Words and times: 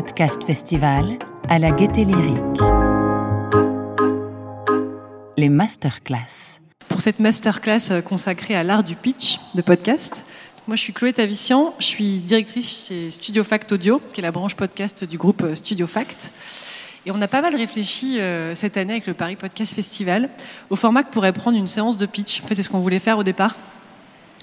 Podcast 0.00 0.42
Festival 0.44 1.18
à 1.50 1.58
la 1.58 1.72
Gaieté 1.72 2.06
Lyrique. 2.06 2.62
Les 5.36 5.50
masterclass. 5.50 6.60
Pour 6.88 7.02
cette 7.02 7.20
masterclass 7.20 7.90
euh, 7.90 8.00
consacrée 8.00 8.54
à 8.54 8.62
l'art 8.62 8.82
du 8.82 8.96
pitch 8.96 9.38
de 9.54 9.60
podcast, 9.60 10.24
moi 10.66 10.76
je 10.76 10.80
suis 10.80 10.94
Chloé 10.94 11.12
Tavissian, 11.12 11.74
je 11.80 11.84
suis 11.84 12.20
directrice 12.20 12.86
chez 12.88 13.10
Studio 13.10 13.44
Fact 13.44 13.72
Audio, 13.72 14.00
qui 14.14 14.22
est 14.22 14.22
la 14.22 14.32
branche 14.32 14.54
podcast 14.54 15.04
du 15.04 15.18
groupe 15.18 15.42
euh, 15.42 15.54
Studio 15.54 15.86
Fact. 15.86 16.32
Et 17.04 17.10
on 17.10 17.20
a 17.20 17.28
pas 17.28 17.42
mal 17.42 17.54
réfléchi 17.54 18.20
euh, 18.20 18.54
cette 18.54 18.78
année 18.78 18.92
avec 18.92 19.06
le 19.06 19.12
Paris 19.12 19.36
Podcast 19.36 19.74
Festival 19.74 20.30
au 20.70 20.76
format 20.76 21.02
que 21.02 21.10
pourrait 21.10 21.34
prendre 21.34 21.58
une 21.58 21.68
séance 21.68 21.98
de 21.98 22.06
pitch. 22.06 22.40
En 22.42 22.46
fait, 22.46 22.54
c'est 22.54 22.62
ce 22.62 22.70
qu'on 22.70 22.80
voulait 22.80 23.00
faire 23.00 23.18
au 23.18 23.22
départ. 23.22 23.54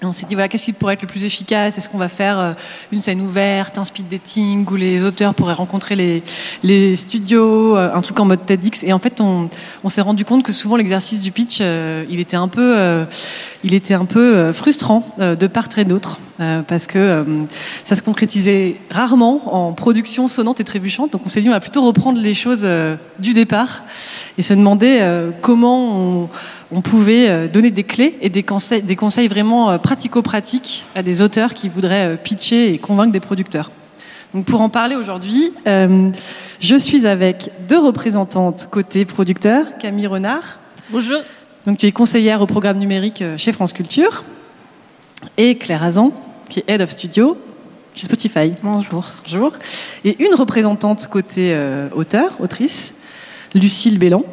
On 0.00 0.12
s'est 0.12 0.26
dit, 0.26 0.34
voilà, 0.34 0.46
qu'est-ce 0.48 0.66
qui 0.66 0.72
pourrait 0.72 0.94
être 0.94 1.02
le 1.02 1.08
plus 1.08 1.24
efficace? 1.24 1.76
Est-ce 1.76 1.88
qu'on 1.88 1.98
va 1.98 2.08
faire 2.08 2.38
euh, 2.38 2.52
une 2.92 3.00
scène 3.00 3.20
ouverte, 3.20 3.78
un 3.78 3.84
speed 3.84 4.06
dating, 4.06 4.64
où 4.70 4.76
les 4.76 5.02
auteurs 5.02 5.34
pourraient 5.34 5.54
rencontrer 5.54 5.96
les, 5.96 6.22
les 6.62 6.94
studios, 6.94 7.76
euh, 7.76 7.92
un 7.92 8.00
truc 8.00 8.20
en 8.20 8.24
mode 8.24 8.46
TEDx? 8.46 8.84
Et 8.84 8.92
en 8.92 9.00
fait, 9.00 9.20
on, 9.20 9.48
on 9.82 9.88
s'est 9.88 10.00
rendu 10.00 10.24
compte 10.24 10.44
que 10.44 10.52
souvent 10.52 10.76
l'exercice 10.76 11.20
du 11.20 11.32
pitch, 11.32 11.58
euh, 11.60 12.04
il 12.08 12.20
était 12.20 12.36
un 12.36 12.46
peu, 12.46 13.06
il 13.64 13.74
était 13.74 13.94
un 13.94 14.04
peu 14.04 14.52
frustrant 14.52 15.04
de 15.18 15.46
part 15.48 15.68
et 15.76 15.84
d'autre, 15.84 16.20
parce 16.68 16.86
que 16.86 17.24
ça 17.82 17.96
se 17.96 18.02
concrétisait 18.02 18.76
rarement 18.90 19.52
en 19.52 19.72
production 19.72 20.28
sonnante 20.28 20.60
et 20.60 20.64
trébuchante. 20.64 21.12
Donc 21.12 21.22
on 21.26 21.28
s'est 21.28 21.40
dit, 21.40 21.48
on 21.48 21.52
va 21.52 21.60
plutôt 21.60 21.84
reprendre 21.84 22.20
les 22.20 22.34
choses 22.34 22.66
du 23.18 23.34
départ 23.34 23.82
et 24.38 24.42
se 24.42 24.54
demander 24.54 25.04
comment 25.42 25.96
on 25.96 26.28
on 26.70 26.82
pouvait 26.82 27.28
euh, 27.28 27.48
donner 27.48 27.70
des 27.70 27.84
clés 27.84 28.16
et 28.20 28.28
des 28.28 28.42
conseils, 28.42 28.82
des 28.82 28.96
conseils 28.96 29.28
vraiment 29.28 29.70
euh, 29.70 29.78
pratico-pratiques 29.78 30.84
à 30.94 31.02
des 31.02 31.22
auteurs 31.22 31.54
qui 31.54 31.68
voudraient 31.68 32.14
euh, 32.14 32.16
pitcher 32.16 32.72
et 32.72 32.78
convaincre 32.78 33.12
des 33.12 33.20
producteurs. 33.20 33.70
Donc 34.34 34.44
pour 34.44 34.60
en 34.60 34.68
parler 34.68 34.94
aujourd'hui, 34.94 35.54
je 35.64 36.76
suis 36.76 37.06
avec 37.06 37.50
deux 37.66 37.78
représentantes 37.78 38.68
côté 38.70 39.06
producteur, 39.06 39.78
Camille 39.78 40.06
Renard. 40.06 40.58
Bonjour. 40.90 41.20
Donc 41.64 41.78
tu 41.78 41.86
es 41.86 41.92
conseillère 41.92 42.42
au 42.42 42.46
programme 42.46 42.76
numérique 42.76 43.24
chez 43.38 43.52
France 43.52 43.72
Culture. 43.72 44.24
Et 45.38 45.56
Claire 45.56 45.82
Azan, 45.82 46.12
qui 46.50 46.58
est 46.58 46.64
Head 46.68 46.82
of 46.82 46.90
Studio 46.90 47.38
chez 47.94 48.04
Spotify. 48.04 48.52
Bonjour. 48.62 49.06
Bonjour. 49.24 49.52
Et 50.04 50.22
une 50.22 50.34
représentante 50.34 51.06
côté 51.06 51.58
auteur, 51.94 52.38
autrice, 52.38 52.96
Lucille 53.54 53.98
Bélan. 53.98 54.24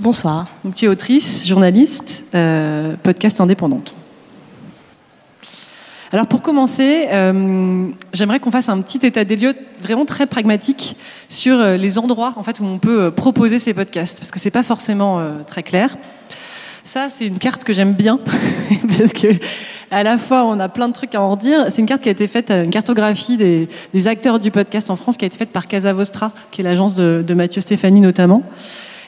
Bonsoir. 0.00 0.46
Donc, 0.62 0.76
tu 0.76 0.84
es 0.84 0.88
autrice, 0.88 1.44
journaliste, 1.44 2.26
euh, 2.32 2.94
podcast 3.02 3.40
indépendante. 3.40 3.96
Alors 6.12 6.26
pour 6.26 6.40
commencer, 6.40 7.08
euh, 7.10 7.88
j'aimerais 8.14 8.38
qu'on 8.38 8.52
fasse 8.52 8.68
un 8.68 8.80
petit 8.80 9.04
état 9.04 9.24
des 9.24 9.36
lieux 9.36 9.54
vraiment 9.82 10.06
très 10.06 10.26
pragmatique 10.26 10.96
sur 11.28 11.60
euh, 11.60 11.76
les 11.76 11.98
endroits 11.98 12.32
en 12.36 12.42
fait 12.42 12.60
où 12.60 12.64
on 12.64 12.78
peut 12.78 13.10
proposer 13.10 13.58
ces 13.58 13.74
podcasts 13.74 14.18
parce 14.18 14.30
que 14.30 14.38
c'est 14.38 14.52
pas 14.52 14.62
forcément 14.62 15.20
très 15.46 15.62
clair. 15.62 15.96
Ça, 16.82 17.08
c'est 17.14 17.26
une 17.26 17.38
carte 17.38 17.64
que 17.64 17.74
j'aime 17.74 17.92
bien 17.92 18.18
parce 18.98 19.12
que 19.12 19.26
à 19.90 20.02
la 20.02 20.16
fois 20.16 20.44
on 20.44 20.58
a 20.60 20.70
plein 20.70 20.88
de 20.88 20.94
trucs 20.94 21.14
à 21.14 21.20
en 21.20 21.32
redire. 21.32 21.66
C'est 21.68 21.82
une 21.82 21.88
carte 21.88 22.00
qui 22.00 22.08
a 22.08 22.12
été 22.12 22.26
faite, 22.26 22.50
une 22.50 22.70
cartographie 22.70 23.36
des, 23.36 24.08
acteurs 24.08 24.38
du 24.38 24.50
podcast 24.50 24.88
en 24.90 24.96
France 24.96 25.18
qui 25.18 25.24
a 25.24 25.26
été 25.26 25.36
faite 25.36 25.50
par 25.50 25.66
Casa 25.66 25.92
Vostra, 25.92 26.32
qui 26.52 26.62
est 26.62 26.64
l'agence 26.64 26.94
de, 26.94 27.22
de 27.26 27.34
Mathieu 27.34 27.60
Stéphanie 27.60 28.00
notamment. 28.00 28.44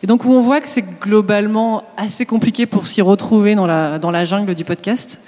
Et 0.03 0.07
donc 0.07 0.25
où 0.25 0.31
on 0.31 0.41
voit 0.41 0.61
que 0.61 0.69
c'est 0.69 0.85
globalement 1.01 1.85
assez 1.97 2.27
compliqué 2.27 2.67
pour 2.67 2.87
s'y 2.87 3.03
retrouver 3.03 3.55
dans 3.55 3.67
la, 3.67 3.99
dans 3.99 4.11
la 4.11 4.25
jungle 4.25 4.55
du 4.55 4.65
podcast. 4.65 5.21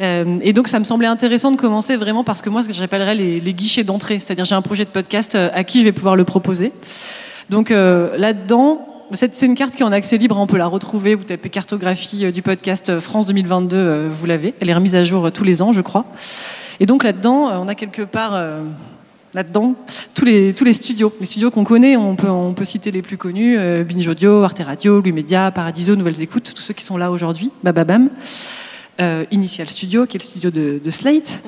Euh, 0.00 0.38
et 0.42 0.52
donc 0.52 0.68
ça 0.68 0.78
me 0.78 0.84
semblait 0.84 1.08
intéressant 1.08 1.50
de 1.50 1.56
commencer 1.56 1.96
vraiment 1.96 2.22
parce 2.22 2.42
que 2.42 2.50
moi 2.50 2.62
ce 2.62 2.68
que 2.68 2.74
j'appellerais 2.74 3.14
les, 3.14 3.40
les 3.40 3.54
guichets 3.54 3.82
d'entrée, 3.82 4.20
c'est-à-dire 4.20 4.44
j'ai 4.44 4.54
un 4.54 4.62
projet 4.62 4.84
de 4.84 4.90
podcast 4.90 5.34
euh, 5.34 5.48
à 5.54 5.64
qui 5.64 5.80
je 5.80 5.84
vais 5.84 5.92
pouvoir 5.92 6.16
le 6.16 6.24
proposer. 6.24 6.72
Donc 7.50 7.70
euh, 7.70 8.16
là-dedans, 8.16 8.88
c'est 9.12 9.42
une 9.42 9.54
carte 9.54 9.74
qui 9.74 9.82
est 9.82 9.86
en 9.86 9.92
accès 9.92 10.18
libre, 10.18 10.36
on 10.36 10.46
peut 10.46 10.56
la 10.56 10.66
retrouver. 10.66 11.14
Vous 11.14 11.24
tapez 11.24 11.48
cartographie 11.48 12.26
euh, 12.26 12.32
du 12.32 12.42
podcast 12.42 12.90
euh, 12.90 13.00
France 13.00 13.26
2022, 13.26 14.08
vous 14.08 14.26
l'avez. 14.26 14.54
Elle 14.60 14.70
est 14.70 14.74
remise 14.74 14.96
à 14.96 15.04
jour 15.04 15.30
tous 15.30 15.44
les 15.44 15.62
ans, 15.62 15.72
je 15.72 15.80
crois. 15.80 16.04
Et 16.80 16.86
donc 16.86 17.04
là-dedans, 17.04 17.62
on 17.62 17.68
a 17.68 17.74
quelque 17.74 18.02
part 18.02 18.38
là-dedans 19.36 19.74
tous 20.14 20.24
les, 20.24 20.54
tous 20.54 20.64
les 20.64 20.72
studios. 20.72 21.12
Les 21.20 21.26
studios 21.26 21.50
qu'on 21.50 21.62
connaît, 21.62 21.96
on 21.96 22.16
peut, 22.16 22.28
on 22.28 22.54
peut 22.54 22.64
citer 22.64 22.90
les 22.90 23.02
plus 23.02 23.18
connus, 23.18 23.56
euh, 23.58 23.84
Binge 23.84 24.08
Audio, 24.08 24.42
Arte 24.42 24.62
Radio, 24.64 25.00
Louis 25.00 25.12
Média, 25.12 25.50
Paradiso, 25.50 25.94
Nouvelles 25.94 26.22
Écoutes, 26.22 26.52
tous 26.54 26.62
ceux 26.62 26.74
qui 26.74 26.82
sont 26.82 26.96
là 26.96 27.12
aujourd'hui, 27.12 27.52
Bababam. 27.62 28.08
Euh, 28.98 29.26
Initial 29.30 29.68
Studio, 29.68 30.06
qui 30.06 30.16
est 30.16 30.20
le 30.20 30.24
studio 30.24 30.50
de, 30.50 30.90
Slate. 30.90 31.42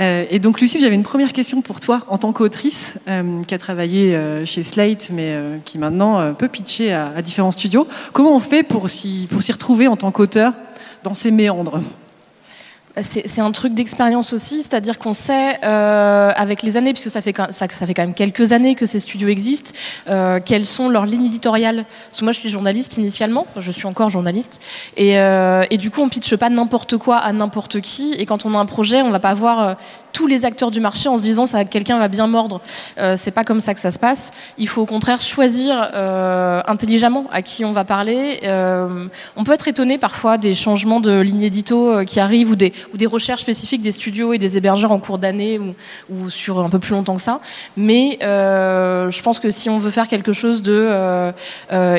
Euh, 0.00 0.24
et 0.30 0.38
donc, 0.38 0.62
Lucie, 0.62 0.80
j'avais 0.80 0.94
une 0.94 1.02
première 1.02 1.34
question 1.34 1.60
pour 1.60 1.78
toi, 1.78 2.00
en 2.08 2.16
tant 2.16 2.32
qu'autrice, 2.32 2.98
qui 3.46 3.54
a 3.54 3.58
travaillé 3.58 4.18
chez 4.46 4.62
Slate, 4.62 5.10
mais 5.12 5.36
qui 5.66 5.76
maintenant 5.76 6.32
peut 6.32 6.48
pitcher 6.48 6.94
à, 6.94 7.12
à, 7.14 7.20
différents 7.20 7.52
studios. 7.52 7.86
Comment 8.14 8.34
on 8.34 8.40
fait 8.40 8.62
pour 8.62 8.88
s'y, 8.88 9.28
pour 9.30 9.42
s'y 9.42 9.52
retrouver 9.52 9.88
en 9.88 9.96
tant 9.98 10.10
qu'auteur 10.10 10.54
dans 11.04 11.12
ces 11.12 11.30
méandres? 11.30 11.82
C'est 13.02 13.40
un 13.40 13.52
truc 13.52 13.74
d'expérience 13.74 14.32
aussi, 14.32 14.62
c'est-à-dire 14.62 14.98
qu'on 14.98 15.14
sait 15.14 15.58
euh, 15.64 16.32
avec 16.34 16.62
les 16.62 16.76
années, 16.76 16.92
puisque 16.92 17.10
ça 17.10 17.22
fait, 17.22 17.34
ça, 17.50 17.68
fait 17.68 17.94
quand 17.94 18.02
même 18.02 18.14
quelques 18.14 18.52
années 18.52 18.74
que 18.74 18.84
ces 18.86 18.98
studios 19.00 19.28
existent, 19.28 19.72
euh, 20.08 20.40
quelles 20.44 20.66
sont 20.66 20.88
leurs 20.88 21.06
lignes 21.06 21.26
éditoriales. 21.26 21.84
Parce 22.08 22.18
que 22.18 22.24
moi, 22.24 22.32
je 22.32 22.40
suis 22.40 22.48
journaliste 22.48 22.96
initialement, 22.96 23.46
je 23.56 23.70
suis 23.70 23.86
encore 23.86 24.10
journaliste, 24.10 24.60
et, 24.96 25.18
euh, 25.18 25.64
et 25.70 25.78
du 25.78 25.90
coup, 25.90 26.02
on 26.02 26.08
pitche 26.08 26.34
pas 26.36 26.50
n'importe 26.50 26.96
quoi 26.96 27.18
à 27.18 27.32
n'importe 27.32 27.80
qui. 27.80 28.14
Et 28.14 28.26
quand 28.26 28.44
on 28.44 28.54
a 28.54 28.58
un 28.58 28.66
projet, 28.66 29.02
on 29.02 29.10
va 29.10 29.20
pas 29.20 29.34
voir 29.34 29.76
tous 30.12 30.26
les 30.26 30.44
acteurs 30.44 30.70
du 30.70 30.80
marché 30.80 31.08
en 31.08 31.18
se 31.18 31.22
disant 31.22 31.46
ça 31.46 31.64
quelqu'un 31.64 31.98
va 31.98 32.08
bien 32.08 32.26
mordre. 32.26 32.60
Euh, 32.98 33.14
c'est 33.16 33.30
pas 33.30 33.44
comme 33.44 33.60
ça 33.60 33.74
que 33.74 33.80
ça 33.80 33.90
se 33.90 33.98
passe. 33.98 34.32
Il 34.58 34.68
faut 34.68 34.82
au 34.82 34.86
contraire 34.86 35.22
choisir 35.22 35.90
euh, 35.94 36.60
intelligemment 36.66 37.26
à 37.32 37.42
qui 37.42 37.64
on 37.64 37.72
va 37.72 37.84
parler. 37.84 38.40
Euh, 38.44 39.06
on 39.36 39.44
peut 39.44 39.52
être 39.52 39.68
étonné 39.68 39.98
parfois 39.98 40.38
des 40.38 40.54
changements 40.54 41.00
de 41.00 41.20
ligne 41.20 41.42
édito 41.42 41.90
euh, 41.90 42.04
qui 42.04 42.20
arrivent 42.20 42.50
ou 42.50 42.56
des, 42.56 42.72
recherches 43.06 43.40
spécifiques 43.40 43.82
des 43.82 43.92
studios 43.92 44.32
et 44.32 44.38
des 44.38 44.56
hébergeurs 44.56 44.92
en 44.92 44.98
cours 44.98 45.18
d'année 45.18 45.58
ou, 46.10 46.30
sur 46.30 46.60
un 46.60 46.68
peu 46.68 46.78
plus 46.78 46.92
longtemps 46.92 47.16
que 47.16 47.22
ça. 47.22 47.40
Mais 47.76 48.18
je 48.20 49.22
pense 49.22 49.38
que 49.38 49.50
si 49.50 49.68
on 49.68 49.78
veut 49.78 49.90
faire 49.90 50.06
quelque 50.06 50.32
chose 50.32 50.62
de 50.62 51.32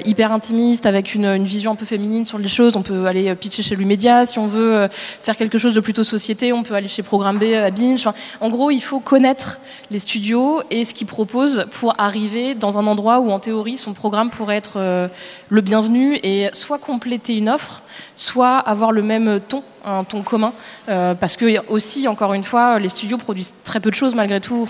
hyper 0.05 0.31
intimiste 0.31 0.85
avec 0.85 1.15
une, 1.15 1.25
une, 1.25 1.45
vision 1.45 1.71
un 1.71 1.75
peu 1.75 1.85
féminine 1.85 2.23
sur 2.23 2.37
les 2.37 2.47
choses, 2.47 2.75
on 2.75 2.81
peut 2.81 3.07
aller 3.07 3.33
pitcher 3.35 3.63
chez 3.63 3.75
Lumédia. 3.75 4.25
Si 4.25 4.39
on 4.39 4.47
veut 4.47 4.87
faire 4.91 5.35
quelque 5.35 5.57
chose 5.57 5.73
de 5.73 5.81
plutôt 5.81 6.03
société, 6.03 6.53
on 6.53 6.63
peut 6.63 6.75
aller 6.75 6.87
chez 6.87 7.03
Programme 7.03 7.39
B 7.39 7.43
à 7.53 7.71
Binge 7.71 8.00
En 8.39 8.49
gros, 8.49 8.71
il 8.71 8.81
faut 8.81 8.99
connaître 8.99 9.59
les 9.89 9.99
studios 9.99 10.61
et 10.69 10.85
ce 10.85 10.93
qu'ils 10.93 11.07
proposent 11.07 11.65
pour 11.71 11.95
arriver 11.99 12.55
dans 12.55 12.77
un 12.77 12.87
endroit 12.87 13.19
où, 13.19 13.31
en 13.31 13.39
théorie, 13.39 13.77
son 13.77 13.93
programme 13.93 14.29
pourrait 14.29 14.57
être 14.57 14.73
euh, 14.77 15.07
le 15.49 15.61
bienvenu 15.61 16.19
et 16.23 16.49
soit 16.53 16.79
compléter 16.79 17.35
une 17.37 17.49
offre, 17.49 17.81
soit 18.15 18.57
avoir 18.57 18.91
le 18.91 19.01
même 19.01 19.39
ton, 19.47 19.63
un 19.83 20.03
ton 20.03 20.21
commun. 20.21 20.53
Euh, 20.89 21.13
parce 21.13 21.35
que 21.37 21.45
aussi, 21.69 22.07
encore 22.07 22.33
une 22.33 22.43
fois, 22.43 22.79
les 22.79 22.89
studios 22.89 23.17
produisent 23.17 23.53
très 23.63 23.79
peu 23.79 23.89
de 23.89 23.95
choses 23.95 24.15
malgré 24.15 24.39
tout. 24.39 24.67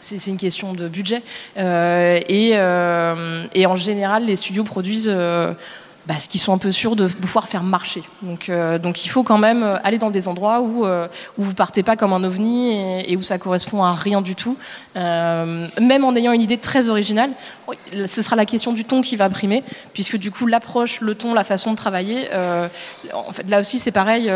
C'est 0.00 0.30
une 0.30 0.36
question 0.36 0.72
de 0.72 0.88
budget. 0.88 1.22
Et, 1.56 2.52
euh, 2.54 3.44
et, 3.54 3.66
en 3.66 3.76
général, 3.76 4.24
les 4.24 4.36
studios 4.36 4.64
produisent 4.64 5.14
euh, 6.06 6.12
bah, 6.12 6.18
ce 6.18 6.28
qu'ils 6.28 6.40
sont 6.40 6.52
un 6.52 6.58
peu 6.58 6.72
sûrs 6.72 6.96
de 6.96 7.06
pouvoir 7.08 7.48
faire 7.48 7.62
marcher. 7.62 8.02
Donc, 8.22 8.48
euh, 8.48 8.78
donc 8.78 9.04
il 9.04 9.08
faut 9.08 9.22
quand 9.22 9.38
même 9.38 9.62
euh, 9.62 9.76
aller 9.84 9.98
dans 9.98 10.10
des 10.10 10.28
endroits 10.28 10.60
où, 10.60 10.86
euh, 10.86 11.08
où 11.38 11.42
vous 11.42 11.54
partez 11.54 11.82
pas 11.82 11.96
comme 11.96 12.12
un 12.12 12.22
ovni 12.24 12.72
et, 13.06 13.16
où 13.16 13.22
ça 13.22 13.38
correspond 13.38 13.82
à 13.82 13.92
rien 13.92 14.22
du 14.22 14.34
tout. 14.34 14.56
Euh, 14.96 15.68
même 15.80 16.04
en 16.04 16.14
ayant 16.14 16.32
une 16.32 16.42
idée 16.42 16.58
très 16.58 16.88
originale, 16.88 17.30
ce 18.06 18.22
sera 18.22 18.36
la 18.36 18.46
question 18.46 18.72
du 18.72 18.84
ton 18.84 19.02
qui 19.02 19.16
va 19.16 19.28
primer, 19.28 19.62
puisque 19.92 20.16
du 20.16 20.30
coup 20.30 20.46
l'approche, 20.46 21.00
le 21.00 21.14
ton, 21.14 21.34
la 21.34 21.44
façon 21.44 21.72
de 21.72 21.76
travailler, 21.76 22.28
euh, 22.32 22.68
en 23.12 23.32
fait, 23.32 23.48
là 23.50 23.60
aussi 23.60 23.78
c'est 23.78 23.92
pareil, 23.92 24.30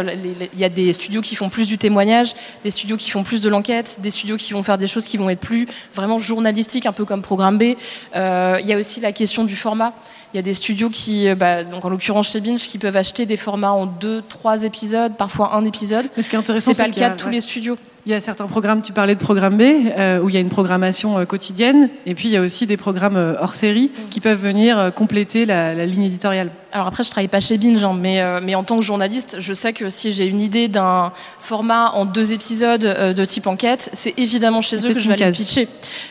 il 0.52 0.58
y 0.58 0.64
a 0.64 0.68
des 0.68 0.92
studios 0.92 1.22
qui 1.22 1.36
font 1.36 1.48
plus 1.48 1.66
du 1.66 1.78
témoignage, 1.78 2.34
des 2.62 2.70
studios 2.70 2.96
qui 2.96 3.10
font 3.10 3.22
plus 3.22 3.40
de 3.40 3.48
l'enquête, 3.48 3.98
des 4.00 4.10
studios 4.10 4.36
qui 4.36 4.52
vont 4.52 4.62
faire 4.62 4.78
des 4.78 4.88
choses 4.88 5.06
qui 5.06 5.16
vont 5.16 5.30
être 5.30 5.40
plus 5.40 5.66
vraiment 5.94 6.18
journalistiques, 6.18 6.86
un 6.86 6.92
peu 6.92 7.04
comme 7.04 7.22
Programme 7.22 7.58
B. 7.58 7.74
Euh, 8.16 8.58
il 8.60 8.66
y 8.66 8.72
a 8.72 8.78
aussi 8.78 9.00
la 9.00 9.12
question 9.12 9.44
du 9.44 9.56
format. 9.56 9.92
Il 10.32 10.36
y 10.36 10.38
a 10.38 10.42
des 10.42 10.54
studios 10.54 10.90
qui, 10.90 11.32
bah, 11.34 11.64
donc 11.64 11.84
en 11.84 11.88
l'occurrence 11.88 12.30
chez 12.30 12.40
Binge, 12.40 12.68
qui 12.68 12.78
peuvent 12.78 12.96
acheter 12.96 13.26
des 13.26 13.36
formats 13.36 13.72
en 13.72 13.86
deux, 13.86 14.22
trois 14.28 14.62
épisodes, 14.62 15.16
parfois 15.16 15.54
un 15.54 15.64
épisode. 15.64 16.06
Mais 16.16 16.22
ce 16.22 16.30
qui 16.30 16.36
est 16.36 16.38
intéressant, 16.38 16.72
c'est 16.72 16.82
pas 16.82 16.88
le 16.88 16.94
cas 16.94 17.10
de 17.10 17.16
tous 17.16 17.26
ouais. 17.26 17.32
les 17.32 17.40
studios. 17.40 17.76
Il 18.10 18.14
y 18.14 18.16
a 18.16 18.20
certains 18.20 18.48
programmes, 18.48 18.82
tu 18.82 18.92
parlais 18.92 19.14
de 19.14 19.20
programme 19.20 19.56
B, 19.56 19.62
euh, 19.62 20.18
où 20.18 20.28
il 20.28 20.34
y 20.34 20.36
a 20.36 20.40
une 20.40 20.50
programmation 20.50 21.16
euh, 21.16 21.26
quotidienne, 21.26 21.88
et 22.06 22.16
puis 22.16 22.26
il 22.26 22.32
y 22.32 22.36
a 22.36 22.40
aussi 22.40 22.66
des 22.66 22.76
programmes 22.76 23.16
euh, 23.16 23.36
hors 23.40 23.54
série 23.54 23.84
mmh. 23.84 24.08
qui 24.10 24.18
peuvent 24.18 24.42
venir 24.42 24.92
compléter 24.96 25.46
la, 25.46 25.74
la, 25.74 25.86
ligne 25.86 26.02
éditoriale. 26.02 26.50
Alors 26.72 26.88
après, 26.88 27.04
je 27.04 27.10
travaille 27.10 27.28
pas 27.28 27.40
chez 27.40 27.56
Binge, 27.56 27.84
hein, 27.84 27.96
mais, 27.96 28.20
mais 28.40 28.56
en 28.56 28.64
tant 28.64 28.78
que 28.78 28.84
journaliste, 28.84 29.36
je 29.40 29.52
sais 29.52 29.72
que 29.72 29.90
si 29.90 30.12
j'ai 30.12 30.26
une 30.26 30.40
idée 30.40 30.66
d'un 30.68 31.12
format 31.40 31.90
en 31.90 32.04
deux 32.04 32.32
épisodes 32.32 32.80
de 32.80 33.24
type 33.24 33.48
enquête, 33.48 33.90
c'est 33.92 34.16
évidemment 34.18 34.62
chez 34.62 34.76
eux 34.76 34.92
que 34.92 34.98
je 35.00 35.08
vais 35.08 35.20
aller 35.20 35.32
pitcher. 35.32 35.66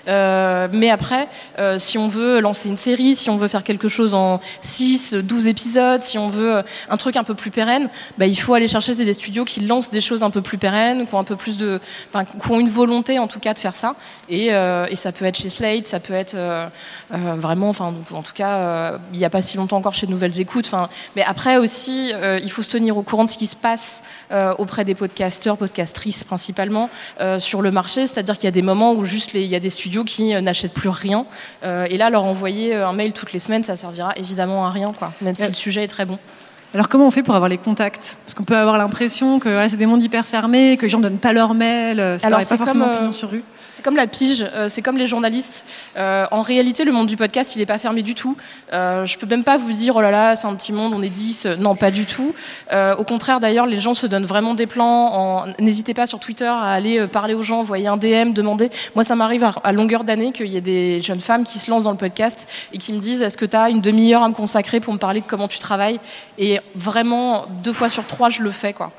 mais 0.05 0.89
après, 0.89 1.29
si 1.77 1.97
on 1.97 2.09
veut 2.09 2.41
lancer 2.41 2.67
une 2.67 2.75
série, 2.75 3.15
si 3.15 3.29
on 3.29 3.37
veut 3.37 3.47
faire 3.47 3.63
quelque 3.63 3.87
chose 3.87 4.15
en 4.15 4.41
6, 4.61 5.13
12 5.13 5.47
épisodes, 5.47 6.01
si 6.01 6.17
on 6.17 6.27
veut 6.27 6.61
un 6.89 6.97
truc 6.97 7.15
un 7.15 7.23
peu 7.23 7.35
plus 7.35 7.51
pérenne, 7.51 7.87
bah, 8.17 8.25
il 8.25 8.35
faut 8.35 8.53
aller 8.53 8.67
chercher 8.67 8.95
des 8.95 9.13
studios 9.13 9.45
qui 9.45 9.61
lancent 9.61 9.91
des 9.91 10.01
choses 10.01 10.23
un 10.23 10.29
peu 10.29 10.41
plus 10.41 10.57
pérennes, 10.57 11.07
qui 11.07 11.15
ont 11.15 11.19
un 11.19 11.23
peu 11.23 11.37
plus 11.37 11.57
de 11.57 11.79
enfin, 12.09 12.25
qui 12.25 12.51
ont 12.51 12.59
une 12.59 12.69
volonté 12.69 13.19
en 13.19 13.27
tout 13.27 13.39
cas 13.39 13.53
de 13.53 13.59
faire 13.59 13.75
ça. 13.75 13.95
Et, 14.30 14.53
euh, 14.53 14.88
et 14.89 14.95
ça 14.95 15.12
peut 15.12 15.25
être 15.25 15.38
chez 15.38 15.50
Slate, 15.50 15.88
ça 15.88 16.00
peut 16.00 16.13
être 16.13 16.36
euh, 16.36 16.68
euh, 17.13 17.36
vraiment, 17.38 17.69
enfin, 17.69 17.94
en 18.12 18.24
tout 18.24 18.33
cas, 18.33 19.00
il 19.13 19.19
n'y 19.19 19.25
a 19.25 19.30
pas 19.30 19.41
si 19.41 19.57
longtemps 19.57 19.77
encore 19.77 19.95
chez 19.95 20.07
Nouvelles 20.07 20.39
Écoutes. 20.39 20.65
Enfin, 20.68 20.89
mais 21.15 21.24
après 21.24 21.57
aussi, 21.57 22.12
il 22.41 22.51
faut 22.51 22.62
se 22.62 22.69
tenir 22.69 22.97
au 22.97 23.03
courant 23.03 23.25
de 23.25 23.30
ce 23.30 23.38
qui 23.38 23.47
se 23.47 23.56
passe 23.56 24.03
auprès 24.57 24.86
des 24.86 24.95
podcasteurs, 24.95 25.57
podcastrices 25.57 26.24
principalement 26.24 26.89
sur 27.38 27.62
le 27.62 27.71
marché. 27.71 28.07
C'est-à-dire 28.07 28.35
qu'il 28.35 28.45
y 28.45 28.47
a 28.47 28.51
des 28.51 28.62
moments 28.62 28.94
où 28.94 29.06
juste 29.06 29.33
il 29.33 29.45
y 29.45 29.56
a 29.56 29.59
des 29.59 29.69
studios 29.69 30.03
qui 30.03 30.33
n'achètent 30.42 30.74
plus 30.74 30.89
rien. 30.89 31.25
Et 31.63 31.97
là, 31.97 32.09
leur 32.09 32.24
envoyer 32.24 32.75
un 32.75 32.94
mail 32.94 33.13
toutes 33.13 33.33
les 33.33 33.39
semaines, 33.39 33.63
ça 33.63 33.77
servira 33.77 34.13
évidemment 34.15 34.65
à 34.65 34.69
rien, 34.69 34.94
quoi. 34.94 35.13
Même 35.21 35.35
si 35.35 35.47
le 35.47 35.53
sujet 35.53 35.83
est 35.83 35.88
très 35.88 36.06
bon. 36.06 36.19
Alors 36.74 36.88
comment 36.88 37.07
on 37.07 37.12
fait 37.12 37.24
pour 37.24 37.36
avoir 37.36 37.50
les 37.50 37.57
contacts? 37.57 38.18
Parce 38.24 38.36
qu'on 38.36 38.44
peut 38.44 38.56
avoir 38.57 38.77
l'impression 38.77 39.39
que 39.39 39.68
c'est 39.68 39.77
des 39.77 39.88
mondes 39.88 40.04
hyper 40.04 40.25
fermés, 40.25 40.77
que 40.77 40.83
les 40.83 40.89
gens 40.89 41.00
ne 41.00 41.04
donnent 41.04 41.18
pas 41.18 41.33
leur 41.33 41.56
mail, 41.56 42.00
euh, 42.00 42.18
ça 42.18 42.27
Alors, 42.27 42.39
leur 42.39 42.48
est 42.48 42.50
pas 42.50 42.57
forcément 42.57 42.86
euh, 42.86 42.98
pignon 42.98 43.12
sur 43.12 43.31
rue. 43.31 43.44
C'est 43.79 43.83
comme 43.83 43.95
la 43.95 44.07
pige, 44.07 44.45
euh, 44.55 44.67
c'est 44.67 44.81
comme 44.81 44.97
les 44.97 45.07
journalistes. 45.07 45.65
Euh, 45.95 46.25
en 46.31 46.41
réalité, 46.41 46.83
le 46.83 46.91
monde 46.91 47.07
du 47.07 47.15
podcast, 47.15 47.55
il 47.55 47.59
n'est 47.59 47.65
pas 47.65 47.77
fermé 47.77 48.01
du 48.01 48.13
tout. 48.13 48.35
Euh, 48.73 49.05
je 49.05 49.17
peux 49.17 49.25
même 49.25 49.45
pas 49.45 49.55
vous 49.55 49.71
dire, 49.71 49.95
oh 49.95 50.01
là 50.01 50.11
là, 50.11 50.35
c'est 50.35 50.47
un 50.47 50.55
petit 50.55 50.73
monde, 50.73 50.91
on 50.93 51.01
est 51.01 51.07
10. 51.07 51.45
Euh, 51.45 51.55
Non, 51.55 51.75
pas 51.75 51.89
du 51.89 52.05
tout. 52.05 52.33
Au 52.73 53.03
contraire, 53.05 53.39
d'ailleurs, 53.39 53.67
les 53.67 53.79
gens 53.79 53.93
se 53.93 54.05
donnent 54.05 54.25
vraiment 54.25 54.53
des 54.53 54.67
plans. 54.67 55.45
N'hésitez 55.59 55.93
pas 55.93 56.07
sur 56.07 56.19
Twitter 56.19 56.43
à 56.43 56.71
aller 56.71 57.07
parler 57.07 57.33
aux 57.33 57.41
gens, 57.41 57.61
envoyer 57.61 57.87
un 57.87 57.95
DM, 57.95 58.33
demander. 58.33 58.69
Moi, 58.95 59.05
ça 59.05 59.15
m'arrive 59.15 59.49
à 59.63 59.71
longueur 59.71 60.03
d'année 60.03 60.33
qu'il 60.33 60.47
y 60.47 60.57
ait 60.57 60.61
des 60.61 61.01
jeunes 61.01 61.21
femmes 61.21 61.45
qui 61.45 61.57
se 61.57 61.71
lancent 61.71 61.83
dans 61.83 61.91
le 61.91 61.97
podcast 61.97 62.49
et 62.73 62.77
qui 62.79 62.91
me 62.91 62.99
disent, 62.99 63.21
est-ce 63.21 63.37
que 63.37 63.45
tu 63.45 63.55
as 63.55 63.69
une 63.69 63.79
demi-heure 63.79 64.23
à 64.23 64.27
me 64.27 64.33
consacrer 64.33 64.81
pour 64.81 64.91
me 64.91 64.99
parler 64.99 65.21
de 65.21 65.25
comment 65.25 65.47
tu 65.47 65.59
travailles? 65.59 66.01
Et 66.37 66.59
vraiment, 66.75 67.45
deux 67.63 67.71
fois 67.71 67.87
sur 67.87 68.05
trois, 68.05 68.27
je 68.29 68.41
le 68.41 68.51
fais, 68.51 68.73
quoi. 68.73 68.91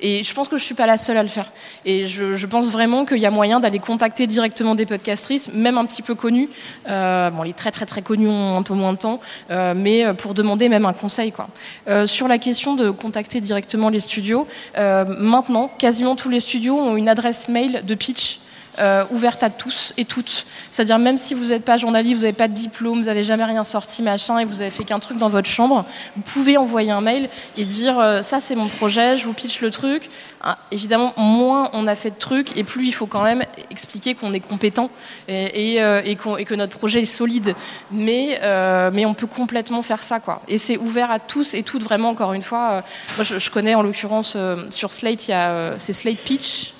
Et 0.00 0.22
je 0.22 0.34
pense 0.34 0.48
que 0.48 0.58
je 0.58 0.64
suis 0.64 0.74
pas 0.74 0.86
la 0.86 0.98
seule 0.98 1.16
à 1.16 1.22
le 1.22 1.28
faire. 1.28 1.50
Et 1.84 2.06
je, 2.06 2.34
je 2.34 2.46
pense 2.46 2.70
vraiment 2.70 3.04
qu'il 3.04 3.18
y 3.18 3.26
a 3.26 3.30
moyen 3.30 3.60
d'aller 3.60 3.78
contacter 3.78 4.26
directement 4.26 4.74
des 4.74 4.86
podcastrices, 4.86 5.52
même 5.52 5.78
un 5.78 5.84
petit 5.86 6.02
peu 6.02 6.14
connues. 6.14 6.48
Euh, 6.88 7.30
bon, 7.30 7.42
les 7.42 7.52
très 7.52 7.70
très 7.70 7.86
très 7.86 8.02
connus 8.02 8.28
ont 8.28 8.56
un 8.56 8.62
peu 8.62 8.74
moins 8.74 8.92
de 8.92 8.98
temps, 8.98 9.20
euh, 9.50 9.74
mais 9.76 10.04
euh, 10.04 10.14
pour 10.14 10.34
demander 10.34 10.68
même 10.68 10.86
un 10.86 10.92
conseil. 10.92 11.32
Quoi. 11.32 11.48
Euh, 11.88 12.06
sur 12.06 12.28
la 12.28 12.38
question 12.38 12.74
de 12.74 12.90
contacter 12.90 13.40
directement 13.40 13.88
les 13.88 14.00
studios, 14.00 14.46
euh, 14.76 15.04
maintenant, 15.18 15.68
quasiment 15.68 16.16
tous 16.16 16.28
les 16.28 16.40
studios 16.40 16.78
ont 16.78 16.96
une 16.96 17.08
adresse 17.08 17.48
mail 17.48 17.82
de 17.84 17.94
pitch. 17.94 18.38
Euh, 18.80 19.04
ouverte 19.10 19.42
à 19.42 19.50
tous 19.50 19.92
et 19.96 20.04
toutes. 20.04 20.46
C'est-à-dire 20.70 20.98
même 20.98 21.16
si 21.16 21.34
vous 21.34 21.46
n'êtes 21.46 21.64
pas 21.64 21.76
journaliste, 21.76 22.16
vous 22.16 22.22
n'avez 22.22 22.32
pas 22.32 22.48
de 22.48 22.54
diplôme, 22.54 22.98
vous 22.98 23.06
n'avez 23.06 23.24
jamais 23.24 23.44
rien 23.44 23.64
sorti, 23.64 24.02
machin, 24.02 24.38
et 24.38 24.44
vous 24.44 24.60
avez 24.62 24.70
fait 24.70 24.84
qu'un 24.84 24.98
truc 24.98 25.18
dans 25.18 25.28
votre 25.28 25.48
chambre, 25.48 25.84
vous 26.16 26.22
pouvez 26.22 26.56
envoyer 26.56 26.90
un 26.90 27.00
mail 27.00 27.28
et 27.56 27.64
dire 27.64 27.98
euh, 27.98 28.22
ça 28.22 28.40
c'est 28.40 28.54
mon 28.54 28.68
projet, 28.68 29.16
je 29.16 29.24
vous 29.24 29.32
pitch 29.32 29.60
le 29.60 29.70
truc. 29.70 30.08
Ah, 30.40 30.58
évidemment, 30.70 31.12
moins 31.16 31.70
on 31.72 31.88
a 31.88 31.96
fait 31.96 32.10
de 32.10 32.16
trucs 32.16 32.56
et 32.56 32.62
plus 32.62 32.86
il 32.86 32.92
faut 32.92 33.06
quand 33.06 33.24
même 33.24 33.42
expliquer 33.70 34.14
qu'on 34.14 34.32
est 34.32 34.40
compétent 34.40 34.90
et, 35.26 35.82
euh, 35.82 36.14
que 36.14 36.54
notre 36.54 36.78
projet 36.78 37.02
est 37.02 37.06
solide. 37.06 37.56
Mais, 37.90 38.38
on 38.44 39.14
peut 39.14 39.26
complètement 39.26 39.82
faire 39.82 40.02
ça. 40.02 40.20
Quoi. 40.20 40.42
Et 40.46 40.58
c'est 40.58 40.76
ouvert 40.76 41.10
à 41.10 41.18
tous 41.18 41.54
et 41.54 41.62
toutes, 41.62 41.82
vraiment, 41.82 42.10
encore 42.10 42.34
une 42.34 42.42
fois. 42.42 42.84
moi, 43.16 43.24
je, 43.24 43.38
je 43.38 43.50
connais 43.50 43.74
en 43.74 43.82
l'occurrence 43.82 44.36
sur 44.70 44.92
Slate, 44.92 45.32
c'est 45.78 45.92
Slate 45.92 46.18
Pitch. 46.18 46.74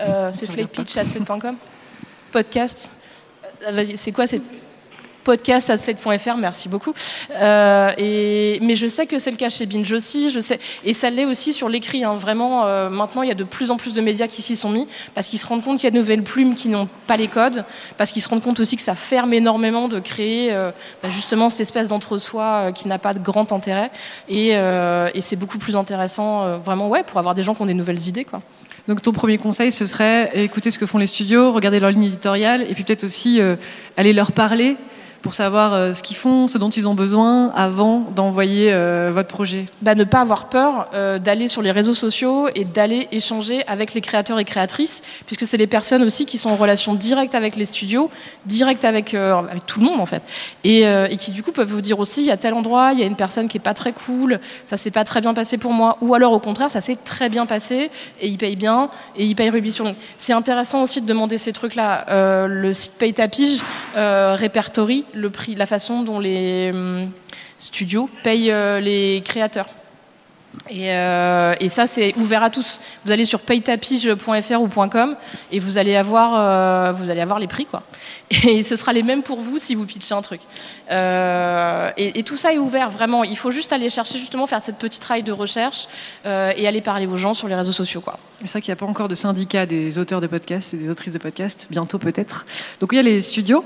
Euh, 0.00 0.30
c'est 0.32 0.46
Slate 0.46 0.70
Pitch 0.70 0.96
à 0.96 1.04
slate.com. 1.04 1.56
Podcast. 2.30 3.02
Euh, 3.66 3.84
C'est 3.94 4.12
quoi 4.12 4.26
C'est 4.26 4.40
podcast 5.24 5.70
à 5.70 5.76
slate.fr, 5.76 6.36
merci 6.36 6.68
beaucoup. 6.68 6.94
Euh, 7.32 7.90
et, 7.98 8.60
mais 8.62 8.76
je 8.76 8.86
sais 8.86 9.06
que 9.06 9.18
c'est 9.18 9.32
le 9.32 9.36
cas 9.36 9.48
chez 9.48 9.66
Binge 9.66 9.90
aussi, 9.90 10.30
je 10.30 10.38
sais, 10.38 10.60
et 10.84 10.92
ça 10.92 11.10
l'est 11.10 11.24
aussi 11.24 11.52
sur 11.52 11.68
l'écrit. 11.68 12.04
hein. 12.04 12.14
Vraiment, 12.14 12.64
euh, 12.64 12.88
maintenant, 12.90 13.22
il 13.22 13.28
y 13.28 13.32
a 13.32 13.34
de 13.34 13.42
plus 13.42 13.72
en 13.72 13.76
plus 13.76 13.92
de 13.92 14.00
médias 14.00 14.28
qui 14.28 14.40
s'y 14.40 14.54
sont 14.54 14.70
mis 14.70 14.86
parce 15.16 15.26
qu'ils 15.26 15.40
se 15.40 15.46
rendent 15.48 15.64
compte 15.64 15.78
qu'il 15.80 15.86
y 15.86 15.88
a 15.88 15.90
de 15.90 15.96
nouvelles 15.96 16.22
plumes 16.22 16.54
qui 16.54 16.68
n'ont 16.68 16.88
pas 17.08 17.16
les 17.16 17.26
codes, 17.26 17.64
parce 17.96 18.12
qu'ils 18.12 18.22
se 18.22 18.28
rendent 18.28 18.42
compte 18.42 18.60
aussi 18.60 18.76
que 18.76 18.82
ça 18.82 18.94
ferme 18.94 19.34
énormément 19.34 19.88
de 19.88 19.98
créer 19.98 20.52
euh, 20.52 20.70
bah, 21.02 21.08
justement 21.10 21.50
cette 21.50 21.62
espèce 21.62 21.88
d'entre-soi 21.88 22.70
qui 22.72 22.86
n'a 22.86 23.00
pas 23.00 23.12
de 23.12 23.18
grand 23.18 23.50
intérêt. 23.52 23.90
Et, 24.28 24.50
et 24.50 25.20
c'est 25.20 25.36
beaucoup 25.36 25.58
plus 25.58 25.74
intéressant, 25.74 26.58
vraiment, 26.58 26.88
ouais, 26.88 27.02
pour 27.02 27.18
avoir 27.18 27.34
des 27.34 27.42
gens 27.42 27.54
qui 27.56 27.62
ont 27.62 27.66
des 27.66 27.74
nouvelles 27.74 28.06
idées, 28.06 28.24
quoi. 28.24 28.42
Donc 28.88 29.02
ton 29.02 29.12
premier 29.12 29.38
conseil, 29.38 29.72
ce 29.72 29.86
serait 29.86 30.30
écouter 30.34 30.70
ce 30.70 30.78
que 30.78 30.86
font 30.86 30.98
les 30.98 31.06
studios, 31.06 31.52
regarder 31.52 31.80
leur 31.80 31.90
ligne 31.90 32.04
éditoriale, 32.04 32.62
et 32.62 32.74
puis 32.74 32.84
peut-être 32.84 33.04
aussi 33.04 33.40
euh, 33.40 33.56
aller 33.96 34.12
leur 34.12 34.32
parler 34.32 34.76
pour 35.22 35.34
savoir 35.34 35.74
euh, 35.74 35.94
ce 35.94 36.02
qu'ils 36.02 36.16
font, 36.16 36.48
ce 36.48 36.58
dont 36.58 36.70
ils 36.70 36.88
ont 36.88 36.94
besoin 36.94 37.50
avant 37.54 38.00
d'envoyer 38.14 38.72
euh, 38.72 39.10
votre 39.12 39.28
projet. 39.28 39.66
bah, 39.82 39.94
ne 39.94 40.04
pas 40.04 40.20
avoir 40.20 40.48
peur 40.48 40.88
euh, 40.94 41.18
d'aller 41.18 41.48
sur 41.48 41.62
les 41.62 41.70
réseaux 41.70 41.94
sociaux 41.94 42.48
et 42.54 42.64
d'aller 42.64 43.08
échanger 43.12 43.62
avec 43.66 43.94
les 43.94 44.00
créateurs 44.00 44.38
et 44.38 44.44
créatrices, 44.44 45.02
puisque 45.26 45.46
c'est 45.46 45.56
les 45.56 45.66
personnes 45.66 46.02
aussi 46.02 46.26
qui 46.26 46.38
sont 46.38 46.50
en 46.50 46.56
relation 46.56 46.94
directe 46.94 47.34
avec 47.34 47.56
les 47.56 47.64
studios, 47.64 48.10
directe 48.46 48.84
avec, 48.84 49.16
tout 49.66 49.80
le 49.80 49.86
monde 49.86 50.00
en 50.00 50.06
fait, 50.06 50.22
et, 50.64 50.84
qui 51.16 51.30
du 51.30 51.42
coup 51.42 51.52
peuvent 51.52 51.70
vous 51.70 51.80
dire 51.80 51.98
aussi, 51.98 52.22
il 52.22 52.26
y 52.26 52.30
a 52.30 52.36
tel 52.36 52.54
endroit, 52.54 52.90
il 52.92 52.98
y 52.98 53.02
a 53.02 53.06
une 53.06 53.16
personne 53.16 53.48
qui 53.48 53.56
est 53.56 53.60
pas 53.60 53.74
très 53.74 53.92
cool, 53.92 54.40
ça 54.64 54.76
s'est 54.76 54.90
pas 54.90 55.04
très 55.04 55.20
bien 55.20 55.34
passé 55.34 55.58
pour 55.58 55.72
moi, 55.72 55.96
ou 56.00 56.14
alors 56.14 56.32
au 56.32 56.40
contraire, 56.40 56.70
ça 56.70 56.80
s'est 56.80 56.96
très 56.96 57.28
bien 57.28 57.46
passé 57.46 57.90
et 58.20 58.28
ils 58.28 58.36
payent 58.38 58.56
bien 58.56 58.90
et 59.16 59.24
ils 59.24 59.34
payent 59.34 59.50
rubis 59.50 59.72
sur 59.72 59.84
l'onglet. 59.84 59.98
C'est 60.18 60.32
intéressant 60.32 60.82
aussi 60.82 61.00
de 61.00 61.06
demander 61.06 61.38
ces 61.38 61.52
trucs-là. 61.52 62.46
Le 62.46 62.72
site 62.72 62.96
Paye 62.98 63.14
ta 63.14 63.28
pige 63.28 63.62
euh, 63.96 64.34
répertorie 64.36 65.04
le 65.14 65.30
prix, 65.30 65.54
la 65.54 65.66
façon 65.66 66.02
dont 66.02 66.20
les 66.20 66.70
hum, 66.72 67.10
studios 67.58 68.08
payent 68.22 68.50
euh, 68.50 68.80
les 68.80 69.22
créateurs. 69.24 69.68
Et, 70.70 70.92
euh, 70.92 71.54
et 71.60 71.68
ça, 71.68 71.86
c'est 71.86 72.16
ouvert 72.16 72.42
à 72.42 72.50
tous. 72.50 72.80
Vous 73.04 73.12
allez 73.12 73.24
sur 73.24 73.40
paytapige.fr 73.40 74.60
ou 74.60 74.68
.com 74.88 75.16
et 75.52 75.58
vous 75.58 75.78
allez 75.78 75.96
avoir, 75.96 76.32
euh, 76.34 76.92
vous 76.92 77.10
allez 77.10 77.20
avoir 77.20 77.38
les 77.38 77.46
prix, 77.46 77.66
quoi. 77.66 77.82
Et 78.30 78.62
ce 78.64 78.74
sera 78.74 78.92
les 78.92 79.04
mêmes 79.04 79.22
pour 79.22 79.38
vous 79.38 79.58
si 79.58 79.74
vous 79.74 79.86
pitchez 79.86 80.14
un 80.14 80.22
truc. 80.22 80.40
Euh, 80.90 81.90
et, 81.96 82.22
tout 82.24 82.36
ça 82.36 82.52
est 82.52 82.58
ouvert, 82.58 82.90
vraiment. 82.90 83.22
Il 83.22 83.36
faut 83.36 83.52
juste 83.52 83.72
aller 83.72 83.88
chercher, 83.90 84.18
justement, 84.18 84.46
faire 84.46 84.62
cette 84.62 84.78
petite 84.78 85.00
travail 85.00 85.22
de 85.22 85.32
recherche 85.32 85.86
euh, 86.24 86.52
et 86.56 86.66
aller 86.66 86.80
parler 86.80 87.06
aux 87.06 87.16
gens 87.16 87.34
sur 87.34 87.46
les 87.46 87.54
réseaux 87.54 87.72
sociaux, 87.72 88.00
quoi. 88.00 88.18
C'est 88.40 88.50
vrai 88.50 88.60
qu'il 88.60 88.72
n'y 88.72 88.78
a 88.78 88.80
pas 88.80 88.86
encore 88.86 89.08
de 89.08 89.14
syndicat 89.14 89.64
des 89.64 89.98
auteurs 89.98 90.20
de 90.20 90.26
podcasts 90.26 90.74
et 90.74 90.76
des 90.76 90.90
autrices 90.90 91.12
de 91.12 91.18
podcasts, 91.18 91.68
bientôt 91.70 91.98
peut-être. 91.98 92.44
Donc 92.80 92.90
il 92.92 92.96
y 92.96 92.98
a 92.98 93.02
les 93.02 93.22
studios 93.22 93.64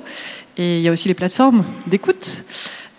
et 0.61 0.77
il 0.77 0.83
y 0.83 0.89
a 0.89 0.93
aussi 0.93 1.09
les 1.09 1.15
plateformes 1.15 1.65
d'écoute 1.87 2.43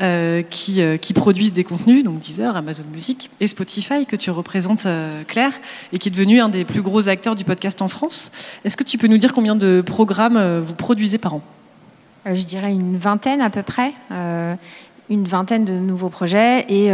euh, 0.01 0.41
qui, 0.41 0.81
euh, 0.81 0.97
qui 0.97 1.13
produisent 1.13 1.53
des 1.53 1.63
contenus, 1.63 2.03
donc 2.03 2.17
Deezer, 2.17 2.57
Amazon 2.57 2.83
Music 2.91 3.29
et 3.39 3.45
Spotify 3.47 4.07
que 4.07 4.15
tu 4.15 4.31
représentes, 4.31 4.87
euh, 4.87 5.21
Claire, 5.27 5.53
et 5.93 5.99
qui 5.99 6.09
est 6.09 6.11
devenu 6.11 6.41
un 6.41 6.49
des 6.49 6.65
plus 6.65 6.81
gros 6.81 7.07
acteurs 7.07 7.35
du 7.35 7.43
podcast 7.43 7.83
en 7.83 7.87
France. 7.87 8.31
Est-ce 8.65 8.75
que 8.75 8.83
tu 8.83 8.97
peux 8.97 9.05
nous 9.05 9.19
dire 9.19 9.31
combien 9.31 9.55
de 9.55 9.83
programmes 9.85 10.59
vous 10.59 10.73
produisez 10.73 11.19
par 11.19 11.35
an? 11.35 11.41
Je 12.25 12.41
dirais 12.41 12.71
une 12.71 12.97
vingtaine 12.97 13.41
à 13.41 13.51
peu 13.51 13.61
près, 13.61 13.93
une 15.09 15.25
vingtaine 15.25 15.63
de 15.63 15.73
nouveaux 15.73 16.09
projets. 16.09 16.65
Et 16.67 16.91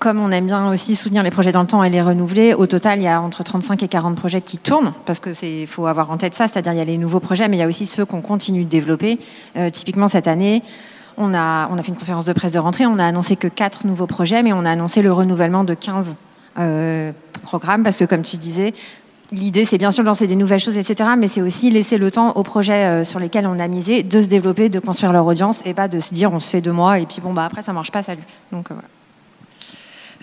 comme 0.00 0.18
on 0.18 0.32
aime 0.32 0.46
bien 0.46 0.72
aussi 0.72 0.96
soutenir 0.96 1.22
les 1.22 1.30
projets 1.30 1.52
dans 1.52 1.60
le 1.60 1.66
temps 1.66 1.84
et 1.84 1.90
les 1.90 2.00
renouveler, 2.00 2.54
au 2.54 2.66
total, 2.66 2.98
il 2.98 3.04
y 3.04 3.06
a 3.06 3.20
entre 3.20 3.44
35 3.44 3.82
et 3.82 3.88
40 3.88 4.16
projets 4.16 4.40
qui 4.40 4.56
tournent, 4.56 4.94
parce 5.04 5.20
que 5.20 5.34
c'est 5.34 5.66
faut 5.66 5.86
avoir 5.86 6.10
en 6.10 6.16
tête 6.16 6.34
ça, 6.34 6.48
c'est-à-dire 6.48 6.72
il 6.72 6.78
y 6.78 6.80
a 6.80 6.86
les 6.86 6.96
nouveaux 6.96 7.20
projets, 7.20 7.48
mais 7.48 7.58
il 7.58 7.60
y 7.60 7.62
a 7.62 7.68
aussi 7.68 7.84
ceux 7.84 8.06
qu'on 8.06 8.22
continue 8.22 8.64
de 8.64 8.70
développer. 8.70 9.20
Euh, 9.56 9.70
typiquement 9.70 10.08
cette 10.08 10.26
année. 10.26 10.62
On 11.18 11.34
a, 11.34 11.68
on 11.70 11.76
a 11.76 11.82
fait 11.82 11.90
une 11.90 11.98
conférence 11.98 12.24
de 12.24 12.32
presse 12.32 12.52
de 12.52 12.58
rentrée, 12.58 12.86
on 12.86 12.98
a 12.98 13.04
annoncé 13.04 13.36
que 13.36 13.46
quatre 13.46 13.86
nouveaux 13.86 14.06
projets, 14.06 14.42
mais 14.42 14.54
on 14.54 14.64
a 14.64 14.70
annoncé 14.70 15.02
le 15.02 15.12
renouvellement 15.12 15.64
de 15.64 15.74
15 15.74 16.14
euh, 16.58 17.12
programmes, 17.42 17.82
parce 17.82 17.98
que 17.98 18.04
comme 18.04 18.22
tu 18.22 18.36
disais, 18.36 18.74
L'idée, 19.32 19.64
c'est 19.64 19.78
bien 19.78 19.92
sûr 19.92 20.02
de 20.02 20.08
lancer 20.08 20.26
des 20.26 20.34
nouvelles 20.34 20.58
choses, 20.58 20.76
etc., 20.76 21.10
mais 21.16 21.28
c'est 21.28 21.40
aussi 21.40 21.70
laisser 21.70 21.98
le 21.98 22.10
temps 22.10 22.32
aux 22.32 22.42
projets 22.42 22.86
euh, 22.86 23.04
sur 23.04 23.20
lesquels 23.20 23.46
on 23.46 23.60
a 23.60 23.68
misé 23.68 24.02
de 24.02 24.20
se 24.20 24.26
développer, 24.26 24.68
de 24.68 24.80
construire 24.80 25.12
leur 25.12 25.24
audience, 25.24 25.62
et 25.64 25.72
pas 25.72 25.86
de 25.86 26.00
se 26.00 26.12
dire 26.12 26.32
on 26.32 26.40
se 26.40 26.50
fait 26.50 26.60
deux 26.60 26.72
mois 26.72 26.98
et 26.98 27.06
puis 27.06 27.20
bon 27.22 27.32
bah 27.32 27.44
après 27.44 27.62
ça 27.62 27.72
marche 27.72 27.92
pas, 27.92 28.02
salut. 28.02 28.24
Donc 28.50 28.66
voilà. 28.70 28.88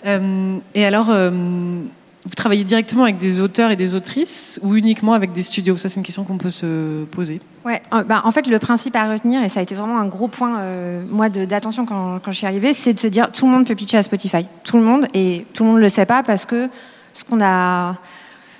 Euh, 0.06 0.58
Et 0.74 0.84
alors, 0.84 1.10
euh, 1.10 1.30
vous 1.30 2.34
travaillez 2.34 2.64
directement 2.64 3.04
avec 3.04 3.18
des 3.18 3.40
auteurs 3.40 3.70
et 3.70 3.76
des 3.76 3.94
autrices 3.94 4.60
ou 4.62 4.76
uniquement 4.76 5.14
avec 5.14 5.32
des 5.32 5.42
studios? 5.42 5.76
Ça, 5.76 5.88
c'est 5.88 5.96
une 5.98 6.06
question 6.06 6.24
qu'on 6.24 6.38
peut 6.38 6.50
se 6.50 7.04
poser. 7.04 7.40
Ouais, 7.64 7.80
euh, 7.92 8.02
bah, 8.02 8.22
en 8.24 8.30
fait, 8.32 8.46
le 8.46 8.58
principe 8.58 8.96
à 8.96 9.10
retenir, 9.10 9.42
et 9.42 9.48
ça 9.48 9.60
a 9.60 9.62
été 9.62 9.74
vraiment 9.74 9.98
un 9.98 10.06
gros 10.06 10.28
point, 10.28 10.60
euh, 10.60 11.04
moi, 11.08 11.28
d'attention 11.28 11.86
quand, 11.86 12.20
quand 12.22 12.30
je 12.30 12.36
suis 12.36 12.46
arrivée, 12.46 12.72
c'est 12.72 12.92
de 12.92 12.98
se 12.98 13.06
dire 13.06 13.32
tout 13.32 13.46
le 13.46 13.52
monde 13.52 13.66
peut 13.66 13.74
pitcher 13.74 13.96
à 13.98 14.02
Spotify. 14.02 14.46
Tout 14.64 14.76
le 14.76 14.82
monde, 14.84 15.06
et 15.14 15.46
tout 15.54 15.64
le 15.64 15.70
monde 15.70 15.78
ne 15.78 15.82
le 15.82 15.88
sait 15.88 16.06
pas 16.06 16.22
parce 16.22 16.46
que 16.46 16.68
ce 17.14 17.24
qu'on 17.24 17.40
a. 17.42 17.96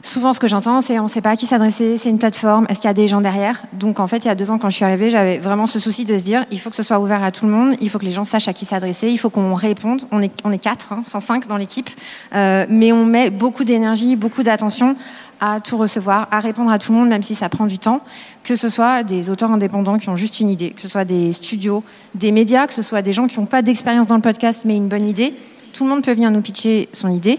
Souvent, 0.03 0.33
ce 0.33 0.39
que 0.39 0.47
j'entends, 0.47 0.81
c'est 0.81 0.99
on 1.01 1.05
ne 1.05 1.09
sait 1.09 1.21
pas 1.21 1.31
à 1.31 1.37
qui 1.37 1.47
s'adresser, 1.47 1.99
c'est 1.99 2.09
une 2.09 2.19
plateforme, 2.19 2.67
est-ce 2.69 2.81
qu'il 2.81 2.89
y 2.89 2.91
a 2.91 2.95
des 2.95 3.09
gens 3.09 3.21
derrière? 3.21 3.63
Donc, 3.73 3.99
en 3.99 4.07
fait, 4.07 4.19
il 4.19 4.29
y 4.29 4.31
a 4.31 4.37
deux 4.37 4.51
ans, 4.51 4.59
quand 4.59 4.71
je 4.71 4.77
suis 4.77 4.85
arrivée, 4.85 5.11
j'avais 5.11 5.39
vraiment 5.39 5.67
ce 5.67 5.81
souci 5.81 6.05
de 6.05 6.17
se 6.17 6.23
dire 6.23 6.47
il 6.53 6.61
faut 6.61 6.71
que 6.71 6.77
ce 6.77 6.85
soit 6.85 7.01
ouvert 7.01 7.25
à 7.25 7.33
tout 7.33 7.47
le 7.47 7.53
monde, 7.53 7.77
il 7.81 7.91
faut 7.91 7.99
que 7.99 8.05
les 8.05 8.13
gens 8.13 8.25
sachent 8.25 8.49
à 8.49 8.53
qui 8.53 8.65
s'adresser, 8.65 9.09
il 9.09 9.19
faut 9.19 9.31
qu'on 9.31 9.55
réponde. 9.55 10.03
On 10.13 10.23
est, 10.23 10.33
on 10.45 10.53
est 10.53 10.59
quatre, 10.59 10.93
hein, 10.93 11.03
enfin 11.05 11.21
cinq 11.21 11.49
dans 11.49 11.57
l'équipe, 11.57 11.91
euh, 12.35 12.65
mais 12.69 12.93
on 12.93 13.05
met 13.05 13.31
beaucoup 13.31 13.65
d'énergie, 13.65 14.15
beaucoup 14.15 14.45
d'attention 14.45 14.95
à 15.41 15.61
tout 15.61 15.77
recevoir, 15.77 16.29
à 16.31 16.41
répondre 16.41 16.71
à 16.71 16.79
tout 16.79 16.93
le 16.93 16.99
monde, 16.99 17.09
même 17.09 17.23
si 17.23 17.35
ça 17.35 17.49
prend 17.49 17.67
du 17.67 17.79
temps, 17.79 18.01
que 18.45 18.57
ce 18.57 18.69
soit 18.69 19.03
des 19.03 19.31
auteurs 19.31 19.51
indépendants 19.51 19.99
qui 19.99 20.09
ont 20.09 20.17
juste 20.17 20.41
une 20.41 20.49
idée, 20.49 20.71
que 20.71 20.83
ce 20.83 20.89
soit 20.89 21.05
des 21.05 21.33
studios, 21.33 21.85
des 22.15 22.33
médias, 22.33 22.67
que 22.67 22.75
ce 22.75 22.83
soit 22.83 23.03
des 23.03 23.13
gens 23.13 23.29
qui 23.29 23.39
n'ont 23.39 23.47
pas 23.47 23.63
d'expérience 23.63 24.07
dans 24.07 24.17
le 24.17 24.23
podcast, 24.23 24.63
mais 24.65 24.77
une 24.77 24.89
bonne 24.89 25.07
idée. 25.07 25.35
tout 25.73 25.85
le 25.85 25.91
monde 25.91 26.03
peut 26.03 26.13
venir 26.13 26.31
nous 26.31 26.41
pitcher 26.41 26.89
son 26.93 27.09
idée. 27.09 27.39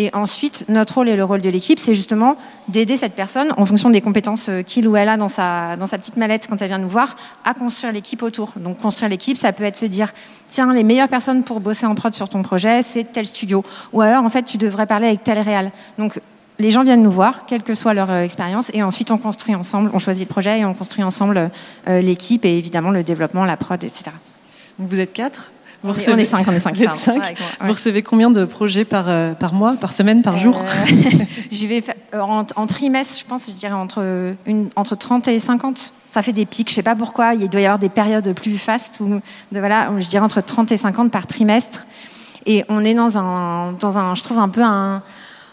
Et 0.00 0.10
ensuite, 0.14 0.64
notre 0.68 0.94
rôle 0.94 1.08
et 1.08 1.16
le 1.16 1.24
rôle 1.24 1.40
de 1.40 1.50
l'équipe, 1.50 1.80
c'est 1.80 1.94
justement 1.94 2.36
d'aider 2.68 2.96
cette 2.96 3.14
personne, 3.14 3.52
en 3.56 3.66
fonction 3.66 3.90
des 3.90 4.00
compétences 4.00 4.48
euh, 4.48 4.62
qu'il 4.62 4.86
ou 4.86 4.96
elle 4.96 5.08
a 5.08 5.16
dans 5.16 5.28
sa, 5.28 5.76
dans 5.76 5.88
sa 5.88 5.98
petite 5.98 6.16
mallette 6.16 6.46
quand 6.48 6.62
elle 6.62 6.68
vient 6.68 6.78
nous 6.78 6.88
voir, 6.88 7.16
à 7.44 7.52
construire 7.52 7.92
l'équipe 7.92 8.22
autour. 8.22 8.52
Donc 8.56 8.78
construire 8.78 9.10
l'équipe, 9.10 9.36
ça 9.36 9.52
peut 9.52 9.64
être 9.64 9.76
se 9.76 9.86
dire, 9.86 10.12
tiens, 10.46 10.72
les 10.72 10.84
meilleures 10.84 11.08
personnes 11.08 11.42
pour 11.42 11.58
bosser 11.58 11.84
en 11.84 11.96
prod 11.96 12.14
sur 12.14 12.28
ton 12.28 12.42
projet, 12.42 12.84
c'est 12.84 13.12
tel 13.12 13.26
studio. 13.26 13.64
Ou 13.92 14.00
alors, 14.00 14.24
en 14.24 14.30
fait, 14.30 14.44
tu 14.44 14.56
devrais 14.56 14.86
parler 14.86 15.08
avec 15.08 15.24
tel 15.24 15.40
réal. 15.40 15.72
Donc 15.98 16.20
les 16.60 16.70
gens 16.70 16.84
viennent 16.84 17.02
nous 17.02 17.10
voir, 17.10 17.46
quelle 17.46 17.64
que 17.64 17.74
soit 17.74 17.92
leur 17.92 18.10
euh, 18.10 18.22
expérience, 18.22 18.70
et 18.74 18.84
ensuite 18.84 19.10
on 19.10 19.18
construit 19.18 19.56
ensemble, 19.56 19.90
on 19.92 19.98
choisit 19.98 20.28
le 20.28 20.32
projet 20.32 20.60
et 20.60 20.64
on 20.64 20.74
construit 20.74 21.02
ensemble 21.02 21.50
euh, 21.88 22.00
l'équipe 22.00 22.44
et 22.44 22.56
évidemment 22.56 22.90
le 22.90 23.02
développement, 23.02 23.44
la 23.44 23.56
prod, 23.56 23.82
etc. 23.82 24.12
Donc 24.78 24.88
vous 24.88 25.00
êtes 25.00 25.12
quatre 25.12 25.50
vous 25.82 25.92
recevez... 25.92 26.14
On 26.14 26.18
est 26.18 26.24
cinq, 26.24 26.46
on 26.48 26.52
est 26.52 26.60
cinq. 26.60 26.76
Vous, 26.76 26.96
cinq. 26.96 27.22
Ouais. 27.22 27.34
vous 27.60 27.72
recevez 27.72 28.02
combien 28.02 28.30
de 28.30 28.44
projets 28.44 28.84
par, 28.84 29.04
euh, 29.08 29.34
par 29.34 29.54
mois, 29.54 29.74
par 29.74 29.92
semaine, 29.92 30.22
par 30.22 30.36
jour 30.36 30.60
euh, 30.60 30.92
J'y 31.50 31.66
vais 31.66 31.84
en, 32.12 32.44
en, 32.56 32.66
trimestre, 32.66 33.20
je 33.20 33.24
pense, 33.24 33.46
je 33.46 33.52
dirais 33.52 33.74
entre, 33.74 34.34
une, 34.46 34.70
entre 34.76 34.96
30 34.96 35.28
et 35.28 35.38
50. 35.38 35.92
Ça 36.08 36.22
fait 36.22 36.32
des 36.32 36.46
pics, 36.46 36.68
je 36.70 36.74
sais 36.74 36.82
pas 36.82 36.96
pourquoi. 36.96 37.34
Il 37.34 37.48
doit 37.48 37.60
y 37.60 37.66
avoir 37.66 37.78
des 37.78 37.88
périodes 37.88 38.32
plus 38.34 38.58
fastes, 38.58 38.98
où, 39.00 39.08
de, 39.08 39.58
voilà, 39.58 39.92
je 39.98 40.08
dirais 40.08 40.24
entre 40.24 40.40
30 40.40 40.72
et 40.72 40.76
50 40.76 41.12
par 41.12 41.26
trimestre. 41.26 41.84
Et 42.46 42.64
on 42.68 42.84
est 42.84 42.94
dans 42.94 43.18
un, 43.18 43.72
dans 43.72 43.98
un 43.98 44.14
je 44.14 44.22
trouve, 44.22 44.38
un 44.38 44.48
peu 44.48 44.62
un, 44.62 45.02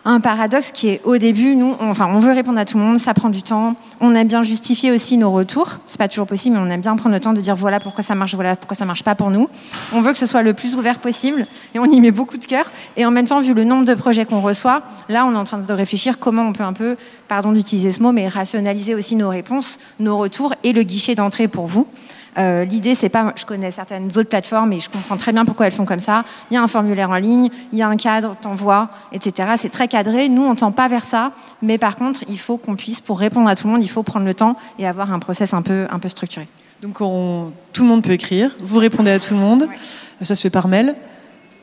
un 0.05 0.19
paradoxe 0.19 0.71
qui 0.71 0.87
est 0.89 1.01
au 1.03 1.17
début, 1.17 1.55
nous, 1.55 1.75
on, 1.79 1.89
enfin, 1.89 2.07
on 2.07 2.19
veut 2.19 2.31
répondre 2.31 2.59
à 2.59 2.65
tout 2.65 2.77
le 2.77 2.83
monde, 2.83 2.99
ça 2.99 3.15
prend 3.15 3.29
du 3.29 3.41
temps. 3.41 3.75
On 3.99 4.13
aime 4.13 4.27
bien 4.27 4.43
justifier 4.43 4.91
aussi 4.91 5.17
nos 5.17 5.31
retours. 5.31 5.79
C'est 5.87 5.97
pas 5.97 6.07
toujours 6.07 6.27
possible, 6.27 6.55
mais 6.55 6.61
on 6.61 6.69
aime 6.69 6.81
bien 6.81 6.95
prendre 6.95 7.15
le 7.15 7.19
temps 7.19 7.33
de 7.33 7.41
dire 7.41 7.55
voilà 7.55 7.79
pourquoi 7.79 8.03
ça 8.03 8.13
marche, 8.13 8.35
voilà 8.35 8.55
pourquoi 8.55 8.75
ça 8.75 8.85
marche 8.85 9.03
pas 9.03 9.15
pour 9.15 9.31
nous. 9.31 9.49
On 9.93 10.01
veut 10.01 10.11
que 10.11 10.17
ce 10.19 10.27
soit 10.27 10.43
le 10.43 10.53
plus 10.53 10.75
ouvert 10.75 10.99
possible 10.99 11.43
et 11.73 11.79
on 11.79 11.85
y 11.85 11.99
met 11.99 12.11
beaucoup 12.11 12.37
de 12.37 12.45
cœur. 12.45 12.71
Et 12.97 13.05
en 13.05 13.11
même 13.11 13.25
temps, 13.25 13.41
vu 13.41 13.55
le 13.55 13.63
nombre 13.63 13.85
de 13.85 13.95
projets 13.95 14.25
qu'on 14.25 14.41
reçoit, 14.41 14.83
là, 15.09 15.25
on 15.25 15.33
est 15.33 15.37
en 15.37 15.43
train 15.43 15.57
de 15.57 15.73
réfléchir 15.73 16.19
comment 16.19 16.43
on 16.43 16.53
peut 16.53 16.63
un 16.63 16.73
peu, 16.73 16.97
pardon 17.27 17.51
d'utiliser 17.51 17.91
ce 17.91 18.03
mot, 18.03 18.11
mais 18.11 18.27
rationaliser 18.27 18.93
aussi 18.93 19.15
nos 19.15 19.29
réponses, 19.29 19.79
nos 19.99 20.17
retours 20.19 20.53
et 20.63 20.71
le 20.71 20.83
guichet 20.83 21.15
d'entrée 21.15 21.47
pour 21.47 21.65
vous. 21.65 21.87
Euh, 22.37 22.65
L'idée, 22.65 22.95
c'est 22.95 23.09
pas, 23.09 23.33
je 23.35 23.45
connais 23.45 23.71
certaines 23.71 24.07
autres 24.07 24.29
plateformes 24.29 24.73
et 24.73 24.79
je 24.79 24.89
comprends 24.89 25.17
très 25.17 25.31
bien 25.31 25.45
pourquoi 25.45 25.67
elles 25.67 25.71
font 25.71 25.85
comme 25.85 25.99
ça. 25.99 26.25
Il 26.51 26.53
y 26.53 26.57
a 26.57 26.63
un 26.63 26.67
formulaire 26.67 27.09
en 27.09 27.17
ligne, 27.17 27.49
il 27.71 27.79
y 27.79 27.81
a 27.81 27.87
un 27.87 27.97
cadre, 27.97 28.35
t'envoies, 28.41 28.89
etc. 29.13 29.49
C'est 29.57 29.69
très 29.69 29.87
cadré. 29.87 30.29
Nous, 30.29 30.43
on 30.43 30.55
tend 30.55 30.71
pas 30.71 30.87
vers 30.87 31.05
ça, 31.05 31.31
mais 31.61 31.77
par 31.77 31.95
contre, 31.95 32.23
il 32.27 32.39
faut 32.39 32.57
qu'on 32.57 32.75
puisse, 32.75 32.99
pour 32.99 33.19
répondre 33.19 33.49
à 33.49 33.55
tout 33.55 33.67
le 33.67 33.73
monde, 33.73 33.83
il 33.83 33.89
faut 33.89 34.03
prendre 34.03 34.25
le 34.25 34.33
temps 34.33 34.57
et 34.79 34.87
avoir 34.87 35.13
un 35.13 35.19
process 35.19 35.53
un 35.53 35.61
peu, 35.61 35.87
un 35.89 35.99
peu 35.99 36.07
structuré. 36.07 36.47
Donc, 36.81 36.99
on, 37.01 37.51
tout 37.73 37.83
le 37.83 37.89
monde 37.89 38.03
peut 38.03 38.11
écrire. 38.11 38.55
Vous 38.59 38.79
répondez 38.79 39.11
à 39.11 39.19
tout 39.19 39.33
le 39.33 39.39
monde. 39.39 39.63
Ouais. 39.63 40.25
Ça 40.25 40.35
se 40.35 40.41
fait 40.41 40.49
par 40.49 40.67
mail. 40.67 40.95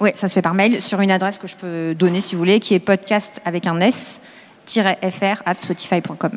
Oui, 0.01 0.11
ça 0.15 0.27
se 0.27 0.35
fait 0.35 0.43
par 0.43 0.55
mail 0.55 0.81
sur 0.81 1.01
une 1.01 1.11
adresse 1.11 1.39
que 1.39 1.47
je 1.47 1.55
peux 1.55 1.95
donner 1.95 2.21
si 2.21 2.35
vous 2.35 2.41
voulez, 2.41 2.59
qui 2.61 2.75
est 2.75 2.81
podcast 2.81 3.41
avec 3.45 3.67
un 3.67 3.79
s-fr 3.79 5.43
at 5.47 5.55
spotify.com. 5.59 6.33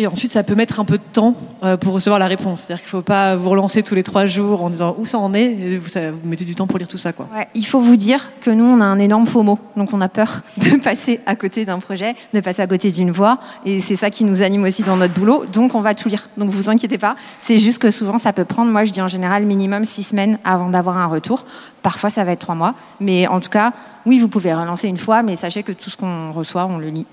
Et 0.00 0.06
ensuite, 0.06 0.30
ça 0.30 0.44
peut 0.44 0.54
mettre 0.54 0.78
un 0.78 0.84
peu 0.84 0.96
de 0.96 1.02
temps 1.12 1.34
euh, 1.64 1.76
pour 1.76 1.92
recevoir 1.92 2.20
la 2.20 2.28
réponse. 2.28 2.60
C'est-à-dire 2.60 2.84
qu'il 2.84 2.96
ne 2.96 3.00
faut 3.00 3.02
pas 3.02 3.34
vous 3.34 3.50
relancer 3.50 3.82
tous 3.82 3.96
les 3.96 4.04
trois 4.04 4.26
jours 4.26 4.62
en 4.62 4.70
disant 4.70 4.94
où 4.96 5.06
ça 5.06 5.18
en 5.18 5.34
est. 5.34 5.76
Vous, 5.76 5.90
mettez 6.22 6.44
du 6.44 6.54
temps 6.54 6.68
pour 6.68 6.78
lire 6.78 6.86
tout 6.86 6.98
ça. 6.98 7.12
Quoi. 7.12 7.26
Il 7.56 7.66
faut 7.66 7.80
vous 7.80 7.96
dire 7.96 8.30
que 8.40 8.52
nous, 8.52 8.64
on 8.64 8.80
a 8.80 8.84
un 8.84 9.00
énorme 9.00 9.26
mot. 9.42 9.58
Donc, 9.76 9.92
on 9.92 10.00
a 10.00 10.08
peur 10.08 10.42
de 10.56 10.76
passer 10.80 11.18
à 11.26 11.34
côté 11.34 11.64
d'un 11.64 11.80
projet, 11.80 12.14
de 12.32 12.38
passer 12.38 12.62
à 12.62 12.68
côté 12.68 12.92
d'une 12.92 13.10
voix. 13.10 13.40
Et 13.64 13.80
c'est 13.80 13.96
ça 13.96 14.08
qui 14.08 14.22
nous 14.22 14.40
anime 14.40 14.62
aussi 14.62 14.84
dans 14.84 14.96
notre 14.96 15.14
boulot. 15.14 15.46
Donc, 15.52 15.74
on 15.74 15.80
va 15.80 15.96
tout 15.96 16.08
lire. 16.08 16.28
Donc, 16.36 16.50
vous 16.50 16.70
inquiétez 16.70 16.98
pas. 16.98 17.16
C'est 17.42 17.58
juste 17.58 17.82
que 17.82 17.90
souvent, 17.90 18.18
ça 18.18 18.32
peut 18.32 18.44
prendre, 18.44 18.70
moi, 18.70 18.84
je 18.84 18.92
dis 18.92 19.02
en 19.02 19.08
général, 19.08 19.46
minimum 19.46 19.84
six 19.84 20.04
semaines 20.04 20.38
avant 20.44 20.68
d'avoir 20.68 20.96
un 20.96 21.06
retour. 21.06 21.44
Parfois, 21.82 22.10
ça 22.10 22.22
va 22.22 22.30
être 22.30 22.38
trois 22.38 22.54
mois. 22.54 22.76
Mais 23.00 23.26
en 23.26 23.40
tout 23.40 23.50
cas, 23.50 23.72
oui, 24.06 24.20
vous 24.20 24.28
pouvez 24.28 24.54
relancer 24.54 24.86
une 24.86 24.96
fois, 24.96 25.24
mais 25.24 25.34
sachez 25.34 25.64
que 25.64 25.72
tout 25.72 25.90
ce 25.90 25.96
qu'on 25.96 26.30
reçoit, 26.30 26.66
on 26.66 26.78
le 26.78 26.88
lit. 26.88 27.06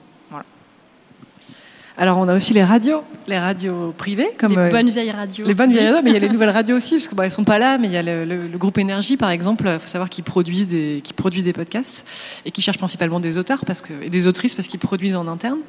Alors 1.98 2.18
on 2.18 2.28
a 2.28 2.36
aussi 2.36 2.54
les 2.54 2.64
radios, 2.64 3.04
les 3.26 3.40
radios 3.40 3.94
privées 3.98 4.28
comme 4.38 4.52
les 4.52 4.70
bonnes 4.70 4.90
vieilles 4.90 5.12
radios. 5.12 5.48
Les 5.48 5.54
bonnes 5.54 5.72
vieilles 5.72 5.88
radios, 5.88 6.02
mais 6.04 6.10
il 6.10 6.14
y 6.14 6.18
a 6.18 6.20
les 6.20 6.30
nouvelles 6.34 6.50
radios 6.50 6.76
aussi 6.76 6.96
parce 6.96 7.08
que 7.08 7.16
bah, 7.16 7.26
elles 7.26 7.32
sont 7.32 7.46
pas 7.46 7.58
là, 7.58 7.78
mais 7.78 7.88
il 7.88 7.94
y 7.94 7.98
a 7.98 8.02
le, 8.02 8.26
le, 8.26 8.48
le 8.48 8.58
groupe 8.58 8.78
Énergie 8.78 9.16
par 9.16 9.30
exemple. 9.30 9.70
Il 9.74 9.80
faut 9.80 9.88
savoir 9.88 10.10
qu'ils 10.10 10.26
produisent 10.26 10.68
des 10.68 11.02
qui 11.04 11.14
produisent 11.14 11.46
des 11.46 11.54
podcasts 11.54 12.42
et 12.46 12.52
qui 12.52 12.62
cherchent 12.62 12.78
principalement 12.78 13.20
des 13.22 13.38
auteurs 13.38 13.64
parce 13.66 13.82
que 13.82 13.94
et 14.04 14.10
des 14.10 14.28
autrices 14.28 14.56
parce 14.56 14.68
qu'ils 14.68 14.80
produisent 14.80 15.16
en 15.16 15.28
interne. 15.28 15.60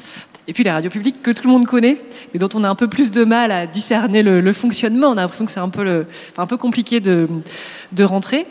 Et 0.48 0.52
puis 0.52 0.64
les 0.64 0.70
radios 0.70 0.90
publiques 0.90 1.22
que 1.22 1.30
tout 1.30 1.44
le 1.44 1.50
monde 1.50 1.66
connaît, 1.66 1.98
mais 2.34 2.40
dont 2.40 2.48
on 2.54 2.64
a 2.64 2.68
un 2.68 2.74
peu 2.74 2.88
plus 2.88 3.12
de 3.12 3.24
mal 3.24 3.52
à 3.52 3.66
discerner 3.66 4.22
le, 4.22 4.40
le 4.40 4.52
fonctionnement. 4.52 5.08
On 5.08 5.12
a 5.12 5.22
l'impression 5.22 5.46
que 5.46 5.52
c'est 5.52 5.60
un 5.60 5.68
peu 5.68 5.84
le, 5.84 6.06
enfin, 6.32 6.42
un 6.42 6.46
peu 6.46 6.56
compliqué 6.56 7.00
de 7.00 7.28
de 7.92 8.04
rentrer. 8.04 8.46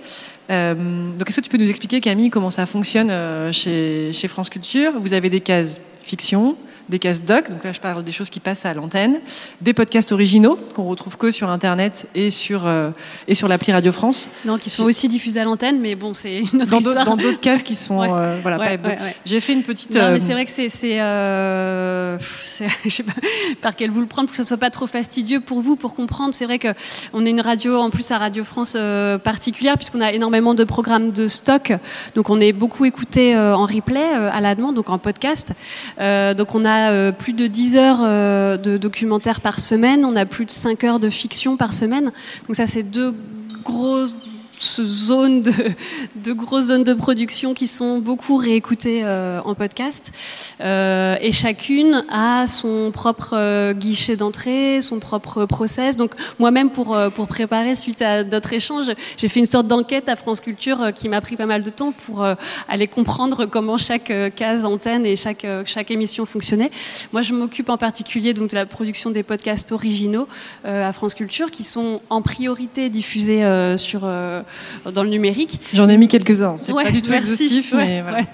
Euh, 0.50 1.12
donc, 1.17 1.29
est-ce 1.29 1.41
que 1.41 1.46
tu 1.46 1.50
peux 1.50 1.58
nous 1.58 1.70
expliquer, 1.70 2.01
Camille, 2.01 2.29
comment 2.29 2.51
ça 2.51 2.65
fonctionne 2.65 3.10
euh, 3.10 3.51
chez, 3.51 4.12
chez 4.13 4.27
France 4.27 4.50
Culture? 4.50 4.94
Vous 4.98 5.13
avez 5.13 5.29
des 5.29 5.41
cases 5.41 5.79
fiction, 6.03 6.55
des 6.89 7.00
cases 7.00 7.24
doc, 7.24 7.50
donc 7.50 7.63
là 7.63 7.72
je 7.74 7.80
parle 7.80 8.04
des 8.04 8.12
choses 8.12 8.30
qui 8.30 8.39
passent 8.39 8.65
à 8.65 8.74
l'antenne, 8.74 9.20
des 9.62 9.74
podcasts 9.74 10.12
originaux 10.12 10.58
qu'on 10.75 10.84
retrouve 10.86 11.18
que 11.18 11.32
sur 11.32 11.50
internet 11.50 12.08
et 12.15 12.30
sur 12.30 12.68
euh, 12.68 12.92
et 13.27 13.36
sur 13.36 13.48
l'appli 13.48 13.72
Radio 13.72 13.92
France. 13.92 14.32
Non, 14.46 14.58
qui 14.58 14.70
sont 14.70 14.84
aussi 14.84 15.08
diffusés 15.08 15.39
à 15.39 15.44
l'antenne, 15.46 15.80
mais 15.80 15.96
bon, 15.96 16.13
c'est 16.13 16.39
une 16.54 16.62
autre 16.62 16.72
dans 16.72 16.77
histoire. 16.77 17.06
Dans 17.06 17.18
d'autres 17.18 17.42
cases 17.42 17.63
qui 17.63 17.75
sont 17.75 18.00
Ouais. 18.00 18.10
euh, 18.12 18.39
voilà 18.42 18.58
Ouais, 18.58 18.80
ouais. 18.84 18.98
J'ai 19.25 19.39
fait 19.39 19.54
une 19.54 19.63
petite. 19.63 19.94
Non, 19.94 20.01
euh, 20.01 20.12
mais 20.13 20.20
c'est 20.20 20.34
vrai 20.34 20.46
que 20.46 20.51
c'est, 20.51 21.01
euh, 21.01 22.18
je 22.86 22.89
sais 22.89 23.04
pas 23.04 23.13
par 23.62 23.75
quel 23.75 23.92
vous 23.92 24.01
le 24.01 24.08
prendre 24.08 24.27
pour 24.27 24.32
que 24.38 24.44
ça 24.44 24.48
soit 24.48 24.58
pas 24.58 24.70
trop 24.70 24.88
fastidieux 24.88 25.39
pour 25.39 25.62
vous, 25.62 25.75
pour 25.75 25.96
comprendre. 25.96 26.34
C'est 26.36 26.46
vrai 26.46 26.60
que 26.60 26.70
on 27.13 27.25
est 27.25 27.30
une 27.30 27.42
radio 27.42 27.77
en 27.80 27.89
plus 27.89 28.10
à 28.12 28.18
Radio 28.18 28.44
France 28.44 28.74
euh, 28.75 29.18
particulière 29.18 29.77
puisqu'on 29.77 30.01
a 30.01 30.12
énormément 30.12 30.54
de 30.54 30.63
programmes 30.63 31.12
de 31.12 31.27
stock, 31.27 31.74
donc 32.15 32.30
on 32.30 32.39
est 32.39 32.54
beaucoup 32.54 32.86
écouté 32.86 33.36
euh, 33.36 33.56
en 33.56 33.65
replay 33.65 34.13
euh, 34.15 34.30
à 34.32 34.42
la 34.42 34.56
demande, 34.56 34.75
donc 34.75 34.89
en 34.89 34.98
podcast. 34.98 35.54
Euh, 36.00 36.34
donc 36.34 36.56
on 36.56 36.65
a 36.65 36.75
euh, 36.91 37.12
plus 37.12 37.34
de 37.34 37.48
10 37.48 37.77
heures 37.77 38.00
euh, 38.01 38.58
de 38.58 38.77
documentaires 38.77 39.41
par 39.41 39.60
semaine, 39.60 40.05
on 40.05 40.15
a 40.15 40.25
plus 40.25 40.46
de 40.46 40.51
5 40.51 40.84
heures 40.84 41.00
de 41.00 41.10
fiction 41.10 41.58
par 41.58 41.74
semaine. 41.74 42.12
Donc 42.48 42.55
ça 42.55 42.67
c'est 42.67 42.84
deux 42.84 43.15
grosses 43.63 44.15
zones 44.60 45.42
de, 45.42 45.52
de 46.24 46.34
grosses 46.34 46.66
zones 46.66 46.84
de 46.84 46.94
production 46.94 47.54
qui 47.54 47.68
sont 47.68 48.00
beaucoup 48.00 48.38
réécoutées 48.38 49.02
euh, 49.04 49.40
en 49.44 49.56
podcast 49.56 50.12
Euh, 50.62 51.18
et 51.22 51.32
chacune 51.32 52.06
a 52.10 52.48
son 52.48 52.92
propre 52.92 53.34
euh, 53.34 53.74
guichet 53.74 54.16
d'entrée, 54.16 54.82
son 54.82 55.00
propre 55.00 55.46
process. 55.46 55.98
Donc 55.98 56.12
moi-même 56.40 56.70
pour 56.70 56.98
pour 57.14 57.28
préparer 57.28 57.76
suite 57.76 58.02
à 58.02 58.24
notre 58.24 58.54
échange, 58.54 58.92
j'ai 59.18 59.28
fait 59.28 59.40
une 59.40 59.46
sorte 59.46 59.68
d'enquête 59.68 60.08
à 60.10 60.16
France 60.16 60.40
Culture 60.40 60.92
qui 60.94 61.10
m'a 61.10 61.22
pris 61.22 61.36
pas 61.36 61.46
mal 61.46 61.62
de 61.64 61.70
temps 61.70 61.92
pour 61.92 62.26
aller 62.68 62.88
comprendre 62.88 63.46
comment 63.46 63.78
chaque 63.78 64.12
case 64.36 64.66
antenne 64.66 65.06
et 65.06 65.16
chaque 65.16 65.46
chaque 65.66 65.92
émission 65.92 66.26
fonctionnait. 66.26 66.72
Moi, 67.12 67.22
je 67.22 67.34
m'occupe 67.34 67.70
en 67.70 67.78
particulier 67.78 68.34
donc 68.34 68.50
de 68.52 68.56
la 68.56 68.66
production 68.66 69.12
des 69.12 69.24
podcasts 69.24 69.72
originaux 69.72 70.28
à 70.64 70.92
France 70.94 71.14
Culture 71.14 71.52
qui 71.52 71.64
sont 71.64 72.02
en 72.10 72.22
priorité 72.22 72.90
diffusés 72.90 73.44
sur 73.78 74.08
dans 74.94 75.04
le 75.04 75.10
numérique 75.10 75.60
J'en 75.74 75.88
ai 75.88 75.98
mis 75.98 76.08
quelques-uns. 76.08 76.56
C'est 76.58 76.72
Ouais, 76.74 76.84
pas 76.86 76.92
du 76.92 77.02
tout 77.02 77.12
merci. 77.12 77.32
exhaustif, 77.44 77.74
Ouais, 77.74 77.86
mais 77.86 78.02
voilà. 78.02 78.18
ouais. 78.20 78.25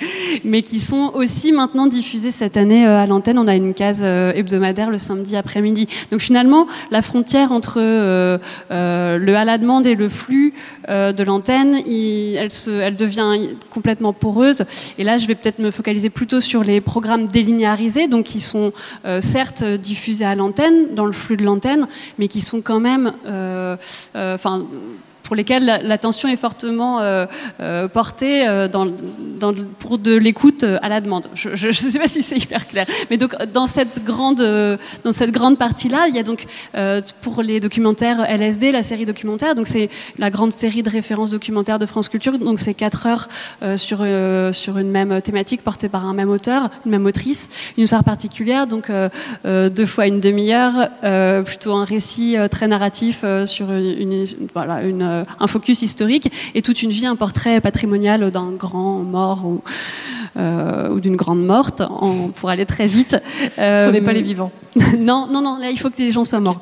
mais 0.43 0.61
qui 0.61 0.79
sont 0.79 1.11
aussi 1.13 1.51
maintenant 1.51 1.87
diffusés 1.87 2.31
cette 2.31 2.57
année 2.57 2.85
euh, 2.85 2.97
à 3.01 3.05
l'antenne. 3.05 3.37
On 3.37 3.47
a 3.47 3.55
une 3.55 3.73
case 3.73 4.01
euh, 4.03 4.33
hebdomadaire 4.33 4.89
le 4.89 4.97
samedi 4.97 5.35
après-midi. 5.35 5.87
Donc 6.11 6.21
finalement, 6.21 6.67
la 6.91 7.01
frontière 7.01 7.51
entre 7.51 7.77
euh, 7.79 8.37
euh, 8.71 9.17
le 9.17 9.35
à 9.35 9.45
la 9.45 9.57
demande 9.57 9.85
et 9.85 9.95
le 9.95 10.09
flux 10.09 10.53
euh, 10.89 11.11
de 11.13 11.23
l'antenne, 11.23 11.75
elle, 11.85 12.51
se, 12.51 12.69
elle 12.69 12.95
devient 12.95 13.49
complètement 13.69 14.13
poreuse. 14.13 14.63
Et 14.97 15.03
là, 15.03 15.17
je 15.17 15.27
vais 15.27 15.35
peut-être 15.35 15.59
me 15.59 15.71
focaliser 15.71 16.09
plutôt 16.09 16.41
sur 16.41 16.63
les 16.63 16.81
programmes 16.81 17.27
délinéarisés, 17.27 18.07
donc 18.07 18.25
qui 18.25 18.39
sont 18.39 18.73
euh, 19.05 19.21
certes 19.21 19.63
diffusés 19.63 20.25
à 20.25 20.35
l'antenne, 20.35 20.93
dans 20.95 21.05
le 21.05 21.11
flux 21.11 21.37
de 21.37 21.43
l'antenne, 21.43 21.87
mais 22.19 22.27
qui 22.27 22.41
sont 22.41 22.61
quand 22.61 22.79
même, 22.79 23.13
euh, 23.25 23.75
euh, 24.15 24.37
pour 25.31 25.37
lesquels 25.37 25.63
la- 25.63 25.81
l'attention 25.81 26.27
est 26.27 26.35
fortement 26.35 26.99
euh, 26.99 27.25
euh, 27.61 27.87
portée 27.87 28.45
euh, 28.49 28.67
pour 29.79 29.97
de 29.97 30.13
l'écoute 30.13 30.65
à 30.81 30.89
la 30.89 30.99
demande. 30.99 31.27
Je 31.35 31.67
ne 31.67 31.71
sais 31.71 31.99
pas 31.99 32.09
si 32.09 32.21
c'est 32.21 32.35
hyper 32.35 32.67
clair. 32.67 32.85
Mais 33.09 33.15
donc 33.15 33.41
dans 33.53 33.65
cette 33.65 34.03
grande, 34.03 34.45
dans 35.05 35.11
cette 35.13 35.31
grande 35.31 35.57
partie-là, 35.57 36.07
il 36.09 36.15
y 36.17 36.19
a 36.19 36.23
donc 36.23 36.47
pour 37.21 37.43
les 37.43 37.61
documentaires 37.61 38.25
LSD, 38.29 38.73
la 38.73 38.83
série 38.83 39.05
documentaire, 39.05 39.55
donc 39.55 39.67
c'est 39.67 39.89
la 40.19 40.29
grande 40.29 40.51
série 40.51 40.83
de 40.83 40.89
références 40.89 41.31
documentaires 41.31 41.79
de 41.79 41.85
France 41.85 42.09
Culture, 42.09 42.37
donc 42.37 42.59
c'est 42.59 42.73
quatre 42.73 43.07
heures 43.07 43.29
sur, 43.77 44.05
sur 44.51 44.77
une 44.77 44.91
même 44.91 45.21
thématique 45.21 45.61
portée 45.63 45.87
par 45.87 46.05
un 46.05 46.13
même 46.13 46.29
auteur, 46.29 46.69
une 46.85 46.91
même 46.91 47.05
autrice, 47.05 47.49
une 47.77 47.85
histoire 47.85 48.03
particulière, 48.03 48.67
donc 48.67 48.91
deux 49.45 49.85
fois 49.85 50.07
une 50.07 50.19
demi-heure, 50.19 50.89
plutôt 51.45 51.71
un 51.73 51.85
récit 51.85 52.35
très 52.51 52.67
narratif 52.67 53.23
sur 53.45 53.71
une, 53.71 54.25
voilà, 54.53 54.81
une, 54.83 55.20
un 55.39 55.47
focus 55.47 55.81
historique 55.81 56.31
et 56.55 56.61
toute 56.61 56.81
une 56.83 56.91
vie, 56.91 57.05
un 57.05 57.15
portrait 57.15 57.61
patrimonial 57.61 58.31
d'un 58.31 58.51
grand 58.51 58.99
mort 58.99 59.45
ou 59.45 59.61
ou 60.37 60.99
d'une 61.01 61.17
grande 61.17 61.45
morte, 61.45 61.81
en, 61.81 62.29
pour 62.29 62.49
aller 62.49 62.65
très 62.65 62.87
vite. 62.87 63.17
Prenez 63.55 64.01
pas 64.01 64.13
les 64.13 64.21
vivants. 64.21 64.51
non, 64.97 65.27
non, 65.29 65.41
non. 65.41 65.57
Là, 65.57 65.69
il 65.69 65.77
faut 65.77 65.89
que 65.89 65.97
les 65.97 66.11
gens 66.11 66.23
soient 66.23 66.39
morts. 66.39 66.61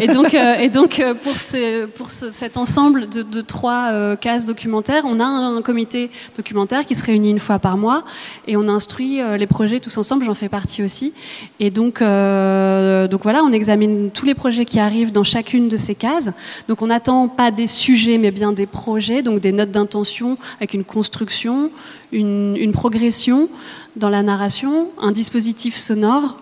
et 0.00 0.06
donc, 0.06 0.32
et 0.34 0.70
donc 0.70 1.02
pour, 1.22 1.38
ce, 1.38 1.84
pour 1.86 2.08
cet 2.10 2.56
ensemble 2.56 3.08
de, 3.08 3.22
de 3.22 3.40
trois 3.42 4.16
cases 4.16 4.46
documentaires, 4.46 5.04
on 5.04 5.20
a 5.20 5.24
un, 5.24 5.60
comité 5.60 6.10
documentaire 6.36 6.86
qui 6.86 6.94
se 6.94 7.04
réunit 7.04 7.30
une 7.30 7.38
fois 7.38 7.58
par 7.58 7.76
mois 7.76 8.04
et 8.46 8.56
on 8.56 8.68
instruit 8.68 9.20
les 9.36 9.46
projets 9.46 9.80
tous 9.80 9.96
ensemble. 9.98 10.24
J'en 10.24 10.34
fais 10.34 10.48
partie 10.48 10.82
aussi. 10.82 11.12
Et 11.60 11.70
donc, 11.70 12.00
donc 12.00 13.22
voilà, 13.22 13.42
on 13.44 13.52
examine 13.52 14.10
tous 14.10 14.24
les 14.24 14.34
projets 14.34 14.64
qui 14.64 14.78
arrivent 14.78 15.12
dans 15.12 15.24
chacune 15.24 15.68
de 15.68 15.76
ces 15.76 15.94
cases. 15.94 16.30
Donc 16.68 16.82
on 16.82 16.86
n'attend 16.86 17.28
pas 17.28 17.50
des 17.50 17.66
sujets, 17.76 18.18
mais 18.18 18.30
bien 18.30 18.52
des 18.52 18.66
projets, 18.66 19.22
donc 19.22 19.40
des 19.40 19.52
notes 19.52 19.70
d'intention 19.70 20.38
avec 20.58 20.74
une 20.74 20.84
construction, 20.84 21.70
une, 22.12 22.72
progression 22.72 23.48
dans 23.96 24.08
la 24.08 24.22
narration, 24.22 24.88
un 25.00 25.12
dispositif 25.12 25.76
sonore 25.76 26.38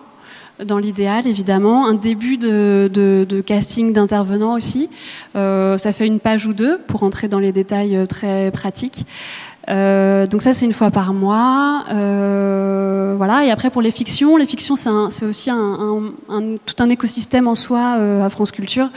dans 0.63 0.77
l'idéal, 0.77 1.27
évidemment, 1.27 1.85
un 1.85 1.93
début 1.93 2.37
de, 2.37 3.43
casting 3.45 3.93
d'intervenants 3.93 4.53
aussi. 4.53 4.89
Euh, 5.35 5.77
ça 5.77 5.91
fait 5.91 6.07
une 6.07 6.19
page 6.19 6.47
ou 6.47 6.53
deux 6.53 6.79
pour 6.87 7.03
entrer 7.03 7.27
dans 7.27 7.39
les 7.39 7.51
détails 7.51 7.97
euh, 7.97 8.05
très 8.05 8.51
pratiques. 8.51 9.05
Euh, 9.67 10.27
donc 10.27 10.41
ça 10.43 10.53
c'est 10.53 10.65
une 10.65 10.73
fois 10.73 10.91
par 10.91 11.13
mois, 11.13 11.85
euh, 11.91 13.15
voilà. 13.17 13.45
Et 13.45 13.51
après 13.51 13.69
pour 13.71 13.81
les 13.81 13.91
fictions, 13.91 14.37
les 14.37 14.45
fictions 14.45 14.75
c'est 14.75 15.25
aussi 15.25 15.49
un, 15.49 16.13
un, 16.29 16.41
tout 16.65 16.75
un 16.83 16.89
écosystème 16.89 17.47
en 17.47 17.55
soi 17.55 17.95
euh, 17.97 18.23
à 18.23 18.29
France 18.29 18.51
Culture. 18.51 18.89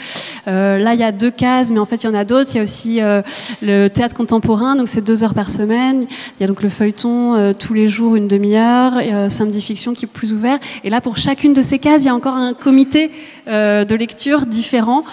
Euh, 0.46 0.78
là 0.78 0.92
il 0.94 1.00
y 1.00 1.04
a 1.04 1.12
deux 1.12 1.30
cases, 1.30 1.70
mais 1.70 1.78
en 1.78 1.87
fait 1.87 2.02
il 2.02 2.06
y 2.06 2.08
en 2.10 2.14
a 2.14 2.25
d'autres. 2.25 2.50
Il 2.52 2.56
y 2.58 2.60
a 2.60 2.62
aussi 2.62 3.00
euh, 3.00 3.22
le 3.62 3.88
théâtre 3.88 4.14
contemporain, 4.14 4.76
donc 4.76 4.88
c'est 4.88 5.00
deux 5.00 5.25
heures 5.25 5.34
par 5.34 5.50
semaine. 5.50 6.06
Il 6.38 6.42
y 6.42 6.44
a 6.44 6.46
donc 6.46 6.62
le 6.62 6.68
feuilleton 6.68 7.54
tous 7.58 7.72
les 7.72 7.88
jours 7.88 8.16
une 8.16 8.28
demi-heure, 8.28 8.94
samedi 9.30 9.60
fiction 9.62 9.94
qui 9.94 10.04
est 10.04 10.08
plus 10.08 10.34
ouvert. 10.34 10.58
Et 10.84 10.90
là 10.90 11.00
pour 11.00 11.16
chacune 11.16 11.54
de 11.54 11.62
ces 11.62 11.78
cases, 11.78 12.02
il 12.02 12.06
y 12.06 12.10
a 12.10 12.14
encore 12.14 12.37
un 12.37 12.52
comité 12.52 13.10
de 13.46 13.94
lecture 13.94 14.44
différent 14.46 15.04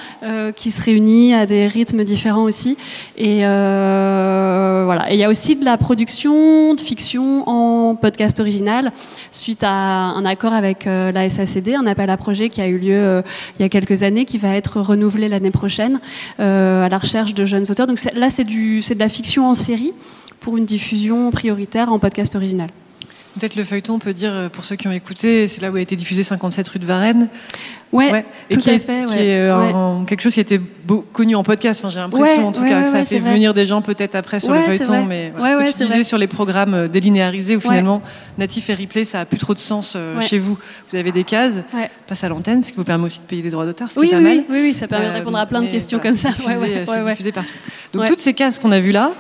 qui 0.56 0.72
se 0.72 0.82
réunit 0.82 1.34
à 1.34 1.46
des 1.46 1.68
rythmes 1.68 2.04
différents 2.04 2.44
aussi. 2.44 2.78
Et 3.18 3.40
voilà. 3.40 5.06
Et 5.10 5.14
il 5.14 5.20
y 5.20 5.24
a 5.24 5.30
aussi 5.30 5.45
de 5.54 5.64
la 5.64 5.78
production 5.78 6.74
de 6.74 6.82
fiction 6.82 7.48
en 7.48 7.96
podcast 7.96 8.40
original 8.40 8.92
suite 9.30 9.64
à 9.64 9.70
un 9.70 10.26
accord 10.26 10.54
avec 10.54 10.88
euh, 10.88 11.12
la 11.12 11.30
SACD, 11.30 11.76
un 11.76 11.86
appel 11.86 12.10
à 12.10 12.18
projet 12.18 12.50
qui 12.50 12.62
a 12.62 12.68
eu 12.68 12.80
lieu 12.80 12.96
euh, 12.96 13.22
il 13.60 13.62
y 13.62 13.66
a 13.66 13.70
quelques 13.70 14.02
années, 14.02 14.26
qui 14.26 14.40
va 14.40 14.56
être 14.56 14.82
renouvelé 14.82 15.30
l'année 15.30 15.52
prochaine 15.52 16.00
euh, 16.40 16.84
à 16.84 16.90
la 16.90 16.98
recherche 16.98 17.36
de 17.36 17.46
jeunes 17.46 17.66
auteurs. 17.70 17.86
Donc 17.86 18.00
là, 18.16 18.32
c'est 18.32 18.44
de 18.44 19.00
la 19.00 19.10
fiction 19.10 19.48
en 19.48 19.54
série 19.54 19.92
pour 20.40 20.58
une 20.58 20.66
diffusion 20.66 21.30
prioritaire 21.30 21.92
en 21.92 22.00
podcast 22.00 22.36
original. 22.36 22.70
Peut-être 23.40 23.56
le 23.56 23.64
feuilleton, 23.64 23.96
on 23.96 24.00
peut 24.00 24.14
dire, 24.14 24.50
pour 24.52 24.64
ceux 24.64 24.76
qui 24.76 24.88
ont 24.88 24.92
écouté, 24.92 25.48
c'est 25.48 25.62
là 25.62 25.72
où 25.72 25.76
a 25.76 25.82
été 25.82 25.96
diffusé 25.96 26.24
57 26.24 26.68
rue 26.70 26.80
de 26.80 26.86
Varennes. 26.86 27.30
Ouais, 27.96 28.26
tout 28.50 28.60
à 28.60 28.80
fait. 28.80 29.06
Qui 29.06 29.20
est 29.20 29.40
euh, 29.40 30.04
quelque 30.06 30.22
chose 30.22 30.34
qui 30.34 30.40
était 30.40 30.60
connu 31.14 31.36
en 31.36 31.44
podcast. 31.44 31.80
Enfin, 31.80 31.90
j'ai 31.90 32.00
l'impression 32.00 32.48
en 32.48 32.52
tout 32.52 32.64
cas 32.64 32.84
que 32.84 32.90
ça 32.90 32.98
a 32.98 33.06
fait 33.06 33.20
venir 33.20 33.54
des 33.54 33.66
gens 33.66 33.82
peut-être 33.82 34.16
après 34.16 34.40
sur 34.40 34.54
le 34.54 34.60
feuilleton. 34.60 35.06
Mais 35.06 35.32
ce 35.38 35.72
que 35.72 35.78
tu 35.78 35.86
disais 35.86 36.04
sur 36.04 36.18
les 36.18 36.28
programmes 36.28 36.74
euh, 36.74 36.88
délinéarisés 36.88 37.56
où 37.56 37.62
finalement 37.62 38.02
natif 38.38 38.70
et 38.70 38.76
replay, 38.76 39.04
ça 39.04 39.22
a 39.22 39.26
plus 39.26 39.38
trop 39.38 39.54
de 39.54 39.60
sens 39.60 39.94
euh, 39.96 40.20
chez 40.22 40.40
vous. 40.40 40.58
Vous 40.90 40.96
avez 40.96 41.12
des 41.12 41.24
cases, 41.24 41.64
passe 42.08 42.24
à 42.24 42.30
l'antenne, 42.30 42.64
ce 42.64 42.72
qui 42.72 42.78
vous 42.78 42.84
permet 42.84 43.06
aussi 43.06 43.20
de 43.20 43.26
payer 43.26 43.42
des 43.42 43.50
droits 43.50 43.66
d'auteur, 43.66 43.92
ce 43.92 44.00
qui 44.00 44.08
est 44.08 44.12
pas 44.12 44.20
mal. 44.20 44.44
Oui, 44.50 44.60
oui, 44.62 44.74
ça 44.74 44.88
permet 44.88 45.08
de 45.08 45.14
répondre 45.14 45.38
à 45.38 45.46
plein 45.46 45.62
de 45.62 45.68
questions 45.68 46.00
comme 46.00 46.16
ça. 46.16 46.30
C'est 46.86 47.06
diffusé, 47.06 47.32
partout. 47.32 47.54
Donc 47.94 48.06
toutes 48.08 48.20
ces 48.20 48.34
cases 48.34 48.60
qu'on 48.60 48.72
a 48.72 48.80
vues 48.80 48.92
là, 48.92 49.12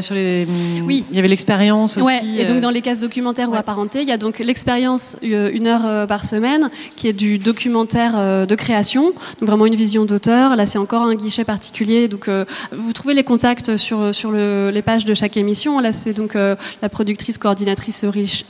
sur 0.00 0.14
les, 0.14 0.46
oui, 0.84 1.04
il 1.10 1.16
y 1.16 1.18
avait 1.18 1.28
l'expérience 1.28 1.96
aussi. 1.96 2.40
Et 2.40 2.44
donc 2.44 2.60
dans 2.60 2.70
les 2.70 2.82
cases 2.82 2.98
documentaires 2.98 3.49
ou 3.50 3.54
apparentés, 3.54 4.02
il 4.02 4.08
y 4.08 4.12
a 4.12 4.16
donc 4.16 4.38
l'expérience 4.38 5.16
une 5.22 5.66
heure 5.66 6.06
par 6.06 6.24
semaine, 6.24 6.70
qui 6.96 7.08
est 7.08 7.12
du 7.12 7.38
documentaire 7.38 8.14
euh, 8.16 8.46
de 8.46 8.54
création, 8.54 9.12
donc 9.40 9.48
vraiment 9.48 9.66
une 9.66 9.74
vision 9.74 10.04
d'auteur. 10.04 10.56
Là, 10.56 10.66
c'est 10.66 10.78
encore 10.78 11.02
un 11.02 11.14
guichet 11.14 11.44
particulier. 11.44 12.08
Donc, 12.08 12.28
euh, 12.28 12.44
vous 12.72 12.92
trouvez 12.92 13.14
les 13.14 13.24
contacts 13.24 13.76
sur 13.76 14.14
sur 14.14 14.32
les 14.32 14.82
pages 14.82 15.04
de 15.04 15.14
chaque 15.14 15.36
émission. 15.36 15.78
Là, 15.80 15.92
c'est 15.92 16.12
donc 16.12 16.36
euh, 16.36 16.56
la 16.82 16.88
productrice 16.88 17.38
coordinatrice 17.38 18.04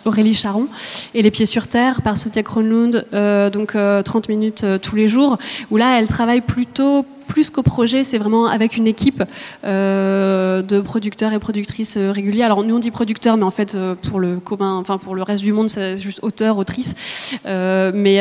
Aurélie 0.04 0.34
Charon 0.34 0.68
et 1.14 1.22
les 1.22 1.30
pieds 1.30 1.46
sur 1.46 1.66
terre 1.66 2.02
par 2.02 2.16
Sotia 2.16 2.42
Kronlund, 2.42 3.06
donc 3.52 3.76
30 4.04 4.28
minutes 4.28 4.64
tous 4.82 4.96
les 4.96 5.08
jours. 5.08 5.38
Où 5.70 5.76
là, 5.76 5.98
elle 5.98 6.06
travaille 6.06 6.40
plutôt 6.40 7.04
plus 7.30 7.50
qu'au 7.50 7.62
projet, 7.62 8.02
c'est 8.02 8.18
vraiment 8.18 8.46
avec 8.46 8.76
une 8.76 8.88
équipe 8.88 9.22
euh, 9.64 10.62
de 10.62 10.80
producteurs 10.80 11.32
et 11.32 11.38
productrices 11.38 11.96
euh, 11.96 12.10
réguliers. 12.10 12.42
Alors 12.42 12.64
nous 12.64 12.74
on 12.74 12.80
dit 12.80 12.90
producteurs, 12.90 13.36
mais 13.36 13.44
en 13.44 13.52
fait 13.52 13.76
euh, 13.76 13.94
pour 13.94 14.18
le 14.18 14.40
commun, 14.40 14.76
enfin 14.76 14.98
pour 14.98 15.14
le 15.14 15.22
reste 15.22 15.44
du 15.44 15.52
monde, 15.52 15.70
c'est 15.70 15.96
juste 15.96 16.18
auteur, 16.22 16.58
autrice. 16.58 17.36
mais 17.46 18.18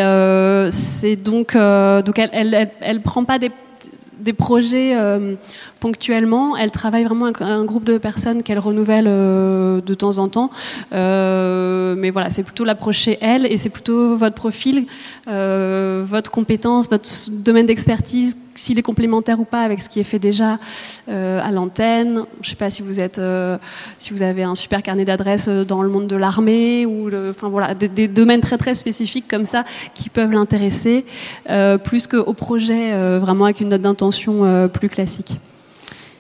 c'est 0.72 1.16
donc 1.16 1.56
donc 1.56 2.20
elle, 2.20 2.70
elle, 2.82 3.02
prend 3.02 3.26
pas 3.26 3.40
des 3.40 3.52
des 4.20 4.34
projets 4.34 4.96
ponctuellement. 5.80 6.58
Elle 6.58 6.72
travaille 6.72 7.04
vraiment 7.04 7.26
avec 7.26 7.42
un 7.42 7.64
groupe 7.66 7.84
de 7.84 7.98
personnes 7.98 8.44
qu'elle 8.44 8.60
renouvelle 8.60 9.06
de 9.06 9.94
temps 9.94 10.18
en 10.18 10.30
temps. 10.30 10.52
mais 10.92 12.10
voilà, 12.10 12.30
c'est 12.30 12.44
plutôt 12.44 12.66
l'approcher 12.66 13.18
elle 13.22 13.46
et 13.46 13.58
c'est 13.58 13.70
plutôt 13.70 14.16
votre 14.16 14.36
profil, 14.36 14.86
votre 15.26 16.32
compétence, 16.32 16.90
votre 16.90 17.08
domaine 17.44 17.66
d'expertise 17.66 18.36
s'il 18.60 18.78
est 18.78 18.84
complémentaire 18.84 19.40
ou 19.40 19.46
pas 19.46 19.62
avec 19.62 19.82
ce 19.82 19.90
qui 19.90 20.00
est 20.00 20.04
fait 20.04 20.20
déjà 20.20 20.60
euh, 21.08 21.42
à 21.42 21.52
l'antenne. 21.52 22.26
Je 22.42 22.48
ne 22.48 22.50
sais 22.50 22.56
pas 22.56 22.70
si 22.70 22.82
vous 22.82 23.00
êtes, 23.00 23.20
euh, 23.20 23.58
si 23.98 24.14
vous 24.14 24.22
avez 24.22 24.44
un 24.44 24.56
super 24.56 24.84
carnet 24.84 25.06
d'adresses 25.06 25.48
euh, 25.48 25.64
dans 25.64 25.82
le 25.82 25.90
monde 25.90 26.08
de 26.08 26.16
l'armée 26.16 26.86
ou, 26.86 27.10
enfin 27.30 27.50
voilà, 27.50 27.74
des, 27.74 28.08
domaines 28.08 28.42
très 28.42 28.58
très 28.58 28.76
spécifiques 28.76 29.28
comme 29.28 29.46
ça 29.46 29.64
qui 29.94 30.10
peuvent 30.10 30.32
l'intéresser, 30.32 31.06
plus 31.84 32.08
qu'au 32.08 32.34
projet 32.34 33.18
vraiment 33.20 33.46
avec 33.46 33.62
une 33.62 33.70
note 33.70 33.82
d'intention 33.82 34.70
plus 34.70 34.90
classique. 34.90 35.38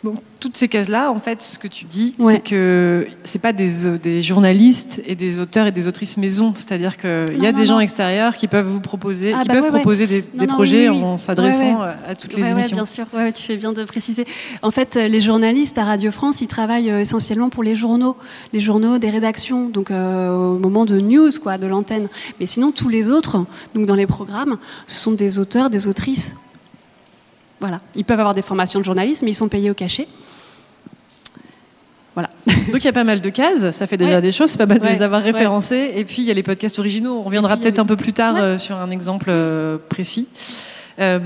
Bon, 0.01 0.15
toutes 0.39 0.55
ces 0.55 0.69
cases-là, 0.69 1.12
en 1.12 1.19
fait, 1.19 1.41
ce 1.41 1.59
que 1.59 1.67
tu 1.67 1.83
dis, 1.83 2.15
c'est 2.17 2.41
que 2.41 3.05
c'est 3.25 3.41
pas 3.41 3.51
des, 3.51 3.85
euh, 3.85 3.97
des, 3.97 4.23
journalistes 4.23 5.01
et 5.05 5.15
des 5.15 5.39
auteurs 5.39 5.67
et 5.67 5.73
des 5.73 5.89
autrices 5.89 6.15
maison. 6.15 6.53
C'est-à-dire 6.55 6.97
qu'il 6.97 7.38
y 7.38 7.45
a 7.45 7.51
des 7.51 7.65
gens 7.65 7.79
extérieurs 7.79 8.38
qui 8.38 8.47
peuvent 8.47 8.65
vous 8.65 8.79
proposer, 8.79 9.33
ah, 9.33 9.41
qui 9.41 9.49
bah 9.49 9.55
peuvent 9.55 9.71
proposer 9.71 10.07
des, 10.07 10.21
des 10.21 10.47
projets 10.47 10.88
en 10.88 11.17
s'adressant 11.17 11.81
à 11.81 12.15
toutes 12.15 12.33
les 12.33 12.47
émissions. 12.47 12.77
bien 12.77 12.85
sûr, 12.85 13.05
tu 13.35 13.43
fais 13.43 13.57
bien 13.57 13.73
de 13.73 13.83
préciser. 13.83 14.25
En 14.63 14.71
fait, 14.71 14.95
euh, 14.95 15.09
les 15.09 15.19
journalistes 15.19 15.77
à 15.77 15.83
Radio 15.83 16.12
France, 16.12 16.39
ils 16.39 16.47
travaillent 16.47 16.91
euh, 16.91 17.01
essentiellement 17.01 17.49
pour 17.49 17.63
les 17.63 17.75
journaux, 17.75 18.15
les 18.53 18.62
journaux 18.62 18.99
des 18.99 19.09
rédactions, 19.09 19.67
donc 19.67 19.91
au 19.91 20.57
moment 20.59 20.85
de 20.85 20.99
news, 20.99 21.31
quoi, 21.43 21.57
de 21.57 21.67
l'antenne. 21.67 22.07
Mais 22.39 22.45
sinon, 22.45 22.71
tous 22.71 22.88
les 22.88 23.09
autres, 23.09 23.43
donc 23.75 23.85
dans 23.85 23.95
les 23.95 24.07
programmes, 24.07 24.57
ce 24.88 24.95
sont 24.95 25.12
des 25.12 25.39
auteurs, 25.39 25.69
des 25.69 25.88
autrices 25.88 26.35
voilà. 27.59 27.81
Ils 27.95 28.05
peuvent 28.05 28.19
avoir 28.19 28.33
des 28.33 28.41
formations 28.41 28.79
de 28.79 28.85
journalisme, 28.85 29.25
mais 29.25 29.31
ils 29.31 29.35
sont 29.35 29.49
payés 29.49 29.69
au 29.69 29.73
cachet. 29.73 30.07
Voilà. 32.15 32.29
Donc 32.71 32.83
il 32.83 32.85
y 32.85 32.87
a 32.87 32.93
pas 32.93 33.03
mal 33.03 33.21
de 33.21 33.29
cases, 33.29 33.71
ça 33.71 33.87
fait 33.87 33.97
déjà 33.97 34.19
des 34.21 34.31
choses, 34.31 34.51
c'est 34.51 34.57
pas 34.57 34.65
mal 34.65 34.79
de 34.79 34.87
les 34.87 35.01
avoir 35.01 35.21
référencées. 35.21 35.91
Et 35.95 36.03
puis 36.03 36.21
il 36.21 36.25
y 36.25 36.31
a 36.31 36.33
les 36.33 36.43
podcasts 36.43 36.79
originaux, 36.79 37.19
on 37.19 37.23
reviendra 37.23 37.57
peut-être 37.57 37.79
un 37.79 37.85
peu 37.85 37.95
plus 37.95 38.13
tard 38.13 38.35
euh, 38.37 38.57
sur 38.57 38.77
un 38.77 38.91
exemple 38.91 39.27
euh, 39.29 39.77
précis. 39.89 40.27
Euh, 40.99 41.19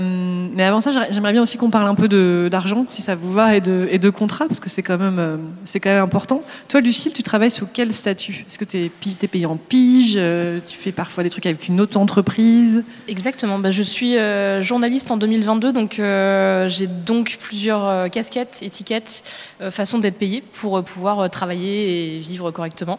mais 0.54 0.64
avant 0.64 0.80
ça, 0.80 0.92
j'aimerais 1.10 1.32
bien 1.32 1.42
aussi 1.42 1.58
qu'on 1.58 1.70
parle 1.70 1.86
un 1.86 1.94
peu 1.94 2.08
d'argent, 2.48 2.86
si 2.88 3.02
ça 3.02 3.14
vous 3.14 3.32
va, 3.32 3.56
et 3.56 3.60
de, 3.60 3.88
et 3.90 3.98
contrat, 4.12 4.46
parce 4.46 4.60
que 4.60 4.70
c'est 4.70 4.82
quand 4.82 4.98
même 4.98 5.18
euh, 5.18 5.36
quand 5.74 5.90
même 5.90 6.02
important. 6.02 6.42
Toi, 6.68 6.80
Lucille, 6.80 7.12
tu 7.12 7.22
travailles 7.22 7.50
sous 7.50 7.66
quel 7.66 7.92
statut? 7.92 8.44
Est-ce 8.46 8.58
que 8.58 8.64
tu 8.64 8.78
es, 8.78 8.90
es, 9.22 9.28
payé 9.28 9.46
en 9.46 9.56
pige 9.56 10.14
euh, 10.16 10.60
Tu 10.66 10.76
fais 10.76 10.92
parfois 10.92 11.24
des 11.24 11.30
trucs 11.30 11.46
avec 11.46 11.66
une 11.68 11.80
autre 11.80 11.98
entreprise? 11.98 12.84
Exactement. 13.08 13.58
Bah, 13.58 13.70
je 13.70 13.82
suis 13.82 14.16
journaliste 14.60 15.10
en 15.10 15.16
2022, 15.16 15.72
donc 15.72 15.94
j'ai 15.96 16.86
donc 16.86 17.38
plusieurs 17.40 18.10
casquettes, 18.10 18.60
étiquettes, 18.62 19.24
façons 19.70 19.98
d'être 19.98 20.18
payé 20.18 20.42
pour 20.52 20.82
pouvoir 20.84 21.28
travailler 21.30 22.16
et 22.16 22.18
vivre 22.18 22.50
correctement. 22.50 22.98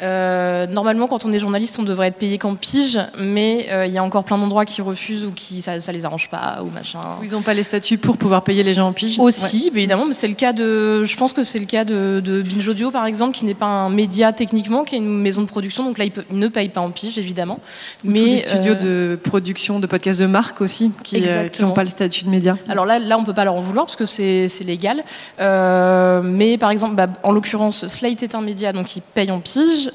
normalement, 0.00 1.06
quand 1.06 1.24
on 1.24 1.32
est 1.32 1.40
journaliste, 1.40 1.78
on 1.78 1.84
devrait 1.84 2.08
être 2.08 2.18
payé 2.18 2.38
qu'en 2.38 2.54
pige, 2.54 2.98
mais 3.18 3.68
il 3.86 3.92
y 3.92 3.98
a 3.98 4.02
encore 4.02 4.24
plein 4.24 4.38
d'endroits 4.38 4.64
qui 4.64 4.82
refusent 4.82 5.24
ou 5.24 5.32
qui 5.32 5.62
ça, 5.62 5.78
ça 5.80 5.92
les 5.92 6.04
arrange 6.04 6.15
pas 6.24 6.60
ou 6.62 6.70
machin. 6.70 7.00
Ils 7.22 7.32
n'ont 7.32 7.42
pas 7.42 7.54
les 7.54 7.62
statuts 7.62 7.98
pour 7.98 8.16
pouvoir 8.16 8.42
payer 8.42 8.62
les 8.62 8.74
gens 8.74 8.88
en 8.88 8.92
pige. 8.92 9.18
Aussi, 9.18 9.70
évidemment, 9.74 10.06
mais 10.06 10.14
c'est 10.14 10.28
le 10.28 10.34
cas 10.34 10.52
de. 10.52 11.04
Je 11.04 11.16
pense 11.16 11.32
que 11.32 11.44
c'est 11.44 11.58
le 11.58 11.66
cas 11.66 11.84
de, 11.84 12.20
de, 12.24 12.42
Binge 12.42 12.68
Audio 12.68 12.90
par 12.90 13.06
exemple, 13.06 13.36
qui 13.36 13.44
n'est 13.44 13.54
pas 13.54 13.66
un 13.66 13.90
média 13.90 14.32
techniquement, 14.32 14.84
qui 14.84 14.94
est 14.94 14.98
une 14.98 15.20
maison 15.20 15.42
de 15.42 15.46
production, 15.46 15.84
donc 15.84 15.98
là 15.98 16.04
ils, 16.04 16.12
ne 16.30 16.48
payent 16.48 16.68
pas 16.68 16.80
en 16.80 16.90
pige 16.90 17.18
évidemment. 17.18 17.58
mais 18.04 18.20
tous 18.20 18.26
les 18.26 18.38
studios 18.38 18.74
euh, 18.74 19.10
de 19.12 19.16
production 19.16 19.80
de 19.80 19.86
podcasts 19.86 20.18
de 20.18 20.26
marque 20.26 20.60
aussi, 20.60 20.92
qui 21.04 21.20
n'ont 21.20 21.26
euh, 21.28 21.74
pas 21.74 21.84
le 21.84 21.90
statut 21.90 22.24
de 22.24 22.30
média. 22.30 22.56
Alors 22.68 22.86
là, 22.86 22.98
là 22.98 23.18
on 23.18 23.24
peut 23.24 23.34
pas 23.34 23.44
leur 23.44 23.54
en 23.54 23.60
vouloir 23.60 23.86
parce 23.86 23.96
que 23.96 24.06
c'est 24.06 24.48
légal. 24.64 25.04
Euh, 25.40 26.22
mais 26.22 26.58
par 26.58 26.70
exemple, 26.70 26.94
bah, 26.94 27.08
en 27.22 27.32
l'occurrence, 27.32 27.86
Slate 27.88 28.22
est 28.22 28.34
un 28.34 28.40
média, 28.40 28.72
donc 28.72 28.96
ils 28.96 29.02
payent 29.02 29.30
en 29.30 29.40
pige, 29.40 29.90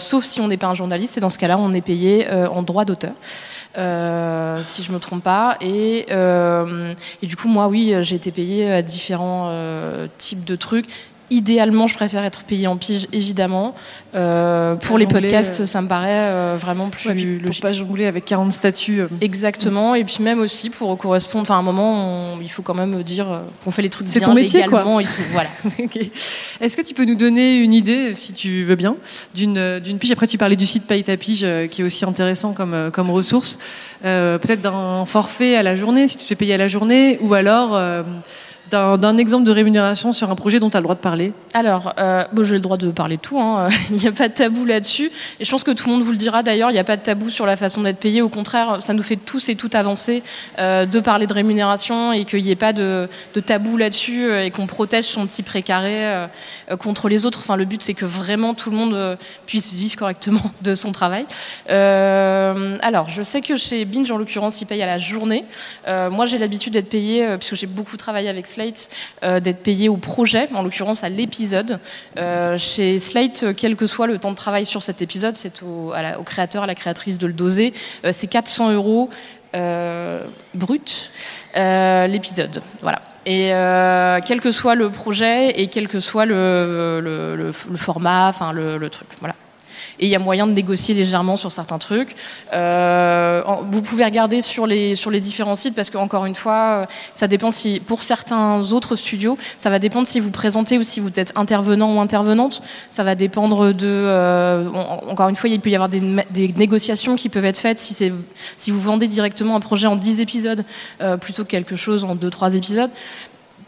sauf 0.00 0.24
si 0.24 0.40
on 0.40 0.48
n'est 0.48 0.56
pas 0.56 0.68
un 0.68 0.74
journaliste, 0.74 1.16
et 1.16 1.20
dans 1.20 1.30
ce 1.30 1.38
cas-là, 1.38 1.58
on 1.58 1.72
est 1.72 1.80
payé 1.80 2.26
en 2.30 2.62
droit 2.62 2.84
d'auteur. 2.84 3.12
Euh, 3.76 4.62
si 4.62 4.82
je 4.82 4.90
me 4.92 4.98
trompe 4.98 5.22
pas. 5.22 5.56
Et, 5.60 6.06
euh, 6.10 6.92
et, 7.22 7.26
du 7.26 7.36
coup, 7.36 7.48
moi, 7.48 7.68
oui, 7.68 7.94
j'ai 8.00 8.16
été 8.16 8.30
payée 8.30 8.72
à 8.72 8.82
différents 8.82 9.48
euh, 9.50 10.08
types 10.18 10.44
de 10.44 10.56
trucs 10.56 10.88
Idéalement, 11.28 11.88
je 11.88 11.94
préfère 11.94 12.24
être 12.24 12.44
payé 12.44 12.68
en 12.68 12.76
pige, 12.76 13.08
évidemment. 13.12 13.74
Euh, 14.14 14.76
pour 14.76 14.96
les 14.96 15.06
jongler, 15.06 15.22
podcasts, 15.22 15.60
euh. 15.62 15.66
ça 15.66 15.82
me 15.82 15.88
paraît 15.88 16.08
euh, 16.30 16.56
vraiment 16.58 16.88
plus 16.88 17.08
Ouais, 17.08 17.14
puis 17.16 17.36
pour 17.38 17.46
logique. 17.48 17.62
pas 17.62 17.72
jongler 17.72 18.06
avec 18.06 18.24
40 18.24 18.52
statuts. 18.52 19.02
Exactement, 19.20 19.96
et 19.96 20.04
puis 20.04 20.18
même 20.22 20.38
aussi 20.38 20.70
pour 20.70 20.96
correspondre. 20.96 21.42
Enfin, 21.42 21.56
à 21.56 21.58
un 21.58 21.62
moment, 21.62 22.34
on- 22.36 22.40
il 22.40 22.48
faut 22.48 22.62
quand 22.62 22.74
même 22.74 23.02
dire 23.02 23.26
qu'on 23.64 23.72
fait 23.72 23.82
les 23.82 23.88
trucs 23.90 24.06
C'est 24.08 24.20
bien 24.20 24.28
ton 24.28 24.34
métier, 24.34 24.62
quoi. 24.66 24.84
et 25.02 25.04
tout. 25.04 25.10
Voilà. 25.32 25.48
Est-ce 26.60 26.76
que 26.76 26.82
tu 26.82 26.94
peux 26.94 27.04
nous 27.04 27.16
donner 27.16 27.56
une 27.56 27.72
idée, 27.74 28.14
si 28.14 28.32
tu 28.32 28.62
veux 28.62 28.76
bien, 28.76 28.94
d'une 29.34 29.80
d'une 29.80 29.98
pige? 29.98 30.12
Après, 30.12 30.28
tu 30.28 30.38
parlais 30.38 30.56
du 30.56 30.64
site 30.66 30.86
Paye 30.86 31.02
ta 31.02 31.16
pige, 31.16 31.44
qui 31.70 31.80
est 31.80 31.84
aussi 31.84 32.04
intéressant 32.04 32.52
comme, 32.52 32.90
comme 32.92 33.10
ressource. 33.10 33.58
Peut-être 34.02 34.60
d'un 34.60 35.04
forfait 35.06 35.56
à 35.56 35.64
la 35.64 35.74
journée, 35.74 36.06
si 36.06 36.16
tu 36.16 36.22
te 36.22 36.28
fais 36.28 36.34
payer 36.36 36.54
à 36.54 36.58
la 36.58 36.68
journée, 36.68 37.18
ou 37.20 37.34
alors 37.34 37.76
d'un 38.70 39.16
exemple 39.16 39.44
de 39.44 39.50
rémunération 39.50 40.12
sur 40.12 40.30
un 40.30 40.34
projet 40.34 40.60
dont 40.60 40.70
tu 40.70 40.76
as 40.76 40.80
le 40.80 40.84
droit 40.84 40.94
de 40.94 41.00
parler. 41.00 41.32
Alors, 41.54 41.94
euh, 41.98 42.24
bon, 42.32 42.42
j'ai 42.42 42.54
le 42.54 42.60
droit 42.60 42.76
de 42.76 42.90
parler 42.90 43.16
de 43.16 43.20
tout, 43.22 43.40
hein. 43.40 43.68
il 43.90 43.96
n'y 43.96 44.08
a 44.08 44.12
pas 44.12 44.28
de 44.28 44.34
tabou 44.34 44.64
là-dessus. 44.64 45.10
Et 45.40 45.44
je 45.44 45.50
pense 45.50 45.64
que 45.64 45.70
tout 45.70 45.86
le 45.86 45.92
monde 45.92 46.02
vous 46.02 46.12
le 46.12 46.18
dira 46.18 46.42
d'ailleurs, 46.42 46.70
il 46.70 46.74
n'y 46.74 46.80
a 46.80 46.84
pas 46.84 46.96
de 46.96 47.02
tabou 47.02 47.30
sur 47.30 47.46
la 47.46 47.56
façon 47.56 47.82
d'être 47.82 47.98
payé. 47.98 48.22
Au 48.22 48.28
contraire, 48.28 48.78
ça 48.80 48.92
nous 48.92 49.02
fait 49.02 49.16
tous 49.16 49.48
et 49.48 49.54
toutes 49.54 49.74
avancer 49.74 50.22
euh, 50.58 50.86
de 50.86 51.00
parler 51.00 51.26
de 51.26 51.32
rémunération 51.32 52.12
et 52.12 52.24
qu'il 52.24 52.42
n'y 52.42 52.50
ait 52.50 52.56
pas 52.56 52.72
de, 52.72 53.08
tabou 53.44 53.76
là-dessus 53.76 54.24
euh, 54.24 54.44
et 54.44 54.50
qu'on 54.50 54.66
protège 54.66 55.04
son 55.04 55.26
petit 55.26 55.42
précaré 55.42 56.26
contre 56.78 57.08
les 57.08 57.26
autres. 57.26 57.38
Enfin, 57.40 57.56
le 57.56 57.64
but, 57.64 57.82
c'est 57.82 57.94
que 57.94 58.04
vraiment 58.04 58.54
tout 58.54 58.70
le 58.70 58.76
monde 58.76 59.18
puisse 59.46 59.72
vivre 59.72 59.96
correctement 59.96 60.42
de 60.62 60.74
son 60.74 60.92
travail. 60.92 61.26
Alors, 61.68 63.08
je 63.08 63.22
sais 63.22 63.40
que 63.40 63.56
chez 63.56 63.84
Binge, 63.84 64.10
en 64.10 64.18
l'occurrence, 64.18 64.60
ils 64.60 64.66
payent 64.66 64.82
à 64.82 64.86
la 64.86 64.98
journée. 64.98 65.44
Moi, 65.86 66.26
j'ai 66.26 66.38
l'habitude 66.38 66.72
d'être 66.72 66.88
payé, 66.88 67.36
puisque 67.38 67.54
j'ai 67.54 67.66
beaucoup 67.66 67.96
travaillé 67.96 68.28
avec 68.28 68.46
Slate, 68.56 68.88
euh, 69.22 69.38
d'être 69.38 69.62
payé 69.62 69.88
au 69.88 69.98
projet, 69.98 70.48
en 70.54 70.62
l'occurrence 70.62 71.04
à 71.04 71.10
l'épisode. 71.10 71.78
Euh, 72.16 72.56
chez 72.56 72.98
Slate, 72.98 73.42
euh, 73.42 73.52
quel 73.54 73.76
que 73.76 73.86
soit 73.86 74.06
le 74.06 74.18
temps 74.18 74.30
de 74.30 74.36
travail 74.36 74.64
sur 74.64 74.82
cet 74.82 75.02
épisode, 75.02 75.36
c'est 75.36 75.62
au, 75.62 75.92
créateur, 76.24 76.62
à 76.62 76.66
la 76.66 76.74
créatrice 76.74 77.18
de 77.18 77.26
le 77.26 77.34
doser. 77.34 77.74
C'est 78.12 78.26
400 78.28 78.72
euros 78.72 79.10
brut 80.54 81.10
l'épisode. 81.54 82.62
Voilà. 82.82 83.00
Et 83.26 83.50
quel 84.26 84.40
que 84.40 84.50
soit 84.50 84.74
le 84.74 84.90
projet 84.90 85.60
et 85.60 85.68
quel 85.68 85.88
que 85.88 86.00
soit 86.00 86.26
le, 86.26 87.00
le, 87.00 87.52
format, 87.76 88.28
enfin 88.28 88.52
le 88.52 88.88
truc. 88.88 89.08
Voilà. 89.20 89.34
Et 89.98 90.06
il 90.06 90.08
y 90.08 90.14
a 90.14 90.18
moyen 90.18 90.46
de 90.46 90.52
négocier 90.52 90.94
légèrement 90.94 91.36
sur 91.36 91.52
certains 91.52 91.78
trucs. 91.78 92.14
Euh, 92.52 93.42
vous 93.70 93.82
pouvez 93.82 94.04
regarder 94.04 94.42
sur 94.42 94.66
les, 94.66 94.94
sur 94.94 95.10
les 95.10 95.20
différents 95.20 95.56
sites 95.56 95.74
parce 95.74 95.90
qu'encore 95.90 96.26
une 96.26 96.34
fois, 96.34 96.82
euh, 96.82 96.86
ça 97.14 97.28
dépend 97.28 97.50
si, 97.50 97.80
pour 97.80 98.02
certains 98.02 98.60
autres 98.72 98.96
studios, 98.96 99.38
ça 99.58 99.70
va 99.70 99.78
dépendre 99.78 100.06
si 100.06 100.20
vous 100.20 100.30
présentez 100.30 100.78
ou 100.78 100.82
si 100.82 101.00
vous 101.00 101.10
êtes 101.16 101.32
intervenant 101.36 101.94
ou 101.96 102.00
intervenante. 102.00 102.62
Ça 102.90 103.04
va 103.04 103.14
dépendre 103.14 103.72
de. 103.72 103.86
euh, 103.86 104.68
en- 104.70 105.10
encore 105.10 105.28
une 105.28 105.36
fois, 105.36 105.48
il 105.48 105.60
peut 105.60 105.70
y 105.70 105.74
avoir 105.74 105.88
des, 105.88 106.00
négociations 106.56 107.16
qui 107.16 107.28
peuvent 107.28 107.44
être 107.44 107.58
faites 107.58 107.80
si, 107.80 108.12
si 108.56 108.70
vous 108.70 108.80
vendez 108.80 109.08
directement 109.08 109.56
un 109.56 109.60
projet 109.60 109.86
en 109.86 109.96
10 109.96 110.20
épisodes 110.20 110.64
plutôt 111.20 111.44
que 111.44 111.48
quelque 111.50 111.76
chose 111.76 112.04
en 112.04 112.14
2-3 112.14 112.54
épisodes. 112.56 112.90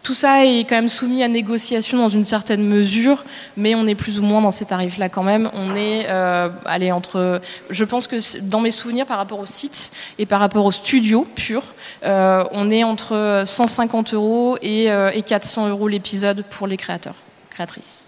Tout 0.09 0.15
ça 0.15 0.47
est 0.47 0.61
quand 0.61 0.77
même 0.77 0.89
soumis 0.89 1.23
à 1.23 1.29
négociation 1.29 1.99
dans 1.99 2.09
une 2.09 2.25
certaine 2.25 2.65
mesure, 2.65 3.27
mais 3.59 3.75
on 3.75 3.87
est 3.87 3.95
plus 3.95 4.19
ou 4.19 4.23
moins 4.23 4.41
dans 4.41 4.51
ces 4.51 4.65
tarifs-là 4.65 5.11
quand 5.11 5.23
même. 5.23 5.51
On 5.53 5.77
est, 5.77 6.07
euh, 6.09 6.49
allez, 6.65 6.93
entre. 6.93 7.43
Je 7.69 7.85
pense 7.85 8.07
que 8.07 8.41
dans 8.41 8.61
mes 8.61 8.71
souvenirs 8.71 9.05
par 9.05 9.19
rapport 9.19 9.39
au 9.39 9.45
site 9.45 9.93
et 10.19 10.25
par 10.25 10.41
rapport 10.41 10.65
au 10.65 10.73
studio 10.73 11.27
pur, 11.35 11.63
euh, 12.07 12.43
on 12.53 12.71
est 12.71 12.85
entre 12.85 13.43
150 13.45 14.15
euros 14.15 14.57
et, 14.63 14.91
euh, 14.91 15.11
et 15.13 15.21
400 15.21 15.69
euros 15.69 15.89
l'épisode 15.89 16.43
pour 16.49 16.67
les 16.67 16.79
créateurs, 16.79 17.17
créatrices. 17.51 18.07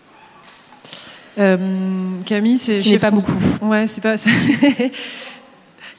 Euh, 1.39 1.59
Camille, 2.25 2.57
c'est. 2.57 2.81
Chez 2.81 2.93
n'est 2.93 2.99
pas 2.99 3.11
beaucoup. 3.11 3.39
Ouais, 3.61 3.87
c'est 3.87 4.01
pas. 4.01 4.15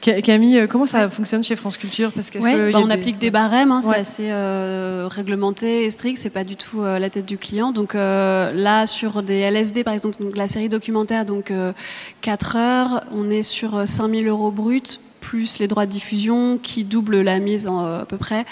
Ca- 0.04 0.20
Camille, 0.20 0.58
euh, 0.58 0.66
comment 0.66 0.86
ça 0.86 1.08
fonctionne 1.08 1.44
chez 1.44 1.54
France 1.56 1.76
Culture? 1.76 2.10
Parce 2.12 2.28
Ouais, 2.30 2.40
que 2.54 2.72
bah, 2.72 2.80
on 2.82 2.86
des- 2.86 2.92
applique 2.94 3.18
des 3.18 3.30
barèmes, 3.30 3.70
hein, 3.70 3.80
Ouais. 3.84 3.94
c'est 3.94 4.00
assez 4.00 4.30
euh, 4.30 5.06
réglementé 5.10 5.84
et 5.84 5.90
strict, 5.90 6.18
c'est 6.18 6.30
pas 6.30 6.44
du 6.44 6.56
tout 6.56 6.82
euh, 6.82 6.98
la 6.98 7.08
tête 7.08 7.24
du 7.26 7.38
client. 7.38 7.70
Donc 7.72 7.94
euh, 7.94 8.52
là, 8.52 8.86
sur 8.86 9.22
des 9.22 9.38
LSD, 9.38 9.84
par 9.84 9.94
exemple, 9.94 10.16
donc, 10.22 10.36
la 10.36 10.48
série 10.48 10.68
documentaire, 10.68 11.24
donc 11.24 11.50
euh, 11.50 11.72
4 12.20 12.56
heures, 12.56 13.00
on 13.12 13.30
est 13.30 13.42
sur 13.44 13.76
euh, 13.76 13.86
5000 13.86 14.26
euros 14.26 14.50
bruts, 14.50 14.82
plus 15.20 15.60
les 15.60 15.68
droits 15.68 15.86
de 15.86 15.92
diffusion 15.92 16.58
qui 16.60 16.82
doublent 16.82 17.20
la 17.20 17.38
mise 17.38 17.68
en, 17.68 17.84
à 18.00 18.04
peu 18.04 18.16
près. 18.16 18.44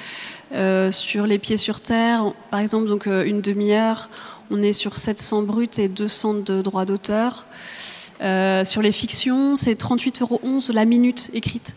Sur 0.92 1.26
les 1.26 1.38
pieds 1.38 1.56
sur 1.56 1.80
terre, 1.80 2.24
par 2.50 2.58
exemple, 2.60 2.86
donc 2.88 3.06
une 3.06 3.40
demi-heure, 3.40 4.08
on 4.50 4.62
est 4.62 4.72
sur 4.72 4.96
700 4.96 5.42
bruts 5.42 5.68
et 5.78 5.88
200 5.88 6.34
de 6.46 6.60
droits 6.62 6.84
d'auteur. 6.84 7.46
Euh, 8.22 8.64
sur 8.64 8.82
les 8.82 8.92
fictions, 8.92 9.56
c'est 9.56 9.80
38,11 9.80 10.22
euros 10.22 10.40
la 10.72 10.84
minute 10.84 11.30
écrite. 11.32 11.74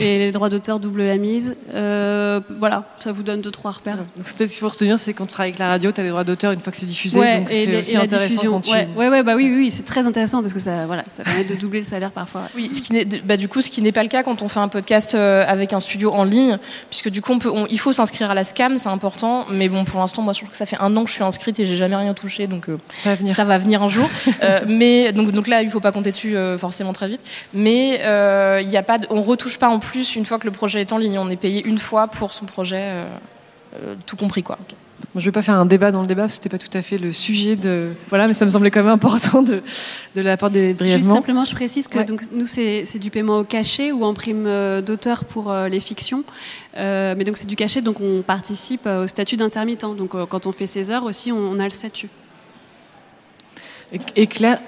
Et 0.00 0.18
les 0.18 0.32
droits 0.32 0.48
d'auteur 0.48 0.80
double 0.80 1.02
la 1.02 1.16
mise. 1.18 1.54
Euh, 1.74 2.40
voilà, 2.58 2.84
ça 2.98 3.12
vous 3.12 3.22
donne 3.22 3.40
deux 3.42 3.50
trois 3.50 3.72
repères. 3.72 3.96
Donc, 3.96 4.06
Peut-être 4.36 4.50
qu'il 4.50 4.58
faut 4.60 4.68
retenir, 4.68 4.98
c'est 4.98 5.12
quand 5.12 5.26
tu 5.26 5.32
travailles 5.32 5.50
avec 5.50 5.58
la 5.58 5.68
radio, 5.68 5.92
tu 5.92 6.00
as 6.00 6.04
des 6.04 6.10
droits 6.10 6.24
d'auteur 6.24 6.52
une 6.52 6.60
fois 6.60 6.72
que 6.72 6.78
c'est 6.78 6.86
diffusé. 6.86 7.18
Ouais, 7.18 7.38
donc 7.38 7.50
et, 7.50 7.54
c'est 7.54 7.66
les- 7.70 7.76
aussi 7.78 7.90
et 7.92 7.94
la 7.96 8.02
intéressant 8.04 8.28
diffusion. 8.28 8.52
quand 8.52 8.60
tu. 8.62 8.70
Ouais, 8.70 8.88
ouais, 8.96 9.08
ouais, 9.08 9.22
bah 9.22 9.34
oui, 9.36 9.44
oui, 9.50 9.56
oui, 9.58 9.70
c'est 9.70 9.84
très 9.84 10.06
intéressant 10.06 10.40
parce 10.40 10.54
que 10.54 10.60
ça, 10.60 10.86
voilà, 10.86 11.04
ça 11.08 11.22
permet 11.24 11.44
de 11.44 11.54
doubler 11.54 11.80
le 11.80 11.84
salaire 11.84 12.10
parfois. 12.10 12.42
Oui, 12.56 12.70
ce 12.74 12.80
qui 12.80 12.92
n'est, 12.94 13.04
bah, 13.04 13.36
du 13.36 13.48
coup, 13.48 13.60
ce 13.60 13.70
qui 13.70 13.82
n'est 13.82 13.92
pas 13.92 14.02
le 14.02 14.08
cas 14.08 14.22
quand 14.22 14.40
on 14.42 14.48
fait 14.48 14.60
un 14.60 14.68
podcast 14.68 15.14
euh, 15.14 15.44
avec 15.46 15.72
un 15.74 15.80
studio 15.80 16.10
en 16.12 16.24
ligne, 16.24 16.56
puisque 16.88 17.10
du 17.10 17.20
coup, 17.20 17.32
on 17.32 17.38
peut, 17.38 17.50
on- 17.50 17.66
il 17.68 17.78
faut 17.78 17.92
s'inscrire 17.92 18.30
à 18.30 18.34
la 18.34 18.44
SCAM, 18.44 18.78
c'est 18.78 18.88
important. 18.88 19.46
Mais 19.50 19.68
bon, 19.68 19.84
pour 19.84 20.00
l'instant, 20.00 20.22
moi, 20.22 20.32
je 20.32 20.38
trouve 20.40 20.50
que 20.50 20.56
ça 20.56 20.66
fait 20.66 20.80
un 20.80 20.96
an 20.96 21.02
que 21.04 21.08
je 21.10 21.14
suis 21.14 21.22
inscrite 21.24 21.60
et 21.60 21.66
j'ai 21.66 21.76
jamais 21.76 21.96
rien 21.96 22.14
touché, 22.14 22.46
donc 22.46 22.68
euh, 22.68 22.78
Ça 22.98 23.10
va 23.10 23.14
venir. 23.16 23.34
ça 23.34 23.44
va 23.44 23.58
venir 23.58 23.82
un 23.82 23.88
jour. 23.88 24.08
Euh, 24.42 24.60
mais 24.68 25.12
donc, 25.12 25.32
donc 25.32 25.48
là, 25.48 25.62
il 25.62 25.70
faut 25.70 25.80
pas 25.80 25.92
compter 25.92 26.10
dessus 26.12 26.36
euh, 26.36 26.58
forcément 26.58 26.92
très 26.92 27.08
vite. 27.08 27.20
Mais 27.54 28.00
euh, 28.02 28.60
il 28.62 28.68
y 28.70 28.76
a 28.76 28.82
pas, 28.82 28.98
de- 28.98 29.06
on 29.10 29.22
retouche 29.22 29.58
pas 29.58 29.65
en 29.70 29.78
plus 29.78 30.16
une 30.16 30.26
fois 30.26 30.38
que 30.38 30.46
le 30.46 30.52
projet 30.52 30.80
est 30.80 30.92
en 30.92 30.98
ligne. 30.98 31.18
On 31.18 31.30
est 31.30 31.36
payé 31.36 31.62
une 31.64 31.78
fois 31.78 32.08
pour 32.08 32.32
son 32.32 32.46
projet, 32.46 32.76
euh, 32.80 33.04
euh, 33.82 33.94
tout 34.06 34.16
compris 34.16 34.42
quoi. 34.42 34.56
Bon, 35.14 35.20
je 35.20 35.26
vais 35.26 35.32
pas 35.32 35.42
faire 35.42 35.56
un 35.56 35.66
débat 35.66 35.90
dans 35.90 36.00
le 36.00 36.06
débat 36.06 36.22
parce 36.22 36.38
que 36.38 36.42
c'était 36.44 36.56
pas 36.56 36.62
tout 36.64 36.76
à 36.76 36.80
fait 36.80 36.96
le 36.96 37.12
sujet 37.12 37.54
de. 37.54 37.92
Voilà, 38.08 38.26
mais 38.26 38.32
ça 38.32 38.44
me 38.46 38.50
semblait 38.50 38.70
quand 38.70 38.82
même 38.82 38.92
important 38.92 39.42
de, 39.42 39.62
de 40.14 40.20
l'apporter 40.22 40.68
Juste 40.68 40.78
brièvement. 40.80 41.14
simplement, 41.14 41.44
je 41.44 41.52
précise 41.54 41.86
que 41.86 41.98
Ouais. 41.98 42.04
donc, 42.04 42.22
nous, 42.32 42.46
c'est 42.46 42.84
c'est 42.86 42.98
du 42.98 43.10
paiement 43.10 43.38
au 43.40 43.44
cachet 43.44 43.92
ou 43.92 44.04
en 44.04 44.14
prime 44.14 44.46
euh, 44.46 44.80
d'auteur 44.80 45.24
pour 45.24 45.50
euh, 45.50 45.68
les 45.68 45.80
fictions. 45.80 46.24
Euh, 46.78 47.14
mais 47.16 47.24
donc, 47.24 47.36
c'est 47.36 47.46
du 47.46 47.56
cachet, 47.56 47.82
donc 47.82 48.00
on 48.00 48.22
participe 48.22 48.86
euh, 48.86 49.04
au 49.04 49.06
statut 49.06 49.36
d'intermittent. 49.36 49.82
Donc, 49.96 50.14
euh, 50.14 50.24
quand 50.24 50.46
on 50.46 50.52
fait 50.52 50.66
ses 50.66 50.90
heures 50.90 51.04
aussi, 51.04 51.30
on, 51.30 51.36
on 51.38 51.58
a 51.60 51.64
le 51.64 51.70
statut. 51.70 52.08
Et, 53.92 54.00
et 54.16 54.26
Claire, 54.26 54.60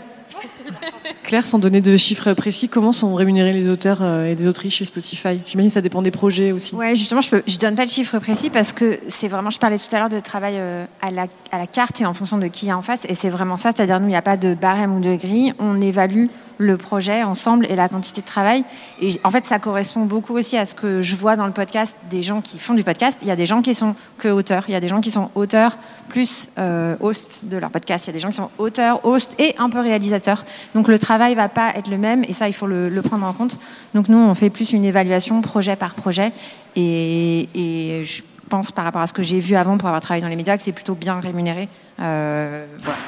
Claire, 1.23 1.47
sans 1.47 1.59
donner 1.59 1.81
de 1.81 1.97
chiffres 1.97 2.33
précis, 2.33 2.69
comment 2.69 2.93
sont 2.93 3.15
rémunérés 3.15 3.53
les 3.53 3.69
auteurs 3.69 3.99
euh, 4.01 4.25
et 4.25 4.35
les 4.35 4.49
autrices 4.49 4.75
chez 4.75 4.85
Spotify? 4.85 5.41
J'imagine 5.47 5.69
que 5.69 5.75
ça 5.75 5.81
dépend 5.81 6.01
des 6.01 6.11
projets 6.11 6.53
aussi. 6.53 6.75
Ouais, 6.75 6.97
justement, 6.97 7.21
je 7.21 7.37
ne 7.37 7.59
donne 7.59 7.75
pas 7.75 7.85
de 7.85 7.91
chiffre 7.91 8.19
précis 8.19 8.49
parce 8.49 8.73
que 8.73 8.99
c'est 9.09 9.29
vraiment, 9.29 9.51
je 9.51 9.59
parlais 9.59 9.79
tout 9.79 9.95
à 9.95 9.99
l'heure 9.99 10.09
de 10.09 10.21
travail 10.21 10.55
euh, 10.57 10.85
à 11.03 11.11
la, 11.11 11.27
à 11.53 11.59
la 11.59 11.67
carte 11.67 12.01
et 12.01 12.07
en 12.07 12.15
fonction 12.15 12.39
de 12.39 12.47
qui 12.47 12.71
a 12.71 12.79
en 12.79 12.83
face. 12.83 13.05
Et 13.09 13.15
c'est 13.15 13.29
vraiment 13.29 13.57
ça, 13.57 13.73
c'est-à-dire 13.75 14.01
nous, 14.01 14.07
il 14.07 14.11
n'y 14.11 14.17
a 14.17 14.23
pas 14.23 14.37
de 14.37 14.55
barème 14.55 14.95
ou 14.95 15.01
de 15.01 15.17
grille. 15.17 15.53
On 15.59 15.81
évalue 15.81 16.27
le 16.59 16.77
projet 16.77 17.23
ensemble 17.23 17.67
et 17.71 17.77
la 17.77 17.89
quantité 17.89 18.21
de 18.21 18.27
travail. 18.27 18.65
Et 19.01 19.19
en 19.25 19.31
fait, 19.31 19.47
ça 19.47 19.59
correspond 19.59 20.05
beaucoup 20.05 20.37
aussi 20.37 20.57
à 20.57 20.67
ce 20.67 20.75
que 20.75 21.03
je 21.03 21.17
vois 21.17 21.37
dans 21.37 21.47
le 21.47 21.53
podcast 21.53 21.97
des 22.11 22.23
gens 22.23 22.41
qui 22.41 22.59
font 22.59 22.75
du 22.75 22.85
podcast. 22.85 23.21
Il 23.23 23.29
y 23.29 23.31
a 23.31 23.37
des 23.37 23.47
gens 23.47 23.63
qui 23.63 23.75
sont 23.75 23.95
que 24.19 24.29
auteurs, 24.29 24.65
il 24.69 24.73
y 24.73 24.75
a 24.75 24.81
des 24.81 24.89
gens 24.89 25.01
qui 25.01 25.11
sont 25.11 25.31
auteurs 25.35 25.79
plus 26.09 26.51
euh, 26.59 26.97
host 27.01 27.41
de 27.45 27.57
leur 27.57 27.71
podcast, 27.71 28.07
il 28.07 28.09
y 28.09 28.11
a 28.11 28.13
des 28.15 28.21
gens 28.21 28.31
qui 28.31 28.37
sont 28.37 28.51
auteurs, 28.59 29.05
host 29.05 29.35
et 29.39 29.55
un 29.59 29.71
peu 29.71 29.81
réalisateurs. 29.81 30.45
Donc 30.75 30.89
le 30.89 30.99
travail 30.99 31.35
va 31.35 31.49
pas 31.49 31.73
être 31.77 31.89
le 31.89 31.99
même 31.99 32.25
et 32.27 32.33
ça, 32.33 32.49
il 32.49 32.55
faut 32.55 32.67
le, 32.67 32.91
prendre 33.03 33.27
en 33.27 33.33
compte. 33.33 33.59
Donc 33.95 34.09
nous, 34.09 34.19
on 34.19 34.35
fait 34.35 34.51
plus 34.51 34.73
une 34.73 34.85
évaluation 34.85 35.41
projet 35.41 35.77
par 35.77 35.95
projet 35.95 36.33
et, 36.77 37.49
et 37.55 38.05
je 38.05 38.23
pense 38.49 38.73
par 38.73 38.85
rapport 38.85 39.03
à 39.03 39.07
ce 39.07 39.13
que 39.13 39.23
j'ai 39.23 39.39
vu 39.39 39.55
avant 39.55 39.79
pour 39.79 39.89
avoir 39.89 40.01
travaillé 40.01 40.23
dans 40.23 40.29
les 40.29 40.37
médias 40.37 40.57
que 40.57 40.63
c'est 40.63 40.73
plutôt 40.73 40.95
bien 40.95 41.21
rémunéré. 41.21 41.69
Euh, 42.01 42.67
voilà. 42.83 42.99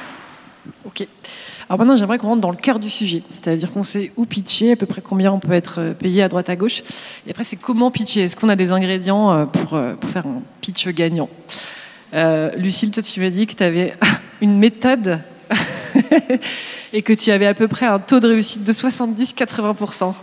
Ok. 0.85 1.07
Alors 1.71 1.79
maintenant, 1.79 1.95
j'aimerais 1.95 2.17
qu'on 2.17 2.27
rentre 2.27 2.41
dans 2.41 2.51
le 2.51 2.57
cœur 2.57 2.79
du 2.79 2.89
sujet, 2.89 3.23
c'est-à-dire 3.29 3.71
qu'on 3.71 3.83
sait 3.83 4.11
où 4.17 4.25
pitcher, 4.25 4.73
à 4.73 4.75
peu 4.75 4.85
près 4.85 4.99
combien 4.99 5.31
on 5.31 5.39
peut 5.39 5.53
être 5.53 5.75
euh, 5.79 5.93
payé 5.93 6.21
à 6.21 6.27
droite 6.27 6.49
à 6.49 6.57
gauche. 6.57 6.83
Et 7.25 7.29
après, 7.29 7.45
c'est 7.45 7.55
comment 7.55 7.91
pitcher. 7.91 8.23
Est-ce 8.23 8.35
qu'on 8.35 8.49
a 8.49 8.57
des 8.57 8.73
ingrédients 8.73 9.31
euh, 9.31 9.45
pour, 9.45 9.75
euh, 9.75 9.93
pour 9.93 10.09
faire 10.09 10.27
un 10.27 10.41
pitch 10.59 10.89
gagnant? 10.89 11.29
Euh, 12.13 12.51
Lucille, 12.57 12.91
toi, 12.91 13.01
tu 13.01 13.21
m'as 13.21 13.29
dit 13.29 13.47
que 13.47 13.53
tu 13.53 13.63
avais 13.63 13.95
une 14.41 14.59
méthode 14.59 15.21
et 16.91 17.01
que 17.03 17.13
tu 17.13 17.31
avais 17.31 17.47
à 17.47 17.53
peu 17.53 17.69
près 17.69 17.85
un 17.85 17.99
taux 17.99 18.19
de 18.19 18.27
réussite 18.27 18.65
de 18.65 18.73
70-80%. 18.73 20.13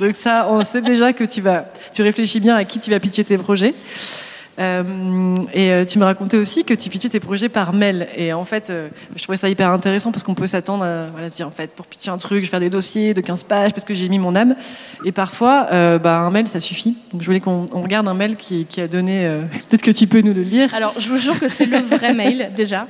Donc 0.00 0.16
ça, 0.16 0.46
on 0.48 0.64
sait 0.64 0.80
déjà 0.80 1.12
que 1.12 1.24
tu 1.24 1.42
vas, 1.42 1.66
tu 1.92 2.00
réfléchis 2.00 2.40
bien 2.40 2.56
à 2.56 2.64
qui 2.64 2.80
tu 2.80 2.90
vas 2.90 2.98
pitcher 2.98 3.24
tes 3.24 3.36
projets. 3.36 3.74
Euh, 4.58 5.36
et 5.52 5.70
euh, 5.70 5.84
tu 5.84 5.98
me 5.98 6.04
racontais 6.04 6.36
aussi 6.36 6.64
que 6.64 6.74
tu 6.74 6.90
pitchais 6.90 7.08
tes 7.08 7.20
projets 7.20 7.48
par 7.48 7.72
mail. 7.72 8.08
Et 8.16 8.32
en 8.32 8.44
fait, 8.44 8.70
euh, 8.70 8.88
je 9.16 9.22
trouvais 9.22 9.36
ça 9.36 9.48
hyper 9.48 9.70
intéressant 9.70 10.10
parce 10.10 10.22
qu'on 10.22 10.34
peut 10.34 10.46
s'attendre 10.46 10.84
à 10.84 11.06
voilà, 11.10 11.30
se 11.30 11.36
dire, 11.36 11.46
en 11.46 11.52
fait, 11.52 11.74
pour 11.74 11.86
pitcher 11.86 12.10
un 12.10 12.18
truc, 12.18 12.38
je 12.38 12.42
vais 12.42 12.50
faire 12.50 12.60
des 12.60 12.70
dossiers 12.70 13.14
de 13.14 13.20
15 13.20 13.44
pages 13.44 13.72
parce 13.72 13.84
que 13.84 13.94
j'ai 13.94 14.08
mis 14.08 14.18
mon 14.18 14.34
âme. 14.34 14.56
Et 15.04 15.12
parfois, 15.12 15.68
bah, 15.98 16.18
un 16.18 16.30
mail, 16.30 16.48
ça 16.48 16.60
suffit. 16.60 16.96
Donc 17.12 17.22
je 17.22 17.26
voulais 17.26 17.40
qu'on 17.40 17.66
on 17.72 17.82
regarde 17.82 18.08
un 18.08 18.14
mail 18.14 18.36
qui, 18.36 18.66
qui 18.66 18.80
a 18.80 18.88
donné... 18.88 19.28
Peut-être 19.68 19.82
que 19.82 19.90
tu 19.90 20.06
peux 20.06 20.20
nous 20.20 20.34
le 20.34 20.42
lire. 20.42 20.74
Alors, 20.74 20.94
je 20.98 21.08
vous 21.08 21.18
jure 21.18 21.38
que 21.38 21.48
c'est 21.48 21.66
le 21.66 21.78
vrai 21.78 22.14
mail 22.14 22.50
déjà. 22.56 22.86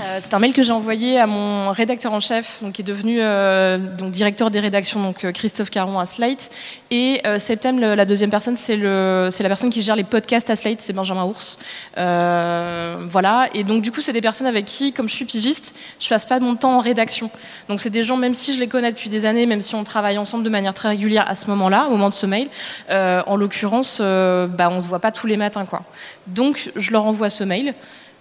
Euh, 0.00 0.18
c'est 0.20 0.34
un 0.34 0.38
mail 0.38 0.52
que 0.52 0.62
j'ai 0.62 0.72
envoyé 0.72 1.18
à 1.18 1.26
mon 1.26 1.70
rédacteur 1.70 2.12
en 2.12 2.20
chef, 2.20 2.58
donc 2.62 2.74
qui 2.74 2.82
est 2.82 2.84
devenu 2.84 3.18
euh, 3.20 3.78
donc 3.78 4.10
directeur 4.10 4.50
des 4.50 4.60
rédactions, 4.60 5.00
donc 5.00 5.24
euh, 5.24 5.32
Christophe 5.32 5.70
Caron 5.70 5.98
à 5.98 6.06
Slate. 6.06 6.50
Et 6.90 7.22
Septembre, 7.40 7.80
la 7.80 8.04
deuxième 8.04 8.30
personne, 8.30 8.56
c'est 8.56 8.76
la 8.76 9.48
personne 9.48 9.70
qui 9.70 9.82
gère 9.82 9.96
les 9.96 10.04
podcasts 10.04 10.50
à 10.50 10.56
Slate, 10.56 10.80
c'est 10.80 10.92
Benjamin 10.92 11.24
Ours. 11.24 11.58
voilà. 11.96 13.48
Et 13.54 13.64
donc 13.64 13.82
du 13.82 13.90
coup, 13.90 14.00
c'est 14.00 14.12
des 14.12 14.20
personnes 14.20 14.46
avec 14.46 14.66
qui, 14.66 14.92
comme 14.92 15.08
je 15.08 15.14
suis 15.14 15.24
pigiste, 15.24 15.76
je 15.98 16.08
passe 16.08 16.26
pas 16.26 16.38
mon 16.38 16.54
temps 16.54 16.76
en 16.76 16.80
rédaction. 16.80 17.28
Donc 17.68 17.80
c'est 17.80 17.90
des 17.90 18.04
gens, 18.04 18.16
même 18.16 18.34
si 18.34 18.54
je 18.54 18.60
les 18.60 18.68
connais 18.68 18.92
depuis 18.92 19.10
des 19.10 19.26
années, 19.26 19.46
même 19.46 19.60
si 19.60 19.74
on 19.74 19.82
travaille 19.82 20.16
ensemble 20.16 20.44
de 20.44 20.48
manière 20.48 20.74
très 20.74 20.90
régulière 20.90 21.28
à 21.28 21.34
ce 21.34 21.48
moment-là, 21.50 21.86
au 21.88 21.92
moment 21.92 22.08
de 22.08 22.14
ce 22.14 22.26
mail, 22.26 22.46
en 22.88 23.34
l'occurrence, 23.34 24.00
bah, 24.00 24.68
on 24.70 24.80
se 24.80 24.86
voit 24.86 25.00
pas 25.00 25.10
tous 25.10 25.26
les 25.26 25.36
matins, 25.36 25.66
quoi. 25.66 25.82
Donc 26.28 26.70
je 26.76 26.92
leur 26.92 27.04
envoie 27.04 27.30
ce 27.30 27.42
mail. 27.42 27.74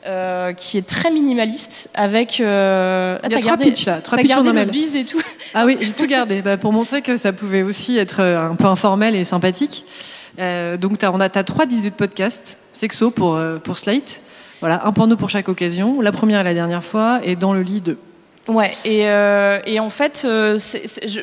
Euh, 0.06 0.54
qui 0.54 0.78
est 0.78 0.88
très 0.88 1.10
minimaliste 1.10 1.90
avec. 1.96 2.40
Euh... 2.40 3.18
Il 3.24 3.32
y 3.32 3.36
a 3.36 3.40
trois 3.40 3.58
pitchs 3.58 3.88
là, 3.88 4.02
trois 4.02 4.20
pitchs 4.20 4.30
gardé 4.30 4.52
le 4.52 4.66
bise 4.66 4.96
et 4.96 5.04
tout. 5.04 5.20
Ah 5.56 5.66
oui, 5.66 5.78
j'ai 5.82 5.94
tout 5.94 6.06
gardé 6.06 6.44
bah, 6.44 6.58
pour 6.58 6.72
montrer 6.72 7.02
que 7.02 7.18
ça 7.18 7.34
pouvait 7.34 7.64
aussi 7.64 7.98
être 7.98 8.20
euh, 8.20 8.52
un 8.52 8.56
peu 8.56 8.68
informel 8.68 9.16
et 9.16 9.24
sympathique. 9.24 9.84
Euh, 10.38 10.78
donc 10.78 11.04
as, 11.04 11.12
on 11.12 11.20
a 11.20 11.26
as 11.26 11.44
trois 11.44 11.66
idées 11.66 11.90
de 11.90 11.96
podcast, 11.96 12.60
sexo 12.72 13.10
pour 13.10 13.40
pour 13.64 13.78
Slate. 13.78 14.20
Voilà, 14.60 14.86
un 14.86 14.92
porno 14.92 15.16
pour 15.16 15.32
chaque 15.32 15.50
occasion. 15.50 16.02
La 16.02 16.12
première 16.12 16.42
et 16.42 16.44
la 16.44 16.54
dernière 16.54 16.84
fois, 16.84 17.22
et 17.24 17.36
dans 17.36 17.54
le 17.54 17.64
lit 17.64 17.82
de 17.82 17.98
Ouais, 18.48 18.72
et, 18.86 19.10
euh, 19.10 19.60
et 19.66 19.80
en 19.80 19.90
fait, 19.90 20.24
euh, 20.26 20.60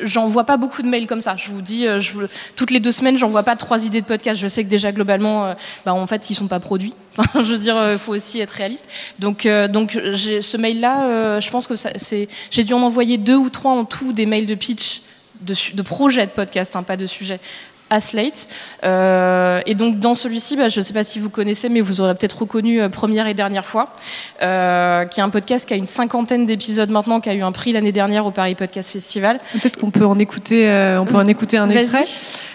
j'en 0.03 0.27
vois 0.27 0.43
pas 0.43 0.57
beaucoup 0.57 0.81
de 0.81 0.89
mails 0.89 1.07
comme 1.07 1.21
ça. 1.21 1.35
Je 1.37 1.49
vous 1.49 1.61
dis, 1.61 1.87
euh, 1.87 2.01
je 2.01 2.19
toutes 2.55 2.69
les 2.69 2.81
deux 2.81 2.91
semaines, 2.91 3.17
j'en 3.17 3.29
vois 3.29 3.43
pas 3.43 3.55
trois 3.55 3.85
idées 3.85 4.01
de 4.01 4.05
podcast. 4.05 4.41
Je 4.41 4.47
sais 4.47 4.63
que 4.63 4.69
déjà 4.69 4.91
globalement, 4.91 5.45
euh, 5.45 5.53
bah, 5.85 5.93
en 5.93 6.05
fait, 6.05 6.29
ils 6.29 6.35
sont 6.35 6.47
pas 6.47 6.59
produits. 6.59 6.93
je 7.35 7.41
veux 7.41 7.57
dire, 7.57 7.77
il 7.91 7.97
faut 7.97 8.13
aussi 8.13 8.41
être 8.41 8.51
réaliste. 8.51 8.85
Donc, 9.19 9.47
donc, 9.69 9.91
ce 9.93 10.57
mail-là, 10.57 11.39
je 11.39 11.49
pense 11.49 11.67
que 11.67 11.75
c'est, 11.75 12.27
j'ai 12.51 12.63
dû 12.63 12.73
en 12.73 12.81
envoyer 12.81 13.17
deux 13.17 13.35
ou 13.37 13.49
trois 13.49 13.71
en 13.71 13.85
tout 13.85 14.11
des 14.11 14.25
mails 14.25 14.47
de 14.47 14.55
pitch 14.55 15.03
de, 15.41 15.55
de 15.73 15.81
projets 15.81 16.25
de 16.25 16.31
podcast, 16.31 16.75
hein, 16.75 16.83
pas 16.83 16.97
de 16.97 17.05
sujets 17.05 17.39
à 17.89 17.99
Slate. 17.99 18.47
Euh, 18.83 19.61
et 19.65 19.75
donc 19.75 19.99
dans 19.99 20.15
celui-ci, 20.15 20.55
bah, 20.55 20.69
je 20.69 20.79
ne 20.79 20.83
sais 20.83 20.93
pas 20.93 21.03
si 21.03 21.19
vous 21.19 21.29
connaissez, 21.29 21.69
mais 21.69 21.81
vous 21.81 22.01
aurez 22.01 22.15
peut-être 22.15 22.41
reconnu 22.41 22.81
euh, 22.81 22.89
Première 22.89 23.27
et 23.27 23.33
Dernière 23.33 23.65
fois, 23.65 23.93
euh, 24.41 25.05
qui 25.05 25.19
est 25.19 25.23
un 25.23 25.29
podcast 25.29 25.67
qui 25.67 25.73
a 25.73 25.77
une 25.77 25.87
cinquantaine 25.87 26.45
d'épisodes 26.45 26.89
maintenant, 26.89 27.19
qui 27.19 27.29
a 27.29 27.33
eu 27.33 27.41
un 27.41 27.51
prix 27.51 27.71
l'année 27.71 27.91
dernière 27.91 28.25
au 28.25 28.31
Paris 28.31 28.55
Podcast 28.55 28.89
Festival. 28.89 29.39
Peut-être 29.53 29.79
qu'on 29.79 29.91
peut 29.91 30.05
en 30.05 30.19
écouter, 30.19 30.67
on 30.99 31.05
peut 31.05 31.15
en 31.15 31.25
écouter 31.25 31.57
un 31.57 31.69
extrait. 31.69 32.03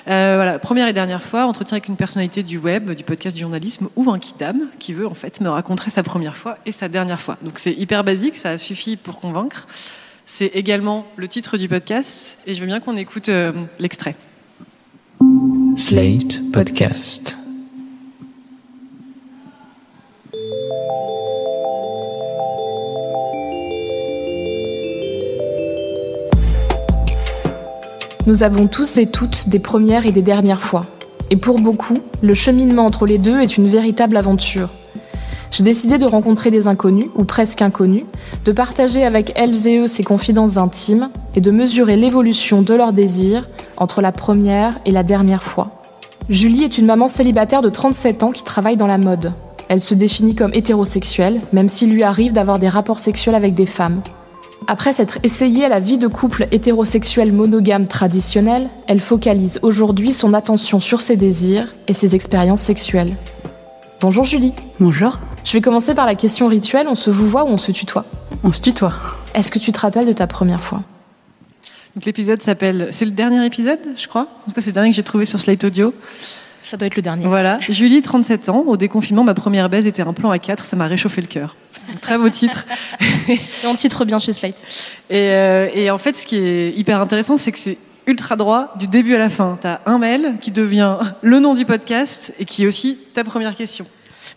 voilà, 0.06 0.58
Première 0.58 0.88
et 0.88 0.92
Dernière 0.92 1.22
fois, 1.22 1.46
entretien 1.46 1.76
avec 1.76 1.88
une 1.88 1.96
personnalité 1.96 2.42
du 2.42 2.58
web, 2.58 2.90
du 2.90 3.04
podcast 3.04 3.36
du 3.36 3.42
journalisme, 3.42 3.88
ou 3.96 4.10
un 4.10 4.18
kidam 4.18 4.58
qui 4.78 4.92
veut 4.92 5.06
en 5.06 5.14
fait 5.14 5.40
me 5.40 5.48
raconter 5.48 5.90
sa 5.90 6.02
première 6.02 6.36
fois 6.36 6.58
et 6.66 6.72
sa 6.72 6.88
dernière 6.88 7.20
fois. 7.20 7.36
Donc 7.42 7.58
c'est 7.58 7.72
hyper 7.72 8.02
basique, 8.02 8.36
ça 8.36 8.58
suffit 8.58 8.96
pour 8.96 9.20
convaincre. 9.20 9.66
C'est 10.26 10.46
également 10.46 11.06
le 11.16 11.28
titre 11.28 11.56
du 11.56 11.68
podcast 11.68 12.40
et 12.46 12.54
je 12.54 12.60
veux 12.60 12.66
bien 12.66 12.80
qu'on 12.80 12.96
écoute 12.96 13.30
l'extrait. 13.78 14.14
Slate 15.20 16.40
Podcast. 16.52 17.37
Nous 28.26 28.42
avons 28.42 28.66
tous 28.66 28.98
et 28.98 29.11
toutes 29.11 29.48
des 29.48 29.59
premières 29.59 30.07
et 30.07 30.12
des 30.12 30.22
dernières 30.22 30.61
fois. 30.61 30.83
Et 31.31 31.37
pour 31.37 31.61
beaucoup, 31.61 31.98
le 32.22 32.35
cheminement 32.35 32.87
entre 32.87 33.07
les 33.07 33.18
deux 33.18 33.40
est 33.40 33.57
une 33.57 33.68
véritable 33.68 34.16
aventure. 34.16 34.70
J'ai 35.50 35.64
décidé 35.64 35.98
de 35.98 36.04
rencontrer 36.04 36.50
des 36.50 36.68
inconnus, 36.68 37.07
ou 37.14 37.24
presque 37.24 37.62
inconnus, 37.62 38.04
de 38.44 38.52
partager 38.52 39.04
avec 39.04 39.33
elles 39.37 39.66
et 39.66 39.78
eux 39.78 39.88
ces 39.88 40.04
confidences 40.04 40.59
intimes 40.59 41.09
et 41.35 41.40
de 41.40 41.50
mesurer 41.50 41.96
l'évolution 41.96 42.62
de 42.62 42.74
leurs 42.74 42.92
désirs 42.92 43.48
entre 43.78 44.02
la 44.02 44.12
première 44.12 44.78
et 44.84 44.90
la 44.90 45.02
dernière 45.02 45.42
fois. 45.42 45.70
Julie 46.28 46.64
est 46.64 46.76
une 46.76 46.86
maman 46.86 47.08
célibataire 47.08 47.62
de 47.62 47.70
37 47.70 48.22
ans 48.22 48.32
qui 48.32 48.44
travaille 48.44 48.76
dans 48.76 48.86
la 48.86 48.98
mode. 48.98 49.32
Elle 49.68 49.80
se 49.80 49.94
définit 49.94 50.34
comme 50.34 50.52
hétérosexuelle, 50.52 51.40
même 51.52 51.68
s'il 51.68 51.92
lui 51.92 52.02
arrive 52.02 52.32
d'avoir 52.32 52.58
des 52.58 52.68
rapports 52.68 52.98
sexuels 52.98 53.34
avec 53.34 53.54
des 53.54 53.66
femmes. 53.66 54.02
Après 54.66 54.92
s'être 54.92 55.18
essayée 55.22 55.64
à 55.64 55.68
la 55.68 55.80
vie 55.80 55.96
de 55.96 56.08
couple 56.08 56.48
hétérosexuel 56.50 57.32
monogame 57.32 57.86
traditionnelle, 57.86 58.68
elle 58.86 59.00
focalise 59.00 59.58
aujourd'hui 59.62 60.12
son 60.12 60.34
attention 60.34 60.80
sur 60.80 61.00
ses 61.00 61.16
désirs 61.16 61.74
et 61.86 61.94
ses 61.94 62.14
expériences 62.14 62.60
sexuelles. 62.60 63.14
Bonjour 64.00 64.24
Julie. 64.24 64.52
Bonjour. 64.80 65.18
Je 65.44 65.52
vais 65.54 65.60
commencer 65.60 65.94
par 65.94 66.04
la 66.04 66.14
question 66.14 66.48
rituelle, 66.48 66.86
on 66.90 66.94
se 66.94 67.10
vous 67.10 67.28
voit 67.28 67.44
ou 67.44 67.48
on 67.48 67.56
se 67.56 67.72
tutoie? 67.72 68.04
On 68.44 68.52
se 68.52 68.60
tutoie. 68.60 68.92
Est-ce 69.34 69.50
que 69.50 69.58
tu 69.58 69.72
te 69.72 69.80
rappelles 69.80 70.06
de 70.06 70.12
ta 70.12 70.26
première 70.26 70.62
fois? 70.62 70.82
Donc 71.94 72.05
l'épisode 72.05 72.40
s'appelle. 72.42 72.88
C'est 72.92 73.05
le 73.05 73.11
dernier 73.11 73.44
épisode, 73.44 73.81
je 73.96 74.07
crois. 74.07 74.29
En 74.42 74.48
tout 74.48 74.55
cas, 74.55 74.61
c'est 74.61 74.70
le 74.70 74.74
dernier 74.74 74.90
que 74.90 74.96
j'ai 74.96 75.03
trouvé 75.03 75.24
sur 75.24 75.40
Slate 75.40 75.64
Audio. 75.64 75.94
Ça 76.62 76.77
doit 76.77 76.87
être 76.87 76.96
le 76.96 77.03
dernier. 77.03 77.27
Voilà. 77.27 77.59
Julie, 77.68 78.03
37 78.03 78.48
ans. 78.51 78.64
Au 78.66 78.77
déconfinement, 78.77 79.24
ma 79.24 79.35
première 79.35 79.68
baise 79.68 79.87
était 79.87 80.03
un 80.03 80.12
plan 80.12 80.31
à 80.31 80.38
4. 80.38 80.64
Ça 80.64 80.77
m'a 80.77 80.87
réchauffé 80.87 81.20
le 81.20 81.27
cœur. 81.27 81.57
Très 82.01 82.18
beau 82.18 82.29
titre. 82.29 82.66
et 83.29 83.38
on 83.66 83.74
titre 83.74 84.05
bien 84.05 84.18
chez 84.18 84.33
Slate. 84.33 84.66
Et, 85.09 85.33
euh, 85.33 85.70
et 85.72 85.90
en 85.90 85.98
fait, 85.98 86.16
ce 86.16 86.27
qui 86.27 86.37
est 86.37 86.72
hyper 86.77 87.01
intéressant, 87.01 87.37
c'est 87.37 87.53
que 87.53 87.59
c'est 87.59 87.79
ultra 88.07 88.37
droit 88.37 88.72
du 88.79 88.87
début 88.87 89.14
à 89.14 89.18
la 89.18 89.29
fin. 89.29 89.59
Tu 89.61 89.66
as 89.66 89.81
un 89.87 89.98
mail 89.98 90.37
qui 90.40 90.51
devient 90.51 90.96
le 91.22 91.40
nom 91.40 91.55
du 91.55 91.64
podcast 91.64 92.35
et 92.38 92.44
qui 92.44 92.64
est 92.64 92.66
aussi 92.66 92.98
ta 93.14 93.24
première 93.24 93.55
question. 93.55 93.87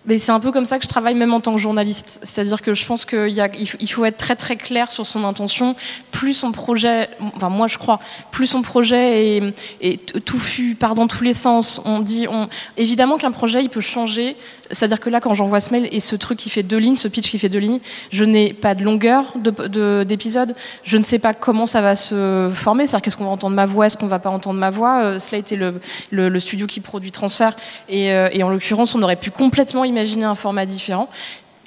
Mais 0.06 0.17
c'est 0.17 0.32
un 0.32 0.39
peu 0.39 0.52
comme 0.52 0.65
ça 0.65 0.78
que 0.78 0.84
je 0.84 0.89
travaille 0.89 1.15
même 1.15 1.34
en 1.34 1.39
tant 1.39 1.54
que 1.54 1.60
journaliste. 1.60 2.20
C'est-à-dire 2.24 2.62
que 2.62 2.74
je 2.74 2.86
pense 2.86 3.06
qu'il 3.06 3.89
faut 3.89 4.06
être 4.06 4.17
très 4.17 4.36
très 4.36 4.56
clair 4.56 4.91
sur 4.91 5.06
son 5.06 5.24
intention. 5.24 5.76
Plus 6.12 6.34
son 6.34 6.52
projet, 6.52 7.10
enfin 7.36 7.50
moi 7.50 7.67
je 7.67 7.78
crois, 7.78 8.00
plus 8.32 8.48
son 8.48 8.62
projet 8.62 9.38
est, 9.38 9.54
est 9.82 10.24
touffu, 10.26 10.76
part 10.76 10.96
dans 10.96 11.08
tous 11.08 11.24
les 11.24 11.34
sens. 11.34 11.82
On 11.86 12.00
dit, 12.00 12.28
évidemment 12.78 13.17
qu'un 13.17 13.32
projet 13.32 13.63
il 13.63 13.70
peut 13.70 13.82
changer. 13.82 14.36
C'est-à-dire 14.72 15.00
que 15.00 15.10
là 15.10 15.20
quand 15.20 15.34
j'envoie 15.34 15.60
ce 15.60 15.72
mail 15.72 15.89
et 15.91 16.00
ce 16.00 16.15
truc 16.15 16.39
qui 16.39 16.50
fait 16.50 16.63
deux 16.63 16.78
lignes, 16.78 16.96
ce 16.96 17.08
pitch 17.08 17.30
qui 17.30 17.39
fait 17.39 17.50
deux 17.50 17.60
lignes, 17.60 17.80
je 18.12 18.24
n'ai 18.24 18.54
pas 18.54 18.76
de 18.76 18.84
longueur 18.84 19.34
d'épisode. 20.06 20.50
De, 20.50 20.56
je 20.84 20.98
ne 20.98 21.04
sais 21.04 21.20
pas 21.20 21.34
comment 21.34 21.65
ça 21.65 21.82
va 21.82 21.96
se 21.96 22.50
former. 22.54 22.88
C'est-à-dire 22.88 23.04
qu'est-ce 23.04 23.17
qu'on 23.17 23.26
va 23.26 23.32
entendre 23.32 23.56
ma 23.56 23.65
voix, 23.65 23.88
est-ce 23.88 23.98
qu'on 23.98 24.08
va 24.08 24.20
pas 24.20 24.30
entendre 24.30 24.60
ma 24.60 24.70
voix? 24.70 25.02
Euh, 25.04 25.20
cela 25.20 25.38
été 25.39 25.56
le, 25.56 25.80
le, 26.12 26.39
studio 26.39 26.67
qui 26.67 26.80
produit 26.80 27.12
Transfert 27.12 27.56
euh, 27.91 28.30
et 28.32 28.44
en 28.44 28.50
l'occurrence 28.50 28.96
on 28.96 29.02
aurait 29.04 29.15
pu 29.15 29.32
complètement 29.32 29.70
imaginer 29.84 30.25
un 30.25 30.36
format 30.36 30.65
différent. 30.65 31.10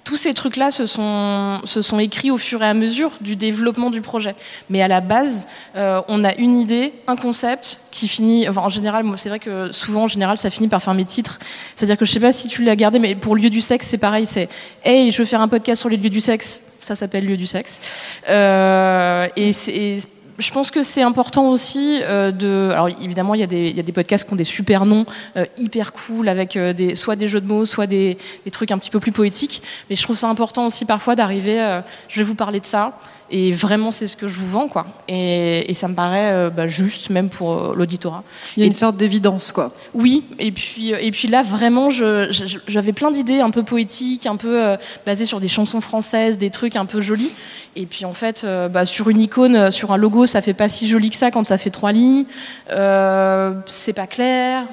Tous 0.04 0.16
ces 0.16 0.34
trucs-là 0.34 0.70
se 0.70 0.86
sont, 0.86 1.98
écrits 1.98 2.30
au 2.30 2.36
fur 2.36 2.62
et 2.62 2.66
à 2.66 2.74
mesure 2.74 3.10
du 3.22 3.36
développement 3.36 3.90
du 3.90 4.02
projet. 4.02 4.34
Mais 4.68 4.82
à 4.82 4.88
la 4.88 5.00
base, 5.00 5.48
euh, 5.76 6.02
on 6.08 6.24
a 6.24 6.34
une 6.34 6.58
idée, 6.58 6.92
un 7.06 7.16
concept 7.16 7.78
qui 7.90 8.06
finit. 8.06 8.46
En 8.48 8.68
général, 8.68 9.06
c'est 9.16 9.30
vrai 9.30 9.38
que 9.38 9.72
souvent, 9.72 10.02
en 10.02 10.08
général, 10.08 10.36
ça 10.36 10.50
finit 10.50 10.68
par 10.68 10.82
faire 10.82 10.92
mes 10.92 11.06
titres. 11.06 11.38
C'est-à-dire 11.74 11.96
que 11.96 12.04
je 12.04 12.12
sais 12.12 12.20
pas 12.20 12.32
si 12.32 12.48
tu 12.48 12.62
l'as 12.62 12.76
gardé, 12.76 12.98
mais 12.98 13.14
pour 13.14 13.34
Lieu 13.34 13.48
du 13.48 13.62
sexe, 13.62 13.88
c'est 13.88 13.98
pareil. 13.98 14.26
C'est 14.26 14.50
Hey, 14.84 15.10
je 15.10 15.18
veux 15.22 15.24
faire 15.24 15.40
un 15.40 15.48
podcast 15.48 15.80
sur 15.80 15.88
les 15.88 15.96
lieux 15.96 16.10
du 16.10 16.20
sexe. 16.20 16.62
Ça 16.80 16.94
s'appelle 16.94 17.24
Lieu 17.24 17.38
du 17.38 17.46
sexe. 17.46 17.80
Euh, 18.28 19.26
et 19.36 19.52
c'est 19.52 20.00
je 20.38 20.51
pense 20.51 20.70
que 20.70 20.83
c'est 20.83 21.03
important 21.03 21.49
aussi 21.51 22.01
euh, 22.03 22.33
de. 22.33 22.70
Alors 22.73 22.88
évidemment, 22.88 23.35
il 23.35 23.40
y, 23.40 23.44
a 23.44 23.47
des, 23.83 23.92
podcasts 23.92 24.27
qui 24.27 24.33
ont 24.33 24.37
des 24.37 24.44
super 24.44 24.85
noms, 24.85 25.07
euh, 25.37 25.47
hyper 25.59 25.92
cool, 25.92 26.29
avec 26.29 26.57
euh, 26.57 26.94
soit 26.94 27.16
des 27.16 27.29
jeux 27.29 27.40
de 27.40 27.47
mots, 27.47 27.64
soit 27.64 27.87
des, 27.87 28.16
des, 28.44 28.51
trucs 28.51 28.70
un 28.73 28.79
petit 28.79 28.90
peu 28.90 29.01
plus 29.01 29.12
poétiques. 29.12 29.62
Mais 29.88 29.97
je 29.97 30.03
trouve 30.03 30.16
ça 30.16 30.29
important 30.29 30.66
aussi 30.66 30.85
parfois 30.85 31.14
d'arriver. 31.14 31.81
Je 32.09 32.20
vais 32.20 32.25
vous 32.25 32.35
parler 32.35 32.61
de 32.61 32.66
ça. 32.66 32.99
Et 33.30 33.52
vraiment, 33.52 33.90
c'est 33.90 34.06
ce 34.06 34.16
que 34.16 34.28
je 34.28 34.37
vous 34.37 34.46
vends, 34.46 34.68
quoi. 34.68 34.87
Et, 35.08 35.70
et 35.70 35.74
ça 35.74 35.88
me 35.88 35.94
paraît 35.94 36.32
euh, 36.32 36.50
bah, 36.50 36.66
juste, 36.66 37.10
même 37.10 37.28
pour 37.28 37.52
euh, 37.52 37.74
l'auditorat. 37.74 38.22
Il 38.56 38.60
y 38.60 38.62
a 38.62 38.66
une 38.66 38.74
sorte 38.74 38.96
d'évidence, 38.96 39.50
quoi. 39.50 39.72
Oui, 39.94 40.24
et 40.38 40.52
puis, 40.52 40.90
et 40.90 41.10
puis 41.10 41.28
là, 41.28 41.42
vraiment, 41.42 41.88
j'avais 41.90 42.92
plein 42.92 43.10
d'idées 43.10 43.40
un 43.40 43.50
peu 43.50 43.62
poétiques, 43.62 44.26
un 44.26 44.37
peu 44.37 44.76
basées 45.06 45.26
sur 45.26 45.40
des 45.40 45.48
chansons 45.48 45.80
françaises, 45.80 46.38
des 46.38 46.50
trucs 46.50 46.76
un 46.76 46.87
peu 46.87 47.00
jolis. 47.00 47.32
Et 47.76 47.87
puis 47.87 48.04
en 48.04 48.12
fait, 48.12 48.44
euh, 48.44 48.68
bah, 48.68 48.84
sur 48.84 49.08
une 49.08 49.20
icône, 49.20 49.56
euh, 49.56 49.70
sur 49.70 49.92
un 49.92 49.96
logo, 49.96 50.26
ça 50.26 50.40
fait 50.40 50.54
pas 50.54 50.68
si 50.68 50.87
joli 50.87 51.10
que 51.10 51.16
ça 51.16 51.30
quand 51.30 51.44
ça 51.44 51.58
fait 51.58 51.70
trois 51.70 51.92
lignes. 51.92 52.24
Euh, 52.70 53.54
c'est 53.66 53.92
pas 53.92 54.06
clair. 54.06 54.64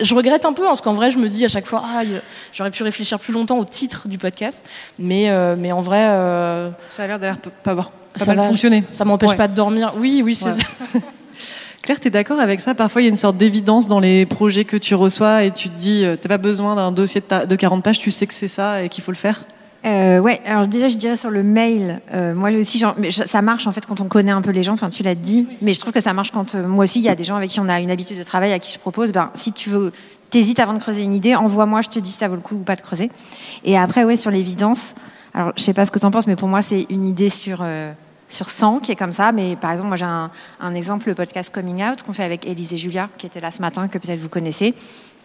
Je 0.00 0.14
regrette 0.14 0.44
un 0.44 0.52
peu, 0.52 0.62
hein, 0.62 0.68
parce 0.68 0.80
qu'en 0.80 0.94
vrai, 0.94 1.10
je 1.10 1.18
me 1.18 1.28
dis 1.28 1.44
à 1.44 1.48
chaque 1.48 1.66
fois, 1.66 1.82
ah, 1.84 2.02
j'aurais 2.52 2.70
pu 2.70 2.82
réfléchir 2.82 3.18
plus 3.18 3.32
longtemps 3.32 3.58
au 3.58 3.64
titre 3.64 4.06
du 4.06 4.18
podcast. 4.18 4.64
Mais, 4.98 5.30
euh, 5.30 5.56
mais 5.58 5.72
en 5.72 5.80
vrai, 5.80 6.06
euh, 6.10 6.70
ça 6.88 7.04
a 7.04 7.06
l'air 7.06 7.18
d'avoir 7.18 7.38
pas 7.62 7.72
avoir 7.72 7.90
pas 7.90 8.24
ça 8.24 8.34
mal 8.34 8.46
fonctionné. 8.46 8.84
Ça 8.92 9.04
m'empêche 9.04 9.30
ouais. 9.30 9.36
pas 9.36 9.48
de 9.48 9.54
dormir. 9.54 9.92
Oui, 9.96 10.22
oui, 10.24 10.34
c'est 10.34 10.46
ouais. 10.46 10.52
ça. 10.52 10.66
Claire, 11.82 12.00
tu 12.00 12.08
es 12.08 12.10
d'accord 12.10 12.40
avec 12.40 12.60
ça? 12.60 12.74
Parfois, 12.74 13.02
il 13.02 13.04
y 13.04 13.08
a 13.08 13.10
une 13.10 13.16
sorte 13.16 13.36
d'évidence 13.36 13.86
dans 13.86 14.00
les 14.00 14.24
projets 14.24 14.64
que 14.64 14.76
tu 14.76 14.94
reçois 14.94 15.44
et 15.44 15.50
tu 15.50 15.68
te 15.68 15.76
dis, 15.76 16.04
t'as 16.20 16.28
pas 16.28 16.38
besoin 16.38 16.76
d'un 16.76 16.92
dossier 16.92 17.20
de, 17.20 17.46
de 17.46 17.56
40 17.56 17.84
pages, 17.84 17.98
tu 17.98 18.10
sais 18.10 18.26
que 18.26 18.32
c'est 18.32 18.48
ça 18.48 18.82
et 18.82 18.88
qu'il 18.88 19.04
faut 19.04 19.12
le 19.12 19.18
faire? 19.18 19.44
Euh, 19.84 20.18
ouais, 20.18 20.40
alors 20.46 20.66
déjà 20.66 20.88
je 20.88 20.96
dirais 20.96 21.16
sur 21.16 21.28
le 21.28 21.42
mail, 21.42 22.00
euh, 22.14 22.34
moi 22.34 22.50
aussi, 22.50 22.78
genre, 22.78 22.94
mais 22.96 23.10
ça 23.10 23.42
marche 23.42 23.66
en 23.66 23.72
fait 23.72 23.84
quand 23.84 24.00
on 24.00 24.06
connaît 24.06 24.32
un 24.32 24.40
peu 24.40 24.50
les 24.50 24.62
gens, 24.62 24.72
enfin 24.72 24.88
tu 24.88 25.02
l'as 25.02 25.14
dit, 25.14 25.46
mais 25.60 25.74
je 25.74 25.80
trouve 25.80 25.92
que 25.92 26.00
ça 26.00 26.14
marche 26.14 26.30
quand 26.30 26.54
euh, 26.54 26.66
moi 26.66 26.84
aussi 26.84 27.00
il 27.00 27.04
y 27.04 27.08
a 27.10 27.14
des 27.14 27.24
gens 27.24 27.36
avec 27.36 27.50
qui 27.50 27.60
on 27.60 27.68
a 27.68 27.80
une 27.80 27.90
habitude 27.90 28.16
de 28.16 28.22
travail, 28.22 28.54
à 28.54 28.58
qui 28.58 28.72
je 28.72 28.78
propose, 28.78 29.12
ben, 29.12 29.30
si 29.34 29.52
tu 29.52 29.68
veux, 29.68 29.92
t'hésites 30.30 30.58
avant 30.58 30.72
de 30.72 30.78
creuser 30.78 31.02
une 31.02 31.12
idée, 31.12 31.34
envoie-moi, 31.34 31.82
je 31.82 31.90
te 31.90 31.98
dis 31.98 32.10
si 32.10 32.16
ça 32.16 32.28
vaut 32.28 32.34
le 32.34 32.40
coup 32.40 32.54
ou 32.54 32.62
pas 32.62 32.76
de 32.76 32.80
creuser. 32.80 33.10
Et 33.64 33.76
après, 33.76 34.04
ouais, 34.04 34.16
sur 34.16 34.30
l'évidence, 34.30 34.94
Alors, 35.34 35.52
je 35.56 35.62
sais 35.62 35.74
pas 35.74 35.84
ce 35.84 35.90
que 35.90 35.98
tu 35.98 36.06
en 36.06 36.12
penses, 36.12 36.28
mais 36.28 36.36
pour 36.36 36.48
moi, 36.48 36.62
c'est 36.62 36.86
une 36.90 37.04
idée 37.04 37.28
sur, 37.28 37.58
euh, 37.60 37.92
sur 38.28 38.48
100 38.48 38.78
qui 38.78 38.92
est 38.92 38.96
comme 38.96 39.12
ça. 39.12 39.32
Mais 39.32 39.56
par 39.56 39.72
exemple, 39.72 39.88
moi, 39.88 39.96
j'ai 39.96 40.04
un, 40.04 40.30
un 40.60 40.74
exemple, 40.74 41.08
le 41.08 41.14
podcast 41.14 41.52
Coming 41.52 41.84
Out 41.84 42.04
qu'on 42.04 42.12
fait 42.12 42.22
avec 42.22 42.46
Élise 42.46 42.72
et 42.72 42.76
Julia, 42.76 43.08
qui 43.18 43.26
était 43.26 43.40
là 43.40 43.50
ce 43.50 43.60
matin, 43.60 43.88
que 43.88 43.98
peut-être 43.98 44.20
vous 44.20 44.28
connaissez. 44.28 44.74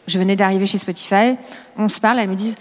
Je 0.08 0.18
venais 0.18 0.36
d'arriver 0.36 0.66
chez 0.66 0.80
Spotify. 0.80 1.36
On 1.78 1.90
se 1.90 2.00
parle, 2.00 2.18
elles 2.18 2.30
me 2.30 2.36
disent 2.36 2.56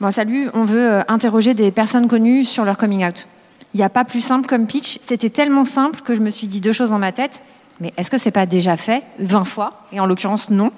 Bon, 0.00 0.12
salut, 0.12 0.48
on 0.54 0.64
veut 0.64 0.92
euh, 0.92 1.02
interroger 1.08 1.54
des 1.54 1.72
personnes 1.72 2.06
connues 2.06 2.44
sur 2.44 2.64
leur 2.64 2.76
coming 2.76 3.04
out. 3.04 3.26
Il 3.74 3.78
n'y 3.78 3.84
a 3.84 3.88
pas 3.88 4.04
plus 4.04 4.20
simple 4.20 4.46
comme 4.46 4.66
pitch. 4.66 4.98
C'était 5.02 5.30
tellement 5.30 5.64
simple 5.64 6.00
que 6.02 6.14
je 6.14 6.20
me 6.20 6.30
suis 6.30 6.46
dit 6.46 6.60
deux 6.60 6.72
choses 6.72 6.90
dans 6.90 6.98
ma 6.98 7.10
tête. 7.10 7.42
Mais 7.80 7.92
est-ce 7.96 8.10
que 8.10 8.18
c'est 8.18 8.30
pas 8.30 8.46
déjà 8.46 8.76
fait 8.76 9.02
20 9.18 9.42
fois? 9.42 9.84
Et 9.90 9.98
en 9.98 10.06
l'occurrence, 10.06 10.48
non. 10.48 10.70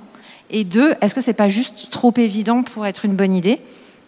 Et 0.48 0.64
deux, 0.64 0.94
est-ce 1.02 1.14
que 1.14 1.20
c'est 1.20 1.34
pas 1.34 1.50
juste 1.50 1.90
trop 1.90 2.14
évident 2.16 2.62
pour 2.62 2.86
être 2.86 3.04
une 3.04 3.14
bonne 3.14 3.34
idée? 3.34 3.60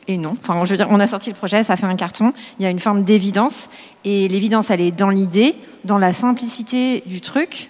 Et 0.09 0.17
non. 0.17 0.35
Enfin, 0.41 0.65
je 0.65 0.71
veux 0.71 0.77
dire, 0.77 0.89
on 0.91 0.99
a 0.99 1.07
sorti 1.07 1.31
le 1.31 1.37
projet, 1.37 1.63
ça 1.63 1.77
fait 1.77 1.87
un 1.87 1.95
carton. 1.97 2.33
Il 2.59 2.65
y 2.65 2.67
a 2.67 2.71
une 2.71 2.81
forme 2.81 3.05
d'évidence. 3.05 3.69
Et 4.05 4.27
l'évidence, 4.29 4.71
elle 4.71 4.81
est 4.81 4.91
dans 4.91 5.11
l'idée, 5.11 5.55
dans 5.85 5.99
la 5.99 6.13
simplicité 6.13 7.03
du 7.07 7.21
truc. 7.21 7.69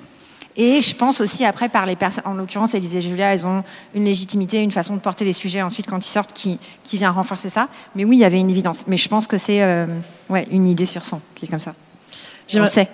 Et 0.57 0.81
je 0.83 0.95
pense 0.97 1.21
aussi 1.21 1.45
après 1.45 1.69
par 1.69 1.87
les 1.87 1.95
personnes, 1.95 2.25
en 2.27 2.35
l'occurrence 2.35 2.75
Élise 2.75 2.97
et 2.97 3.01
Julia, 3.01 3.33
elles 3.33 3.47
ont 3.47 3.63
une 3.95 4.05
légitimité, 4.05 4.61
une 4.61 4.73
façon 4.73 4.95
de 4.95 5.01
porter 5.01 5.25
les 5.25 5.33
sujets 5.33 5.63
ensuite 5.63 5.87
quand 5.89 6.05
ils 6.05 6.11
sortent 6.11 6.33
qui, 6.33 6.59
qui 6.83 6.97
vient 6.97 7.11
renforcer 7.11 7.49
ça. 7.51 7.69
Mais 7.95 8.05
oui, 8.05 8.17
il 8.17 8.21
y 8.21 8.25
avait 8.25 8.41
une 8.41 8.51
évidence. 8.51 8.85
Mais 8.89 8.97
je 8.97 9.09
pense 9.09 9.27
que 9.29 9.37
c'est 9.37 9.63
euh, 9.63 9.87
ouais, 10.31 10.49
une 10.51 10.67
idée 10.67 10.87
sur 10.87 11.05
100 11.05 11.21
qui 11.37 11.45
est 11.45 11.49
comme 11.49 11.61
ça. 11.61 11.75
On 11.77 12.15
J'aimerais- 12.49 12.69
sait. 12.69 12.89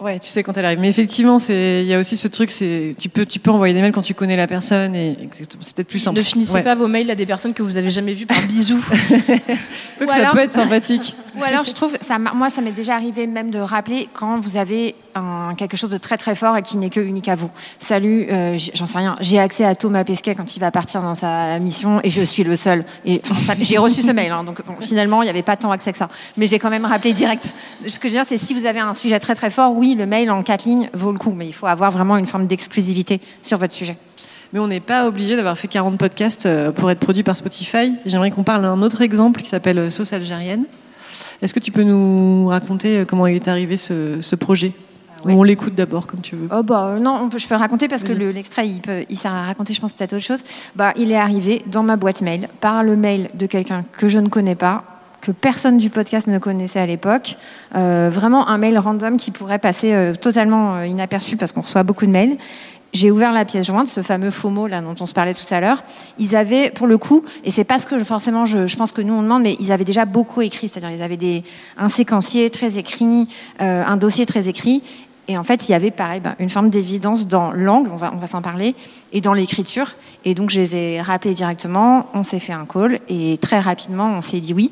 Ouais, 0.00 0.18
tu 0.18 0.28
sais 0.28 0.42
quand 0.42 0.56
elle 0.56 0.64
arrive. 0.64 0.78
Mais 0.80 0.88
effectivement, 0.88 1.38
c'est 1.38 1.82
il 1.82 1.86
y 1.86 1.92
a 1.94 1.98
aussi 1.98 2.16
ce 2.16 2.26
truc, 2.28 2.50
c'est 2.52 2.94
tu 2.98 3.08
peux 3.10 3.26
tu 3.26 3.38
peux 3.38 3.50
envoyer 3.50 3.74
des 3.74 3.82
mails 3.82 3.92
quand 3.92 4.00
tu 4.02 4.14
connais 4.14 4.36
la 4.36 4.46
personne 4.46 4.94
et 4.94 5.16
c'est 5.32 5.46
peut-être 5.74 5.88
plus 5.88 5.98
simple. 5.98 6.16
Ne 6.16 6.22
finissez 6.22 6.54
Ouais. 6.54 6.62
pas 6.62 6.74
vos 6.74 6.88
mails 6.88 7.10
à 7.10 7.14
des 7.14 7.26
personnes 7.26 7.52
que 7.52 7.62
vous 7.62 7.76
avez 7.76 7.90
jamais 7.90 8.14
vues 8.14 8.26
par 8.26 8.40
bisous. 8.42 8.82
Ou 10.00 10.06
ça 10.06 10.14
alors- 10.14 10.32
peut 10.32 10.38
être 10.40 10.50
sympathique. 10.50 11.14
Ou 11.38 11.44
alors, 11.44 11.64
je 11.64 11.72
trouve, 11.72 11.96
ça, 12.00 12.18
moi, 12.18 12.50
ça 12.50 12.60
m'est 12.60 12.72
déjà 12.72 12.94
arrivé 12.94 13.26
même 13.26 13.50
de 13.50 13.58
rappeler 13.60 14.08
quand 14.12 14.40
vous 14.40 14.56
avez 14.56 14.94
un- 15.14 15.54
quelque 15.56 15.76
chose 15.76 15.90
de 15.90 15.96
très 15.98 16.16
très 16.16 16.34
fort 16.34 16.56
et 16.56 16.62
qui 16.62 16.76
n'est 16.76 16.90
que 16.90 17.00
unique 17.00 17.28
à 17.28 17.36
vous. 17.36 17.50
Salut, 17.78 18.26
euh, 18.30 18.56
j'en 18.74 18.86
sais 18.86 18.98
rien. 18.98 19.16
J'ai 19.20 19.38
accès 19.38 19.64
à 19.64 19.74
Thomas 19.74 20.02
Pesquet 20.04 20.34
quand 20.34 20.56
il 20.56 20.60
va 20.60 20.70
partir 20.70 21.02
dans 21.02 21.14
sa 21.14 21.58
mission 21.58 22.00
et 22.02 22.10
je 22.10 22.22
suis 22.22 22.42
le 22.42 22.56
seul. 22.56 22.84
Et 23.04 23.20
enfin, 23.24 23.34
ça- 23.54 23.54
j'ai 23.60 23.78
reçu 23.78 24.02
ce 24.02 24.10
mail, 24.10 24.32
hein, 24.32 24.42
donc 24.44 24.64
bon, 24.66 24.74
finalement, 24.80 25.22
il 25.22 25.26
n'y 25.26 25.30
avait 25.30 25.42
pas 25.42 25.56
tant 25.56 25.70
accès 25.70 25.92
que 25.92 25.98
ça. 25.98 26.08
Mais 26.36 26.46
j'ai 26.46 26.58
quand 26.58 26.70
même 26.70 26.84
rappelé 26.86 27.12
direct. 27.12 27.54
Ce 27.86 27.98
que 27.98 28.08
je 28.08 28.14
veux 28.14 28.18
dire, 28.20 28.26
c'est 28.28 28.38
si 28.38 28.52
vous 28.54 28.66
avez 28.66 28.80
un 28.80 28.94
sujet 28.94 29.20
très 29.20 29.34
très 29.34 29.50
fort, 29.50 29.72
oui, 29.76 29.89
le 29.94 30.06
mail 30.06 30.30
en 30.30 30.42
quatre 30.42 30.64
lignes 30.64 30.88
vaut 30.94 31.12
le 31.12 31.18
coup, 31.18 31.32
mais 31.36 31.46
il 31.46 31.52
faut 31.52 31.66
avoir 31.66 31.90
vraiment 31.90 32.16
une 32.16 32.26
forme 32.26 32.46
d'exclusivité 32.46 33.20
sur 33.42 33.58
votre 33.58 33.72
sujet. 33.72 33.96
Mais 34.52 34.58
on 34.58 34.66
n'est 34.66 34.80
pas 34.80 35.06
obligé 35.06 35.36
d'avoir 35.36 35.56
fait 35.56 35.68
40 35.68 35.96
podcasts 35.98 36.46
euh, 36.46 36.72
pour 36.72 36.90
être 36.90 36.98
produit 36.98 37.22
par 37.22 37.36
Spotify. 37.36 37.92
J'aimerais 38.06 38.30
qu'on 38.32 38.42
parle 38.42 38.62
d'un 38.62 38.82
autre 38.82 39.00
exemple 39.02 39.40
qui 39.42 39.48
s'appelle 39.48 39.78
euh, 39.78 39.90
Sauce 39.90 40.12
algérienne. 40.12 40.64
Est-ce 41.42 41.54
que 41.54 41.60
tu 41.60 41.70
peux 41.70 41.82
nous 41.84 42.48
raconter 42.48 42.98
euh, 42.98 43.04
comment 43.04 43.26
il 43.28 43.36
est 43.36 43.48
arrivé 43.48 43.76
ce, 43.76 44.20
ce 44.20 44.34
projet? 44.36 44.72
Oui. 45.24 45.34
Ou 45.34 45.40
On 45.40 45.42
l'écoute 45.42 45.74
d'abord, 45.74 46.06
comme 46.06 46.20
tu 46.20 46.34
veux. 46.34 46.48
Oh 46.50 46.62
bah 46.62 46.96
non, 46.98 47.18
on 47.22 47.28
peut, 47.28 47.38
je 47.38 47.46
peux 47.46 47.54
le 47.54 47.60
raconter 47.60 47.88
parce 47.88 48.04
que 48.04 48.12
le- 48.12 48.30
l'extrait 48.30 48.66
il, 48.66 48.80
peut- 48.80 49.04
il 49.10 49.18
sert 49.18 49.32
à 49.34 49.42
raconter, 49.44 49.74
je 49.74 49.80
pense 49.80 49.92
peut-être 49.92 50.14
autre 50.14 50.24
chose. 50.24 50.40
Bah, 50.76 50.92
il 50.96 51.12
est 51.12 51.16
arrivé 51.16 51.62
dans 51.66 51.82
ma 51.82 51.96
boîte 51.96 52.22
mail 52.22 52.48
par 52.60 52.82
le 52.82 52.96
mail 52.96 53.28
de 53.34 53.44
quelqu'un 53.46 53.84
que 53.92 54.08
je 54.08 54.18
ne 54.18 54.28
connais 54.28 54.54
pas, 54.54 54.82
que 55.20 55.32
personne 55.32 55.78
du 55.78 55.90
podcast 55.90 56.26
ne 56.26 56.38
connaissait 56.38 56.80
à 56.80 56.86
l'époque. 56.86 57.36
Euh, 57.76 58.10
vraiment 58.12 58.48
un 58.48 58.58
mail 58.58 58.78
random 58.78 59.16
qui 59.16 59.30
pourrait 59.30 59.58
passer 59.58 59.92
euh, 59.92 60.14
totalement 60.14 60.76
euh, 60.76 60.86
inaperçu 60.86 61.36
parce 61.36 61.52
qu'on 61.52 61.60
reçoit 61.60 61.82
beaucoup 61.82 62.06
de 62.06 62.10
mails. 62.10 62.36
J'ai 62.92 63.12
ouvert 63.12 63.32
la 63.32 63.44
pièce 63.44 63.66
jointe, 63.66 63.86
ce 63.86 64.02
fameux 64.02 64.32
FOMO 64.32 64.66
là 64.66 64.80
dont 64.80 64.96
on 64.98 65.06
se 65.06 65.14
parlait 65.14 65.34
tout 65.34 65.54
à 65.54 65.60
l'heure. 65.60 65.82
Ils 66.18 66.34
avaient, 66.34 66.70
pour 66.70 66.88
le 66.88 66.98
coup, 66.98 67.24
et 67.44 67.52
c'est 67.52 67.62
pas 67.62 67.78
ce 67.78 67.86
que 67.86 68.02
forcément 68.02 68.46
je, 68.46 68.74
pense 68.76 68.90
que 68.90 69.00
nous 69.00 69.14
on 69.14 69.22
demande, 69.22 69.44
mais 69.44 69.56
ils 69.60 69.70
avaient 69.70 69.84
déjà 69.84 70.06
beaucoup 70.06 70.40
écrit, 70.40 70.68
c'est-à-dire 70.68 70.90
ils 70.90 71.02
avaient 71.02 71.16
des, 71.16 71.44
un 71.78 71.88
séquencier 71.88 72.50
très 72.50 72.78
écrit, 72.78 73.28
un 73.60 73.96
dossier 73.96 74.26
très 74.26 74.48
écrit, 74.48 74.82
et 75.28 75.38
en 75.38 75.44
fait, 75.44 75.68
il 75.68 75.72
y 75.72 75.74
avait 75.74 75.90
pareil, 75.90 76.20
ben, 76.20 76.34
une 76.38 76.50
forme 76.50 76.70
d'évidence 76.70 77.26
dans 77.26 77.52
l'angle, 77.52 77.90
on 77.92 77.96
va, 77.96 78.12
on 78.12 78.18
va 78.18 78.26
s'en 78.26 78.42
parler, 78.42 78.74
et 79.12 79.20
dans 79.20 79.32
l'écriture. 79.32 79.94
Et 80.24 80.34
donc, 80.34 80.50
je 80.50 80.60
les 80.60 80.74
ai 80.76 81.00
rappelés 81.00 81.34
directement, 81.34 82.06
on 82.14 82.22
s'est 82.22 82.40
fait 82.40 82.52
un 82.52 82.66
call, 82.66 83.00
et 83.08 83.38
très 83.38 83.60
rapidement, 83.60 84.10
on 84.10 84.22
s'est 84.22 84.40
dit 84.40 84.54
oui. 84.54 84.70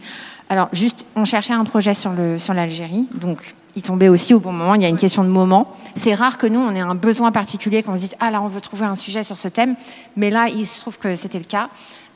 Alors, 0.48 0.68
juste, 0.72 1.06
on 1.14 1.24
cherchait 1.24 1.52
un 1.52 1.64
projet 1.64 1.94
sur 1.94 2.12
le 2.12 2.38
sur 2.38 2.54
l'Algérie, 2.54 3.06
donc 3.14 3.54
il 3.76 3.82
tombait 3.82 4.08
aussi 4.08 4.34
au 4.34 4.40
bon 4.40 4.52
moment. 4.52 4.74
Il 4.74 4.82
y 4.82 4.86
a 4.86 4.88
une 4.88 4.96
question 4.96 5.22
de 5.22 5.28
moment. 5.28 5.72
C'est 5.94 6.14
rare 6.14 6.38
que 6.38 6.46
nous, 6.46 6.58
on 6.58 6.74
ait 6.74 6.80
un 6.80 6.96
besoin 6.96 7.30
particulier, 7.30 7.82
qu'on 7.82 7.94
se 7.94 8.00
dise 8.00 8.16
ah 8.18 8.30
là, 8.30 8.42
on 8.42 8.48
veut 8.48 8.60
trouver 8.60 8.86
un 8.86 8.96
sujet 8.96 9.22
sur 9.22 9.36
ce 9.36 9.46
thème. 9.46 9.76
Mais 10.16 10.30
là, 10.30 10.48
il 10.48 10.66
se 10.66 10.80
trouve 10.80 10.98
que 10.98 11.14
c'était 11.14 11.38
le 11.38 11.44
cas. 11.44 11.68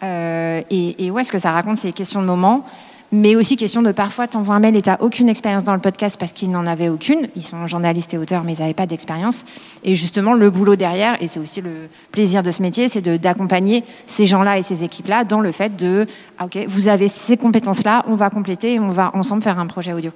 Euh, 0.03 0.63
et, 0.71 1.07
et 1.07 1.11
ouais, 1.13 1.23
ce 1.23 1.31
que 1.31 1.39
ça 1.39 1.53
raconte, 1.53 1.79
c'est 1.79 1.89
les 1.89 1.93
questions 1.93 2.21
de 2.21 2.27
moment 2.27 2.65
mais 3.13 3.37
aussi 3.37 3.57
question 3.57 3.83
de 3.83 3.93
parfois 3.93 4.27
t'envoies 4.27 4.55
un 4.55 4.59
mail 4.59 4.75
et 4.75 4.83
t'as 4.83 4.97
aucune 5.01 5.29
expérience 5.29 5.65
dans 5.65 5.75
le 5.75 5.81
podcast 5.81 6.17
parce 6.19 6.33
qu'ils 6.33 6.51
n'en 6.51 6.67
avaient 6.67 6.89
aucune. 6.89 7.29
Ils 7.37 7.43
sont 7.43 7.67
journalistes 7.67 8.15
et 8.15 8.19
auteurs, 8.19 8.43
mais 8.43 8.55
ils 8.55 8.61
n'avaient 8.61 8.73
pas 8.75 8.87
d'expérience. 8.87 9.45
Et 9.85 9.95
justement, 9.95 10.33
le 10.35 10.49
boulot 10.51 10.77
derrière, 10.77 11.23
et 11.23 11.29
c'est 11.29 11.39
aussi 11.39 11.61
le 11.61 11.89
plaisir 12.11 12.43
de 12.43 12.51
ce 12.51 12.63
métier, 12.63 12.89
c'est 12.89 13.03
d'accompagner 13.21 13.85
ces 14.07 14.25
gens-là 14.27 14.59
et 14.59 14.63
ces 14.63 14.83
équipes-là 14.83 15.25
dans 15.25 15.41
le 15.41 15.53
fait 15.53 15.77
de, 15.77 16.07
ah, 16.39 16.47
ok, 16.47 16.59
vous 16.67 16.89
avez 16.89 17.09
ces 17.09 17.37
compétences-là, 17.37 18.05
on 18.09 18.15
va 18.15 18.31
compléter 18.31 18.75
et 18.75 18.81
on 18.81 18.91
va 18.91 19.11
ensemble 19.15 19.43
faire 19.43 19.59
un 19.59 19.67
projet 19.67 19.93
audio. 19.93 20.11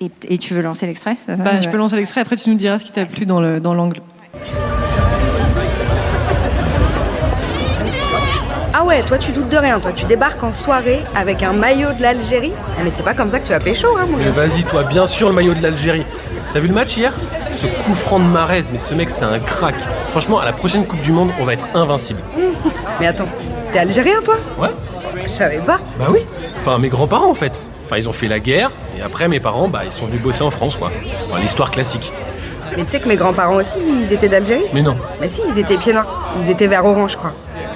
Et, 0.00 0.10
et 0.28 0.38
tu 0.38 0.54
veux 0.54 0.62
lancer 0.62 0.86
l'extrait 0.86 1.16
Bah, 1.28 1.60
je 1.60 1.68
peux 1.68 1.76
lancer 1.76 1.96
l'extrait, 1.96 2.20
après 2.20 2.36
tu 2.36 2.50
nous 2.50 2.56
diras 2.56 2.78
ce 2.78 2.84
qui 2.84 2.92
t'a 2.92 3.06
plu 3.06 3.24
dans 3.26 3.40
le- 3.40 3.60
dans 3.60 3.74
ouais, 8.88 9.02
toi 9.02 9.18
tu 9.18 9.32
doutes 9.32 9.50
de 9.50 9.56
rien, 9.56 9.78
toi 9.80 9.92
tu 9.92 10.06
débarques 10.06 10.42
en 10.42 10.52
soirée 10.52 11.04
avec 11.14 11.42
un 11.42 11.52
maillot 11.52 11.92
de 11.92 12.00
l'Algérie. 12.00 12.52
Ah, 12.56 12.80
mais 12.82 12.90
c'est 12.96 13.04
pas 13.04 13.12
comme 13.14 13.28
ça 13.28 13.38
que 13.38 13.46
tu 13.46 13.52
vas 13.52 13.60
pécho, 13.60 13.88
hein, 13.96 14.06
mon 14.08 14.16
Mais 14.16 14.30
vas-y, 14.30 14.64
toi, 14.64 14.82
bien 14.82 15.06
sûr, 15.06 15.28
le 15.28 15.34
maillot 15.34 15.54
de 15.54 15.62
l'Algérie. 15.62 16.06
T'as 16.52 16.60
vu 16.60 16.68
le 16.68 16.74
match 16.74 16.96
hier? 16.96 17.12
Ce 17.56 17.66
coup 17.66 17.94
franc 17.94 18.18
de 18.18 18.24
Marez, 18.24 18.64
mais 18.72 18.78
ce 18.78 18.94
mec, 18.94 19.10
c'est 19.10 19.24
un 19.24 19.38
crack. 19.38 19.74
Franchement, 20.10 20.38
à 20.38 20.46
la 20.46 20.52
prochaine 20.52 20.86
Coupe 20.86 21.02
du 21.02 21.12
Monde, 21.12 21.30
on 21.38 21.44
va 21.44 21.52
être 21.52 21.66
invincible. 21.74 22.20
Mais 22.98 23.06
attends, 23.06 23.26
t'es 23.72 23.78
algérien 23.80 24.22
toi? 24.24 24.36
Ouais 24.58 24.70
Je 25.22 25.28
savais 25.28 25.58
pas. 25.58 25.80
Bah 25.98 26.06
oui. 26.10 26.20
Enfin, 26.60 26.78
mes 26.78 26.88
grands-parents, 26.88 27.30
en 27.30 27.34
fait. 27.34 27.52
Enfin, 27.84 27.98
ils 27.98 28.08
ont 28.08 28.12
fait 28.12 28.28
la 28.28 28.40
guerre, 28.40 28.70
et 28.98 29.02
après, 29.02 29.28
mes 29.28 29.40
parents, 29.40 29.68
bah, 29.68 29.82
ils 29.84 29.92
sont 29.92 30.06
venus 30.06 30.22
bosser 30.22 30.42
en 30.42 30.50
France, 30.50 30.76
quoi. 30.76 30.90
Enfin, 31.30 31.40
L'histoire 31.40 31.70
classique. 31.70 32.10
Mais 32.78 32.84
tu 32.84 32.92
sais 32.92 33.00
que 33.00 33.08
mes 33.08 33.16
grands-parents 33.16 33.56
aussi, 33.56 33.78
ils 33.84 34.12
étaient 34.12 34.28
d'Algérie 34.28 34.62
Mais 34.72 34.82
non. 34.82 34.96
Mais 35.20 35.28
si, 35.28 35.42
ils 35.52 35.58
étaient 35.58 35.76
pieds 35.76 35.92
noirs. 35.92 36.32
Ils 36.40 36.48
étaient 36.48 36.68
vers 36.68 36.84
orange, 36.84 37.12
je 37.12 37.16
crois. 37.16 37.32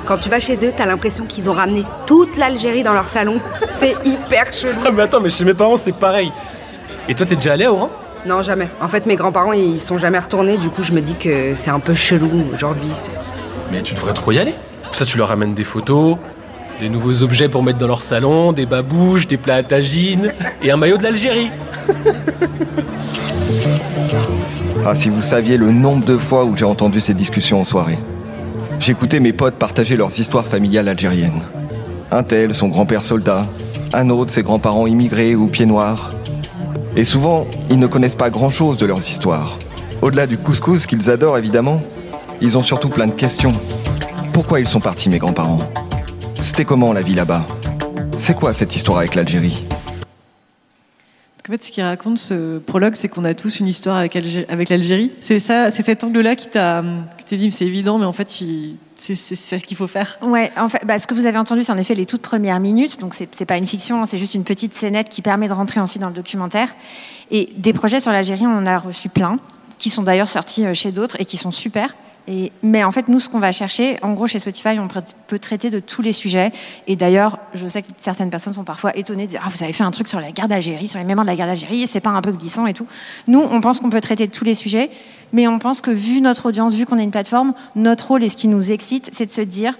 Quand 0.06 0.16
tu 0.16 0.28
vas 0.28 0.38
chez 0.38 0.54
eux, 0.64 0.72
t'as 0.76 0.86
l'impression 0.86 1.24
qu'ils 1.24 1.50
ont 1.50 1.54
ramené 1.54 1.82
toute 2.06 2.36
l'Algérie 2.36 2.84
dans 2.84 2.92
leur 2.92 3.08
salon. 3.08 3.40
C'est 3.80 3.96
hyper 4.04 4.52
chelou. 4.52 4.78
Ah, 4.86 4.92
mais 4.92 5.02
attends, 5.02 5.20
mais 5.20 5.30
chez 5.30 5.44
mes 5.44 5.54
parents, 5.54 5.76
c'est 5.76 5.96
pareil. 5.96 6.30
Et 7.08 7.16
toi, 7.16 7.26
t'es 7.26 7.34
déjà 7.34 7.54
allé 7.54 7.64
à 7.64 7.72
Oran? 7.72 7.90
Non, 8.26 8.42
jamais. 8.42 8.68
En 8.80 8.86
fait, 8.86 9.06
mes 9.06 9.16
grands-parents, 9.16 9.52
ils 9.52 9.80
sont 9.80 9.98
jamais 9.98 10.20
retournés. 10.20 10.56
Du 10.56 10.68
coup, 10.68 10.84
je 10.84 10.92
me 10.92 11.00
dis 11.00 11.16
que 11.16 11.56
c'est 11.56 11.70
un 11.70 11.80
peu 11.80 11.94
chelou 11.94 12.30
aujourd'hui. 12.54 12.92
Mais 13.72 13.82
tu 13.82 13.94
devrais 13.94 14.14
trop 14.14 14.30
y 14.30 14.38
aller. 14.38 14.54
Ça, 14.92 15.04
tu 15.04 15.18
leur 15.18 15.26
ramènes 15.26 15.54
des 15.54 15.64
photos, 15.64 16.16
des 16.78 16.88
nouveaux 16.88 17.24
objets 17.24 17.48
pour 17.48 17.64
mettre 17.64 17.80
dans 17.80 17.88
leur 17.88 18.04
salon, 18.04 18.52
des 18.52 18.66
babouches, 18.66 19.26
des 19.26 19.36
plats 19.36 19.56
à 19.56 19.62
tagine, 19.64 20.32
et 20.62 20.70
un 20.70 20.76
maillot 20.76 20.96
de 20.96 21.02
l'Algérie. 21.02 21.50
Ah, 24.84 24.96
si 24.96 25.08
vous 25.08 25.22
saviez 25.22 25.58
le 25.58 25.70
nombre 25.70 26.04
de 26.04 26.18
fois 26.18 26.44
où 26.44 26.56
j'ai 26.56 26.64
entendu 26.64 27.00
ces 27.00 27.14
discussions 27.14 27.60
en 27.60 27.64
soirée. 27.64 27.98
J'écoutais 28.80 29.20
mes 29.20 29.32
potes 29.32 29.54
partager 29.54 29.96
leurs 29.96 30.18
histoires 30.18 30.44
familiales 30.44 30.88
algériennes. 30.88 31.42
Un 32.10 32.24
tel, 32.24 32.52
son 32.52 32.66
grand-père 32.66 33.04
soldat, 33.04 33.42
un 33.92 34.10
autre, 34.10 34.32
ses 34.32 34.42
grands-parents 34.42 34.88
immigrés 34.88 35.36
ou 35.36 35.46
pieds 35.46 35.66
noirs. 35.66 36.12
Et 36.96 37.04
souvent, 37.04 37.46
ils 37.70 37.78
ne 37.78 37.86
connaissent 37.86 38.16
pas 38.16 38.28
grand-chose 38.28 38.76
de 38.76 38.86
leurs 38.86 39.08
histoires. 39.08 39.56
Au-delà 40.02 40.26
du 40.26 40.36
couscous 40.36 40.86
qu'ils 40.86 41.10
adorent 41.10 41.38
évidemment, 41.38 41.80
ils 42.40 42.58
ont 42.58 42.62
surtout 42.62 42.88
plein 42.88 43.06
de 43.06 43.12
questions. 43.12 43.52
Pourquoi 44.32 44.58
ils 44.58 44.66
sont 44.66 44.80
partis, 44.80 45.08
mes 45.08 45.18
grands-parents? 45.18 45.60
C'était 46.40 46.64
comment 46.64 46.92
la 46.92 47.02
vie 47.02 47.14
là-bas? 47.14 47.44
C'est 48.18 48.34
quoi 48.34 48.52
cette 48.52 48.74
histoire 48.74 48.98
avec 48.98 49.14
l'Algérie? 49.14 49.64
En 51.48 51.52
fait, 51.52 51.64
ce 51.64 51.70
qu'il 51.72 51.82
raconte, 51.82 52.18
ce 52.18 52.58
prologue, 52.58 52.94
c'est 52.94 53.08
qu'on 53.08 53.24
a 53.24 53.34
tous 53.34 53.58
une 53.60 53.66
histoire 53.66 53.96
avec, 53.96 54.14
Algé- 54.14 54.46
avec 54.48 54.68
l'Algérie. 54.68 55.12
C'est 55.20 55.38
ça, 55.40 55.70
c'est 55.70 55.82
cet 55.82 56.04
angle-là 56.04 56.36
qui 56.36 56.48
t'a 56.48 56.84
qui 57.26 57.36
dit, 57.36 57.50
c'est 57.50 57.66
évident, 57.66 57.98
mais 57.98 58.04
en 58.04 58.12
fait, 58.12 58.28
c'est 58.96 59.14
ça 59.16 59.58
qu'il 59.58 59.76
faut 59.76 59.88
faire. 59.88 60.18
Ouais, 60.22 60.52
en 60.56 60.68
fait, 60.68 60.84
bah, 60.84 60.98
ce 61.00 61.06
que 61.06 61.14
vous 61.14 61.26
avez 61.26 61.38
entendu, 61.38 61.64
c'est 61.64 61.72
en 61.72 61.78
effet 61.78 61.94
les 61.96 62.06
toutes 62.06 62.22
premières 62.22 62.60
minutes. 62.60 63.00
Donc, 63.00 63.14
c'est 63.14 63.28
c'est 63.34 63.44
pas 63.44 63.56
une 63.56 63.66
fiction, 63.66 64.02
hein, 64.02 64.06
c'est 64.06 64.18
juste 64.18 64.34
une 64.34 64.44
petite 64.44 64.74
scénette 64.74 65.08
qui 65.08 65.20
permet 65.22 65.48
de 65.48 65.52
rentrer 65.52 65.80
ensuite 65.80 66.00
dans 66.00 66.08
le 66.08 66.14
documentaire. 66.14 66.68
Et 67.32 67.48
des 67.56 67.72
projets 67.72 68.00
sur 68.00 68.12
l'Algérie, 68.12 68.46
on 68.46 68.56
en 68.58 68.66
a 68.66 68.78
reçu 68.78 69.08
plein, 69.08 69.38
qui 69.78 69.90
sont 69.90 70.02
d'ailleurs 70.04 70.28
sortis 70.28 70.64
euh, 70.64 70.74
chez 70.74 70.92
d'autres 70.92 71.16
et 71.18 71.24
qui 71.24 71.36
sont 71.38 71.50
super. 71.50 71.94
Et, 72.28 72.52
mais 72.62 72.84
en 72.84 72.92
fait, 72.92 73.08
nous, 73.08 73.18
ce 73.18 73.28
qu'on 73.28 73.40
va 73.40 73.50
chercher, 73.50 73.98
en 74.02 74.12
gros, 74.12 74.26
chez 74.28 74.38
Spotify, 74.38 74.78
on 74.78 74.86
peut- 74.88 75.38
traiter 75.40 75.70
de 75.70 75.80
tous 75.80 76.02
les 76.02 76.12
sujets. 76.12 76.52
Et 76.86 76.94
d'ailleurs, 76.94 77.38
je 77.54 77.66
sais 77.66 77.82
que 77.82 77.88
certaines 77.96 78.30
personnes 78.30 78.54
sont 78.54 78.62
parfois 78.64 78.96
étonnées 78.96 79.24
de 79.26 79.30
dire 79.30 79.42
Ah, 79.44 79.48
vous 79.48 79.62
avez 79.64 79.72
fait 79.72 79.82
un 79.82 79.90
truc 79.90 80.06
sur 80.08 80.20
la 80.20 80.30
guerre 80.30 80.46
d'Algérie, 80.46 80.86
sur 80.86 80.98
les 81.00 81.04
mémoires 81.04 81.24
de 81.24 81.30
la 81.30 81.36
guerre 81.36 81.46
d'Algérie, 81.48 81.86
c'est 81.86 82.00
pas 82.00 82.10
un 82.10 82.22
peu 82.22 82.30
glissant 82.32 82.66
et 82.66 82.74
tout. 82.74 82.86
Nous, 83.26 83.40
on 83.40 83.60
pense 83.60 83.80
qu'on 83.80 83.90
peut 83.90 84.00
traiter 84.00 84.26
de 84.26 84.32
tous 84.32 84.44
les 84.44 84.54
sujets, 84.54 84.90
mais 85.32 85.48
on 85.48 85.58
pense 85.58 85.80
que, 85.80 85.90
vu 85.90 86.20
notre 86.20 86.46
audience, 86.46 86.74
vu 86.74 86.86
qu'on 86.86 86.98
est 86.98 87.02
une 87.02 87.10
plateforme, 87.10 87.54
notre 87.74 88.08
rôle 88.08 88.22
et 88.22 88.28
ce 88.28 88.36
qui 88.36 88.46
nous 88.48 88.70
excite, 88.70 89.10
c'est 89.12 89.26
de 89.26 89.32
se 89.32 89.40
dire 89.40 89.76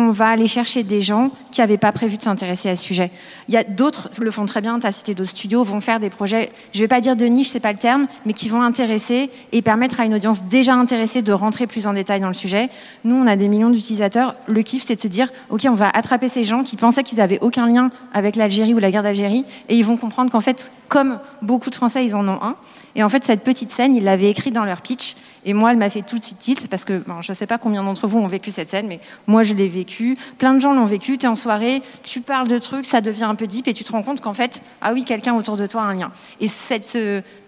on 0.00 0.10
va 0.10 0.28
aller 0.28 0.46
chercher 0.46 0.82
des 0.82 1.02
gens 1.02 1.30
qui 1.52 1.60
n'avaient 1.60 1.78
pas 1.78 1.92
prévu 1.92 2.16
de 2.16 2.22
s'intéresser 2.22 2.68
à 2.68 2.76
ce 2.76 2.84
sujet. 2.84 3.10
Il 3.48 3.54
y 3.54 3.56
a 3.56 3.64
d'autres 3.64 4.10
le 4.18 4.30
font 4.30 4.46
très 4.46 4.60
bien, 4.60 4.78
tu 4.78 4.86
as 4.86 4.92
cité 4.92 5.14
d'autres 5.14 5.30
studios, 5.30 5.62
vont 5.62 5.80
faire 5.80 6.00
des 6.00 6.10
projets, 6.10 6.50
je 6.72 6.78
ne 6.78 6.84
vais 6.84 6.88
pas 6.88 7.00
dire 7.00 7.16
de 7.16 7.24
niche, 7.26 7.48
c'est 7.48 7.60
pas 7.60 7.72
le 7.72 7.78
terme, 7.78 8.06
mais 8.26 8.32
qui 8.32 8.48
vont 8.48 8.62
intéresser 8.62 9.30
et 9.52 9.62
permettre 9.62 10.00
à 10.00 10.04
une 10.04 10.14
audience 10.14 10.44
déjà 10.44 10.74
intéressée 10.74 11.22
de 11.22 11.32
rentrer 11.32 11.66
plus 11.66 11.86
en 11.86 11.92
détail 11.92 12.20
dans 12.20 12.28
le 12.28 12.34
sujet. 12.34 12.68
Nous, 13.04 13.14
on 13.14 13.26
a 13.26 13.36
des 13.36 13.48
millions 13.48 13.70
d'utilisateurs. 13.70 14.34
Le 14.46 14.62
kiff, 14.62 14.82
c'est 14.84 14.96
de 14.96 15.00
se 15.00 15.08
dire, 15.08 15.28
OK, 15.48 15.62
on 15.66 15.74
va 15.74 15.88
attraper 15.88 16.28
ces 16.28 16.44
gens 16.44 16.62
qui 16.62 16.76
pensaient 16.76 17.02
qu'ils 17.02 17.18
n'avaient 17.18 17.40
aucun 17.40 17.66
lien 17.66 17.90
avec 18.12 18.36
l'Algérie 18.36 18.74
ou 18.74 18.78
la 18.78 18.90
guerre 18.90 19.02
d'Algérie, 19.02 19.44
et 19.68 19.76
ils 19.76 19.84
vont 19.84 19.96
comprendre 19.96 20.30
qu'en 20.30 20.40
fait, 20.40 20.72
comme 20.88 21.18
beaucoup 21.42 21.70
de 21.70 21.74
Français, 21.74 22.04
ils 22.04 22.14
en 22.14 22.26
ont 22.28 22.42
un. 22.42 22.56
Et 22.96 23.02
en 23.02 23.08
fait, 23.08 23.24
cette 23.24 23.44
petite 23.44 23.70
scène, 23.70 23.94
ils 23.94 24.04
l'avaient 24.04 24.30
écrite 24.30 24.54
dans 24.54 24.64
leur 24.64 24.82
pitch. 24.82 25.16
Et 25.44 25.54
moi, 25.54 25.70
elle 25.70 25.78
m'a 25.78 25.88
fait 25.88 26.02
tout 26.02 26.18
de 26.18 26.24
suite 26.24 26.38
tilt 26.38 26.68
parce 26.68 26.84
que 26.84 27.02
je 27.20 27.32
ne 27.32 27.34
sais 27.34 27.46
pas 27.46 27.56
combien 27.56 27.82
d'entre 27.82 28.06
vous 28.06 28.18
ont 28.18 28.26
vécu 28.26 28.50
cette 28.50 28.68
scène, 28.68 28.86
mais 28.88 29.00
moi, 29.26 29.42
je 29.42 29.54
l'ai 29.54 29.68
vécu. 29.68 30.18
Plein 30.38 30.54
de 30.54 30.60
gens 30.60 30.74
l'ont 30.74 30.86
vécu. 30.86 31.16
Tu 31.16 31.26
es 31.26 31.28
en 31.28 31.36
soirée, 31.36 31.82
tu 32.02 32.20
parles 32.20 32.48
de 32.48 32.58
trucs, 32.58 32.84
ça 32.84 33.00
devient 33.00 33.24
un 33.24 33.34
peu 33.34 33.46
deep 33.46 33.68
et 33.68 33.74
tu 33.74 33.84
te 33.84 33.92
rends 33.92 34.02
compte 34.02 34.20
qu'en 34.20 34.34
fait, 34.34 34.62
ah 34.82 34.92
oui, 34.92 35.04
quelqu'un 35.04 35.34
autour 35.34 35.56
de 35.56 35.66
toi 35.66 35.82
a 35.82 35.84
un 35.86 35.94
lien. 35.94 36.12
Et 36.40 36.48
cette, 36.48 36.98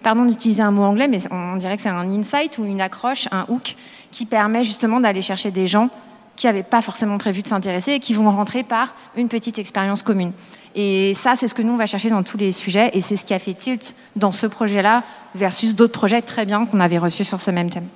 pardon 0.03 0.25
d'utiliser 0.25 0.63
un 0.63 0.71
mot 0.71 0.83
anglais, 0.83 1.09
mais 1.09 1.21
on 1.31 1.57
dirait 1.57 1.77
que 1.77 1.83
c'est 1.83 1.91
un 1.91 2.11
insight 2.11 2.59
ou 2.59 2.65
une 2.65 2.81
accroche, 2.81 3.29
un 3.31 3.45
hook 3.49 3.77
qui 4.11 4.27
permet 4.27 4.65
justement 4.65 5.01
d'aller 5.01 5.23
chercher 5.23 5.51
des 5.51 5.67
gens 5.67 5.91
qui 6.37 6.47
n'avaient 6.47 6.63
pas 6.63 6.83
forcément 6.83 7.19
prévu 7.19 7.43
de 7.43 7.47
s'intéresser 7.47 7.93
et 7.93 8.01
qui 8.01 8.15
vont 8.15 8.31
rentrer 8.31 8.63
par 8.63 8.95
une 9.17 9.29
petite 9.29 9.59
expérience 9.59 10.03
commune. 10.03 10.33
Et 10.75 11.13
ça, 11.15 11.37
c'est 11.37 11.49
ce 11.49 11.55
que 11.55 11.63
nous, 11.63 11.73
on 11.73 11.77
va 11.77 11.87
chercher 11.87 12.09
dans 12.09 12.23
tous 12.23 12.37
les 12.37 12.53
sujets 12.53 12.91
et 12.95 13.01
c'est 13.01 13.17
ce 13.17 13.25
qui 13.25 13.35
a 13.35 13.39
fait 13.39 13.55
tilt 13.55 13.95
dans 14.17 14.33
ce 14.33 14.47
projet-là 14.47 15.03
versus 15.35 15.75
d'autres 15.75 15.93
projets 15.93 16.23
très 16.23 16.45
bien 16.45 16.67
qu'on 16.67 16.81
avait 16.81 16.99
reçus 16.99 17.25
sur 17.25 17.41
ce 17.41 17.51
même 17.51 17.71
thème. 17.71 17.89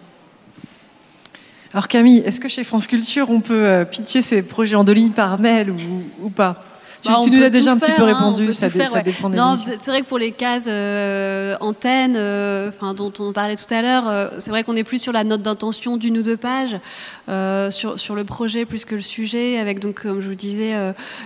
Alors 1.73 1.89
Camille, 1.89 2.19
est-ce 2.19 2.41
que 2.41 2.49
chez 2.49 2.65
France 2.65 2.87
Culture, 2.87 3.29
on 3.31 3.41
peut 3.41 3.67
euh, 3.67 3.85
pitcher 3.85 4.23
ces 4.23 4.47
projets 4.47 4.77
en 4.77 4.85
deux 4.85 4.93
lignes 4.93 5.11
par 5.11 5.39
mail 5.39 5.71
ou, 6.23 6.31
pas? 6.31 6.63
Tu, 7.03 7.09
bah, 7.09 7.21
nous 7.31 7.43
as 7.43 7.51
déjà 7.51 7.73
un 7.73 7.79
petit 7.79 7.93
peu 7.93 8.03
hein, 8.03 8.15
répondu, 8.15 8.53
ça, 8.53 8.69
dépend 8.69 9.31
des 9.31 9.37
Non, 9.37 9.57
c'est 9.57 9.91
vrai 9.91 10.03
que 10.03 10.07
pour 10.07 10.19
les 10.19 10.33
cases 10.33 10.67
euh, 10.69 11.57
antennes, 11.61 12.17
euh, 12.17 12.71
dont 12.97 13.13
on 13.19 13.33
parlait 13.33 13.57
tout 13.57 13.73
à 13.73 13.83
l'heure, 13.83 14.33
c'est 14.39 14.51
vrai 14.51 14.65
qu'on 14.65 14.77
est 14.77 14.85
plus 14.85 15.01
sur 15.01 15.13
la 15.13 15.25
note 15.25 15.43
d'intention 15.43 15.97
d'une 15.97 16.19
ou 16.19 16.23
deux 16.23 16.37
pages, 16.37 16.79
sur, 17.73 17.99
sur 17.99 18.15
le 18.15 18.25
projet 18.25 18.65
plus 18.65 18.85
que 18.85 18.95
le 18.95 19.01
sujet, 19.01 19.59
avec 19.59 19.81
donc, 19.81 20.03
comme 20.03 20.21
je 20.21 20.29
vous 20.29 20.35
disais, 20.35 20.75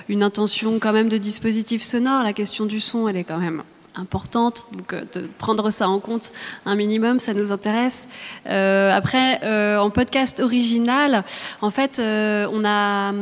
une 0.09 0.23
intention 0.23 0.79
quand 0.79 0.93
même 0.93 1.09
de 1.09 1.18
dispositif 1.18 1.83
sonore. 1.83 2.23
La 2.23 2.33
question 2.33 2.66
du 2.66 2.81
son, 2.81 3.09
elle 3.09 3.16
est 3.16 3.25
quand 3.25 3.39
même 3.39 3.62
importante, 4.01 4.67
donc 4.73 4.93
euh, 4.93 5.05
de 5.15 5.29
prendre 5.39 5.71
ça 5.71 5.89
en 5.89 6.01
compte 6.01 6.33
un 6.67 6.75
minimum, 6.75 7.19
ça 7.19 7.35
nous 7.35 7.53
intéresse. 7.53 8.09
Euh, 8.47 8.93
après, 8.93 9.41
euh, 9.45 9.79
en 9.79 9.91
podcast 9.91 10.41
original, 10.41 11.25
en 11.61 11.71
fait, 11.71 12.01
on 12.01 12.65
a, 12.65 13.13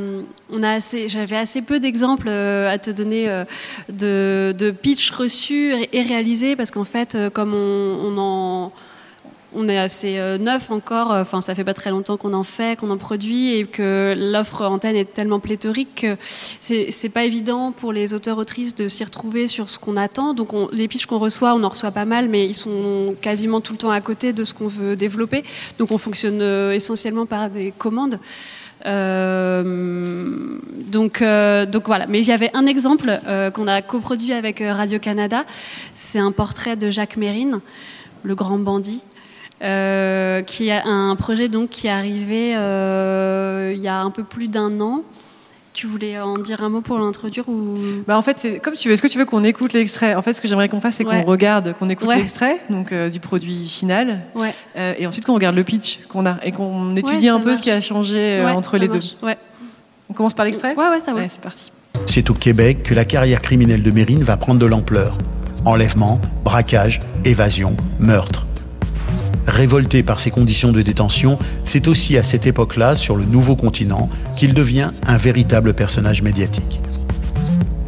on 0.51 0.63
a 0.63 0.71
assez, 0.71 1.09
j'avais 1.09 1.37
assez 1.37 1.63
peu 1.63 1.81
d'exemples 1.81 2.29
à 2.29 2.79
te 2.79 2.91
donner 2.91 3.27
de, 3.89 4.55
de 4.57 4.71
pitch 4.71 5.11
reçus 5.11 5.75
et 5.93 6.03
réalisés, 6.03 6.57
parce 6.57 6.71
qu'en 6.71 6.85
fait, 6.85 7.17
comme 7.33 7.55
on, 7.55 7.99
on 8.05 8.19
en 8.19 8.73
on 9.55 9.69
est 9.69 9.79
assez 9.79 10.19
euh, 10.19 10.37
neuf 10.37 10.71
encore, 10.71 11.13
euh, 11.13 11.23
enfin 11.23 11.41
ça 11.41 11.55
fait 11.55 11.65
pas 11.65 11.73
très 11.73 11.91
longtemps 11.91 12.19
qu'on 12.19 12.35
en 12.35 12.43
fait, 12.43 12.79
qu'on 12.79 12.91
en 12.91 12.99
produit 12.99 13.55
et 13.55 13.65
que 13.65 14.15
l'offre 14.17 14.63
antenne 14.63 14.97
est 14.97 15.13
tellement 15.13 15.41
pléthorique 15.41 16.03
que 16.03 16.17
c'est 16.61 17.09
pas 17.09 17.25
évident 17.25 17.73
pour 17.73 17.93
les 17.93 18.13
auteurs 18.13 18.39
autrices 18.39 18.75
de 18.75 18.89
s'y 18.89 19.05
retrouver 19.05 19.49
sur 19.49 19.71
ce 19.71 19.79
qu'on 19.79 19.97
attend. 19.97 20.35
Donc 20.35 20.51
les 20.73 20.87
pitches 20.87 21.07
qu'on 21.07 21.19
reçoit, 21.19 21.55
on 21.55 21.65
en 21.65 21.71
reçoit 21.71 21.93
pas 21.93 22.05
mal, 22.05 22.29
mais 22.29 22.47
ils 22.47 22.55
sont 22.55 23.15
quasiment 23.21 23.61
tout 23.61 23.73
le 23.73 23.79
temps 23.79 23.91
à 23.91 24.01
côté 24.01 24.33
de 24.33 24.45
ce 24.45 24.53
qu'on 24.53 24.67
veut 24.67 24.97
développer. 24.97 25.45
Donc 25.79 25.93
on 25.93 25.99
fonctionne 25.99 26.43
euh, 26.43 26.73
essentiellement 26.73 27.25
par 27.25 27.49
des 27.49 27.73
commandes. 27.73 28.21
donc, 28.85 31.23
donc 31.23 31.87
voilà. 31.87 32.07
Mais 32.07 32.23
j'avais 32.23 32.51
un 32.55 32.67
exemple 32.67 33.19
qu'on 33.55 33.67
a 33.67 33.83
coproduit 33.83 34.33
avec 34.33 34.61
Radio 34.61 34.99
Canada. 34.99 35.45
C'est 35.95 36.19
un 36.19 36.33
portrait 36.33 36.77
de 36.77 36.91
Jacques 36.91 37.17
Mérine, 37.17 37.61
le 38.23 38.35
grand 38.35 38.59
bandit. 38.59 39.03
Euh, 39.63 40.43
qui 40.43 40.71
a 40.71 40.87
un 40.87 41.17
projet 41.17 41.49
donc 41.49 41.71
qui 41.71 41.89
est 41.89 41.91
arrivé 41.91 42.55
euh, 42.55 43.73
il 43.75 43.83
y 43.83 43.89
a 43.89 44.01
un 44.01 44.11
peu 44.11 44.23
plus 44.23 44.49
d'un 44.49 44.81
an. 44.81 45.03
Tu 45.73 45.87
voulais 45.87 46.19
en 46.21 46.39
dire 46.39 46.63
un 46.63 46.69
mot 46.69 46.81
pour 46.81 46.99
l'introduire 46.99 47.49
ou? 47.49 47.77
Bah 48.07 48.17
en 48.17 48.23
fait 48.23 48.39
c'est 48.39 48.59
comme 48.59 48.75
tu 48.75 48.89
veux. 48.89 48.95
Est-ce 48.95 49.03
que 49.03 49.09
tu 49.09 49.19
veux 49.19 49.25
qu'on 49.25 49.43
écoute 49.45 49.73
l'extrait? 49.73 50.15
En 50.15 50.23
fait, 50.23 50.33
ce 50.33 50.41
que 50.41 50.49
j'aimerais 50.49 50.69
qu'on 50.69 50.81
fasse, 50.81 50.97
c'est 50.97 51.05
qu'on 51.05 51.23
regarde, 51.23 51.75
qu'on 51.79 51.89
écoute 51.89 52.09
l'extrait 52.15 52.59
donc 52.71 52.93
euh, 52.93 53.11
du 53.11 53.21
produit 53.21 53.69
final, 53.69 54.21
ouais. 54.35 54.53
et 54.99 55.07
ensuite 55.07 55.25
qu'on 55.25 55.35
regarde 55.35 55.55
le 55.55 55.65
pitch 55.65 56.01
qu'on 56.09 56.27
a 56.27 56.37
et 56.43 56.53
qu'on 56.53 56.95
étudie 56.97 57.29
un 57.29 57.41
peu 57.41 57.55
ce 57.57 57.63
qui 57.63 57.71
a 57.71 57.81
changé 57.81 58.45
entre 58.45 58.79
les 58.79 58.89
deux. 58.89 59.01
On 60.11 60.15
commence 60.15 60.35
par 60.35 60.47
l'extrait? 60.47 60.75
Ouais, 60.75 60.89
ouais, 60.89 61.01
ça 61.01 61.13
va. 61.13 61.29
c'est 61.29 61.43
parti. 61.43 61.71
C'est 62.07 62.31
au 62.31 62.35
Québec 62.35 62.83
que 62.83 62.95
la 62.95 63.05
carrière 63.05 63.43
criminelle 63.43 63.83
de 63.83 63.91
Mérine 63.91 64.23
va 64.23 64.37
prendre 64.39 64.59
de 64.59 64.67
l'ampleur. 64.67 65.19
Enlèvement, 65.67 66.19
braquage, 66.45 67.01
évasion, 67.25 67.77
meurtre. 67.99 68.48
Révolté 69.49 70.03
par 70.03 70.21
ces 70.21 70.31
conditions 70.31 70.73
de 70.73 70.83
détention, 70.83 71.39
c'est 71.65 71.89
aussi 71.89 72.19
à 72.19 72.23
cette 72.23 72.47
époque-là, 72.47 72.97
sur 72.97 73.17
le 73.17 73.25
nouveau 73.25 73.57
continent, 73.57 74.11
qu'il 74.37 74.53
devient 74.53 74.91
un 75.07 75.17
véritable 75.17 75.73
personnage 75.73 76.21
médiatique. 76.21 76.81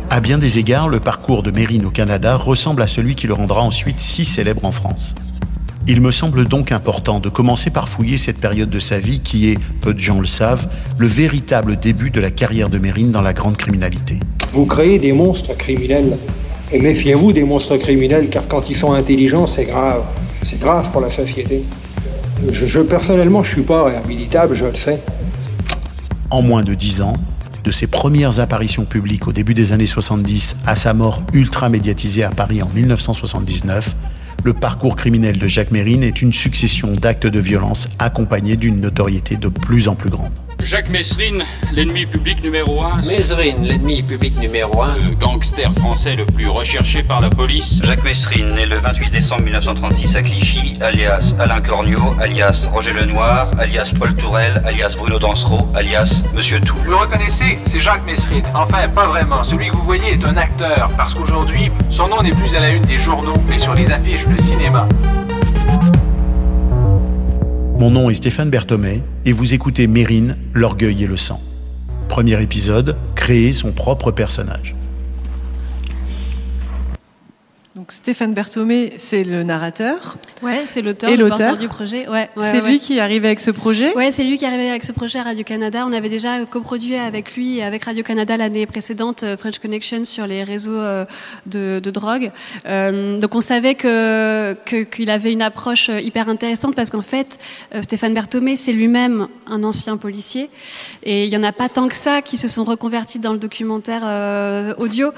À 0.08 0.20
bien 0.20 0.38
des 0.38 0.58
égards, 0.58 0.88
le 0.88 1.00
parcours 1.00 1.42
de 1.42 1.50
Mérine 1.50 1.84
au 1.84 1.90
Canada 1.90 2.36
ressemble 2.36 2.80
à 2.80 2.86
celui 2.86 3.14
qui 3.14 3.26
le 3.26 3.34
rendra 3.34 3.60
ensuite 3.60 4.00
si 4.00 4.24
célèbre 4.24 4.64
en 4.64 4.72
France. 4.72 5.14
Il 5.86 6.00
me 6.00 6.10
semble 6.10 6.46
donc 6.46 6.72
important 6.72 7.20
de 7.20 7.28
commencer 7.28 7.70
par 7.70 7.88
fouiller 7.88 8.16
cette 8.16 8.38
période 8.38 8.70
de 8.70 8.80
sa 8.80 8.98
vie 8.98 9.20
qui 9.20 9.50
est, 9.50 9.58
peu 9.82 9.92
de 9.92 10.00
gens 10.00 10.20
le 10.20 10.26
savent, 10.26 10.66
le 10.98 11.06
véritable 11.06 11.76
début 11.76 12.10
de 12.10 12.20
la 12.20 12.30
carrière 12.30 12.70
de 12.70 12.78
Mérine 12.78 13.12
dans 13.12 13.22
la 13.22 13.34
grande 13.34 13.58
criminalité. 13.58 14.18
Vous 14.52 14.64
créez 14.64 14.98
des 14.98 15.12
monstres 15.12 15.54
criminels. 15.56 16.16
Et 16.72 16.78
méfiez-vous 16.78 17.32
des 17.32 17.42
monstres 17.42 17.76
criminels, 17.76 18.28
car 18.28 18.46
quand 18.46 18.70
ils 18.70 18.76
sont 18.76 18.92
intelligents, 18.92 19.46
c'est 19.46 19.64
grave. 19.64 20.02
C'est 20.44 20.60
grave 20.60 20.90
pour 20.92 21.00
la 21.00 21.10
société. 21.10 21.64
Je, 22.52 22.78
personnellement, 22.80 23.42
je 23.42 23.50
suis 23.50 23.62
pas 23.62 23.84
réhabilitable, 23.84 24.54
je 24.54 24.66
le 24.66 24.76
sais. 24.76 25.00
En 26.30 26.42
moins 26.42 26.62
de 26.62 26.74
dix 26.74 27.02
ans, 27.02 27.14
de 27.64 27.72
ses 27.72 27.88
premières 27.88 28.38
apparitions 28.38 28.84
publiques 28.84 29.26
au 29.26 29.32
début 29.32 29.52
des 29.52 29.72
années 29.72 29.86
70 29.86 30.58
à 30.64 30.76
sa 30.76 30.94
mort 30.94 31.22
ultra 31.32 31.68
médiatisée 31.68 32.22
à 32.22 32.30
Paris 32.30 32.62
en 32.62 32.68
1979, 32.68 33.96
le 34.44 34.54
parcours 34.54 34.96
criminel 34.96 35.36
de 35.38 35.46
Jacques 35.46 35.72
Mérine 35.72 36.02
est 36.02 36.22
une 36.22 36.32
succession 36.32 36.94
d'actes 36.94 37.26
de 37.26 37.40
violence 37.40 37.88
accompagnés 37.98 38.56
d'une 38.56 38.80
notoriété 38.80 39.36
de 39.36 39.48
plus 39.48 39.88
en 39.88 39.96
plus 39.96 40.08
grande. 40.08 40.32
Jacques 40.64 40.90
Messrine, 40.90 41.44
l'ennemi 41.72 42.06
public 42.06 42.42
numéro 42.42 42.82
un. 42.82 43.00
Messrine, 43.02 43.66
l'ennemi 43.66 44.02
public 44.02 44.38
numéro 44.38 44.82
un. 44.82 44.96
Le 44.96 45.14
gangster 45.14 45.72
français 45.74 46.16
le 46.16 46.24
plus 46.26 46.48
recherché 46.48 47.02
par 47.02 47.20
la 47.20 47.30
police. 47.30 47.80
Jacques 47.84 48.04
Messrine, 48.04 48.48
né 48.54 48.66
le 48.66 48.76
28 48.78 49.10
décembre 49.10 49.42
1936 49.42 50.16
à 50.16 50.22
Clichy, 50.22 50.78
alias 50.80 51.34
Alain 51.38 51.60
Cornio, 51.60 52.14
alias 52.20 52.68
Roger 52.72 52.92
Lenoir, 52.92 53.50
alias 53.58 53.92
Paul 53.98 54.14
Tourel, 54.14 54.62
alias 54.64 54.94
Bruno 54.96 55.18
Dansereau, 55.18 55.68
alias 55.74 56.22
Monsieur 56.34 56.60
Tout. 56.60 56.76
Vous 56.76 56.90
le 56.90 56.96
reconnaissez 56.96 57.58
C'est 57.66 57.80
Jacques 57.80 58.04
Messrine. 58.04 58.44
Enfin, 58.54 58.88
pas 58.88 59.06
vraiment. 59.06 59.42
Celui 59.44 59.70
que 59.70 59.76
vous 59.76 59.84
voyez 59.84 60.12
est 60.12 60.24
un 60.24 60.36
acteur, 60.36 60.90
parce 60.96 61.14
qu'aujourd'hui, 61.14 61.70
son 61.90 62.08
nom 62.08 62.22
n'est 62.22 62.30
plus 62.30 62.54
à 62.54 62.60
la 62.60 62.70
une 62.70 62.82
des 62.82 62.98
journaux, 62.98 63.34
mais 63.48 63.58
sur 63.58 63.74
les 63.74 63.90
affiches 63.90 64.26
de 64.26 64.40
cinéma. 64.42 64.86
Mon 67.80 67.92
nom 67.92 68.10
est 68.10 68.14
Stéphane 68.14 68.50
Berthomé 68.50 69.00
et 69.24 69.32
vous 69.32 69.54
écoutez 69.54 69.86
Mérine, 69.86 70.36
l'orgueil 70.52 71.04
et 71.04 71.06
le 71.06 71.16
sang. 71.16 71.40
Premier 72.10 72.38
épisode, 72.42 72.94
créer 73.14 73.54
son 73.54 73.72
propre 73.72 74.10
personnage. 74.10 74.74
Donc 77.90 77.96
Stéphane 77.96 78.34
Berthomé, 78.34 78.92
c'est 78.98 79.24
le 79.24 79.42
narrateur. 79.42 80.16
Ouais, 80.42 80.62
c'est 80.66 80.80
l'auteur, 80.80 81.10
l'auteur 81.16 81.56
du 81.56 81.66
projet. 81.66 82.08
Ouais, 82.08 82.30
c'est 82.40 82.60
lui 82.60 82.78
qui 82.78 82.98
est 82.98 83.00
arrivé 83.00 83.26
avec 83.26 83.40
ce 83.40 83.50
projet? 83.50 83.92
Ouais, 83.96 84.12
c'est 84.12 84.22
lui 84.22 84.38
qui 84.38 84.44
est 84.44 84.46
arrivé 84.46 84.70
avec 84.70 84.84
ce 84.84 84.92
projet 84.92 85.18
à 85.18 85.24
Radio 85.24 85.42
Canada. 85.42 85.84
On 85.88 85.92
avait 85.92 86.08
déjà 86.08 86.44
coproduit 86.46 86.94
avec 86.94 87.34
lui 87.34 87.58
et 87.58 87.64
avec 87.64 87.82
Radio 87.82 88.04
Canada 88.04 88.36
l'année 88.36 88.64
précédente 88.66 89.24
euh, 89.24 89.36
French 89.36 89.58
Connection 89.58 90.04
sur 90.04 90.28
les 90.28 90.44
réseaux 90.44 90.70
euh, 90.70 91.04
de, 91.46 91.80
de 91.82 91.90
drogue. 91.90 92.30
Euh, 92.66 93.18
donc 93.18 93.34
on 93.34 93.40
savait 93.40 93.74
que 93.74 94.56
qu'il 94.84 95.10
avait 95.10 95.32
une 95.32 95.42
approche 95.42 95.88
hyper 95.88 96.28
intéressante 96.28 96.76
parce 96.76 96.90
qu'en 96.90 97.02
fait 97.02 97.40
Stéphane 97.80 98.14
Berthomé 98.14 98.54
c'est 98.54 98.72
lui-même 98.72 99.26
un 99.48 99.64
ancien 99.64 99.96
policier 99.96 100.48
et 101.02 101.24
il 101.24 101.32
y 101.32 101.36
en 101.36 101.42
a 101.42 101.50
pas 101.50 101.68
tant 101.68 101.88
que 101.88 101.96
ça 101.96 102.22
qui 102.22 102.36
se 102.36 102.46
sont 102.46 102.62
reconvertis 102.62 103.18
dans 103.18 103.32
le 103.32 103.38
documentaire 103.38 104.04
audio 104.78 105.10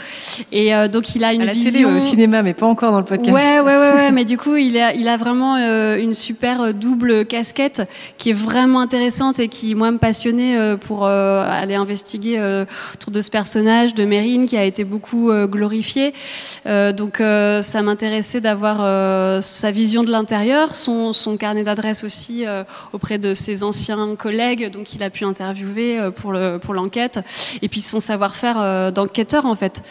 et 0.53 0.73
donc 0.89 1.15
il 1.15 1.25
a 1.25 1.35
une 1.35 1.43
à 1.43 1.47
la 1.47 1.53
vision 1.53 1.89
télé, 1.89 1.97
au 1.97 2.01
cinéma 2.01 2.43
mais 2.43 2.55
pas 2.63 2.69
encore 2.69 2.93
dans 2.93 2.99
le 2.99 3.05
podcast. 3.05 3.33
Ouais, 3.33 3.59
ouais, 3.59 3.77
ouais, 3.77 4.13
mais 4.13 4.25
du 4.25 4.39
coup, 4.39 4.55
il 4.55 4.79
a, 4.79 5.17
vraiment 5.17 5.57
euh, 5.57 5.99
une 5.99 6.15
super 6.15 6.61
euh, 6.61 6.73
double 6.73 7.27
casquette 7.27 7.83
qui 8.19 8.31
est 8.31 8.35
vraiment 8.35 8.79
intéressante 8.79 9.41
et 9.41 9.49
qui, 9.49 9.75
moi, 9.75 9.91
me 9.91 9.99
passionnait 9.99 10.57
euh, 10.57 10.77
pour 10.77 11.05
aller 11.05 11.75
investiguer 11.75 12.41
autour 12.95 13.11
de 13.11 13.21
ce 13.21 13.31
personnage 13.31 13.95
de 13.95 14.05
Mérine 14.05 14.47
qui 14.47 14.57
a 14.57 14.65
été 14.65 14.85
beaucoup 14.85 15.33
glorifié. 15.47 16.13
Donc, 16.67 17.17
ça 17.19 17.83
m'intéressait 17.83 18.41
d'avoir 18.41 19.43
sa 19.43 19.71
vision 19.71 20.05
de 20.05 20.11
l'intérieur, 20.11 20.75
son, 20.75 21.13
son 21.13 21.37
carnet 21.37 21.65
d'adresses 21.65 22.05
aussi 22.05 22.45
auprès 22.93 23.19
de 23.19 23.35
ses 23.35 23.63
anciens 23.63 24.15
collègues, 24.17 24.71
donc 24.71 24.95
il 24.95 25.03
a 25.03 25.11
pu 25.11 25.25
interviewer 25.25 25.99
pour 26.15 26.33
le 26.33 26.59
pour 26.59 26.75
l'enquête, 26.75 27.21
et 27.63 27.69
puis 27.69 27.81
son 27.81 28.01
savoir-faire 28.01 28.93
d'enquêteur 28.93 29.47
en 29.47 29.55
fait. 29.55 29.83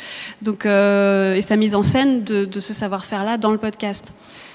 Donc, 0.41 0.65
et 0.65 1.41
sa 1.41 1.55
mise 1.57 1.76
en 1.76 1.84
scène 1.84 2.24
de, 2.24 2.45
de 2.45 2.61
ce 2.62 2.74
savoir-faire-là 2.74 3.38
dans 3.38 3.51
le 3.51 3.57
podcast. 3.57 4.14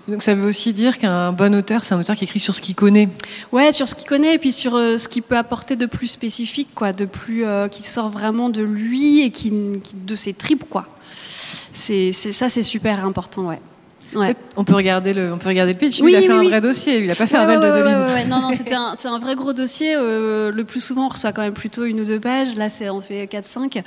Donc 0.08 0.22
ça 0.22 0.34
veut 0.34 0.46
aussi 0.48 0.72
dire 0.72 0.98
qu'un 0.98 1.32
bon 1.32 1.54
auteur, 1.54 1.82
c'est 1.84 1.94
un 1.94 2.00
auteur 2.00 2.14
qui 2.16 2.24
écrit 2.24 2.38
sur 2.38 2.54
ce 2.54 2.60
qu'il 2.62 2.74
connaît. 2.76 3.08
Ouais, 3.52 3.72
sur 3.72 3.88
ce 3.88 3.94
qu'il 3.94 4.06
connaît 4.08 4.34
et 4.36 4.38
puis 4.38 4.52
sur 4.52 4.74
euh, 4.76 4.98
ce 4.98 5.08
qu'il 5.08 5.22
peut 5.22 5.36
apporter 5.36 5.74
de 5.76 5.84
plus 5.86 6.06
spécifique, 6.06 6.68
quoi, 6.74 6.92
de 6.92 7.04
plus 7.04 7.44
euh, 7.44 7.66
qui 7.68 7.82
sort 7.82 8.08
vraiment 8.08 8.48
de 8.48 8.62
lui 8.62 9.22
et 9.22 9.30
qui, 9.30 9.50
qui- 9.82 9.96
de 9.96 10.14
ses 10.14 10.32
tripes, 10.32 10.64
quoi. 10.70 10.86
C'est 11.28 12.12
ça, 12.12 12.48
c'est 12.48 12.62
super 12.62 13.04
important, 13.04 13.48
ouais. 13.48 13.60
Ouais. 14.16 14.34
On 14.56 14.64
peut 14.64 14.74
regarder 14.74 15.12
le, 15.12 15.32
on 15.32 15.38
peut 15.38 15.48
regarder 15.48 15.72
le 15.74 15.78
pitch. 15.78 16.00
Oui, 16.00 16.12
il 16.12 16.16
a 16.16 16.20
fait 16.22 16.32
oui, 16.32 16.46
un 16.46 16.48
vrai 16.48 16.60
dossier. 16.60 17.04
Il 17.04 17.10
a 17.12 17.14
pas 17.14 17.26
fait 17.26 17.36
Ouais, 17.36 17.42
un 17.42 17.46
bel 17.46 17.58
ouais, 17.58 18.24
de. 18.24 18.28
Non, 18.30 18.40
non, 18.40 18.50
c'était 18.52 18.74
un, 18.74 18.94
c'est 18.96 19.08
un 19.08 19.18
vrai 19.18 19.34
gros 19.34 19.52
dossier. 19.52 19.94
euh, 19.96 20.50
le 20.50 20.64
plus 20.64 20.80
souvent, 20.80 21.06
on 21.06 21.08
reçoit 21.08 21.32
quand 21.32 21.42
même 21.42 21.52
plutôt 21.52 21.84
une 21.84 22.00
ou 22.00 22.04
deux 22.04 22.18
pages. 22.18 22.54
Là, 22.56 22.68
c'est 22.70 22.88
on 22.88 23.00
fait 23.00 23.26
4-5. 23.26 23.82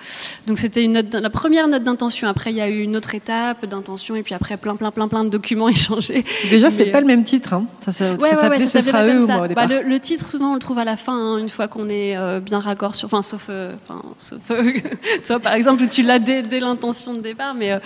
Donc, 0.48 0.60
c'était 0.60 0.84
une 0.84 0.94
note, 0.94 1.14
la 1.14 1.30
première 1.30 1.68
note 1.68 1.84
d'intention. 1.84 2.28
Après, 2.28 2.52
il 2.52 2.58
y 2.58 2.62
a 2.62 2.70
eu 2.70 2.82
une 2.82 2.96
autre 2.96 3.16
étape 3.16 3.66
d'intention, 3.66 4.16
et 4.16 4.22
puis 4.24 4.36
après, 4.36 4.58
plein, 4.58 4.76
plein, 4.76 4.92
plein, 4.92 5.08
plein 5.08 5.24
de 5.24 5.30
documents 5.30 5.70
échangés. 5.70 6.24
Déjà, 6.52 6.70
c'est 6.70 6.86
Mais, 6.86 6.92
pas 6.92 7.02
le 7.02 7.08
même 7.08 7.24
titre. 7.24 7.54
Hein. 7.54 7.66
Ça, 7.84 7.92
ça, 7.92 8.06
ça 8.18 8.36
s'appelait 8.36 8.60
ouais, 8.60 8.66
Ce 8.66 8.80
ça 8.80 8.82
sera 8.82 9.06
eux 9.08 9.22
ça. 9.22 9.34
moi 9.36 9.46
au 9.46 9.48
départ. 9.48 9.68
Bah, 9.68 9.82
le, 9.82 9.90
le 9.90 10.00
titre, 10.00 10.28
souvent, 10.28 10.52
on 10.52 10.54
le 10.54 10.60
trouve 10.60 10.78
à 10.80 10.86
la 10.86 10.96
fin, 10.98 11.14
hein, 11.18 11.38
une 11.40 11.50
fois 11.50 11.68
qu'on 11.68 11.90
est 11.90 12.16
euh, 12.16 12.40
bien 12.40 12.60
raccord 12.60 12.94
sur. 12.96 13.08
Enfin, 13.08 13.22
sauf. 13.24 13.48
euh, 13.50 13.74
Enfin, 13.84 14.04
sauf. 14.18 14.40
euh, 14.52 14.72
toi, 15.26 15.40
par 15.40 15.54
exemple, 15.54 15.84
tu 15.90 16.04
l'as 16.04 16.20
dès, 16.20 16.44
dès 16.44 16.60
l'intention 16.60 17.14
de 17.16 17.22
départ, 17.22 17.54
mais 17.56 17.72
euh, 17.72 17.80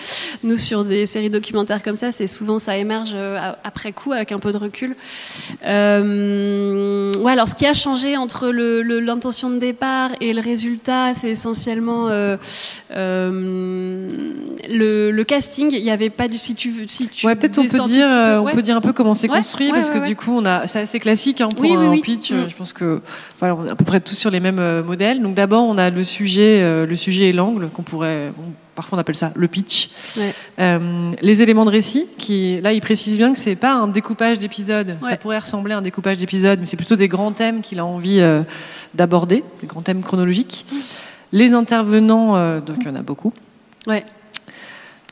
nous, 0.44 0.58
sur 0.58 0.84
des 0.84 1.06
séries 1.06 1.30
documentaires 1.30 1.82
comme 1.84 1.96
ça, 1.96 2.12
c'est 2.12 2.28
souvent 2.34 2.60
ça 2.60 2.76
émerge 2.78 3.12
euh, 3.16 3.52
après 3.64 3.92
coup, 3.94 4.12
avec 4.12 4.32
un 4.32 4.40
peu 4.40 4.52
de 4.52 4.58
recul. 4.58 4.96
Euh, 5.66 7.12
ouais, 7.20 7.32
alors, 7.32 7.48
ce 7.48 7.56
qui 7.56 7.66
a 7.66 7.74
changé 7.74 8.18
entre 8.18 8.50
le- 8.50 8.82
le- 8.82 9.00
l'intention 9.00 9.50
de 9.50 9.58
départ 9.58 10.12
et 10.22 10.34
le 10.34 10.42
résultat, 10.42 11.14
c'est 11.14 11.30
essentiellement 11.30 12.08
euh, 12.10 12.38
euh, 12.96 14.10
le, 14.70 15.12
le 15.12 15.24
casting. 15.24 15.70
Il 15.72 15.84
n'y 15.84 15.92
avait 15.92 16.10
pas 16.10 16.28
du. 16.28 16.38
Si 16.38 16.56
tu 16.56 16.70
veux. 16.70 16.88
Si 16.88 17.08
tu 17.08 17.26
Ouais, 17.26 17.36
peut-être 17.36 17.58
on 17.60 17.64
peut 17.64 17.88
dire, 17.90 18.08
peu- 18.08 18.38
on 18.40 18.52
peut 18.54 18.62
dire 18.62 18.76
un 18.78 18.82
peu 18.82 18.94
comment 18.94 19.14
c'est 19.14 19.30
Ouais, 19.30 19.38
construit 19.38 19.72
parce 19.72 19.90
que 19.90 20.06
du 20.06 20.16
coup, 20.16 20.34
on 20.38 20.46
a, 20.46 20.68
c'est 20.68 20.80
assez 20.82 21.00
classique 21.00 21.42
hein, 21.42 21.50
pour 21.50 21.62
Oui, 21.62 21.74
un 21.76 21.90
oui. 21.90 22.02
pitch. 22.02 22.32
Mm. 22.32 22.50
Je 22.50 22.56
pense 22.56 22.74
que 22.74 23.02
voilà, 23.40 23.56
on 23.56 23.66
est 23.66 23.70
à 23.70 23.76
peu 23.76 23.86
près 23.86 24.00
tous 24.00 24.16
sur 24.16 24.30
les 24.32 24.40
mêmes 24.40 24.82
modèles. 24.82 25.22
Donc 25.22 25.36
d'abord, 25.36 25.64
on 25.66 25.78
a 25.78 25.90
le 25.90 26.04
sujet, 26.04 26.86
le 26.86 26.96
sujet 26.96 27.30
et 27.30 27.34
l'angle 27.34 27.70
qu'on 27.70 27.84
pourrait, 27.84 28.32
parfois 28.76 28.98
on 28.98 29.02
appelle 29.02 29.16
ça 29.16 29.32
le 29.36 29.48
pitch. 29.48 29.90
Ouais. 30.18 30.34
Euh, 30.60 31.12
les 31.22 31.42
éléments 31.42 31.66
de 31.66 31.70
récit, 31.70 32.06
qui 32.18 32.60
là, 32.62 32.74
il 32.74 32.82
précise 32.82 33.18
bien 33.18 33.34
que 33.34 33.40
c'est 33.40 33.56
pas 33.56 33.74
un 33.74 33.88
découpage 33.88 34.40
d'épisodes. 34.40 34.98
Ça 35.04 35.18
pourrait 35.18 35.40
ressembler 35.40 35.74
à 35.74 35.78
un 35.78 35.82
découpage 35.82 36.18
d'épisodes, 36.18 36.60
mais 36.60 36.66
c'est 36.66 36.78
plutôt 36.78 36.96
des 36.96 37.08
grands 37.08 37.32
thèmes 37.32 37.62
qu'il 37.62 37.80
a 37.80 37.86
envie 37.86 38.20
euh, 38.20 38.44
d'aborder, 38.94 39.44
des 39.62 39.68
grands 39.68 39.82
thèmes 39.82 40.02
chronologiques. 40.02 40.66
Les 41.32 41.54
intervenants, 41.54 42.36
euh, 42.36 42.60
donc 42.60 42.78
il 42.82 42.88
y 42.88 42.90
en 42.90 42.96
a 42.96 43.02
beaucoup. 43.02 43.34
Ouais. 43.88 44.06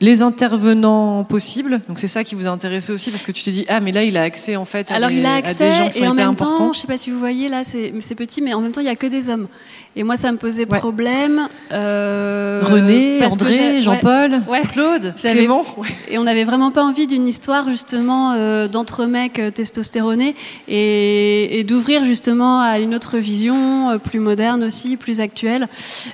Les 0.02 0.20
intervenants 0.20 1.24
possibles, 1.24 1.80
donc 1.88 1.98
c'est 1.98 2.08
ça 2.08 2.24
qui 2.24 2.34
vous 2.34 2.46
a 2.46 2.50
intéressé 2.50 2.92
aussi 2.92 3.10
parce 3.10 3.22
que 3.22 3.32
tu 3.32 3.42
t'es 3.44 3.52
dit 3.52 3.64
ah 3.68 3.80
mais 3.80 3.92
là 3.92 4.02
il 4.02 4.16
a 4.18 4.22
accès 4.22 4.56
en 4.56 4.64
fait 4.64 4.90
à, 4.90 4.96
Alors 4.96 5.10
des, 5.10 5.16
il 5.16 5.24
a 5.26 5.34
à 5.34 5.36
accès 5.36 5.70
des 5.70 5.76
gens 5.76 5.88
qui 5.88 5.98
sont 5.98 6.04
et 6.04 6.08
en 6.08 6.12
hyper 6.12 6.24
même 6.26 6.28
importants. 6.30 6.56
temps, 6.56 6.72
je 6.72 6.80
sais 6.80 6.86
pas 6.88 6.98
si 6.98 7.10
vous 7.10 7.18
voyez 7.18 7.48
là, 7.48 7.62
c'est 7.64 7.92
petit, 8.16 8.42
mais 8.42 8.52
en 8.52 8.60
même 8.60 8.72
temps 8.72 8.80
il 8.80 8.86
y 8.86 8.90
a 8.90 8.96
que 8.96 9.06
des 9.06 9.28
hommes. 9.30 9.46
Et 9.94 10.02
moi 10.04 10.16
ça 10.16 10.32
me 10.32 10.38
posait 10.38 10.66
problème. 10.66 11.48
euh, 11.70 12.60
René, 12.64 13.18
parce 13.20 13.34
André. 13.34 13.82
Jean-Paul, 13.82 14.40
Ouais. 14.48 14.62
Claude, 14.62 15.14
Clément. 15.16 15.64
Et 16.10 16.18
on 16.18 16.24
n'avait 16.24 16.44
vraiment 16.44 16.70
pas 16.70 16.82
envie 16.82 17.06
d'une 17.06 17.28
histoire 17.28 17.68
justement 17.68 18.32
euh, 18.32 18.68
d'entre 18.68 19.04
mecs 19.06 19.38
euh, 19.38 19.50
testostéronés 19.50 20.34
et, 20.66 21.58
et 21.58 21.64
d'ouvrir 21.64 22.04
justement 22.04 22.60
à 22.60 22.78
une 22.78 22.94
autre 22.94 23.18
vision 23.18 23.98
plus 24.02 24.18
moderne 24.20 24.64
aussi, 24.64 24.96
plus 24.96 25.20
actuelle. 25.20 25.68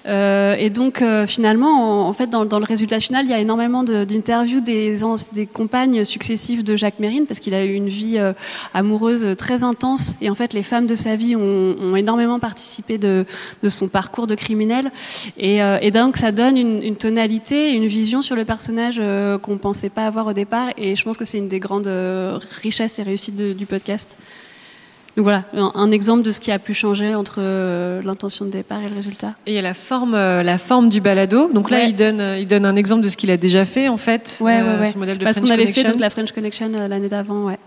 Euh, 0.06 0.56
et 0.58 0.70
donc 0.70 1.02
finalement, 1.26 2.04
en, 2.04 2.08
en 2.08 2.12
fait, 2.12 2.26
dans, 2.28 2.44
dans 2.44 2.58
le 2.58 2.64
résultat 2.64 3.00
final, 3.00 3.24
il 3.24 3.30
y 3.30 3.34
a 3.34 3.38
énormément 3.38 3.77
de- 3.82 4.04
d'interviews 4.04 4.60
des, 4.60 4.96
compagnes 5.52 6.04
successives 6.04 6.64
de 6.64 6.76
Jacques 6.76 6.98
Mérine 6.98 7.26
parce 7.26 7.40
qu'il 7.40 7.54
a 7.54 7.64
eu 7.64 7.72
une 7.72 7.88
vie 7.88 8.18
euh, 8.18 8.32
amoureuse 8.74 9.36
très 9.36 9.62
intense. 9.62 10.16
Et 10.20 10.30
en 10.30 10.34
fait 10.34 10.52
les 10.52 10.62
femmes 10.62 10.86
de 10.86 10.94
sa 10.94 11.16
vie 11.16 11.36
ont, 11.36 11.96
énormément 11.96 12.38
participé 12.38 12.98
de, 12.98 13.24
son 13.68 13.88
parcours 13.88 14.26
de 14.26 14.34
criminel. 14.34 14.90
Et, 15.36 15.62
euh, 15.62 15.78
et 15.80 15.90
donc 15.90 16.16
ça 16.16 16.32
donne 16.32 16.56
une, 16.56 16.82
une 16.82 16.96
tonalité, 16.96 17.72
une 17.72 17.86
vision 17.86 18.22
sur 18.22 18.36
le 18.36 18.44
personnage 18.44 18.98
euh, 19.00 19.38
qu'on 19.38 19.58
pensait 19.58 19.90
pas 19.90 20.06
avoir 20.06 20.26
au 20.26 20.32
départ. 20.32 20.68
Et 20.76 20.94
je 20.94 21.02
pense 21.02 21.16
que 21.16 21.24
c'est 21.24 21.38
une 21.38 21.48
des 21.48 21.60
grandes 21.60 21.90
richesses 22.62 22.98
et 22.98 23.02
réussites 23.02 23.36
du 23.36 23.66
podcast. 23.66 24.16
Donc 25.18 25.24
voilà, 25.24 25.42
un, 25.52 25.72
un 25.74 25.90
exemple 25.90 26.22
de 26.22 26.30
ce 26.30 26.38
qui 26.38 26.52
a 26.52 26.60
pu 26.60 26.74
changer 26.74 27.16
entre 27.16 27.38
euh, 27.40 28.00
l'intention 28.04 28.44
de 28.44 28.50
départ 28.52 28.80
et 28.84 28.88
le 28.88 28.94
résultat. 28.94 29.34
Et 29.48 29.50
il 29.50 29.54
y 29.56 29.58
a 29.58 29.62
la 29.62 29.74
forme, 29.74 30.14
euh, 30.14 30.44
la 30.44 30.58
forme 30.58 30.88
du 30.88 31.00
balado. 31.00 31.50
Donc 31.52 31.70
là, 31.70 31.78
Ouais. 31.78 31.90
il 31.90 31.96
donne, 31.96 32.20
euh, 32.20 32.38
il 32.38 32.46
donne 32.46 32.64
un 32.64 32.76
exemple 32.76 33.02
de 33.02 33.08
ce 33.08 33.16
qu'il 33.16 33.32
a 33.32 33.36
déjà 33.36 33.64
fait 33.64 33.88
en 33.88 33.96
fait. 33.96 34.38
Ouais, 34.40 34.62
ouais, 34.62 34.78
ouais. 34.80 34.92
Ce 34.92 34.96
modèle 34.96 35.18
de 35.18 35.24
Parce 35.24 35.40
qu'on 35.40 35.50
avait 35.50 35.66
fait 35.66 35.82
donc, 35.82 35.98
la 35.98 36.08
French 36.10 36.30
Connection 36.30 36.70
l'année 36.88 37.08
d'avant, 37.08 37.46
ouais. 37.46 37.58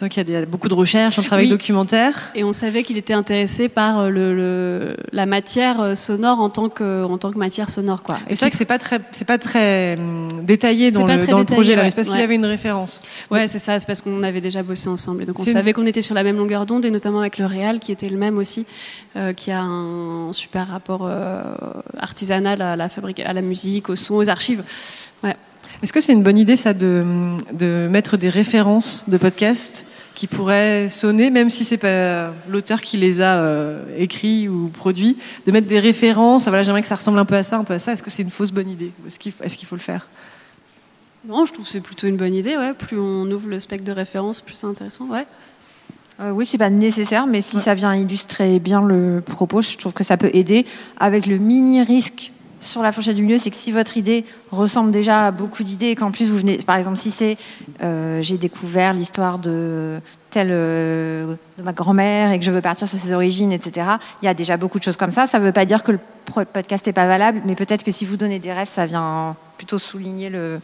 Donc 0.00 0.16
il 0.16 0.30
y 0.30 0.36
a 0.36 0.40
y 0.42 0.46
beaucoup 0.46 0.68
de 0.68 0.74
recherches, 0.74 1.18
un 1.18 1.22
travail 1.22 1.44
Oui. 1.46 1.50
documentaire. 1.50 2.30
Et 2.34 2.44
on 2.44 2.52
savait 2.52 2.82
qu'il 2.84 2.96
était 2.96 3.12
intéressé 3.14 3.68
par 3.68 3.98
euh, 3.98 4.08
le, 4.10 4.34
le- 4.34 4.96
la 5.12 5.26
matière 5.26 5.80
euh, 5.80 5.94
sonore 5.94 6.40
en 6.40 6.48
tant 6.50 6.68
que, 6.68 7.04
en 7.04 7.18
tant 7.18 7.30
que 7.32 7.38
matière 7.38 7.68
sonore, 7.68 8.02
quoi. 8.02 8.18
Et 8.28 8.34
c'est 8.34 8.44
vrai 8.46 8.50
que 8.50 8.56
c'est 8.56 8.64
pas 8.64 8.78
très, 8.78 9.00
c'est 9.12 9.26
pas 9.26 9.38
très 9.38 9.96
hum, 9.98 10.28
détaillé 10.42 10.90
dans 10.90 11.00
le, 11.04 11.06
très 11.18 11.26
dans 11.26 11.38
le 11.38 11.44
détaillé, 11.44 11.56
projet 11.56 11.72
là, 11.74 11.78
ouais. 11.78 11.84
mais 11.84 11.90
c'est 11.90 11.96
parce 11.96 12.08
qu'il 12.08 12.16
Ouais. 12.18 12.24
avait 12.24 12.36
une 12.36 12.46
référence. 12.46 13.02
Ouais, 13.30 13.46
c'est 13.48 13.58
ça, 13.58 13.78
c'est 13.78 13.86
parce 13.86 14.00
qu'on 14.02 14.22
avait 14.22 14.40
déjà 14.40 14.62
bossé 14.62 14.88
ensemble. 14.88 15.22
Et 15.22 15.26
donc 15.26 15.38
on 15.40 15.44
une- 15.44 15.52
savait 15.52 15.72
qu'on 15.72 15.86
était 15.86 16.02
sur 16.02 16.14
la 16.14 16.22
même 16.22 16.36
longueur 16.36 16.64
d'onde, 16.64 16.84
et 16.84 16.90
notamment 16.90 17.20
avec 17.20 17.36
le 17.38 17.46
Réal, 17.46 17.78
qui 17.80 17.92
était 17.92 18.08
le 18.08 18.16
même 18.16 18.38
aussi, 18.38 18.66
euh, 19.16 19.32
qui 19.32 19.50
a 19.50 19.60
un 19.60 20.32
super 20.32 20.68
rapport 20.68 21.02
euh, 21.02 21.42
artisanal 21.98 22.62
à 22.62 22.76
la, 22.76 22.88
fabrique, 22.88 23.20
à 23.20 23.32
la 23.32 23.42
musique, 23.42 23.88
au 23.90 23.96
son, 23.96 24.14
aux 24.14 24.28
archives. 24.30 24.62
Ouais. 25.24 25.36
Est-ce 25.82 25.92
que 25.92 26.00
c'est 26.00 26.12
une 26.12 26.24
bonne 26.24 26.38
idée 26.38 26.56
ça 26.56 26.74
de, 26.74 27.04
de 27.52 27.88
mettre 27.88 28.16
des 28.16 28.30
références 28.30 29.08
de 29.08 29.16
podcasts 29.16 29.86
qui 30.16 30.26
pourraient 30.26 30.88
sonner, 30.88 31.30
même 31.30 31.50
si 31.50 31.62
c'est 31.62 31.78
pas 31.78 32.32
l'auteur 32.48 32.80
qui 32.80 32.96
les 32.96 33.20
a 33.20 33.36
euh, 33.36 33.84
écrits 33.96 34.48
ou 34.48 34.68
produits, 34.68 35.18
de 35.46 35.52
mettre 35.52 35.68
des 35.68 35.78
références? 35.78 36.48
Voilà, 36.48 36.64
j'aimerais 36.64 36.82
que 36.82 36.88
ça 36.88 36.96
ressemble 36.96 37.20
un 37.20 37.24
peu 37.24 37.36
à 37.36 37.44
ça, 37.44 37.58
un 37.58 37.64
peu 37.64 37.74
à 37.74 37.78
ça. 37.78 37.92
Est-ce 37.92 38.02
que 38.02 38.10
c'est 38.10 38.24
une 38.24 38.30
fausse 38.30 38.50
bonne 38.50 38.68
idée? 38.68 38.90
Est-ce 39.06 39.20
qu'il 39.20 39.32
est-ce 39.40 39.56
qu'il 39.56 39.68
faut 39.68 39.76
le 39.76 39.80
faire? 39.80 40.08
Non, 41.28 41.46
je 41.46 41.52
trouve 41.52 41.64
que 41.64 41.70
c'est 41.70 41.80
plutôt 41.80 42.08
une 42.08 42.16
bonne 42.16 42.34
idée, 42.34 42.56
ouais. 42.56 42.74
Plus 42.74 42.98
on 42.98 43.30
ouvre 43.30 43.48
le 43.48 43.60
spectre 43.60 43.84
de 43.84 43.92
référence, 43.92 44.40
plus 44.40 44.54
c'est 44.54 44.66
intéressant, 44.66 45.06
ouais. 45.06 45.26
Euh, 46.20 46.30
oui, 46.30 46.44
c'est 46.44 46.58
pas 46.58 46.70
nécessaire, 46.70 47.28
mais 47.28 47.40
si 47.40 47.60
ça 47.60 47.74
vient 47.74 47.94
illustrer 47.94 48.58
bien 48.58 48.82
le 48.82 49.22
propos, 49.24 49.62
je 49.62 49.76
trouve 49.76 49.92
que 49.92 50.02
ça 50.02 50.16
peut 50.16 50.30
aider. 50.32 50.66
Avec 50.98 51.26
le 51.26 51.38
mini 51.38 51.80
risque 51.82 52.32
sur 52.60 52.82
la 52.82 52.92
fourchette 52.92 53.16
du 53.16 53.22
milieu, 53.22 53.38
c'est 53.38 53.50
que 53.50 53.56
si 53.56 53.72
votre 53.72 53.96
idée 53.96 54.24
ressemble 54.50 54.90
déjà 54.90 55.26
à 55.26 55.30
beaucoup 55.30 55.62
d'idées 55.62 55.88
et 55.88 55.94
qu'en 55.96 56.10
plus 56.10 56.28
vous 56.28 56.36
venez, 56.38 56.58
par 56.58 56.76
exemple, 56.76 56.96
si 56.96 57.10
c'est 57.10 57.36
euh, 57.82 58.20
j'ai 58.22 58.38
découvert 58.38 58.92
l'histoire 58.94 59.38
de 59.38 60.00
telle 60.30 60.48
euh, 60.50 61.34
de 61.56 61.62
ma 61.62 61.72
grand-mère 61.72 62.32
et 62.32 62.38
que 62.38 62.44
je 62.44 62.50
veux 62.50 62.60
partir 62.60 62.86
sur 62.86 62.98
ses 62.98 63.12
origines, 63.12 63.52
etc. 63.52 63.86
Il 64.22 64.26
y 64.26 64.28
a 64.28 64.34
déjà 64.34 64.56
beaucoup 64.56 64.78
de 64.78 64.84
choses 64.84 64.96
comme 64.96 65.10
ça. 65.10 65.26
Ça 65.26 65.38
ne 65.38 65.44
veut 65.44 65.52
pas 65.52 65.64
dire 65.64 65.82
que 65.82 65.92
le 65.92 65.98
podcast 66.52 66.86
n'est 66.86 66.92
pas 66.92 67.06
valable, 67.06 67.40
mais 67.46 67.54
peut-être 67.54 67.82
que 67.82 67.92
si 67.92 68.04
vous 68.04 68.16
donnez 68.16 68.38
des 68.38 68.52
rêves, 68.52 68.68
ça 68.68 68.86
vient 68.86 69.36
plutôt 69.56 69.78
souligner 69.78 70.28
le 70.28 70.60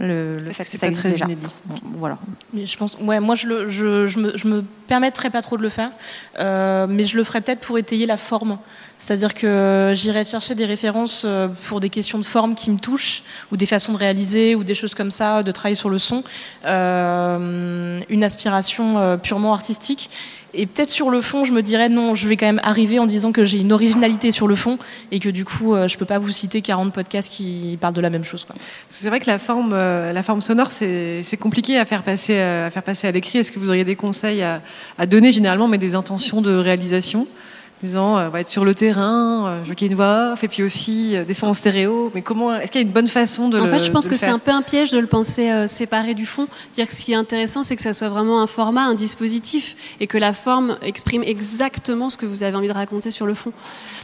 le, 0.00 0.38
le 0.38 0.52
fait 0.52 0.64
que 0.64 0.70
c'est 0.70 0.78
ça 0.78 0.86
pas 0.86 0.88
existe 0.88 1.02
très 1.04 1.12
déjà. 1.12 1.24
inédit. 1.26 1.46
Bon, 1.66 1.76
voilà. 1.98 2.18
Mais 2.54 2.64
je 2.64 2.76
pense, 2.78 2.96
ouais, 3.00 3.20
moi 3.20 3.34
je, 3.34 3.46
le, 3.46 3.68
je, 3.68 4.06
je, 4.06 4.18
me, 4.18 4.36
je 4.36 4.48
me 4.48 4.62
permettrais 4.86 5.30
pas 5.30 5.42
trop 5.42 5.58
de 5.58 5.62
le 5.62 5.68
faire, 5.68 5.90
euh, 6.38 6.86
mais 6.88 7.04
je 7.06 7.16
le 7.16 7.24
ferais 7.24 7.40
peut-être 7.40 7.60
pour 7.60 7.76
étayer 7.78 8.06
la 8.06 8.16
forme. 8.16 8.58
C'est-à-dire 9.00 9.34
que 9.34 9.92
j'irais 9.96 10.24
chercher 10.24 10.54
des 10.54 10.66
références 10.66 11.24
euh, 11.26 11.48
pour 11.66 11.80
des 11.80 11.90
questions 11.90 12.18
de 12.18 12.24
forme 12.24 12.54
qui 12.54 12.70
me 12.70 12.78
touchent, 12.78 13.24
ou 13.50 13.56
des 13.56 13.66
façons 13.66 13.92
de 13.92 13.98
réaliser, 13.98 14.54
ou 14.54 14.62
des 14.62 14.74
choses 14.74 14.94
comme 14.94 15.10
ça, 15.10 15.42
de 15.42 15.50
travailler 15.50 15.74
sur 15.74 15.90
le 15.90 15.98
son, 15.98 16.22
euh, 16.66 17.98
une 18.08 18.22
aspiration 18.22 18.98
euh, 18.98 19.16
purement 19.16 19.52
artistique. 19.52 20.10
Et 20.52 20.66
peut-être 20.66 20.88
sur 20.88 21.10
le 21.10 21.20
fond, 21.20 21.44
je 21.44 21.52
me 21.52 21.62
dirais 21.62 21.88
non, 21.88 22.14
je 22.14 22.28
vais 22.28 22.36
quand 22.36 22.46
même 22.46 22.60
arriver 22.62 22.98
en 22.98 23.06
disant 23.06 23.30
que 23.30 23.44
j'ai 23.44 23.58
une 23.58 23.72
originalité 23.72 24.32
sur 24.32 24.48
le 24.48 24.56
fond 24.56 24.78
et 25.12 25.20
que 25.20 25.28
du 25.28 25.44
coup, 25.44 25.74
euh, 25.74 25.86
je 25.86 25.96
peux 25.96 26.04
pas 26.04 26.18
vous 26.18 26.32
citer 26.32 26.60
40 26.60 26.92
podcasts 26.92 27.32
qui 27.32 27.78
parlent 27.80 27.94
de 27.94 28.00
la 28.00 28.10
même 28.10 28.24
chose. 28.24 28.46
C'est 28.88 29.08
vrai 29.08 29.20
que 29.20 29.26
la 29.26 29.38
forme, 29.38 29.70
euh, 29.72 30.12
la 30.12 30.22
forme 30.22 30.40
sonore, 30.40 30.72
c'est 30.72 31.38
compliqué 31.38 31.78
à 31.78 31.84
faire 31.84 32.02
passer, 32.02 32.34
euh, 32.36 32.66
à 32.66 32.70
faire 32.70 32.82
passer 32.82 33.06
à 33.06 33.12
l'écrit. 33.12 33.38
Est-ce 33.38 33.52
que 33.52 33.60
vous 33.60 33.68
auriez 33.68 33.84
des 33.84 33.96
conseils 33.96 34.42
à 34.42 35.06
donner 35.06 35.30
généralement, 35.30 35.68
mais 35.68 35.78
des 35.78 35.94
intentions 35.94 36.40
de 36.40 36.54
réalisation? 36.54 37.28
Disant 37.82 38.18
euh, 38.18 38.26
on 38.28 38.30
va 38.30 38.40
être 38.40 38.48
sur 38.48 38.64
le 38.64 38.74
terrain, 38.74 39.62
je 39.64 39.68
veux 39.68 39.74
qu'il 39.74 39.86
y 39.86 39.88
ait 39.88 39.92
une 39.92 39.96
voix 39.96 40.32
off, 40.32 40.44
et 40.44 40.48
puis 40.48 40.62
aussi 40.62 41.16
euh, 41.16 41.24
des 41.24 41.34
sons 41.34 41.48
en 41.48 41.54
stéréo. 41.54 42.10
Mais 42.14 42.22
comment 42.22 42.54
Est-ce 42.56 42.70
qu'il 42.70 42.80
y 42.80 42.84
a 42.84 42.86
une 42.86 42.92
bonne 42.92 43.08
façon 43.08 43.48
de 43.48 43.58
en 43.58 43.64
le 43.64 43.70
fait, 43.70 43.84
je 43.84 43.90
pense 43.90 44.08
que 44.08 44.16
c'est 44.16 44.26
un 44.26 44.38
peu 44.38 44.50
un 44.50 44.62
piège 44.62 44.90
de 44.90 44.98
le 44.98 45.06
penser 45.06 45.50
euh, 45.50 45.66
séparé 45.66 46.14
du 46.14 46.26
fond. 46.26 46.46
Dire 46.74 46.86
que 46.86 46.92
ce 46.92 47.04
qui 47.04 47.12
est 47.12 47.16
intéressant, 47.16 47.62
c'est 47.62 47.76
que 47.76 47.82
ça 47.82 47.94
soit 47.94 48.08
vraiment 48.08 48.42
un 48.42 48.46
format, 48.46 48.82
un 48.82 48.94
dispositif, 48.94 49.96
et 50.00 50.06
que 50.06 50.18
la 50.18 50.32
forme 50.32 50.76
exprime 50.82 51.22
exactement 51.22 52.10
ce 52.10 52.16
que 52.16 52.26
vous 52.26 52.42
avez 52.42 52.56
envie 52.56 52.68
de 52.68 52.72
raconter 52.72 53.10
sur 53.10 53.26
le 53.26 53.34
fond. 53.34 53.52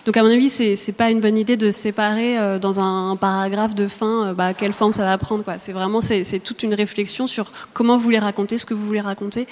Donc, 0.05 0.17
à 0.17 0.23
mon 0.23 0.31
avis, 0.31 0.49
c'est 0.49 0.77
c'est 0.77 0.93
pas 0.93 1.11
une 1.11 1.21
bonne 1.21 1.37
idée 1.39 1.57
de 1.57 1.71
séparer 1.71 2.39
euh, 2.39 2.59
dans 2.59 2.81
un, 2.81 3.11
un 3.13 3.17
paragraphe 3.17 3.75
de 3.75 3.87
fin 3.87 4.27
euh, 4.27 4.35
bah, 4.35 4.55
quelle 4.55 4.73
forme 4.73 4.93
ça 4.93 5.05
va 5.05 5.19
prendre. 5.19 5.45
quoi. 5.45 5.59
C'est 5.59 5.73
vraiment 5.73 6.01
c'est 6.01 6.25
c'est 6.25 6.41
toute 6.41 6.63
une 6.63 6.75
réflexion 6.75 7.27
sur 7.27 7.51
comment 7.73 7.97
vous 7.97 8.03
voulez 8.03 8.19
raconter, 8.19 8.59
ce 8.59 8.67
que 8.67 8.75
vous 8.75 8.87
voulez 8.87 9.01
raconter, 9.01 9.47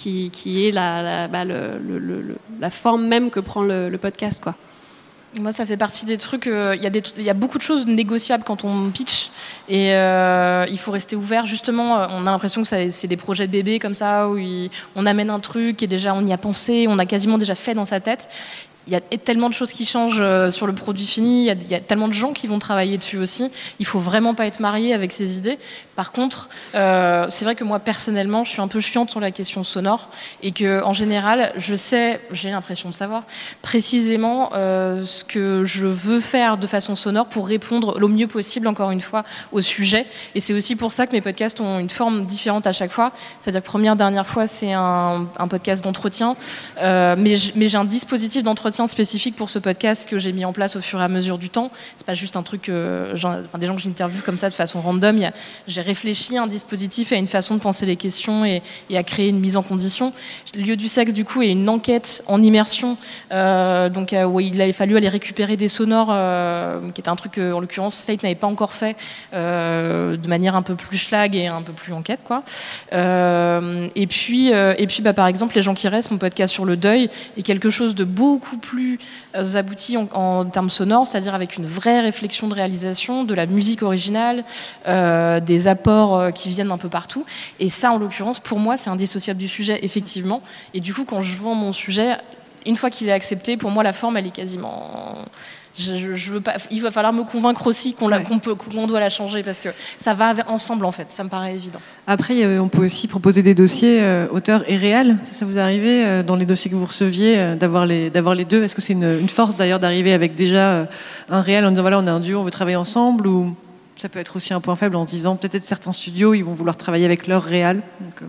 qui, 0.00 0.66
est 0.66 0.72
bah, 0.72 1.44
la 1.44 2.70
forme 2.70 3.06
même 3.06 3.30
que 3.30 3.40
prend 3.40 3.62
le, 3.62 3.96
podcast. 4.00 4.44
Moi, 5.38 5.52
ça 5.52 5.64
fait 5.64 5.76
partie 5.76 6.06
des 6.06 6.16
trucs. 6.16 6.48
euh, 6.48 6.76
Il 6.76 7.22
y, 7.22 7.30
a 7.30 7.34
beaucoup 7.34 7.58
de 7.58 7.62
choses 7.62 7.86
négociables 7.86 8.42
quand 8.44 8.64
on 8.64 8.90
pitch. 8.90 9.30
Et 9.68 9.94
euh, 9.94 10.66
il 10.68 10.78
faut 10.78 10.90
rester 10.90 11.14
ouvert. 11.14 11.46
Justement, 11.46 11.98
euh, 11.98 12.06
on 12.10 12.26
a 12.26 12.30
l'impression 12.32 12.62
que 12.62 12.68
c'est 12.68 13.06
des 13.06 13.16
projets 13.16 13.46
de 13.46 13.52
bébé 13.52 13.78
comme 13.78 13.94
ça, 13.94 14.28
où 14.28 14.38
on 14.96 15.06
amène 15.06 15.30
un 15.30 15.38
truc 15.38 15.82
et 15.82 15.86
déjà 15.86 16.14
on 16.14 16.24
y 16.24 16.32
a 16.32 16.38
pensé, 16.38 16.86
on 16.88 16.98
a 16.98 17.06
quasiment 17.06 17.38
déjà 17.38 17.54
fait 17.54 17.74
dans 17.74 17.86
sa 17.86 18.00
tête. 18.00 18.28
Il 18.86 18.94
y 18.94 18.96
a 18.96 19.00
tellement 19.00 19.48
de 19.48 19.54
choses 19.54 19.72
qui 19.72 19.84
changent 19.84 20.20
euh, 20.20 20.50
sur 20.50 20.66
le 20.66 20.72
produit 20.72 21.04
fini. 21.04 21.46
Il 21.46 21.70
y, 21.70 21.74
a, 21.74 21.80
tellement 21.80 22.08
de 22.08 22.14
gens 22.14 22.32
qui 22.32 22.46
vont 22.46 22.58
travailler 22.58 22.96
dessus 22.96 23.18
aussi. 23.18 23.50
Il 23.78 23.84
faut 23.84 23.98
vraiment 23.98 24.34
pas 24.34 24.46
être 24.46 24.58
marié 24.58 24.94
avec 24.94 25.12
ses 25.12 25.36
idées. 25.36 25.58
Par 25.96 26.12
contre, 26.12 26.48
euh, 26.74 27.26
c'est 27.28 27.44
vrai 27.44 27.54
que 27.54 27.62
moi 27.62 27.78
personnellement, 27.78 28.42
je 28.44 28.50
suis 28.50 28.62
un 28.62 28.68
peu 28.68 28.80
chiante 28.80 29.10
sur 29.10 29.20
la 29.20 29.30
question 29.32 29.64
sonore 29.64 30.08
et 30.42 30.52
que 30.52 30.82
en 30.82 30.94
général, 30.94 31.52
je 31.56 31.74
sais, 31.74 32.20
j'ai 32.32 32.50
l'impression 32.50 32.88
de 32.88 32.94
savoir 32.94 33.24
précisément 33.60 34.50
euh, 34.54 35.04
ce 35.04 35.24
que 35.24 35.62
je 35.64 35.86
veux 35.86 36.20
faire 36.20 36.56
de 36.56 36.66
façon 36.66 36.96
sonore 36.96 37.26
pour 37.26 37.46
répondre 37.46 37.98
le 37.98 38.08
mieux 38.08 38.28
possible, 38.28 38.66
encore 38.66 38.92
une 38.92 39.02
fois, 39.02 39.24
au 39.52 39.60
sujet. 39.60 40.06
Et 40.34 40.40
c'est 40.40 40.54
aussi 40.54 40.74
pour 40.74 40.92
ça 40.92 41.06
que 41.06 41.12
mes 41.12 41.20
podcasts 41.20 41.60
ont 41.60 41.78
une 41.78 41.90
forme 41.90 42.24
différente 42.24 42.66
à 42.66 42.72
chaque 42.72 42.90
fois. 42.90 43.12
C'est-à-dire 43.40 43.60
que 43.60 43.66
première, 43.66 43.94
dernière 43.94 44.26
fois, 44.26 44.46
c'est 44.46 44.72
un, 44.72 45.26
podcast 45.50 45.84
d'entretien, 45.84 46.36
mais 46.80 47.36
j'ai 47.36 47.76
un 47.76 47.84
dispositif 47.84 48.42
d'entretien 48.42 48.69
spécifique 48.72 49.36
pour 49.36 49.50
ce 49.50 49.58
podcast 49.58 50.08
que 50.08 50.18
j'ai 50.18 50.32
mis 50.32 50.44
en 50.44 50.52
place 50.52 50.76
au 50.76 50.80
fur 50.80 51.00
et 51.00 51.04
à 51.04 51.08
mesure 51.08 51.38
du 51.38 51.50
temps. 51.50 51.70
C'est 51.96 52.06
pas 52.06 52.14
juste 52.14 52.36
un 52.36 52.42
truc, 52.42 52.68
euh, 52.68 53.12
enfin, 53.14 53.58
des 53.58 53.66
gens 53.66 53.74
que 53.76 53.82
j'interviewe 53.82 54.22
comme 54.22 54.36
ça 54.36 54.48
de 54.48 54.54
façon 54.54 54.80
random. 54.80 55.22
A- 55.24 55.32
J'ai 55.66 55.80
réfléchi 55.82 56.36
à 56.38 56.42
un 56.42 56.46
dispositif 56.46 57.12
et 57.12 57.16
à 57.16 57.18
une 57.18 57.26
façon 57.26 57.54
de 57.54 57.60
penser 57.60 57.86
les 57.86 57.96
questions 57.96 58.44
et, 58.44 58.62
à 58.94 59.02
créer 59.02 59.28
une 59.28 59.40
mise 59.40 59.56
en 59.56 59.62
condition. 59.62 60.12
Le 60.54 60.62
lieu 60.62 60.76
du 60.76 60.88
sexe, 60.88 61.12
du 61.12 61.24
coup, 61.24 61.42
est 61.42 61.50
une 61.50 61.68
enquête 61.68 62.22
en 62.26 62.42
immersion, 62.42 62.96
euh, 63.32 63.88
donc 63.88 64.12
euh, 64.12 64.24
où 64.24 64.40
il 64.40 64.60
avait 64.60 64.72
fallu 64.72 64.96
aller 64.96 65.08
récupérer 65.08 65.56
des 65.56 65.68
sonores, 65.68 66.14
qui 66.94 67.00
était 67.00 67.08
un 67.08 67.16
truc 67.16 67.32
que, 67.32 67.52
en 67.52 67.60
l'occurrence, 67.60 67.96
Slate 67.96 68.22
n'avait 68.22 68.34
pas 68.34 68.46
encore 68.46 68.72
fait 68.74 68.96
de 69.32 70.28
manière 70.28 70.54
un 70.54 70.62
peu 70.62 70.74
plus 70.74 70.98
schlag 70.98 71.34
et 71.34 71.46
un 71.46 71.62
peu 71.62 71.72
plus 71.72 71.92
enquête, 71.92 72.20
quoi. 72.24 72.42
Et 72.92 74.06
puis, 74.06 74.48
et 74.50 74.86
puis, 74.86 75.02
bah, 75.02 75.12
par 75.12 75.26
exemple, 75.26 75.54
les 75.56 75.62
gens 75.62 75.74
qui 75.74 75.88
restent, 75.88 76.10
mon 76.10 76.18
podcast 76.18 76.52
sur 76.52 76.64
le 76.64 76.76
deuil 76.76 77.08
est 77.36 77.42
quelque 77.42 77.70
chose 77.70 77.94
de 77.94 78.04
beaucoup 78.04 78.56
plus 78.60 78.98
euh, 79.34 79.54
abouti 79.54 79.96
en, 79.96 80.44
termes 80.44 80.70
sonores, 80.70 81.06
c'est-à-dire 81.06 81.34
avec 81.34 81.56
une 81.56 81.66
vraie 81.66 82.00
réflexion 82.00 82.46
de 82.48 82.54
réalisation, 82.54 83.24
de 83.24 83.34
la 83.34 83.46
musique 83.46 83.82
originale, 83.82 84.44
euh, 84.86 85.40
des 85.40 85.66
apports 85.66 86.16
euh, 86.16 86.30
qui 86.30 86.48
viennent 86.50 86.70
un 86.70 86.78
peu 86.78 86.88
partout. 86.88 87.24
Et 87.58 87.68
ça, 87.68 87.92
en 87.92 87.98
l'occurrence, 87.98 88.40
pour 88.40 88.60
moi, 88.60 88.76
c'est 88.76 88.90
indissociable 88.90 89.40
du 89.40 89.48
sujet, 89.48 89.80
effectivement. 89.82 90.42
Et 90.74 90.80
du 90.80 90.94
coup, 90.94 91.04
quand 91.04 91.20
je 91.20 91.36
vends 91.36 91.54
mon 91.54 91.72
sujet, 91.72 92.16
une 92.66 92.76
fois 92.76 92.90
qu'il 92.90 93.08
est 93.08 93.12
accepté, 93.12 93.56
pour 93.56 93.70
moi, 93.70 93.82
la 93.82 93.92
forme, 93.92 94.16
elle 94.16 94.26
est 94.26 94.34
quasiment. 94.34 95.16
Je, 95.80 95.96
je- 95.96 96.14
je 96.14 96.32
veux 96.32 96.40
pas. 96.40 96.54
Il 96.70 96.82
va 96.82 96.90
falloir 96.90 97.12
me 97.12 97.24
convaincre 97.24 97.66
aussi 97.66 97.94
qu'on 97.94 98.08
peut, 98.38 98.54
doit 98.86 99.00
la 99.00 99.10
changer 99.10 99.42
parce 99.42 99.60
que 99.60 99.70
ça 99.98 100.14
va 100.14 100.34
ensemble 100.48 100.84
en 100.84 100.92
fait. 100.92 101.10
Ça 101.10 101.24
me 101.24 101.28
paraît 101.28 101.54
évident. 101.54 101.80
Après, 102.06 102.58
on 102.58 102.68
peut 102.68 102.84
aussi 102.84 103.08
proposer 103.08 103.42
des 103.42 103.54
dossiers 103.54 103.98
euh, 104.02 104.26
auteurs 104.30 104.62
et 104.68 104.76
réels. 104.76 105.16
Ça, 105.22 105.32
ça 105.32 105.44
vous 105.46 105.58
arrive 105.58 105.82
euh, 105.84 106.22
dans 106.22 106.36
les 106.36 106.44
dossiers 106.46 106.70
que 106.70 106.76
vous 106.76 106.86
receviez 106.86 107.38
euh, 107.38 107.56
d'avoir 107.56 107.86
les 107.86 108.10
d'avoir 108.10 108.34
les 108.34 108.44
deux? 108.44 108.62
Est-ce 108.62 108.74
que 108.74 108.82
c'est 108.82 108.92
une, 108.92 109.18
une 109.20 109.28
force 109.28 109.56
d'ailleurs 109.56 109.80
d'arriver 109.80 110.12
avec 110.12 110.34
déjà 110.34 110.70
euh, 110.70 110.84
un 111.28 111.40
réel 111.40 111.64
en 111.64 111.70
disant 111.70 111.82
voilà 111.82 111.98
on 111.98 112.06
est 112.06 112.10
un 112.10 112.20
duo, 112.20 112.40
on 112.40 112.44
veut 112.44 112.50
travailler 112.50 112.76
ensemble? 112.76 113.26
Ou 113.26 113.54
ça 113.96 114.08
peut 114.08 114.18
être 114.18 114.36
aussi 114.36 114.52
un 114.54 114.60
point 114.60 114.76
faible 114.76 114.96
en 114.96 115.06
se 115.06 115.10
disant 115.12 115.36
peut-être 115.36 115.64
certains 115.64 115.92
studios 115.92 116.34
ils 116.34 116.42
vont 116.42 116.54
vouloir 116.54 116.76
travailler 116.76 117.04
avec 117.06 117.26
leur 117.26 117.42
réel. 117.42 117.82
Donc, 118.00 118.20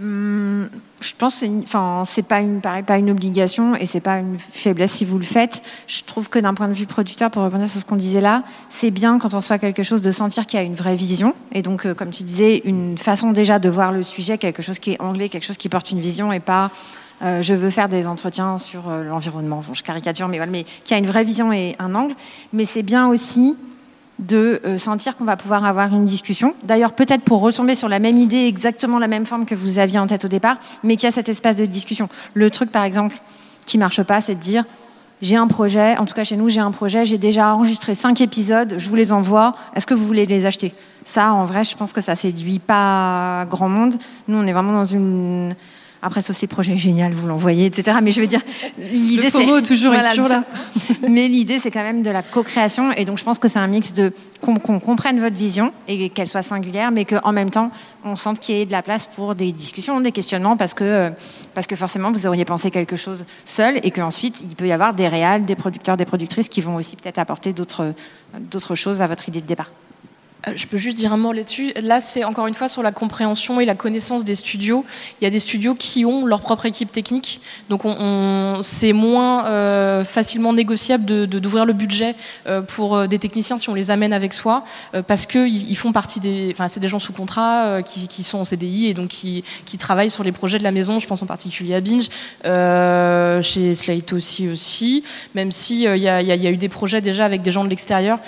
Hum, 0.00 0.68
je 1.02 1.14
pense 1.16 1.40
que 1.40 1.46
enfin 1.62 2.04
c'est 2.06 2.26
pas 2.26 2.40
une 2.40 3.10
obligation 3.10 3.74
et 3.76 3.86
c'est 3.86 4.00
pas 4.00 4.18
une 4.18 4.38
faiblesse 4.38 4.92
si 4.92 5.04
vous 5.04 5.18
le 5.18 5.24
faites. 5.24 5.62
Je 5.86 6.02
trouve 6.02 6.28
que 6.28 6.38
d'un 6.38 6.54
point 6.54 6.68
de 6.68 6.72
vue 6.72 6.86
producteur, 6.86 7.30
pour 7.30 7.42
revenir 7.42 7.68
sur 7.68 7.80
ce 7.80 7.84
qu'on 7.84 7.96
disait 7.96 8.20
là, 8.20 8.42
c'est 8.68 8.90
bien 8.90 9.18
quand 9.18 9.34
on 9.34 9.40
soit 9.40 9.58
quelque 9.58 9.82
chose 9.82 10.02
de 10.02 10.10
sentir 10.10 10.46
qu'il 10.46 10.58
y 10.58 10.62
a 10.62 10.64
une 10.64 10.74
vraie 10.74 10.96
vision 10.96 11.34
et 11.52 11.62
donc 11.62 11.86
euh, 11.86 11.94
comme 11.94 12.10
tu 12.10 12.22
disais 12.22 12.62
une 12.64 12.98
façon 12.98 13.32
déjà 13.32 13.58
de 13.58 13.68
voir 13.68 13.92
le 13.92 14.02
sujet, 14.02 14.38
quelque 14.38 14.62
chose 14.62 14.78
qui 14.78 14.92
est 14.92 15.00
anglais, 15.00 15.28
quelque 15.28 15.44
chose 15.44 15.56
qui 15.58 15.68
porte 15.68 15.90
une 15.90 16.00
vision 16.00 16.32
et 16.32 16.40
pas 16.40 16.70
euh, 17.22 17.40
je 17.40 17.54
veux 17.54 17.70
faire 17.70 17.88
des 17.88 18.06
entretiens 18.06 18.58
sur 18.58 18.88
euh, 18.88 19.04
l'environnement. 19.04 19.62
Bon, 19.66 19.74
je 19.74 19.82
caricature, 19.82 20.26
mais 20.28 20.38
voilà, 20.38 20.50
mais 20.50 20.64
qui 20.84 20.92
a 20.92 20.98
une 20.98 21.06
vraie 21.06 21.22
vision 21.22 21.52
et 21.52 21.76
un 21.78 21.94
angle. 21.94 22.14
Mais 22.52 22.64
c'est 22.64 22.82
bien 22.82 23.08
aussi 23.08 23.56
de 24.18 24.60
euh, 24.64 24.78
sentir 24.78 25.16
qu'on 25.16 25.24
va 25.24 25.36
pouvoir 25.36 25.64
avoir 25.64 25.92
une 25.94 26.04
discussion. 26.04 26.54
D'ailleurs, 26.64 26.92
peut-être 26.92 27.22
pour 27.22 27.40
retomber 27.40 27.74
sur 27.74 27.88
la 27.88 27.98
même 27.98 28.18
idée, 28.18 28.46
exactement 28.46 28.98
la 28.98 29.08
même 29.08 29.26
forme 29.26 29.46
que 29.46 29.54
vous 29.54 29.78
aviez 29.78 29.98
en 29.98 30.06
tête 30.06 30.24
au 30.24 30.28
départ, 30.28 30.58
mais 30.84 30.96
qu'il 30.96 31.04
y 31.04 31.08
a 31.08 31.12
cet 31.12 31.28
espace 31.28 31.56
de 31.56 31.66
discussion. 31.66 32.08
Le 32.34 32.50
truc, 32.50 32.70
par 32.70 32.84
exemple, 32.84 33.16
qui 33.66 33.78
marche 33.78 34.02
pas, 34.02 34.20
c'est 34.20 34.34
de 34.34 34.40
dire 34.40 34.64
j'ai 35.22 35.36
un 35.36 35.46
projet, 35.46 35.96
en 35.98 36.04
tout 36.04 36.14
cas 36.14 36.24
chez 36.24 36.36
nous, 36.36 36.48
j'ai 36.48 36.60
un 36.60 36.72
projet, 36.72 37.06
j'ai 37.06 37.16
déjà 37.16 37.54
enregistré 37.54 37.94
cinq 37.94 38.20
épisodes, 38.20 38.74
je 38.76 38.88
vous 38.88 38.96
les 38.96 39.12
envoie, 39.12 39.54
est-ce 39.74 39.86
que 39.86 39.94
vous 39.94 40.04
voulez 40.04 40.26
les 40.26 40.46
acheter? 40.46 40.74
Ça, 41.04 41.32
en 41.32 41.44
vrai, 41.44 41.64
je 41.64 41.76
pense 41.76 41.92
que 41.92 42.00
ça 42.00 42.16
séduit 42.16 42.58
pas 42.58 43.46
grand 43.48 43.68
monde. 43.68 43.94
Nous, 44.28 44.36
on 44.36 44.46
est 44.46 44.52
vraiment 44.52 44.72
dans 44.72 44.84
une. 44.84 45.54
Après, 46.04 46.20
si 46.20 46.32
le 46.32 46.48
projet 46.48 46.76
génial, 46.78 47.12
vous 47.12 47.28
l'envoyez, 47.28 47.66
etc. 47.66 47.98
Mais 48.02 48.10
je 48.10 48.20
veux 48.20 48.26
dire, 48.26 48.40
l'idée 48.92 49.30
c'est 49.30 49.38
toujours, 49.38 49.58
est 49.58 49.62
toujours 49.62 50.28
là. 50.28 50.42
Mais 51.08 51.28
l'idée, 51.28 51.60
c'est 51.60 51.70
quand 51.70 51.84
même 51.84 52.02
de 52.02 52.10
la 52.10 52.22
co-création, 52.22 52.90
et 52.92 53.04
donc 53.04 53.18
je 53.18 53.24
pense 53.24 53.38
que 53.38 53.46
c'est 53.46 53.60
un 53.60 53.68
mix 53.68 53.94
de 53.94 54.12
qu'on 54.40 54.80
comprenne 54.80 55.20
votre 55.20 55.36
vision 55.36 55.72
et 55.86 56.08
qu'elle 56.08 56.26
soit 56.26 56.42
singulière, 56.42 56.90
mais 56.90 57.04
qu'en 57.04 57.30
même 57.30 57.50
temps, 57.50 57.70
on 58.04 58.16
sente 58.16 58.40
qu'il 58.40 58.56
y 58.56 58.60
ait 58.60 58.66
de 58.66 58.72
la 58.72 58.82
place 58.82 59.06
pour 59.06 59.36
des 59.36 59.52
discussions, 59.52 60.00
des 60.00 60.10
questionnements, 60.10 60.56
parce 60.56 60.74
que 60.74 60.82
euh, 60.82 61.10
parce 61.54 61.68
que 61.68 61.76
forcément, 61.76 62.10
vous 62.10 62.26
auriez 62.26 62.44
pensé 62.44 62.72
quelque 62.72 62.96
chose 62.96 63.24
seul, 63.44 63.78
et 63.84 63.92
qu'ensuite, 63.92 64.40
il 64.42 64.56
peut 64.56 64.66
y 64.66 64.72
avoir 64.72 64.94
des 64.94 65.06
réals, 65.06 65.44
des 65.44 65.54
producteurs, 65.54 65.96
des 65.96 66.04
productrices 66.04 66.48
qui 66.48 66.60
vont 66.60 66.74
aussi 66.74 66.96
peut-être 66.96 67.18
apporter 67.18 67.52
d'autres 67.52 67.94
d'autres 68.50 68.74
choses 68.74 69.00
à 69.02 69.06
votre 69.06 69.28
idée 69.28 69.40
de 69.40 69.46
départ. 69.46 69.70
Euh, 70.48 70.52
Je 70.56 70.66
peux 70.66 70.76
juste 70.76 70.96
dire 70.96 71.12
un 71.12 71.16
mot 71.16 71.32
là-dessus. 71.32 71.72
Là, 71.82 72.00
c'est 72.00 72.24
encore 72.24 72.46
une 72.46 72.54
fois 72.54 72.68
sur 72.68 72.82
la 72.82 72.92
compréhension 72.92 73.60
et 73.60 73.64
la 73.64 73.74
connaissance 73.74 74.24
des 74.24 74.34
studios. 74.34 74.84
Il 75.20 75.24
y 75.24 75.26
a 75.26 75.30
des 75.30 75.38
studios 75.38 75.74
qui 75.74 76.04
ont 76.04 76.26
leur 76.26 76.40
propre 76.40 76.66
équipe 76.66 76.90
technique, 76.92 77.40
donc 77.68 77.84
on, 77.84 77.94
on- 77.98 78.62
c'est 78.62 78.92
moins 78.92 79.46
euh, 79.46 80.04
facilement 80.04 80.52
négociable 80.52 81.04
de- 81.04 81.26
d'ouvrir 81.38 81.64
le 81.64 81.72
budget 81.72 82.14
euh, 82.46 82.60
pour 82.60 82.96
euh, 82.96 83.06
des 83.06 83.18
techniciens 83.18 83.58
si 83.58 83.68
on 83.70 83.74
les 83.74 83.90
amène 83.90 84.12
avec 84.12 84.32
soi, 84.34 84.64
euh, 84.94 85.02
parce 85.02 85.26
que 85.26 85.46
ils 85.46 85.76
font 85.76 85.92
partie 85.92 86.20
des, 86.20 86.50
enfin 86.52 86.68
c'est 86.68 86.80
des 86.80 86.88
gens 86.88 86.98
sous 86.98 87.12
contrat 87.12 87.64
euh, 87.66 87.82
qui, 87.82 88.08
qui 88.08 88.22
sont 88.22 88.38
en 88.38 88.44
CDI 88.44 88.86
et 88.88 88.94
donc 88.94 89.08
qui, 89.08 89.44
qui 89.64 89.78
travaillent 89.78 90.10
sur 90.10 90.24
les 90.24 90.32
projets 90.32 90.58
de 90.58 90.64
la 90.64 90.72
maison. 90.72 90.98
Je 91.00 91.06
pense 91.06 91.22
en 91.22 91.26
particulier 91.26 91.74
à 91.74 91.80
Binge, 91.80 92.08
chez 93.42 93.74
Slate 93.74 94.12
aussi 94.12 94.48
aussi. 94.48 95.04
Même 95.34 95.52
si 95.52 95.84
il 95.84 95.96
y, 95.98 96.08
a, 96.08 96.20
y 96.22 96.26
y 96.26 96.46
a 96.46 96.50
eu 96.50 96.56
des 96.56 96.68
projets 96.68 97.00
déjà 97.00 97.24
avec 97.24 97.42
des 97.42 97.50
gens 97.52 97.64
de 97.64 97.68
l'extérieur 97.70 98.18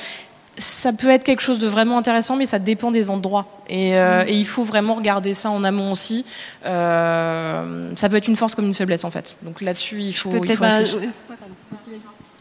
ça 0.57 0.93
peut 0.93 1.11
être 1.11 1.25
quelque 1.25 1.41
chose 1.43 1.59
de 1.59 1.67
vraiment 1.67 1.99
intéressant, 1.99 2.37
mais 2.37 2.47
ça 2.47 2.59
dépend 2.59 2.91
des 2.91 3.11
endroits. 3.11 3.47
Et, 3.69 3.97
euh, 3.97 4.25
et 4.27 4.35
il 4.37 4.47
faut 4.47 4.63
vraiment 4.65 4.95
regarder 4.95 5.35
ça 5.35 5.51
en 5.51 5.65
amont 5.65 5.91
aussi. 5.93 6.25
Euh, 6.65 7.91
ça 7.97 8.09
peut 8.09 8.17
être 8.17 8.29
une 8.29 8.37
force 8.37 8.55
comme 8.55 8.67
une 8.67 8.75
faiblesse, 8.75 9.05
en 9.05 9.11
fait. 9.11 9.37
Donc 9.43 9.61
là-dessus, 9.61 10.01
il 10.01 10.13
faut, 10.13 10.31
il 10.33 10.41
peut-être 10.41 10.59
faut 10.59 10.65
pas- 10.65 10.77
réfléchir. 10.79 11.11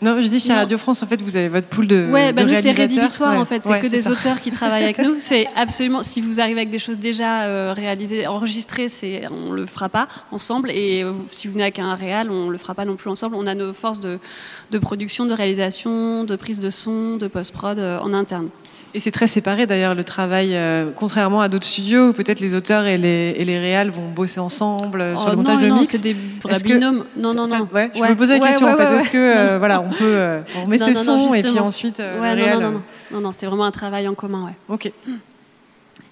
Non, 0.04 0.22
je 0.22 0.28
dis 0.28 0.40
chez 0.40 0.50
Non. 0.50 0.60
Radio 0.60 0.78
France, 0.78 1.02
en 1.02 1.08
fait, 1.08 1.22
vous 1.22 1.38
avez 1.38 1.48
votre 1.48 1.68
pool 1.68 1.88
de, 1.88 2.10
Ouais, 2.12 2.34
bah 2.34 2.44
de 2.44 2.50
nous 2.50 2.56
c'est 2.56 2.72
rédhibitoire 2.72 3.32
Ouais. 3.32 3.38
en 3.38 3.46
fait, 3.46 3.64
c'est 3.64 3.70
Ouais, 3.70 3.80
que 3.80 3.88
des 3.88 4.02
ça. 4.04 4.12
auteurs 4.12 4.42
qui 4.42 4.52
travaillent 4.52 4.84
avec 4.84 5.00
nous. 5.00 5.16
C'est 5.20 5.48
absolument 5.56 6.04
si 6.04 6.20
vous 6.22 6.40
arrivez 6.40 6.60
avec 6.62 6.70
des 6.72 6.80
choses 6.80 6.98
déjà 7.00 7.44
euh, 7.44 7.74
réalisées, 7.74 8.28
enregistrées, 8.28 8.90
c'est 8.90 9.24
on 9.32 9.52
le 9.54 9.66
fera 9.66 9.88
pas 9.90 10.08
ensemble. 10.32 10.70
Et 10.72 11.04
euh, 11.04 11.14
si 11.32 11.48
vous 11.48 11.54
venez 11.54 11.64
avec 11.64 11.80
un 11.80 11.96
réal, 11.96 12.30
on 12.30 12.50
le 12.50 12.58
fera 12.58 12.74
pas 12.76 12.86
non 12.86 12.96
plus 12.98 13.10
ensemble. 13.10 13.36
On 13.38 13.48
a 13.48 13.56
nos 13.56 13.74
forces 13.74 14.00
de, 14.00 14.20
de 14.72 14.78
production, 14.78 15.26
de 15.26 15.34
réalisation, 15.34 16.26
de 16.26 16.36
prise 16.36 16.60
de 16.60 16.70
son, 16.70 17.16
de 17.18 17.28
post 17.28 17.52
prod 17.54 17.80
en 17.80 18.14
interne. 18.14 18.50
Et 18.96 19.00
c'est 19.00 19.10
très 19.12 19.26
séparé 19.26 19.66
d'ailleurs 19.66 19.96
le 19.96 20.04
travail, 20.04 20.50
euh, 20.54 20.92
contrairement 20.96 21.42
à 21.42 21.50
d'autres 21.50 21.66
studios 21.66 22.10
où 22.10 22.14
peut-être 22.14 22.40
les 22.40 22.54
auteurs 22.54 22.86
et 22.86 22.98
les, 22.98 23.34
et 23.38 23.44
les 23.44 23.58
réals 23.58 23.90
vont 23.90 24.10
bosser 24.12 24.40
ensemble 24.40 25.02
euh, 25.02 25.18
sur 25.18 25.30
Oh 25.30 25.32
le 25.32 25.38
montage 25.38 25.56
non, 25.58 25.62
de 25.64 25.68
non, 25.70 25.80
mix. 25.80 25.92
c'est 25.94 26.02
des 26.04 26.16
vrais 26.42 26.54
Est-ce 26.54 26.64
que- 26.64 26.74
binômes. 26.74 27.04
Non, 27.18 27.34
non, 27.34 27.46
ça- 27.46 27.58
non. 27.58 27.68
ouais, 27.74 27.90
je 27.96 28.00
Ouais. 28.02 28.10
me 28.10 28.16
posais 28.16 28.36
la 28.38 28.42
Ouais, 28.44 28.50
question 28.50 28.68
ouais, 28.68 28.74
en 28.74 28.78
fait. 28.78 28.88
ouais, 28.90 28.96
Est-ce 28.98 29.08
que 29.08 29.18
euh, 29.18 29.58
voilà, 29.58 29.82
on 29.82 29.90
peut 29.90 29.96
euh, 30.04 30.42
on 30.64 30.68
Non, 30.68 30.78
ses 30.78 30.80
non, 30.80 30.88
non, 31.18 31.28
sons 31.28 31.34
et 31.34 31.42
puis 31.42 31.60
ensuite 31.60 32.00
euh, 32.02 32.22
Ouais, 32.22 32.36
le 32.36 32.42
non, 32.42 32.46
réal. 32.46 32.60
non, 32.60 32.66
non, 32.66 32.72
non, 32.72 32.82
non, 33.14 33.22
non, 33.22 33.32
c'est 33.32 33.48
vraiment 33.48 33.66
un 33.66 33.72
travail 33.72 34.08
en 34.08 34.14
commun, 34.14 34.46
ouais. 34.46 34.54
Ok. 34.70 34.92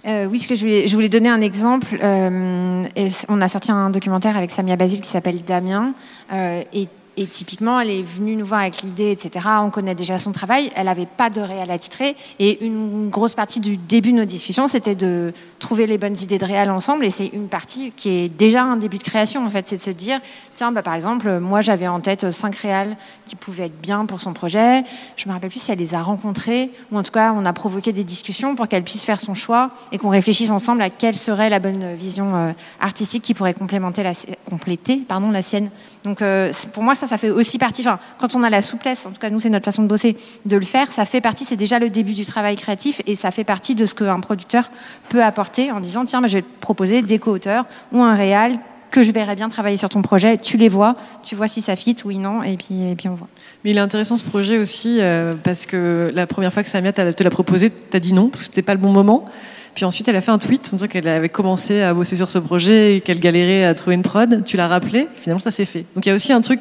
Euh, 0.07 0.25
oui, 0.25 0.39
ce 0.39 0.47
que 0.47 0.55
je 0.55 0.61
voulais, 0.61 0.87
je 0.87 0.95
voulais 0.95 1.09
donner 1.09 1.29
un 1.29 1.41
exemple. 1.41 1.99
Euh, 2.01 2.83
on 3.29 3.41
a 3.41 3.47
sorti 3.47 3.71
un 3.71 3.91
documentaire 3.91 4.35
avec 4.35 4.49
Samia 4.49 4.75
Basile 4.75 5.01
qui 5.01 5.07
s'appelle 5.09 5.43
Damien. 5.43 5.93
Euh, 6.33 6.63
et 6.73 6.87
et 7.17 7.27
typiquement, 7.27 7.79
elle 7.79 7.89
est 7.89 8.03
venue 8.03 8.37
nous 8.37 8.45
voir 8.45 8.61
avec 8.61 8.83
l'idée, 8.83 9.11
etc. 9.11 9.45
On 9.61 9.69
connaît 9.69 9.95
déjà 9.95 10.17
son 10.17 10.31
travail. 10.31 10.71
Elle 10.75 10.85
n'avait 10.85 11.05
pas 11.05 11.29
de 11.29 11.41
réel 11.41 11.69
titrer. 11.77 12.15
Et 12.39 12.65
une 12.65 13.09
grosse 13.09 13.33
partie 13.33 13.59
du 13.59 13.75
début 13.75 14.13
de 14.13 14.17
nos 14.17 14.25
discussions, 14.25 14.69
c'était 14.69 14.95
de 14.95 15.33
trouver 15.59 15.87
les 15.87 15.97
bonnes 15.97 16.17
idées 16.21 16.37
de 16.37 16.45
réel 16.45 16.69
ensemble. 16.69 17.05
Et 17.05 17.11
c'est 17.11 17.27
une 17.27 17.49
partie 17.49 17.91
qui 17.91 18.09
est 18.09 18.29
déjà 18.29 18.63
un 18.63 18.77
début 18.77 18.97
de 18.97 19.03
création, 19.03 19.45
en 19.45 19.49
fait. 19.49 19.67
C'est 19.67 19.75
de 19.75 19.81
se 19.81 19.91
dire, 19.91 20.21
tiens, 20.55 20.71
bah, 20.71 20.83
par 20.83 20.95
exemple, 20.95 21.39
moi, 21.39 21.59
j'avais 21.59 21.87
en 21.87 21.99
tête 21.99 22.31
cinq 22.31 22.55
réals 22.55 22.95
qui 23.27 23.35
pouvaient 23.35 23.65
être 23.65 23.81
bien 23.81 24.05
pour 24.05 24.21
son 24.21 24.31
projet. 24.31 24.83
Je 25.17 25.27
me 25.27 25.33
rappelle 25.33 25.49
plus 25.49 25.61
si 25.61 25.71
elle 25.71 25.79
les 25.79 25.93
a 25.93 26.01
rencontrés, 26.01 26.71
ou 26.91 26.97
en 26.97 27.03
tout 27.03 27.11
cas, 27.11 27.33
on 27.35 27.45
a 27.45 27.51
provoqué 27.51 27.91
des 27.91 28.05
discussions 28.05 28.55
pour 28.55 28.69
qu'elle 28.69 28.83
puisse 28.83 29.03
faire 29.03 29.19
son 29.19 29.33
choix 29.33 29.71
et 29.91 29.97
qu'on 29.97 30.09
réfléchisse 30.09 30.49
ensemble 30.49 30.81
à 30.81 30.89
quelle 30.89 31.17
serait 31.17 31.49
la 31.49 31.59
bonne 31.59 31.93
vision 31.93 32.35
euh, 32.35 32.51
artistique 32.79 33.23
qui 33.23 33.33
pourrait 33.33 33.53
complémenter 33.53 34.01
la, 34.01 34.13
compléter 34.49 34.97
pardon, 34.97 35.29
la 35.29 35.41
sienne. 35.41 35.69
Donc, 36.03 36.21
euh, 36.21 36.51
pour 36.73 36.83
moi, 36.83 36.95
ça, 37.01 37.07
ça 37.07 37.17
fait 37.17 37.29
aussi 37.29 37.57
partie. 37.57 37.83
Quand 38.19 38.35
on 38.35 38.43
a 38.43 38.49
la 38.49 38.61
souplesse, 38.61 39.05
en 39.05 39.11
tout 39.11 39.19
cas, 39.19 39.29
nous, 39.29 39.39
c'est 39.39 39.49
notre 39.49 39.65
façon 39.65 39.81
de 39.81 39.87
bosser, 39.87 40.15
de 40.45 40.55
le 40.55 40.65
faire, 40.65 40.91
ça 40.91 41.05
fait 41.05 41.21
partie, 41.21 41.45
c'est 41.45 41.55
déjà 41.55 41.79
le 41.79 41.89
début 41.89 42.13
du 42.13 42.25
travail 42.25 42.55
créatif 42.55 43.01
et 43.07 43.15
ça 43.15 43.31
fait 43.31 43.43
partie 43.43 43.73
de 43.73 43.85
ce 43.85 43.95
qu'un 43.95 44.19
producteur 44.19 44.69
peut 45.09 45.23
apporter 45.23 45.71
en 45.71 45.79
disant 45.79 46.05
tiens, 46.05 46.21
je 46.25 46.37
vais 46.37 46.41
te 46.43 46.59
proposer 46.59 47.01
des 47.01 47.17
co-auteurs 47.17 47.65
ou 47.91 48.01
un 48.01 48.15
réal 48.15 48.59
que 48.91 49.01
je 49.01 49.11
verrais 49.11 49.35
bien 49.35 49.49
travailler 49.49 49.77
sur 49.77 49.89
ton 49.89 50.01
projet. 50.01 50.37
Tu 50.37 50.57
les 50.57 50.69
vois, 50.69 50.95
tu 51.23 51.35
vois 51.35 51.47
si 51.47 51.61
ça 51.61 51.75
fit, 51.75 51.95
oui, 52.05 52.17
non, 52.17 52.43
et 52.43 52.57
puis, 52.57 52.91
et 52.91 52.95
puis 52.95 53.07
on 53.07 53.15
voit. 53.15 53.29
Mais 53.63 53.71
il 53.71 53.77
est 53.77 53.81
intéressant 53.81 54.17
ce 54.17 54.23
projet 54.23 54.57
aussi 54.57 54.97
euh, 54.99 55.33
parce 55.41 55.65
que 55.65 56.11
la 56.13 56.27
première 56.27 56.53
fois 56.53 56.61
que 56.61 56.69
Samia 56.69 56.91
te 56.93 57.23
l'a 57.23 57.29
proposé, 57.29 57.71
tu 57.71 57.97
as 57.97 57.99
dit 57.99 58.13
non 58.13 58.27
parce 58.27 58.41
que 58.41 58.47
c'était 58.47 58.61
pas 58.61 58.73
le 58.73 58.79
bon 58.79 58.91
moment. 58.91 59.25
Puis 59.73 59.85
ensuite, 59.85 60.07
elle 60.07 60.15
a 60.15 60.21
fait 60.21 60.31
un 60.31 60.37
tweet 60.37 60.69
en 60.73 60.77
disant 60.77 60.87
qu'elle 60.87 61.07
avait 61.07 61.29
commencé 61.29 61.81
à 61.81 61.93
bosser 61.93 62.15
sur 62.15 62.29
ce 62.29 62.39
projet 62.39 62.97
et 62.97 63.01
qu'elle 63.01 63.19
galérait 63.19 63.65
à 63.65 63.73
trouver 63.73 63.95
une 63.95 64.01
prod. 64.01 64.43
Tu 64.45 64.57
l'as 64.57 64.67
rappelé, 64.67 65.07
finalement 65.15 65.39
ça 65.39 65.51
s'est 65.51 65.65
fait. 65.65 65.85
Donc 65.95 66.05
il 66.05 66.09
y 66.09 66.11
a 66.11 66.15
aussi 66.15 66.33
un 66.33 66.41
truc 66.41 66.59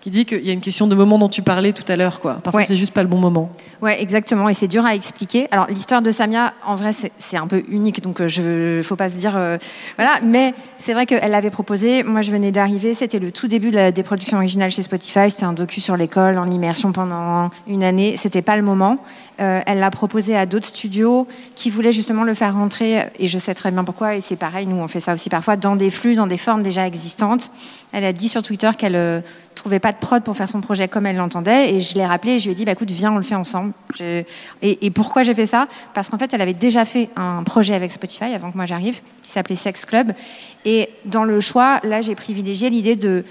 qui 0.00 0.10
dit 0.10 0.24
qu'il 0.24 0.44
y 0.46 0.50
a 0.50 0.52
une 0.52 0.60
question 0.60 0.86
de 0.86 0.94
moment 0.94 1.18
dont 1.18 1.28
tu 1.28 1.42
parlais 1.42 1.72
tout 1.72 1.84
à 1.88 1.96
l'heure. 1.96 2.20
Quoi. 2.20 2.40
Parfois, 2.42 2.64
c'est 2.64 2.76
juste 2.76 2.94
pas 2.94 3.02
le 3.02 3.08
bon 3.08 3.18
moment. 3.18 3.50
Ouais, 3.82 4.00
exactement. 4.00 4.48
Et 4.48 4.54
c'est 4.54 4.68
dur 4.68 4.84
à 4.86 4.94
expliquer. 4.94 5.46
Alors, 5.50 5.66
l'histoire 5.66 6.00
de 6.00 6.10
Samia, 6.10 6.54
en 6.64 6.74
vrai, 6.74 6.92
c'est 7.18 7.36
un 7.36 7.46
peu 7.46 7.62
unique. 7.68 8.02
Donc, 8.02 8.20
euh, 8.20 8.28
je 8.28 8.80
faut 8.82 8.96
pas 8.96 9.10
se 9.10 9.14
dire. 9.14 9.36
Euh, 9.36 9.58
voilà. 9.96 10.12
Mais 10.24 10.54
c'est 10.78 10.94
vrai 10.94 11.04
qu'elle 11.04 11.30
l'avait 11.30 11.50
proposé. 11.50 12.02
Moi, 12.02 12.22
je 12.22 12.32
venais 12.32 12.50
d'arriver. 12.50 12.94
C'était 12.94 13.18
le 13.18 13.30
tout 13.30 13.46
début 13.46 13.70
de 13.70 13.76
la, 13.76 13.92
des 13.92 14.02
productions 14.02 14.38
originales 14.38 14.70
chez 14.70 14.82
Spotify. 14.82 15.30
C'était 15.30 15.44
un 15.44 15.52
docu 15.52 15.82
sur 15.82 15.96
l'école, 15.98 16.38
en 16.38 16.46
immersion 16.46 16.92
pendant 16.92 17.50
une 17.66 17.84
année. 17.84 18.16
C'était 18.16 18.42
pas 18.42 18.56
le 18.56 18.62
moment. 18.62 18.98
Euh, 19.40 19.60
elle 19.66 19.78
l'a 19.78 19.90
proposé 19.90 20.36
à 20.36 20.44
d'autres 20.44 20.66
studios 20.66 21.26
qui 21.54 21.70
voulaient 21.70 21.92
justement 21.92 22.24
le 22.24 22.34
faire 22.34 22.54
rentrer, 22.54 23.04
et 23.18 23.26
je 23.26 23.38
sais 23.38 23.54
très 23.54 23.70
bien 23.70 23.84
pourquoi, 23.84 24.14
et 24.14 24.20
c'est 24.20 24.36
pareil, 24.36 24.66
nous 24.66 24.76
on 24.76 24.86
fait 24.86 25.00
ça 25.00 25.14
aussi 25.14 25.30
parfois, 25.30 25.56
dans 25.56 25.76
des 25.76 25.90
flux, 25.90 26.14
dans 26.14 26.26
des 26.26 26.36
formes 26.36 26.62
déjà 26.62 26.86
existantes. 26.86 27.50
Elle 27.92 28.04
a 28.04 28.12
dit 28.12 28.28
sur 28.28 28.42
Twitter 28.42 28.70
qu'elle 28.76 28.96
euh, 28.96 29.20
trouvait 29.54 29.78
pas 29.78 29.92
de 29.92 29.96
prod 29.96 30.22
pour 30.22 30.36
faire 30.36 30.48
son 30.48 30.60
projet 30.60 30.88
comme 30.88 31.06
elle 31.06 31.16
l'entendait, 31.16 31.74
et 31.74 31.80
je 31.80 31.94
l'ai 31.94 32.04
rappelé 32.04 32.32
et 32.32 32.38
je 32.38 32.44
lui 32.44 32.52
ai 32.52 32.54
dit, 32.54 32.66
bah, 32.66 32.72
écoute, 32.72 32.90
viens, 32.90 33.12
on 33.12 33.16
le 33.16 33.22
fait 33.22 33.34
ensemble. 33.34 33.72
Et, 33.98 34.26
et, 34.62 34.90
pourquoi 34.90 35.22
j'ai 35.22 35.34
fait 35.34 35.46
ça? 35.46 35.68
Parce 35.94 36.10
qu'en 36.10 36.18
fait, 36.18 36.34
elle 36.34 36.42
avait 36.42 36.52
déjà 36.52 36.84
fait 36.84 37.08
un 37.16 37.42
projet 37.42 37.72
avec 37.74 37.92
Spotify 37.92 38.34
avant 38.34 38.50
que 38.50 38.56
moi 38.56 38.66
j'arrive, 38.66 39.00
qui 39.22 39.30
s'appelait 39.30 39.56
Sex 39.56 39.86
Club, 39.86 40.12
et 40.66 40.90
dans 41.06 41.24
le 41.24 41.40
choix, 41.40 41.80
là, 41.82 42.02
j'ai 42.02 42.14
privilégié 42.14 42.68
l'idée 42.68 42.96
de 42.96 43.24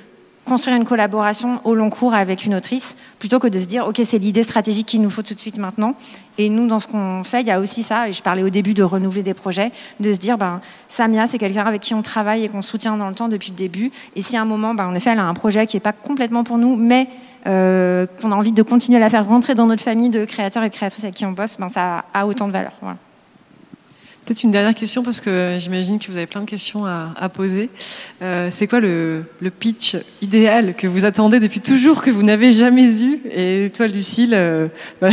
construire 0.46 0.76
une 0.76 0.86
collaboration 0.86 1.60
au 1.64 1.76
long 1.76 1.90
cours 1.90 2.14
avec 2.14 2.46
une 2.46 2.56
autrice, 2.56 2.96
plutôt 3.20 3.40
que 3.40 3.48
de 3.48 3.60
se 3.60 3.66
dire, 3.66 3.86
OK, 3.88 4.02
c'est 4.04 4.18
l'idée 4.18 4.44
stratégique 4.44 4.88
qu'il 4.88 5.02
nous 5.02 5.10
faut 5.10 5.22
tout 5.22 5.34
de 5.34 5.40
suite 5.40 5.58
maintenant. 5.58 5.96
Et 6.38 6.50
nous, 6.50 6.68
dans 6.68 6.80
ce 6.80 6.88
qu'on 6.88 7.24
fait, 7.24 7.42
il 7.42 7.48
y 7.48 7.52
a 7.52 7.60
aussi 7.60 7.84
ça, 7.84 8.10
et 8.10 8.14
je 8.14 8.24
parlais 8.24 8.44
au 8.44 8.50
début 8.50 8.74
de 8.74 8.84
renouveler 8.84 9.24
des 9.24 9.34
projets, 9.34 9.72
de 10.00 10.14
se 10.14 10.18
dire, 10.18 10.38
ben, 10.38 10.62
Samia, 10.88 11.28
c'est 11.28 11.38
quelqu'un 11.38 11.66
avec 11.66 11.82
qui 11.82 11.94
on 11.94 12.02
travaille 12.02 12.46
et 12.46 12.50
qu'on 12.50 12.62
soutient 12.62 12.98
dans 12.98 13.10
le 13.10 13.16
temps 13.16 13.28
depuis 13.28 13.52
le 13.52 13.58
début. 13.58 13.92
Et 14.16 14.22
si 14.22 14.38
à 14.38 14.42
un 14.42 14.46
moment, 14.46 14.74
ben, 14.74 14.88
en 14.88 14.96
effet, 14.96 15.12
elle 15.12 15.20
a 15.20 15.26
un 15.26 15.34
projet 15.34 15.68
qui 15.68 15.76
n'est 15.76 15.82
pas 15.82 15.94
complètement 15.94 16.44
pour 16.44 16.58
nous, 16.58 16.76
mais 16.76 17.08
euh, 17.48 18.06
qu'on 18.22 18.32
a 18.32 18.36
envie 18.36 18.52
de 18.52 18.64
continuer 18.64 18.98
à 18.98 19.02
la 19.02 19.10
faire 19.10 19.26
rentrer 19.26 19.56
dans 19.56 19.66
notre 19.66 19.84
famille 19.84 20.10
de 20.10 20.26
créateurs 20.26 20.64
et 20.64 20.70
de 20.70 20.76
créatrices 20.76 21.04
avec 21.04 21.16
qui 21.16 21.26
on 21.26 21.32
bosse, 21.32 21.58
ben, 21.58 21.70
ça 21.70 22.06
a 22.14 22.26
autant 22.26 22.48
de 22.48 22.54
valeur. 22.54 22.74
Voilà. 22.82 22.98
Peut-être 24.30 24.43
une 24.43 24.51
dernière 24.51 24.75
question, 24.75 25.01
parce 25.01 25.21
que 25.21 25.55
j'imagine 25.57 25.97
que 25.97 26.05
vous 26.05 26.17
avez 26.17 26.27
plein 26.27 26.41
de 26.41 26.45
questions 26.45 26.86
à, 26.86 27.30
poser. 27.30 27.67
Euh, 28.21 28.49
c'est 28.51 28.67
quoi 28.67 28.80
le, 28.80 29.25
pitch 29.59 29.97
idéal 30.21 30.75
que 30.75 30.86
vous 30.86 31.05
attendez 31.05 31.39
depuis 31.39 31.61
toujours, 31.61 32.03
que 32.03 32.11
vous 32.11 32.21
n'avez 32.21 32.51
jamais 32.51 33.01
eu? 33.01 33.21
Et 33.32 33.71
toi, 33.73 33.88
Lucille, 33.88 34.36
euh, 34.36 34.67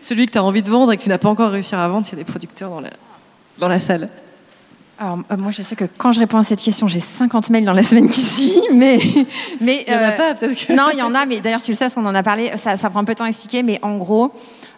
celui 0.00 0.24
que 0.24 0.32
tu 0.32 0.38
as 0.38 0.42
envie 0.42 0.62
de 0.62 0.70
vendre 0.70 0.92
et 0.92 0.96
que 0.96 1.02
tu 1.02 1.10
n'as 1.10 1.18
pas 1.18 1.28
encore 1.28 1.50
réussi 1.50 1.74
à 1.74 1.86
vendre, 1.88 2.06
il 2.08 2.12
y 2.12 2.14
a 2.14 2.16
des 2.16 2.24
producteurs 2.24 2.70
dans 2.70 2.80
la, 2.80 2.88
dans 3.58 3.68
la 3.68 3.78
salle. 3.78 4.08
Alors, 4.98 5.18
euh, 5.30 5.36
moi, 5.36 5.50
je 5.50 5.62
sais 5.62 5.76
que 5.76 5.84
quand 5.84 6.12
je 6.12 6.20
réponds 6.20 6.38
à 6.38 6.44
cette 6.44 6.62
question, 6.62 6.88
j'ai 6.88 7.00
50 7.00 7.50
mails 7.50 7.66
dans 7.66 7.74
la 7.74 7.82
semaine 7.82 8.08
qui 8.08 8.22
suit, 8.22 8.62
mais. 8.72 8.98
mais 9.60 9.84
il 9.86 9.92
n'y 9.92 9.98
en 9.98 10.02
a 10.02 10.12
pas, 10.12 10.34
peut-être 10.34 10.54
que... 10.54 10.72
Non, 10.72 10.86
il 10.90 10.98
y 10.98 11.02
en 11.02 11.14
a, 11.14 11.26
mais 11.26 11.40
d'ailleurs, 11.40 11.60
tu 11.60 11.70
le 11.70 11.76
sais, 11.76 11.88
on 11.98 12.06
en 12.06 12.14
a 12.14 12.22
parlé, 12.22 12.50
ça, 12.56 12.78
ça 12.78 12.88
prend 12.88 13.00
un 13.00 13.04
peu 13.04 13.12
de 13.12 13.18
temps 13.18 13.26
à 13.26 13.28
expliquer, 13.28 13.62
mais 13.62 13.78
en 13.82 13.98
gros, 13.98 14.32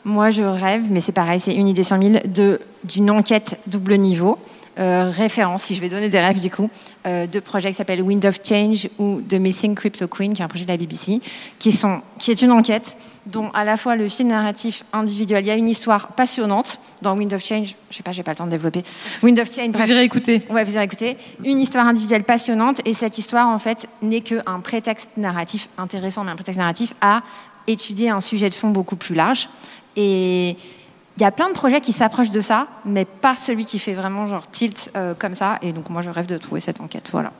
moi, 0.04 0.30
je 0.30 0.42
rêve, 0.42 0.84
mais 0.90 1.00
c'est 1.00 1.12
pareil, 1.12 1.40
c'est 1.40 1.54
une 1.54 1.68
idée 1.68 1.84
100 1.84 2.02
000, 2.02 2.58
d'une 2.84 3.10
enquête 3.10 3.60
double 3.66 3.96
niveau. 3.96 4.38
Euh, 4.78 5.10
référence, 5.10 5.64
si 5.64 5.74
je 5.74 5.80
vais 5.80 5.88
donner 5.88 6.08
des 6.08 6.20
rêves 6.20 6.40
du 6.40 6.50
coup, 6.50 6.70
euh, 7.04 7.26
de 7.26 7.40
projets 7.40 7.70
qui 7.70 7.74
s'appellent 7.74 8.02
Wind 8.02 8.24
of 8.24 8.38
Change 8.44 8.88
ou 8.98 9.20
The 9.28 9.34
Missing 9.34 9.74
Crypto 9.74 10.06
Queen, 10.06 10.34
qui 10.34 10.40
est 10.40 10.44
un 10.44 10.48
projet 10.48 10.66
de 10.66 10.70
la 10.70 10.76
BBC, 10.76 11.20
qui, 11.58 11.72
sont, 11.72 12.00
qui 12.20 12.30
est 12.30 12.42
une 12.42 12.52
enquête 12.52 12.96
dont 13.26 13.50
à 13.54 13.64
la 13.64 13.76
fois 13.76 13.96
le 13.96 14.08
fil 14.08 14.28
narratif 14.28 14.84
individuel, 14.92 15.44
il 15.44 15.48
y 15.48 15.50
a 15.50 15.56
une 15.56 15.68
histoire 15.68 16.08
passionnante 16.08 16.78
dans 17.02 17.16
Wind 17.16 17.34
of 17.34 17.44
Change, 17.44 17.74
je 17.90 17.96
sais 17.96 18.04
pas, 18.04 18.12
j'ai 18.12 18.22
pas 18.22 18.30
le 18.30 18.36
temps 18.36 18.46
de 18.46 18.52
développer. 18.52 18.84
Wind 19.24 19.40
of 19.40 19.52
Change, 19.52 19.70
bref. 19.70 19.86
Vous 19.86 19.92
irez 19.92 20.04
écouter. 20.04 20.42
Ouais, 20.48 20.62
vous 20.62 20.74
irez 20.74 20.84
écouter. 20.84 21.16
Une 21.44 21.60
histoire 21.60 21.86
individuelle 21.88 22.22
passionnante, 22.22 22.80
et 22.84 22.94
cette 22.94 23.18
histoire, 23.18 23.48
en 23.48 23.58
fait, 23.58 23.88
n'est 24.00 24.20
qu'un 24.20 24.60
prétexte 24.62 25.10
narratif 25.16 25.68
intéressant, 25.76 26.22
mais 26.22 26.30
un 26.30 26.36
prétexte 26.36 26.58
narratif 26.58 26.94
à 27.00 27.22
étudier 27.66 28.10
un 28.10 28.20
sujet 28.20 28.48
de 28.48 28.54
fond 28.54 28.70
beaucoup 28.70 28.96
plus 28.96 29.16
large. 29.16 29.48
Et 30.00 30.56
il 31.16 31.22
y 31.22 31.24
a 31.24 31.32
plein 31.32 31.48
de 31.48 31.54
projets 31.54 31.80
qui 31.80 31.92
s'approchent 31.92 32.30
de 32.30 32.40
ça, 32.40 32.68
mais 32.84 33.04
pas 33.04 33.34
celui 33.34 33.64
qui 33.64 33.80
fait 33.80 33.94
vraiment 33.94 34.28
genre 34.28 34.48
tilt 34.48 34.92
euh, 34.94 35.14
comme 35.18 35.34
ça. 35.34 35.58
Et 35.62 35.72
donc 35.72 35.90
moi, 35.90 36.00
je 36.00 36.10
rêve 36.10 36.26
de 36.26 36.38
trouver 36.38 36.60
cette 36.60 36.80
enquête. 36.80 37.08
Voilà. 37.10 37.32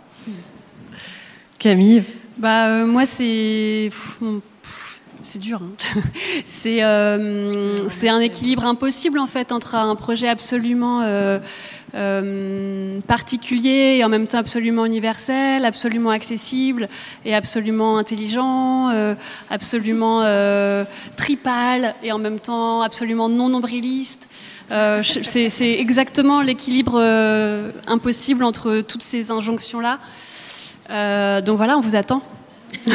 Camille 1.60 2.02
Bah 2.36 2.66
euh, 2.66 2.86
moi, 2.86 3.06
c'est 3.06 3.90
c'est 5.22 5.38
dur. 5.38 5.60
Hein. 5.62 6.00
Euh, 6.66 7.88
c'est 7.88 8.08
un 8.08 8.20
équilibre 8.20 8.66
impossible 8.66 9.18
en 9.18 9.26
fait 9.26 9.52
entre 9.52 9.74
un 9.74 9.94
projet 9.96 10.28
absolument 10.28 11.02
euh, 11.94 12.98
euh, 12.98 13.00
particulier 13.06 13.96
et 13.98 14.04
en 14.04 14.08
même 14.08 14.26
temps 14.26 14.38
absolument 14.38 14.84
universel, 14.84 15.64
absolument 15.64 16.10
accessible 16.10 16.88
et 17.24 17.34
absolument 17.34 17.98
intelligent, 17.98 18.90
absolument 19.50 20.22
tripal 21.16 21.94
et 22.02 22.12
en 22.12 22.18
même 22.18 22.40
temps 22.40 22.82
absolument 22.82 23.28
non 23.28 23.48
nombriliste. 23.48 24.28
c'est 24.70 25.78
exactement 25.78 26.42
l'équilibre 26.42 27.00
impossible 27.86 28.44
entre 28.44 28.80
toutes 28.80 29.02
ces 29.02 29.30
injonctions 29.30 29.80
là. 29.80 29.98
donc 31.40 31.56
voilà, 31.56 31.76
on 31.76 31.80
vous 31.80 31.96
attend. 31.96 32.22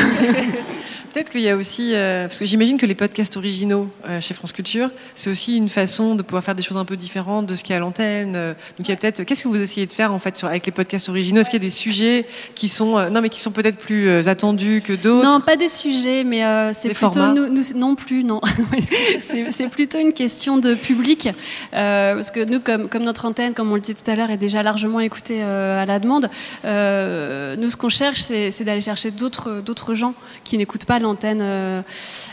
Peut-être 1.14 1.30
qu'il 1.30 1.41
y 1.41 1.49
a 1.49 1.55
aussi, 1.55 1.91
euh, 1.93 2.26
parce 2.26 2.39
que 2.39 2.45
j'imagine 2.45 2.80
que 2.80 2.88
les 2.88 2.95
podcasts 2.95 3.38
originaux 3.38 3.88
euh, 4.09 4.20
chez 4.20 4.34
France 4.34 4.51
Culture, 4.51 4.89
c'est 5.14 5.30
aussi 5.30 5.57
une 5.57 5.70
façon 5.70 6.16
de 6.16 6.24
pouvoir 6.24 6.43
faire 6.43 6.55
des 6.55 6.64
choses 6.64 6.78
un 6.78 6.86
peu 6.86 6.97
différentes 6.97 7.45
de 7.45 7.53
ce 7.53 7.64
qu'il 7.64 7.74
y 7.74 7.76
a 7.76 7.78
à 7.78 7.82
l'antenne. 7.82 8.34
Euh. 8.36 8.53
donc 8.80 8.88
il 8.88 8.89
y 8.89 8.93
a 8.93 8.95
peut-être, 8.95 9.22
qu'est-ce 9.22 9.43
que 9.43 9.47
vous 9.47 9.61
essayez 9.61 9.86
de 9.86 9.91
faire 9.91 10.11
en 10.11 10.18
fait 10.18 10.36
sur, 10.36 10.47
avec 10.47 10.66
les 10.66 10.72
podcasts 10.72 11.09
originaux? 11.09 11.41
Est-ce 11.41 11.51
qu'il 11.51 11.61
y 11.61 11.61
a 11.61 11.68
des 11.68 11.70
sujets 11.70 12.26
qui 12.55 12.68
sont, 12.68 13.11
non 13.11 13.22
mais 13.22 13.30
qui 13.30 13.41
sont 13.41 13.51
peut-être 13.51 13.78
plus 13.78 14.28
attendus 14.28 14.82
que 14.84 14.93
d'autres? 14.93 15.30
Non, 15.30 15.39
pas 15.39 15.55
des 15.55 15.70
sujets, 15.70 16.24
mais 16.24 16.41
c'est 16.74 16.89
plutôt 16.89 17.28
nous, 17.28 17.47
nous, 17.47 17.64
non 17.76 17.93
plus, 17.93 18.24
non. 18.24 18.41
c'est 19.22 19.70
plutôt 19.70 19.99
une 19.99 20.14
question 20.14 20.57
de 20.57 20.74
public, 20.74 21.30
parce 21.72 22.32
que 22.32 22.43
nous, 22.43 22.59
comme, 22.59 22.89
comme 22.89 23.03
notre 23.03 23.26
antenne, 23.26 23.53
comme 23.53 23.72
on 23.72 23.76
le 23.76 23.82
disait 23.82 23.93
tout 23.93 24.09
à 24.09 24.16
l'heure, 24.16 24.32
est 24.32 24.38
déjà 24.38 24.64
largement 24.64 24.99
écoutée 24.99 25.43
à 25.43 25.86
la 25.86 25.99
demande. 25.99 26.28
nous, 26.64 27.70
ce 27.70 27.78
qu'on 27.78 27.89
cherche, 27.89 28.22
c'est 28.22 28.64
d'aller 28.64 28.82
chercher 28.82 29.11
d'autres 29.11 29.61
d'autres 29.64 29.93
gens 29.93 30.16
qui 30.43 30.57
n'écoutent 30.57 30.86
pas 30.86 30.99
l'antenne 31.03 31.41
euh, 31.41 31.81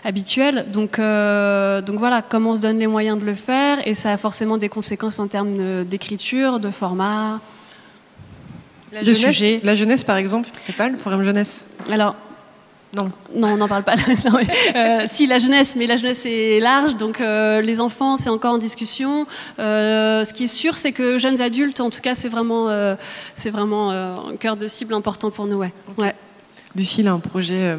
habituelle. 0.05 0.67
Donc, 0.73 0.99
euh, 0.99 1.81
donc 1.83 1.99
voilà, 1.99 2.23
comment 2.23 2.51
on 2.51 2.57
se 2.57 2.61
donne 2.61 2.79
les 2.79 2.87
moyens 2.87 3.21
de 3.21 3.25
le 3.25 3.35
faire, 3.35 3.87
et 3.87 3.95
ça 3.95 4.13
a 4.13 4.17
forcément 4.17 4.57
des 4.57 4.69
conséquences 4.69 5.19
en 5.19 5.29
termes 5.29 5.85
d'écriture, 5.85 6.61
de 6.61 6.71
format, 6.71 7.41
la 8.93 9.03
de 9.03 9.13
sujet. 9.13 9.61
La 9.63 9.75
jeunesse, 9.75 10.05
par 10.05 10.17
exemple, 10.17 10.49
c'est 10.67 10.75
pas 10.75 10.89
le 10.89 10.97
programme 10.97 11.23
jeunesse? 11.23 11.75
Alors, 11.91 12.17
non. 12.97 13.13
Non, 13.35 13.49
on 13.49 13.57
n'en 13.59 13.69
parle 13.69 13.85
pas. 13.85 13.95
Euh, 14.75 15.05
si, 15.09 15.27
la 15.27 15.39
jeunesse, 15.39 15.77
mais 15.77 15.87
la 15.87 15.97
jeunesse 15.97 16.25
est 16.27 16.61
large, 16.61 16.97
donc 16.97 17.19
les 17.21 17.81
enfants, 17.81 18.17
c'est 18.17 18.31
encore 18.31 18.55
en 18.55 18.59
discussion. 18.59 19.27
ce 19.59 20.33
qui 20.33 20.45
est 20.45 20.49
sûr, 20.49 20.77
c'est 20.77 20.93
que 20.93 21.19
jeunes 21.19 21.41
adultes, 21.41 21.81
en 21.81 21.91
tout 21.91 22.01
cas, 22.01 22.15
c'est 22.15 22.29
vraiment, 22.29 22.69
c'est 23.35 23.51
vraiment 23.51 23.91
un 23.91 24.37
cœur 24.37 24.57
de 24.57 24.67
cible 24.67 24.95
important 24.95 25.31
pour 25.31 25.47
nous. 25.47 25.59
Ouais. 25.59 26.15
a 27.07 27.11
un 27.11 27.19
projet 27.19 27.77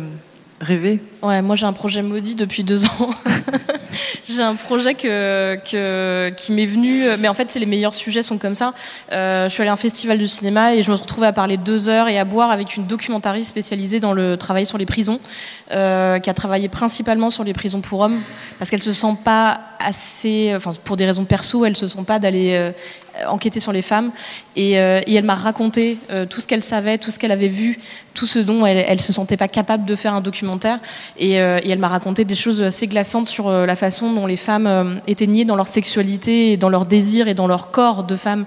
rêver 0.62 1.00
Ouais, 1.22 1.42
moi 1.42 1.56
j'ai 1.56 1.66
un 1.66 1.74
projet 1.74 2.02
maudit 2.02 2.36
depuis 2.36 2.64
deux 2.64 2.86
ans. 2.86 3.10
j'ai 4.30 4.42
un 4.42 4.56
projet 4.56 4.94
que, 4.94 5.58
que, 5.70 6.30
qui 6.38 6.52
m'est 6.52 6.66
venu, 6.66 7.04
mais 7.20 7.28
en 7.28 7.34
fait 7.34 7.52
c'est 7.52 7.60
les 7.60 7.66
meilleurs 7.66 7.94
sujets 7.94 8.24
sont 8.24 8.38
comme 8.38 8.56
ça. 8.56 8.74
Euh, 9.12 9.50
je 9.50 9.54
suis 9.54 9.62
allée 9.62 9.70
à 9.70 9.74
un 9.74 9.78
festival 9.78 10.18
de 10.18 10.26
cinéma 10.26 10.76
et 10.76 10.84
je 10.84 10.92
me 10.92 10.96
retrouvée 10.96 11.28
à 11.28 11.34
parler 11.34 11.58
deux 11.58 11.90
heures 11.90 12.08
et 12.08 12.18
à 12.18 12.26
boire 12.26 12.52
avec 12.52 12.78
une 12.78 12.86
documentariste 12.86 13.50
spécialisée 13.50 14.00
dans 14.00 14.14
le 14.14 14.38
travail 14.38 14.66
sur 14.66 14.78
les 14.78 14.86
prisons, 14.86 15.20
euh, 15.72 16.20
qui 16.20 16.30
a 16.30 16.34
travaillé 16.34 16.70
principalement 16.70 17.30
sur 17.30 17.44
les 17.44 17.54
prisons 17.54 17.82
pour 17.82 18.00
hommes, 18.02 18.20
parce 18.60 18.70
qu'elle 18.72 18.84
se 18.84 18.94
sent 18.94 19.16
pas 19.24 19.60
assez, 19.80 20.54
enfin 20.56 20.72
pour 20.84 20.96
des 20.96 21.06
raisons 21.06 21.26
perso, 21.26 21.66
elle 21.66 21.76
se 21.76 21.88
sent 21.88 22.04
pas 22.06 22.20
d'aller 22.20 22.54
euh, 22.54 22.72
enquêter 23.28 23.60
sur 23.60 23.72
les 23.72 23.82
femmes. 23.82 24.12
Et, 24.56 24.80
euh, 24.80 25.02
elle 25.08 25.26
m'a 25.26 25.36
raconté 25.36 25.98
euh, 26.10 26.26
tout 26.26 26.42
ce 26.42 26.48
qu'elle 26.48 26.64
savait, 26.64 26.98
tout 26.98 27.12
ce 27.12 27.20
qu'elle 27.20 27.32
avait 27.32 27.48
vu, 27.48 27.80
tout 28.14 28.28
ce 28.28 28.40
dont 28.40 28.66
elle, 28.66 28.84
elle 28.88 29.02
se 29.02 29.14
sentait 29.14 29.38
pas 29.38 29.48
capable 29.48 29.86
de 29.86 29.96
faire 29.96 30.14
un 30.14 30.22
documentaire. 30.22 30.80
Et, 31.18 31.40
euh, 31.40 31.60
elle 31.64 31.80
m'a 31.80 31.88
raconté 31.88 32.26
des 32.26 32.36
choses 32.36 32.62
assez 32.62 32.88
glaçantes 32.88 33.28
sur 33.28 33.50
la 33.52 33.76
façon 33.76 34.12
dont 34.12 34.26
les 34.26 34.36
femmes 34.36 35.00
étaient 35.08 35.28
niées 35.28 35.46
dans 35.46 35.56
leur 35.56 35.68
sexualité, 35.68 36.54
et 36.54 36.58
dans 36.58 36.70
leur 36.70 36.86
désir 36.86 37.28
et 37.28 37.34
dans 37.34 37.48
leur 37.48 37.72
corps 37.72 38.04
de 38.04 38.16
femmes 38.16 38.46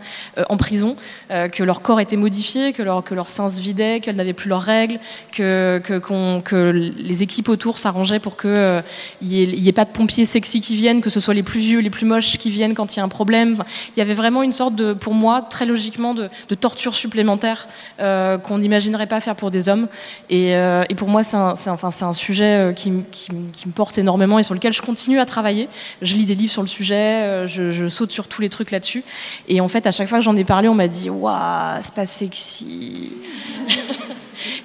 en 0.49 0.57
prison, 0.57 0.97
que 1.31 1.62
leur 1.62 1.81
corps 1.81 2.01
était 2.01 2.16
modifié, 2.16 2.72
que 2.72 2.83
leur, 2.83 3.03
que 3.03 3.14
sein 3.27 3.51
se 3.51 3.61
vidait, 3.61 4.01
qu'elles 4.01 4.16
n'avaient 4.16 4.33
plus 4.33 4.49
leurs 4.49 4.62
règles, 4.62 4.99
que, 5.33 5.81
que, 5.83 5.99
que 6.41 6.70
les 6.97 7.22
équipes 7.22 7.49
autour 7.49 7.79
s'arrangeaient 7.79 8.18
pour 8.18 8.37
qu'il 8.37 8.51
euh, 8.51 8.81
n'y 9.22 9.43
ait, 9.43 9.45
il 9.45 9.68
ait 9.68 9.72
pas 9.72 9.85
de 9.85 9.91
pompiers 9.91 10.25
sexy 10.25 10.61
qui 10.61 10.77
viennent, 10.77 11.01
que 11.01 11.11
ce 11.11 11.20
soit 11.20 11.35
les 11.35 11.43
plus 11.43 11.61
vieux, 11.61 11.81
les 11.81 11.91
plus 11.91 12.07
moches 12.07 12.39
qui 12.39 12.51
viennent 12.51 12.75
quand 12.75 12.95
il 12.95 12.99
y 12.99 13.01
a 13.01 13.05
un 13.05 13.09
problème. 13.09 13.62
Il 13.97 13.99
y 13.99 14.03
avait 14.03 14.14
vraiment 14.14 14.43
une 14.43 14.53
sorte 14.53 14.64
de, 14.71 14.93
pour 14.93 15.15
moi, 15.15 15.43
très 15.43 15.67
logiquement, 15.67 16.15
de, 16.15 16.29
de 16.49 16.55
torture 16.55 16.95
supplémentaire 16.95 17.69
euh, 18.01 18.39
qu'on 18.39 18.59
n'imaginerait 18.59 19.07
pas 19.07 19.21
faire 19.21 19.37
pour 19.37 19.51
des 19.51 19.69
hommes. 19.69 19.89
Et, 20.31 20.57
euh, 20.57 20.85
et 20.89 20.95
pour 20.95 21.09
moi, 21.09 21.25
c'est 21.25 21.37
un, 21.37 21.55
enfin, 21.67 21.91
un 22.07 22.12
sujet 22.12 22.71
euh, 22.71 22.73
qui, 22.73 22.93
qui, 23.11 23.33
me 23.33 23.73
porte 23.73 23.99
énormément 23.99 24.39
et 24.39 24.43
sur 24.43 24.55
lequel 24.55 24.73
je 24.73 24.83
continue 24.83 25.19
à 25.19 25.27
travailler. 25.27 25.69
Je 26.03 26.15
lis 26.15 26.27
des 26.27 26.35
livres 26.35 26.53
sur 26.53 26.62
le 26.62 26.69
sujet, 26.69 27.47
je, 27.47 27.71
je 27.71 27.89
saute 27.89 28.11
sur 28.11 28.29
tous 28.29 28.43
les 28.43 28.49
trucs 28.49 28.71
là-dessus. 28.71 29.05
Et 29.49 29.61
en 29.61 29.69
fait, 29.69 29.87
à 29.87 29.93
chaque 29.93 30.09
fois 30.09 30.19
que 30.19 30.25
j'en 30.25 30.37
ai 30.37 30.45
parlé, 30.45 30.69
on 30.69 30.75
m'a 30.75 30.89
dit 30.89 31.11
Waouh, 31.11 31.79
c'est 31.83 31.95
pas 31.95 32.07
sexy. 32.07 33.12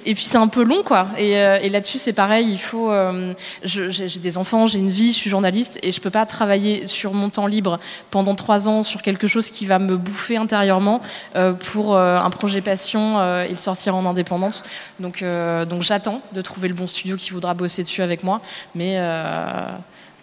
Et 0.06 0.14
puis 0.16 0.24
c'est 0.24 0.38
un 0.38 0.48
peu 0.48 0.64
long, 0.64 0.84
quoi. 0.84 1.08
Et, 1.18 1.38
euh, 1.38 1.60
et 1.62 1.70
là-dessus, 1.70 1.98
c'est 1.98 2.14
pareil. 2.14 2.48
Il 2.50 2.58
faut. 2.60 2.92
euh, 2.92 3.34
j'ai 3.64 4.20
des 4.20 4.38
enfants, 4.38 4.68
j'ai 4.68 4.80
une 4.80 4.90
vie, 4.90 5.12
je 5.12 5.18
suis 5.18 5.30
journaliste, 5.30 5.80
et 5.84 5.92
je 5.92 6.02
peux 6.02 6.10
pas 6.10 6.26
travailler 6.26 6.88
sur 6.88 7.14
mon 7.14 7.30
temps 7.30 7.48
libre 7.48 7.80
pendant 8.12 8.36
trois 8.36 8.70
ans 8.70 8.84
sur 8.84 9.02
quelque 9.02 9.28
chose 9.28 9.50
qui 9.50 9.66
va 9.66 9.80
me 9.80 9.98
bouffer 9.98 10.38
intérieurement 10.38 11.02
euh, 11.36 11.54
pour 11.54 11.96
euh, 11.96 12.18
un 12.20 12.30
projet 12.30 12.62
passion 12.62 13.20
euh, 13.20 13.44
et 13.46 13.50
le 13.50 13.56
sortir 13.56 13.96
en 13.96 14.06
indépendante. 14.06 14.64
Donc, 15.00 15.22
euh, 15.22 15.66
donc 15.66 15.84
j'attends 15.84 16.22
de 16.34 16.42
trouver 16.42 16.68
le 16.68 16.74
bon 16.74 16.88
studio 16.88 17.18
qui 17.18 17.32
voudra 17.32 17.54
bosser 17.54 17.84
dessus 17.84 18.02
avec 18.02 18.24
moi, 18.24 18.42
mais 18.76 18.96
euh, 18.98 19.46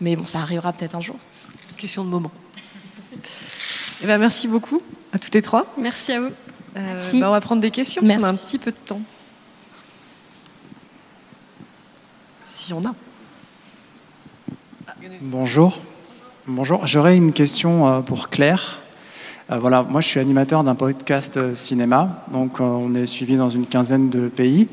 mais 0.01 0.17
bon, 0.17 0.27
ça 0.27 0.41
arrivera 0.41 0.73
peut-être 0.73 0.95
un 0.95 1.01
jour. 1.01 1.17
Question 1.77 2.05
de 2.05 2.11
moment. 2.11 2.31
Eh 4.03 4.07
ben, 4.07 4.19
merci 4.19 4.47
beaucoup 4.49 4.83
à 5.13 5.19
toutes 5.19 5.35
les 5.35 5.43
trois. 5.43 5.67
Merci 5.81 6.13
à 6.13 6.21
vous. 6.21 6.27
Euh, 6.27 6.31
Merci. 6.95 7.21
bah, 7.21 7.29
on 7.29 7.33
va 7.33 7.41
prendre 7.41 7.63
des 7.63 7.71
questions 7.71 8.03
parce 8.03 8.15
qu'on 8.15 8.25
a 8.25 8.29
un 8.29 8.35
petit 8.37 8.59
peu 8.59 8.71
de 8.71 8.77
temps. 8.77 9.01
Si 12.47 12.73
on 12.73 12.85
a. 12.85 12.95
Bonjour. 15.21 15.81
Bonjour. 16.47 16.87
J'aurais 16.87 17.17
une 17.17 17.33
question 17.33 17.89
euh, 17.89 18.01
pour 18.03 18.29
Claire. 18.29 18.83
Euh, 19.51 19.59
voilà, 19.59 19.83
moi 19.83 20.01
je 20.01 20.07
suis 20.07 20.21
animateur 20.21 20.63
d'un 20.63 20.77
podcast 20.77 21.39
euh, 21.39 21.57
cinéma, 21.57 22.25
donc 22.33 22.61
on 22.61 22.95
est 22.95 23.07
suivi 23.07 23.37
dans 23.37 23.51
une 23.51 23.67
quinzaine 23.67 24.11
de 24.11 24.29
pays. 24.29 24.69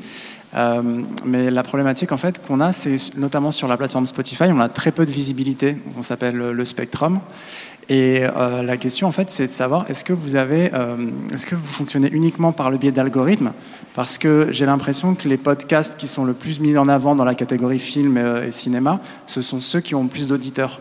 Mais 1.24 1.50
la 1.50 1.64
problématique 1.64 2.12
en 2.12 2.16
fait 2.16 2.40
qu'on 2.46 2.60
a, 2.60 2.70
c'est 2.70 3.16
notamment 3.16 3.50
sur 3.50 3.66
la 3.66 3.76
plateforme 3.76 4.06
Spotify, 4.06 4.44
on 4.50 4.60
a 4.60 4.68
très 4.68 4.92
peu 4.92 5.04
de 5.04 5.10
visibilité. 5.10 5.76
On 5.98 6.04
s'appelle 6.04 6.36
le 6.36 6.64
Spectrum. 6.64 7.18
Et 7.88 8.22
euh, 8.22 8.62
la 8.62 8.76
question 8.76 9.08
en 9.08 9.12
fait, 9.12 9.30
c'est 9.30 9.48
de 9.48 9.52
savoir 9.52 9.84
est-ce 9.90 10.04
que 10.04 10.12
vous 10.12 10.36
avez, 10.36 10.70
euh, 10.72 10.96
est-ce 11.32 11.46
que 11.46 11.54
vous 11.54 11.66
fonctionnez 11.66 12.08
uniquement 12.10 12.52
par 12.52 12.70
le 12.70 12.78
biais 12.78 12.92
d'algorithmes? 12.92 13.52
Parce 13.94 14.16
que 14.16 14.48
j'ai 14.50 14.64
l'impression 14.64 15.14
que 15.14 15.28
les 15.28 15.36
podcasts 15.36 15.98
qui 15.98 16.08
sont 16.08 16.24
le 16.24 16.32
plus 16.32 16.60
mis 16.60 16.78
en 16.78 16.88
avant 16.88 17.14
dans 17.14 17.24
la 17.24 17.34
catégorie 17.34 17.78
film 17.78 18.16
euh, 18.16 18.46
et 18.46 18.52
cinéma, 18.52 19.00
ce 19.26 19.42
sont 19.42 19.60
ceux 19.60 19.80
qui 19.80 19.94
ont 19.94 20.06
plus 20.06 20.28
d'auditeurs. 20.28 20.80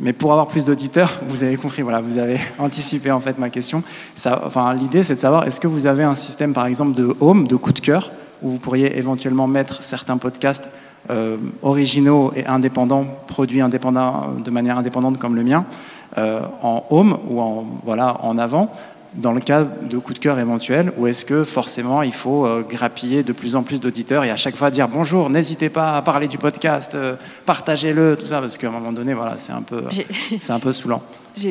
Mais 0.00 0.12
pour 0.12 0.30
avoir 0.30 0.46
plus 0.46 0.64
d'auditeurs, 0.64 1.20
vous 1.26 1.42
avez 1.42 1.56
compris, 1.56 1.82
voilà, 1.82 2.00
vous 2.00 2.18
avez 2.18 2.38
anticipé 2.58 3.10
en 3.10 3.20
fait 3.20 3.38
ma 3.38 3.50
question. 3.50 3.82
Enfin, 4.24 4.72
l'idée, 4.74 5.02
c'est 5.02 5.16
de 5.16 5.20
savoir 5.20 5.46
est-ce 5.46 5.58
que 5.58 5.68
vous 5.68 5.86
avez 5.86 6.04
un 6.04 6.14
système, 6.14 6.52
par 6.52 6.66
exemple, 6.66 6.94
de 6.94 7.16
home, 7.20 7.48
de 7.48 7.56
coup 7.56 7.72
de 7.72 7.80
cœur, 7.80 8.12
où 8.42 8.50
vous 8.50 8.58
pourriez 8.58 8.96
éventuellement 8.96 9.48
mettre 9.48 9.82
certains 9.82 10.18
podcasts 10.18 10.68
originaux 11.62 12.32
et 12.34 12.46
indépendants, 12.46 13.04
produits 13.26 13.60
indépendants 13.60 14.36
de 14.42 14.50
manière 14.50 14.78
indépendante 14.78 15.18
comme 15.18 15.36
le 15.36 15.44
mien, 15.44 15.66
en 16.16 16.84
home 16.90 17.18
ou 17.28 17.40
en 17.40 17.66
voilà 17.84 18.18
en 18.22 18.38
avant, 18.38 18.70
dans 19.14 19.32
le 19.32 19.40
cas 19.40 19.64
de 19.64 19.98
coup 19.98 20.12
de 20.12 20.18
cœur 20.18 20.38
éventuels, 20.38 20.92
ou 20.96 21.06
est-ce 21.06 21.24
que 21.24 21.44
forcément 21.44 22.02
il 22.02 22.12
faut 22.12 22.46
euh, 22.46 22.62
grappiller 22.62 23.22
de 23.22 23.32
plus 23.32 23.54
en 23.56 23.62
plus 23.62 23.80
d'auditeurs 23.80 24.24
et 24.24 24.30
à 24.30 24.36
chaque 24.36 24.56
fois 24.56 24.70
dire 24.70 24.88
bonjour, 24.88 25.30
n'hésitez 25.30 25.68
pas 25.68 25.96
à 25.96 26.02
parler 26.02 26.28
du 26.28 26.38
podcast, 26.38 26.94
euh, 26.94 27.14
partagez-le, 27.46 28.16
tout 28.18 28.26
ça, 28.26 28.40
parce 28.40 28.58
qu'à 28.58 28.68
un 28.68 28.72
moment 28.72 28.92
donné, 28.92 29.14
voilà, 29.14 29.34
c'est 29.36 29.52
un 29.52 29.62
peu, 29.62 29.84
c'est 30.40 30.52
un 30.52 30.58
peu 30.58 30.72
saoulant. 30.72 31.02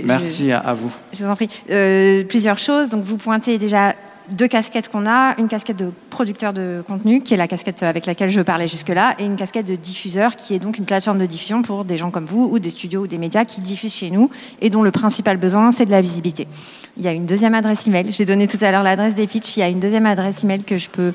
Merci 0.04 0.52
à, 0.52 0.60
à 0.60 0.74
vous. 0.74 0.94
Je 1.12 1.26
vous 1.26 1.30
en 1.30 1.36
prie. 1.36 1.50
Euh, 1.70 2.24
plusieurs 2.24 2.58
choses. 2.58 2.90
Donc, 2.90 3.04
vous 3.04 3.18
pointez 3.18 3.58
déjà 3.58 3.94
deux 4.30 4.48
casquettes 4.48 4.90
qu'on 4.90 5.06
a. 5.06 5.36
Une 5.40 5.48
casquette 5.48 5.78
de 5.78 5.92
producteur 6.10 6.54
de 6.54 6.84
contenu, 6.88 7.22
qui 7.22 7.34
est 7.34 7.38
la 7.38 7.48
casquette 7.48 7.84
avec 7.84 8.06
laquelle 8.06 8.30
je 8.30 8.42
parlais 8.42 8.68
jusque-là, 8.68 9.16
et 9.20 9.26
une 9.26 9.36
casquette 9.36 9.68
de 9.68 9.76
diffuseur, 9.76 10.36
qui 10.36 10.54
est 10.56 10.60
donc 10.60 10.78
une 10.78 10.86
plateforme 10.86 11.20
de 11.20 11.26
diffusion 11.26 11.62
pour 11.62 11.86
des 11.86 11.98
gens 11.98 12.12
comme 12.12 12.26
vous, 12.26 12.50
ou 12.52 12.60
des 12.60 12.70
studios 12.70 13.02
ou 13.02 13.08
des 13.08 13.18
médias 13.18 13.46
qui 13.46 13.62
diffusent 13.62 13.96
chez 13.96 14.10
nous, 14.10 14.30
et 14.62 14.70
dont 14.70 14.84
le 14.84 14.92
principal 14.92 15.38
besoin, 15.38 15.72
c'est 15.72 15.86
de 15.86 15.92
la 15.92 16.02
visibilité. 16.02 16.48
Il 16.98 17.04
y 17.04 17.08
a 17.08 17.12
une 17.12 17.26
deuxième 17.26 17.56
adresse 17.56 17.88
email. 17.88 18.12
J'ai 18.12 18.26
donné 18.26 18.48
tout 18.48 18.60
à 18.62 18.72
l'heure 18.72 18.84
l'adresse 18.84 19.16
des 19.16 19.26
pitchs. 19.26 19.58
Il 19.58 19.62
y 19.62 19.64
a 19.64 19.68
une 19.68 19.80
deuxième 19.80 20.06
adresse 20.06 20.44
email 20.44 20.64
que 20.64 20.78
je 20.78 20.90
peux 20.90 21.14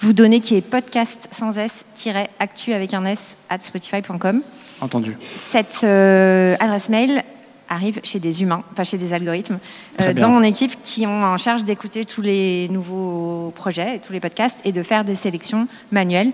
vous 0.00 0.12
donner, 0.12 0.40
qui 0.40 0.56
est 0.56 0.60
podcast 0.60 1.28
sans 1.30 1.56
s-actu 1.56 2.72
avec 2.72 2.94
un 2.94 3.04
s 3.04 3.36
at 3.48 3.60
spotify.com. 3.60 4.42
Entendu. 4.80 5.16
Cette 5.36 5.82
euh, 5.84 6.56
adresse 6.58 6.88
mail 6.88 7.22
arrive 7.70 8.00
chez 8.04 8.18
des 8.18 8.42
humains, 8.42 8.62
pas 8.76 8.84
chez 8.84 8.98
des 8.98 9.12
algorithmes, 9.14 9.58
euh, 10.00 10.12
dans 10.12 10.28
mon 10.28 10.42
équipe 10.42 10.72
qui 10.82 11.06
ont 11.06 11.22
en 11.24 11.38
charge 11.38 11.64
d'écouter 11.64 12.04
tous 12.04 12.20
les 12.20 12.68
nouveaux 12.68 13.52
projets, 13.54 14.00
tous 14.04 14.12
les 14.12 14.20
podcasts 14.20 14.60
et 14.66 14.72
de 14.72 14.82
faire 14.82 15.04
des 15.04 15.14
sélections 15.14 15.66
manuelles. 15.92 16.32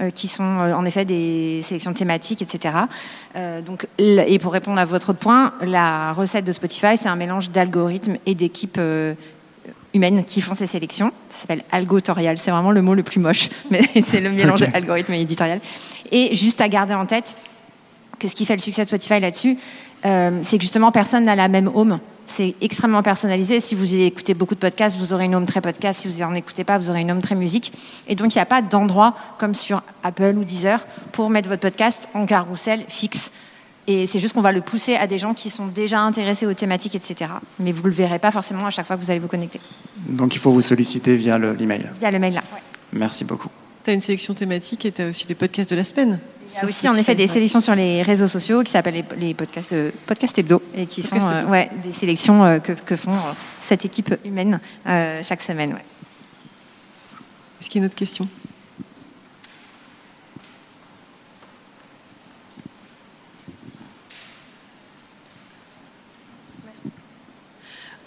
euh, 0.00 0.10
qui 0.10 0.28
sont 0.28 0.44
euh, 0.44 0.74
en 0.74 0.84
effet 0.84 1.04
des 1.04 1.60
sélections 1.64 1.92
thématiques, 1.92 2.40
etc. 2.40 2.76
Euh, 3.34 3.60
donc, 3.62 3.88
et 3.98 4.38
pour 4.38 4.52
répondre 4.52 4.78
à 4.78 4.84
votre 4.84 5.12
point, 5.12 5.52
la 5.60 6.12
recette 6.12 6.44
de 6.44 6.52
Spotify, 6.52 6.96
c'est 6.96 7.08
un 7.08 7.16
mélange 7.16 7.50
d'algorithmes 7.50 8.16
et 8.24 8.36
d'équipes 8.36 8.80
humaines 9.94 10.24
qui 10.24 10.40
font 10.40 10.54
ces 10.54 10.68
sélections. 10.68 11.10
Ça 11.30 11.40
s'appelle 11.40 11.64
algotorial. 11.72 12.38
C'est 12.38 12.52
vraiment 12.52 12.70
le 12.70 12.80
mot 12.82 12.94
le 12.94 13.02
plus 13.02 13.18
moche, 13.18 13.48
mais 13.72 13.82
c'est 14.02 14.20
le 14.20 14.30
mélange 14.30 14.62
Ok. 14.66 14.70
d'algorithme 14.70 15.14
et 15.14 15.22
éditorial. 15.22 15.60
Et 16.12 16.32
juste 16.34 16.60
à 16.60 16.68
garder 16.68 16.94
en 16.94 17.06
tête 17.06 17.36
que 18.20 18.28
ce 18.28 18.34
qui 18.36 18.46
fait 18.46 18.54
le 18.56 18.60
succès 18.62 18.82
de 18.82 18.88
Spotify 18.88 19.18
là-dessus, 19.20 19.56
euh, 20.04 20.40
c'est 20.44 20.58
que 20.58 20.62
justement 20.62 20.92
personne 20.92 21.24
n'a 21.24 21.36
la 21.36 21.48
même 21.48 21.70
home. 21.74 22.00
C'est 22.26 22.54
extrêmement 22.60 23.02
personnalisé. 23.02 23.58
Si 23.60 23.74
vous 23.74 23.94
écoutez 23.94 24.34
beaucoup 24.34 24.54
de 24.54 24.60
podcasts, 24.60 24.98
vous 24.98 25.14
aurez 25.14 25.24
une 25.24 25.34
home 25.34 25.46
très 25.46 25.62
podcast. 25.62 26.02
Si 26.02 26.08
vous 26.08 26.20
n'en 26.20 26.34
écoutez 26.34 26.62
pas, 26.62 26.76
vous 26.76 26.90
aurez 26.90 27.00
une 27.00 27.10
home 27.10 27.22
très 27.22 27.34
musique. 27.34 27.72
Et 28.06 28.14
donc, 28.14 28.34
il 28.34 28.38
n'y 28.38 28.42
a 28.42 28.46
pas 28.46 28.60
d'endroit 28.60 29.14
comme 29.38 29.54
sur 29.54 29.82
Apple 30.02 30.34
ou 30.36 30.44
Deezer 30.44 30.84
pour 31.12 31.30
mettre 31.30 31.48
votre 31.48 31.62
podcast 31.62 32.08
en 32.12 32.26
carrousel 32.26 32.84
fixe. 32.86 33.32
Et 33.86 34.06
c'est 34.06 34.18
juste 34.18 34.34
qu'on 34.34 34.42
va 34.42 34.52
le 34.52 34.60
pousser 34.60 34.94
à 34.96 35.06
des 35.06 35.16
gens 35.16 35.32
qui 35.32 35.48
sont 35.48 35.68
déjà 35.68 36.00
intéressés 36.00 36.44
aux 36.44 36.52
thématiques, 36.52 36.94
etc. 36.94 37.30
Mais 37.58 37.72
vous 37.72 37.82
ne 37.84 37.88
le 37.88 37.94
verrez 37.94 38.18
pas 38.18 38.30
forcément 38.30 38.66
à 38.66 38.70
chaque 38.70 38.86
fois 38.86 38.96
que 38.96 39.02
vous 39.02 39.10
allez 39.10 39.20
vous 39.20 39.28
connecter. 39.28 39.58
Donc 40.06 40.34
il 40.34 40.38
faut 40.38 40.50
vous 40.50 40.60
solliciter 40.60 41.16
via 41.16 41.38
le- 41.38 41.54
l'email. 41.54 41.88
Via 41.98 42.10
le 42.10 42.18
mail 42.18 42.34
là. 42.34 42.42
Merci 42.92 43.24
beaucoup. 43.24 43.48
Tu 43.88 43.92
as 43.92 43.94
une 43.94 44.02
sélection 44.02 44.34
thématique 44.34 44.84
et 44.84 44.92
tu 44.92 45.00
as 45.00 45.06
aussi 45.06 45.26
les 45.28 45.34
podcasts 45.34 45.70
de 45.70 45.74
la 45.74 45.82
semaine. 45.82 46.18
Il 46.46 46.54
y 46.54 46.58
a 46.58 46.64
aussi 46.66 46.86
en 46.90 46.94
effet 46.94 47.14
des 47.14 47.26
sélections 47.26 47.62
sur 47.62 47.74
les 47.74 48.02
réseaux 48.02 48.28
sociaux 48.28 48.62
qui 48.62 48.70
s'appellent 48.70 48.92
les, 48.92 49.04
les 49.16 49.32
podcasts, 49.32 49.72
euh, 49.72 49.90
podcasts 50.04 50.38
hebdo 50.38 50.60
et 50.74 50.84
qui 50.84 51.00
Podcast 51.00 51.26
sont 51.26 51.34
euh, 51.34 51.46
ouais, 51.46 51.70
des 51.82 51.94
sélections 51.94 52.44
euh, 52.44 52.58
que, 52.58 52.72
que 52.72 52.96
font 52.96 53.14
euh, 53.14 53.32
cette 53.62 53.86
équipe 53.86 54.14
humaine 54.26 54.60
euh, 54.86 55.22
chaque 55.24 55.40
semaine. 55.40 55.70
ouais. 55.72 55.84
Est-ce 57.62 57.70
qu'il 57.70 57.78
y 57.78 57.82
a 57.82 57.84
une 57.84 57.86
autre 57.86 57.96
question? 57.96 58.28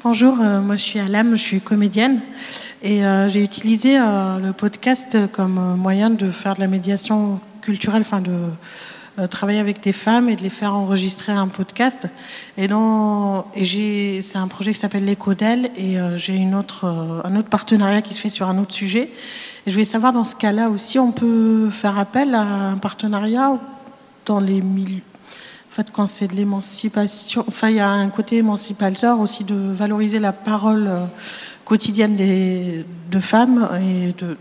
Bonjour, 0.03 0.39
euh, 0.41 0.61
moi 0.61 0.75
je 0.75 0.83
suis 0.83 0.99
Alam, 0.99 1.31
je 1.35 1.41
suis 1.41 1.59
comédienne 1.59 2.21
et 2.83 3.05
euh, 3.05 3.29
j'ai 3.29 3.43
utilisé 3.43 3.99
euh, 3.99 4.39
le 4.39 4.53
podcast 4.53 5.17
comme 5.31 5.57
euh, 5.59 5.75
moyen 5.75 6.09
de 6.09 6.31
faire 6.31 6.55
de 6.55 6.61
la 6.61 6.67
médiation 6.67 7.39
culturelle, 7.61 8.01
enfin 8.01 8.21
de 8.21 9.27
travailler 9.27 9.59
avec 9.59 9.83
des 9.83 9.91
femmes 9.91 10.29
et 10.29 10.35
de 10.35 10.41
les 10.41 10.49
faire 10.49 10.73
enregistrer 10.73 11.31
un 11.31 11.47
podcast. 11.47 12.07
Et, 12.57 12.67
dans, 12.67 13.45
et 13.53 14.21
c'est 14.23 14.37
un 14.37 14.47
projet 14.47 14.71
qui 14.73 14.79
s'appelle 14.79 15.05
l'Écodel 15.05 15.69
et 15.77 15.99
euh, 15.99 16.17
j'ai 16.17 16.35
une 16.35 16.55
un 16.55 17.35
autre 17.35 17.49
partenariat 17.49 18.01
qui 18.01 18.15
se 18.15 18.19
fait 18.19 18.29
sur 18.29 18.47
un 18.47 18.57
autre 18.57 18.73
sujet. 18.73 19.03
Et 19.03 19.69
je 19.69 19.71
voulais 19.73 19.85
savoir 19.85 20.11
dans 20.11 20.23
ce 20.23 20.35
cas-là 20.35 20.69
aussi, 20.69 20.97
on 20.97 21.11
peut 21.11 21.69
faire 21.69 21.99
appel 21.99 22.33
à 22.33 22.41
un 22.41 22.77
partenariat 22.77 23.59
dans 24.25 24.39
les 24.39 24.61
milieux. 24.61 25.03
En 25.71 25.73
fait, 25.73 25.91
quand 25.91 26.07
c'est 26.07 26.27
de 26.27 26.35
l'émancipation, 26.35 27.45
enfin, 27.47 27.69
il 27.69 27.75
y 27.75 27.79
a 27.79 27.89
un 27.89 28.09
côté 28.09 28.37
émancipateur 28.37 29.19
aussi 29.19 29.43
de 29.43 29.55
valoriser 29.55 30.19
la 30.19 30.33
parole 30.33 30.89
quotidienne 31.71 32.17
des, 32.17 32.85
de 33.09 33.19
femmes 33.21 33.69
et 33.81 34.11
de, 34.21 34.35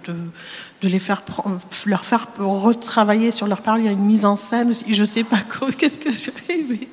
de, 0.83 0.89
les 0.89 0.99
faire, 0.99 1.22
leur 1.87 2.05
faire 2.05 2.26
retravailler 2.41 3.31
sur 3.31 3.47
leur 3.47 3.61
parole. 3.61 3.83
Il 3.83 3.87
y 3.87 3.89
a 3.89 3.93
une 3.93 4.05
mise 4.05 4.24
en 4.24 4.35
scène 4.35 4.70
aussi. 4.70 4.93
Je 4.93 5.05
sais 5.05 5.22
pas 5.22 5.39
qu'est-ce 5.78 6.01
que 6.01 6.11
je 6.11 6.33
fais, 6.33 6.64
mais, 6.68 6.89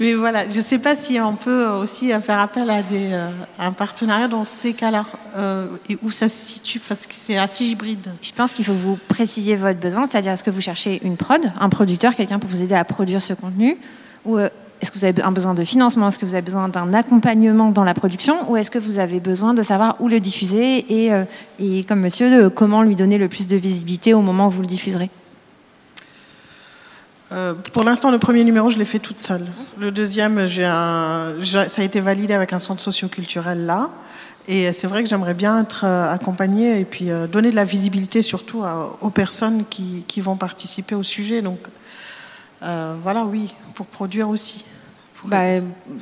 mais, 0.00 0.14
voilà. 0.14 0.48
Je 0.48 0.60
sais 0.60 0.80
pas 0.80 0.96
si 0.96 1.20
on 1.20 1.36
peut 1.36 1.66
aussi 1.68 2.10
faire 2.20 2.40
appel 2.40 2.68
à, 2.68 2.82
des, 2.82 3.12
euh, 3.12 3.30
un 3.60 3.70
partenariat 3.70 4.26
dans 4.26 4.42
ces 4.42 4.72
cas-là, 4.72 5.06
euh, 5.36 5.68
et 5.88 5.96
où 6.02 6.10
ça 6.10 6.28
se 6.28 6.36
situe, 6.36 6.80
parce 6.80 7.06
que 7.06 7.14
c'est 7.14 7.38
assez 7.38 7.66
hybride. 7.66 8.08
Je 8.22 8.32
pense 8.32 8.54
qu'il 8.54 8.64
faut 8.64 8.72
vous 8.72 8.98
précisiez 9.06 9.54
votre 9.54 9.78
besoin, 9.78 10.08
c'est-à-dire 10.08 10.32
est-ce 10.32 10.42
que 10.42 10.50
vous 10.50 10.60
cherchez 10.60 11.00
une 11.04 11.16
prod, 11.16 11.52
un 11.60 11.68
producteur, 11.68 12.12
quelqu'un 12.12 12.40
pour 12.40 12.50
vous 12.50 12.60
aider 12.60 12.74
à 12.74 12.84
produire 12.84 13.22
ce 13.22 13.34
contenu, 13.34 13.76
ou 14.24 14.36
euh, 14.38 14.48
est-ce 14.80 14.90
que 14.90 14.98
vous 14.98 15.04
avez 15.04 15.22
un 15.22 15.32
besoin 15.32 15.54
de 15.54 15.64
financement? 15.64 16.08
Est-ce 16.08 16.18
que 16.18 16.26
vous 16.26 16.34
avez 16.34 16.42
besoin 16.42 16.68
d'un 16.68 16.92
accompagnement 16.94 17.70
dans 17.70 17.84
la 17.84 17.94
production? 17.94 18.50
Ou 18.50 18.56
est-ce 18.56 18.70
que 18.70 18.78
vous 18.78 18.98
avez 18.98 19.20
besoin 19.20 19.54
de 19.54 19.62
savoir 19.62 19.96
où 20.00 20.08
le 20.08 20.20
diffuser? 20.20 20.84
Et, 20.88 21.12
euh, 21.12 21.24
et 21.58 21.84
comme 21.84 22.00
monsieur, 22.00 22.42
de 22.42 22.48
comment 22.48 22.82
lui 22.82 22.96
donner 22.96 23.18
le 23.18 23.28
plus 23.28 23.46
de 23.46 23.56
visibilité 23.56 24.14
au 24.14 24.22
moment 24.22 24.48
où 24.48 24.50
vous 24.50 24.60
le 24.60 24.66
diffuserez? 24.66 25.10
Euh, 27.32 27.54
pour 27.72 27.82
l'instant, 27.82 28.10
le 28.10 28.18
premier 28.18 28.44
numéro, 28.44 28.70
je 28.70 28.78
l'ai 28.78 28.84
fait 28.84 29.00
toute 29.00 29.20
seule. 29.20 29.44
Le 29.78 29.90
deuxième, 29.90 30.46
ça 30.48 31.32
a 31.32 31.82
été 31.82 32.00
validé 32.00 32.34
avec 32.34 32.52
un 32.52 32.58
centre 32.58 32.80
socioculturel 32.80 33.66
là. 33.66 33.90
Et 34.48 34.72
c'est 34.72 34.86
vrai 34.86 35.02
que 35.02 35.08
j'aimerais 35.08 35.34
bien 35.34 35.60
être 35.62 35.84
euh, 35.84 36.08
accompagnée 36.08 36.78
et 36.78 36.84
puis 36.84 37.10
euh, 37.10 37.26
donner 37.26 37.50
de 37.50 37.56
la 37.56 37.64
visibilité 37.64 38.22
surtout 38.22 38.62
aux 39.00 39.10
personnes 39.10 39.64
qui, 39.68 40.04
qui, 40.06 40.20
vont 40.20 40.36
participer 40.36 40.94
au 40.94 41.02
sujet. 41.02 41.42
Donc 41.42 41.58
euh, 42.62 42.96
voilà, 43.02 43.24
oui, 43.24 43.52
pour 43.74 43.86
produire 43.86 44.28
aussi. 44.28 44.64
Bah, 45.24 45.58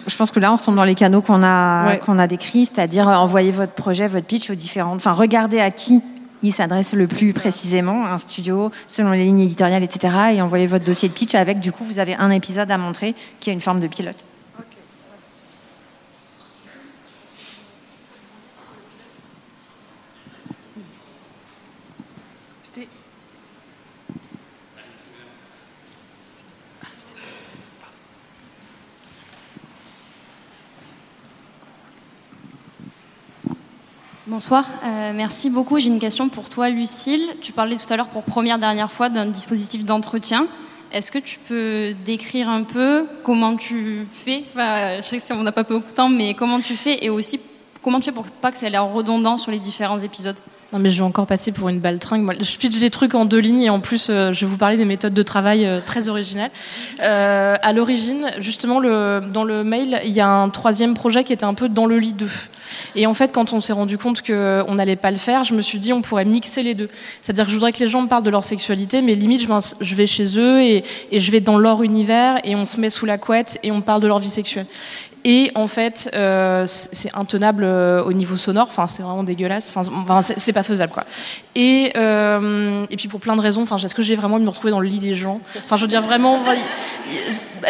je 0.06 0.16
pense 0.16 0.30
que 0.30 0.40
là, 0.40 0.52
on 0.52 0.56
retombe 0.56 0.76
dans 0.76 0.84
les 0.84 0.94
canaux 0.94 1.22
qu'on 1.22 1.42
a, 1.42 1.86
ouais. 1.86 1.98
qu'on 1.98 2.18
a 2.18 2.26
décrits, 2.26 2.66
c'est-à-dire 2.66 3.08
envoyer 3.08 3.52
votre 3.52 3.72
projet, 3.72 4.06
votre 4.06 4.26
pitch 4.26 4.50
aux 4.50 4.54
différentes. 4.54 4.96
Enfin, 4.96 5.12
regardez 5.12 5.60
à 5.60 5.70
qui 5.70 6.02
il 6.42 6.52
s'adresse 6.52 6.92
le 6.92 7.06
plus 7.06 7.32
précisément, 7.32 8.04
un 8.04 8.18
studio, 8.18 8.70
selon 8.86 9.12
les 9.12 9.24
lignes 9.24 9.40
éditoriales, 9.40 9.82
etc. 9.82 10.14
Et 10.34 10.42
envoyez 10.42 10.66
votre 10.66 10.84
dossier 10.84 11.08
de 11.08 11.14
pitch 11.14 11.34
avec, 11.34 11.58
du 11.58 11.72
coup, 11.72 11.84
vous 11.84 11.98
avez 11.98 12.14
un 12.16 12.30
épisode 12.30 12.70
à 12.70 12.76
montrer 12.76 13.14
qui 13.40 13.48
a 13.48 13.52
une 13.54 13.62
forme 13.62 13.80
de 13.80 13.86
pilote. 13.86 14.24
Bonsoir, 34.34 34.66
euh, 34.82 35.12
merci 35.14 35.48
beaucoup. 35.48 35.78
J'ai 35.78 35.86
une 35.86 36.00
question 36.00 36.28
pour 36.28 36.48
toi, 36.48 36.68
Lucille. 36.68 37.22
Tu 37.40 37.52
parlais 37.52 37.76
tout 37.76 37.86
à 37.92 37.96
l'heure 37.96 38.08
pour 38.08 38.24
première 38.24 38.58
dernière 38.58 38.90
fois 38.90 39.08
d'un 39.08 39.26
dispositif 39.26 39.84
d'entretien. 39.84 40.48
Est-ce 40.90 41.12
que 41.12 41.20
tu 41.20 41.38
peux 41.38 41.94
décrire 42.04 42.48
un 42.48 42.64
peu 42.64 43.06
comment 43.22 43.54
tu 43.54 44.08
fais? 44.12 44.42
Je 44.56 45.02
sais 45.02 45.18
que 45.18 45.32
on 45.34 45.44
n'a 45.44 45.52
pas 45.52 45.62
beaucoup 45.62 45.88
de 45.88 45.94
temps, 45.94 46.08
mais 46.08 46.34
comment 46.34 46.58
tu 46.58 46.74
fais 46.74 47.04
et 47.04 47.10
aussi 47.10 47.38
comment 47.80 48.00
tu 48.00 48.06
fais 48.06 48.12
pour 48.12 48.24
pas 48.24 48.50
que 48.50 48.58
ça 48.58 48.66
ait 48.66 48.70
l'air 48.70 48.84
redondant 48.92 49.38
sur 49.38 49.52
les 49.52 49.60
différents 49.60 50.00
épisodes? 50.00 50.36
Non 50.74 50.80
mais 50.80 50.90
je 50.90 50.98
vais 50.98 51.04
encore 51.04 51.26
passer 51.26 51.52
pour 51.52 51.68
une 51.68 51.78
baltringue. 51.78 52.28
Je 52.40 52.56
pitch 52.56 52.80
des 52.80 52.90
trucs 52.90 53.14
en 53.14 53.26
deux 53.26 53.38
lignes 53.38 53.62
et 53.62 53.70
en 53.70 53.78
plus 53.78 54.08
euh, 54.10 54.32
je 54.32 54.40
vais 54.44 54.50
vous 54.50 54.56
parler 54.56 54.76
des 54.76 54.84
méthodes 54.84 55.14
de 55.14 55.22
travail 55.22 55.64
euh, 55.64 55.78
très 55.78 56.08
originales. 56.08 56.50
Euh, 57.00 57.54
à 57.62 57.72
l'origine, 57.72 58.26
justement, 58.40 58.80
dans 58.80 59.44
le 59.44 59.62
mail, 59.62 60.00
il 60.04 60.10
y 60.10 60.20
a 60.20 60.28
un 60.28 60.48
troisième 60.48 60.94
projet 60.94 61.22
qui 61.22 61.32
était 61.32 61.44
un 61.44 61.54
peu 61.54 61.68
dans 61.68 61.86
le 61.86 61.98
lit 62.00 62.12
2. 62.12 62.28
Et 62.96 63.06
en 63.06 63.14
fait, 63.14 63.30
quand 63.32 63.52
on 63.52 63.60
s'est 63.60 63.72
rendu 63.72 63.98
compte 63.98 64.22
qu'on 64.22 64.74
n'allait 64.74 64.96
pas 64.96 65.12
le 65.12 65.16
faire, 65.16 65.44
je 65.44 65.54
me 65.54 65.62
suis 65.62 65.78
dit 65.78 65.92
on 65.92 66.02
pourrait 66.02 66.24
mixer 66.24 66.64
les 66.64 66.74
deux. 66.74 66.88
C'est-à-dire 67.22 67.44
que 67.44 67.50
je 67.50 67.54
voudrais 67.54 67.72
que 67.72 67.78
les 67.78 67.88
gens 67.88 68.02
me 68.02 68.08
parlent 68.08 68.24
de 68.24 68.30
leur 68.30 68.42
sexualité, 68.42 69.00
mais 69.00 69.14
limite 69.14 69.46
je, 69.80 69.94
vais 69.94 70.08
chez 70.08 70.36
eux 70.38 70.60
et 70.60 70.84
je 71.12 71.30
vais 71.30 71.40
dans 71.40 71.56
leur 71.56 71.84
univers 71.84 72.40
et 72.42 72.56
on 72.56 72.64
se 72.64 72.80
met 72.80 72.90
sous 72.90 73.06
la 73.06 73.16
couette 73.16 73.60
et 73.62 73.70
on 73.70 73.80
parle 73.80 74.02
de 74.02 74.08
leur 74.08 74.18
vie 74.18 74.28
sexuelle. 74.30 74.66
Et 75.26 75.50
en 75.54 75.66
fait, 75.66 76.10
euh, 76.14 76.64
c'est 76.66 77.14
intenable 77.16 77.64
euh, 77.64 78.04
au 78.04 78.12
niveau 78.12 78.36
sonore. 78.36 78.66
Enfin, 78.68 78.86
c'est 78.86 79.02
vraiment 79.02 79.24
dégueulasse. 79.24 79.72
Enfin, 79.74 80.20
c'est 80.22 80.52
pas 80.52 80.62
faisable, 80.62 80.92
quoi. 80.92 81.04
Et, 81.54 81.92
euh, 81.96 82.84
et 82.90 82.96
puis 82.96 83.08
pour 83.08 83.20
plein 83.20 83.34
de 83.34 83.40
raisons. 83.40 83.62
Enfin, 83.62 83.78
est-ce 83.78 83.94
que 83.94 84.02
j'ai 84.02 84.16
vraiment 84.16 84.34
envie 84.34 84.42
de 84.42 84.46
me 84.46 84.50
retrouver 84.50 84.70
dans 84.70 84.80
le 84.80 84.88
lit 84.88 84.98
des 84.98 85.14
gens? 85.14 85.40
Enfin, 85.64 85.76
je 85.76 85.82
veux 85.82 85.88
dire 85.88 86.02
vraiment. 86.02 86.38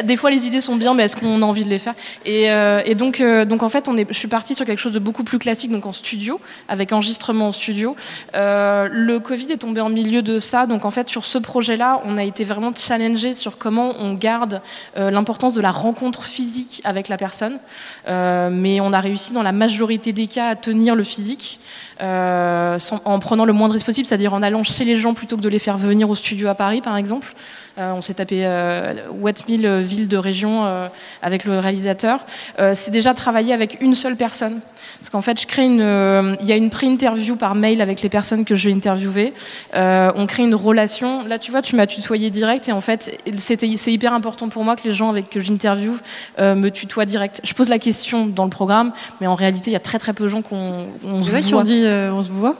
Des 0.03 0.17
fois, 0.17 0.31
les 0.31 0.47
idées 0.47 0.61
sont 0.61 0.77
bien, 0.77 0.95
mais 0.95 1.05
est-ce 1.05 1.17
qu'on 1.17 1.43
a 1.43 1.45
envie 1.45 1.65
de 1.65 1.71
les 1.71 1.79
faire? 1.79 1.95
Et, 2.25 2.51
euh, 2.51 2.81
euh, 3.21 3.45
donc 3.45 3.63
en 3.63 3.69
fait, 3.69 3.89
je 4.09 4.19
suis 4.19 4.29
partie 4.29 4.55
sur 4.55 4.67
quelque 4.67 4.79
chose 4.79 4.93
de 4.93 4.99
beaucoup 4.99 5.25
plus 5.25 5.39
classique, 5.39 5.71
donc 5.71 5.87
en 5.87 5.93
studio, 5.93 6.41
avec 6.69 6.93
enregistrement 6.93 7.49
en 7.49 7.53
studio. 7.53 7.97
Euh, 8.35 8.89
le 8.91 9.21
Covid 9.21 9.53
est 9.53 9.59
tombé 9.59 9.81
en 9.81 9.89
milieu 9.89 10.23
de 10.23 10.39
ça, 10.39 10.67
donc 10.67 10.85
en 10.85 10.91
fait, 10.91 11.09
sur 11.09 11.25
ce 11.25 11.39
projet-là, 11.39 12.01
on 12.05 12.17
a 12.17 12.25
été 12.25 12.45
vraiment 12.45 12.73
challengé 12.75 13.35
sur 13.35 13.59
comment 13.59 13.95
on 13.99 14.15
garde 14.15 14.61
l'importance 14.97 15.55
de 15.55 15.61
la 15.61 15.71
rencontre 15.71 16.25
physique 16.25 16.81
avec 16.85 17.09
la 17.09 17.17
personne, 17.17 17.59
mais 18.07 18.81
on 18.81 18.93
a 18.93 19.01
réussi 19.01 19.33
dans 19.33 19.43
la 19.43 19.53
majorité 19.53 20.13
des 20.13 20.27
cas 20.27 20.49
à 20.49 20.57
tenir 20.57 20.95
le 20.95 21.05
physique. 21.05 21.61
En 22.01 23.19
prenant 23.21 23.45
le 23.45 23.53
moindre 23.53 23.75
risque 23.75 23.87
possible, 23.87 24.07
c'est-à-dire 24.07 24.35
en 24.35 24.43
allant 24.43 24.63
chez 24.63 24.85
les 24.85 24.97
gens 24.97 25.15
plutôt 25.15 25.37
que 25.37 25.43
de 25.43 25.49
les 25.49 25.59
faire 25.59 25.77
venir 25.77 26.11
au 26.11 26.15
studio 26.15 26.49
à 26.49 26.55
Paris, 26.55 26.81
par 26.81 26.97
exemple. 26.97 27.35
Euh, 27.79 27.93
on 27.93 28.03
s'est 28.03 28.15
tapé 28.15 28.43
euh, 28.45 28.95
8000 29.13 29.79
villes 29.79 30.09
de 30.09 30.17
région 30.17 30.65
euh, 30.65 30.89
avec 31.23 31.45
le 31.45 31.59
réalisateur. 31.59 32.21
Euh, 32.61 32.73
c'est 32.77 32.91
déjà 32.91 33.15
travailler 33.15 33.53
avec 33.53 33.79
une 33.81 33.95
seule 33.95 34.17
personne. 34.17 34.61
Parce 35.01 35.11
qu'en 35.11 35.23
fait, 35.23 35.41
je 35.41 35.47
crée 35.47 35.65
une, 35.65 35.81
euh, 35.81 36.37
il 36.41 36.47
y 36.47 36.53
a 36.53 36.57
une 36.57 36.71
pré-interview 36.71 37.37
par 37.37 37.55
mail 37.55 37.81
avec 37.81 38.01
les 38.01 38.09
personnes 38.09 38.45
que 38.45 38.55
je 38.55 38.69
vais 38.69 38.75
interviewer. 38.75 39.33
on 39.75 40.27
crée 40.27 40.45
une 40.45 40.55
relation. 40.55 41.27
Là, 41.27 41.39
tu 41.39 41.51
vois, 41.51 41.63
tu 41.63 41.77
m'as 41.77 41.87
tutoyé 41.87 42.31
direct 42.31 42.69
et 42.69 42.73
en 42.73 42.81
fait, 42.81 43.21
c'était, 43.37 43.77
c'est 43.77 43.93
hyper 43.93 44.15
important 44.15 44.49
pour 44.49 44.65
moi 44.65 44.77
que 44.77 44.87
les 44.87 44.95
gens 44.95 45.11
avec 45.11 45.29
que 45.29 45.41
j'interviewe 45.41 45.99
me 46.39 46.69
tutoient 46.69 47.07
direct. 47.07 47.41
Je 47.45 47.55
pose 47.55 47.69
la 47.69 47.79
question 47.79 48.27
dans 48.27 48.45
le 48.45 48.51
programme, 48.51 48.93
mais 49.21 49.27
en 49.27 49.35
réalité, 49.35 49.71
il 49.71 49.75
y 49.75 49.77
a 49.77 49.81
très 49.81 49.99
très 49.99 50.13
peu 50.13 50.25
de 50.25 50.29
gens 50.29 50.43
qu'on 50.43 50.87
on 51.05 51.23
se 51.23 51.31
voit. 51.31 51.41
qui 51.41 51.55
ont 51.55 51.63
dit 51.63 51.83
euh, 51.85 52.13
on 52.13 52.23
se 52.23 52.31
voit 52.31 52.57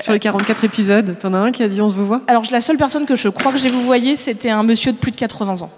sur 0.00 0.12
les 0.12 0.18
44 0.18 0.64
épisodes, 0.64 1.16
t'en 1.18 1.34
as 1.34 1.38
un 1.38 1.52
qui 1.52 1.62
a 1.62 1.68
dit 1.68 1.80
on 1.80 1.88
se 1.88 1.96
vous 1.96 2.06
voit? 2.06 2.22
Alors 2.26 2.42
la 2.50 2.60
seule 2.60 2.76
personne 2.76 3.06
que 3.06 3.16
je 3.16 3.28
crois 3.28 3.52
que 3.52 3.58
j'ai 3.58 3.68
vous 3.68 3.82
voyé, 3.82 4.16
c'était 4.16 4.50
un 4.50 4.62
monsieur 4.62 4.92
de 4.92 4.96
plus 4.96 5.10
de 5.10 5.16
80 5.16 5.62
ans. 5.62 5.70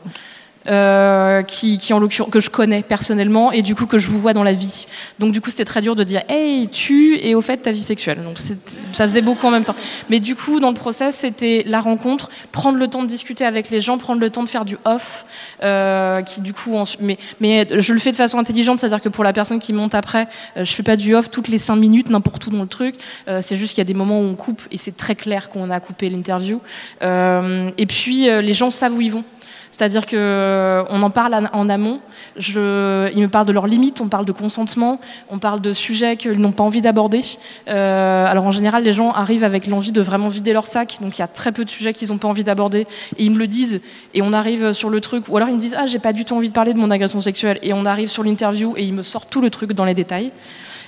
Euh, 0.68 1.42
qui, 1.42 1.78
en 1.94 2.06
que 2.08 2.40
je 2.40 2.50
connais 2.50 2.82
personnellement 2.82 3.52
et 3.52 3.62
du 3.62 3.74
coup 3.74 3.86
que 3.86 3.96
je 3.96 4.08
vous 4.08 4.20
vois 4.20 4.34
dans 4.34 4.42
la 4.42 4.52
vie. 4.52 4.86
Donc 5.18 5.32
du 5.32 5.40
coup 5.40 5.48
c'était 5.48 5.64
très 5.64 5.80
dur 5.80 5.96
de 5.96 6.04
dire 6.04 6.20
hey 6.28 6.68
tu 6.68 7.18
et 7.20 7.34
au 7.34 7.40
fait 7.40 7.56
ta 7.56 7.70
vie 7.70 7.80
sexuelle. 7.80 8.22
Donc 8.22 8.38
ça 8.38 9.04
faisait 9.04 9.22
beaucoup 9.22 9.46
en 9.46 9.50
même 9.50 9.64
temps. 9.64 9.74
Mais 10.10 10.20
du 10.20 10.36
coup 10.36 10.60
dans 10.60 10.68
le 10.68 10.74
process 10.74 11.16
c'était 11.16 11.64
la 11.66 11.80
rencontre, 11.80 12.28
prendre 12.52 12.76
le 12.76 12.86
temps 12.86 13.02
de 13.02 13.08
discuter 13.08 13.46
avec 13.46 13.70
les 13.70 13.80
gens, 13.80 13.96
prendre 13.96 14.20
le 14.20 14.28
temps 14.28 14.42
de 14.42 14.48
faire 14.48 14.66
du 14.66 14.76
off, 14.84 15.24
euh, 15.62 16.20
qui 16.20 16.42
du 16.42 16.52
coup 16.52 16.76
mais 17.00 17.16
mais 17.40 17.66
je 17.78 17.94
le 17.94 17.98
fais 17.98 18.10
de 18.10 18.16
façon 18.16 18.38
intelligente, 18.38 18.78
c'est-à-dire 18.78 19.00
que 19.00 19.08
pour 19.08 19.24
la 19.24 19.32
personne 19.32 19.60
qui 19.60 19.72
monte 19.72 19.94
après, 19.94 20.28
euh, 20.58 20.64
je 20.64 20.74
fais 20.74 20.82
pas 20.82 20.96
du 20.96 21.14
off 21.14 21.30
toutes 21.30 21.48
les 21.48 21.58
cinq 21.58 21.76
minutes 21.76 22.10
n'importe 22.10 22.46
où 22.46 22.50
dans 22.50 22.60
le 22.62 22.68
truc. 22.68 22.96
C'est 23.40 23.56
juste 23.56 23.74
qu'il 23.74 23.80
y 23.80 23.86
a 23.86 23.90
des 23.90 23.94
moments 23.94 24.20
où 24.20 24.24
on 24.24 24.34
coupe 24.34 24.60
et 24.70 24.76
c'est 24.76 24.96
très 24.96 25.14
clair 25.14 25.48
qu'on 25.48 25.70
a 25.70 25.80
coupé 25.80 26.10
l'interview. 26.10 26.60
Et 27.02 27.86
puis 27.86 28.26
les 28.26 28.54
gens 28.54 28.68
savent 28.68 28.94
où 28.94 29.00
ils 29.00 29.12
vont. 29.12 29.24
C'est-à-dire 29.70 30.06
que 30.06 30.16
euh, 30.16 30.84
on 30.90 31.02
en 31.02 31.10
parle 31.10 31.48
en 31.52 31.68
amont. 31.68 32.00
Ils 32.38 32.54
me 32.56 33.26
parlent 33.28 33.46
de 33.46 33.52
leurs 33.52 33.66
limites, 33.66 34.00
on 34.00 34.08
parle 34.08 34.24
de 34.24 34.32
consentement, 34.32 35.00
on 35.28 35.38
parle 35.38 35.60
de 35.60 35.72
sujets 35.72 36.16
qu'ils 36.16 36.40
n'ont 36.40 36.52
pas 36.52 36.64
envie 36.64 36.80
d'aborder. 36.80 37.20
Euh, 37.68 38.26
alors 38.26 38.46
en 38.46 38.50
général, 38.50 38.82
les 38.82 38.92
gens 38.92 39.12
arrivent 39.12 39.44
avec 39.44 39.66
l'envie 39.66 39.92
de 39.92 40.00
vraiment 40.00 40.28
vider 40.28 40.52
leur 40.52 40.66
sac, 40.66 40.98
donc 41.00 41.18
il 41.18 41.20
y 41.20 41.24
a 41.24 41.28
très 41.28 41.52
peu 41.52 41.64
de 41.64 41.70
sujets 41.70 41.92
qu'ils 41.92 42.08
n'ont 42.08 42.18
pas 42.18 42.28
envie 42.28 42.44
d'aborder, 42.44 42.86
et 43.16 43.24
ils 43.24 43.30
me 43.30 43.38
le 43.38 43.46
disent. 43.46 43.80
Et 44.14 44.22
on 44.22 44.32
arrive 44.32 44.72
sur 44.72 44.90
le 44.90 45.00
truc, 45.00 45.28
ou 45.28 45.36
alors 45.36 45.48
ils 45.48 45.54
me 45.54 45.60
disent 45.60 45.76
ah 45.78 45.86
j'ai 45.86 45.98
pas 45.98 46.12
du 46.12 46.24
tout 46.24 46.34
envie 46.34 46.48
de 46.48 46.54
parler 46.54 46.74
de 46.74 46.78
mon 46.78 46.90
agression 46.90 47.20
sexuelle, 47.20 47.58
et 47.62 47.72
on 47.72 47.86
arrive 47.86 48.08
sur 48.08 48.22
l'interview 48.22 48.74
et 48.76 48.84
ils 48.84 48.94
me 48.94 49.02
sortent 49.02 49.30
tout 49.30 49.40
le 49.40 49.50
truc 49.50 49.72
dans 49.72 49.84
les 49.84 49.94
détails. 49.94 50.32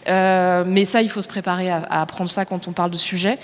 Euh, 0.08 0.64
mais 0.66 0.84
ça, 0.84 1.02
il 1.02 1.10
faut 1.10 1.20
se 1.20 1.28
préparer 1.28 1.70
à, 1.70 1.82
à 1.90 2.02
apprendre 2.02 2.30
ça 2.30 2.44
quand 2.44 2.68
on 2.68 2.72
parle 2.72 2.90
de 2.90 2.96
sujets. 2.96 3.38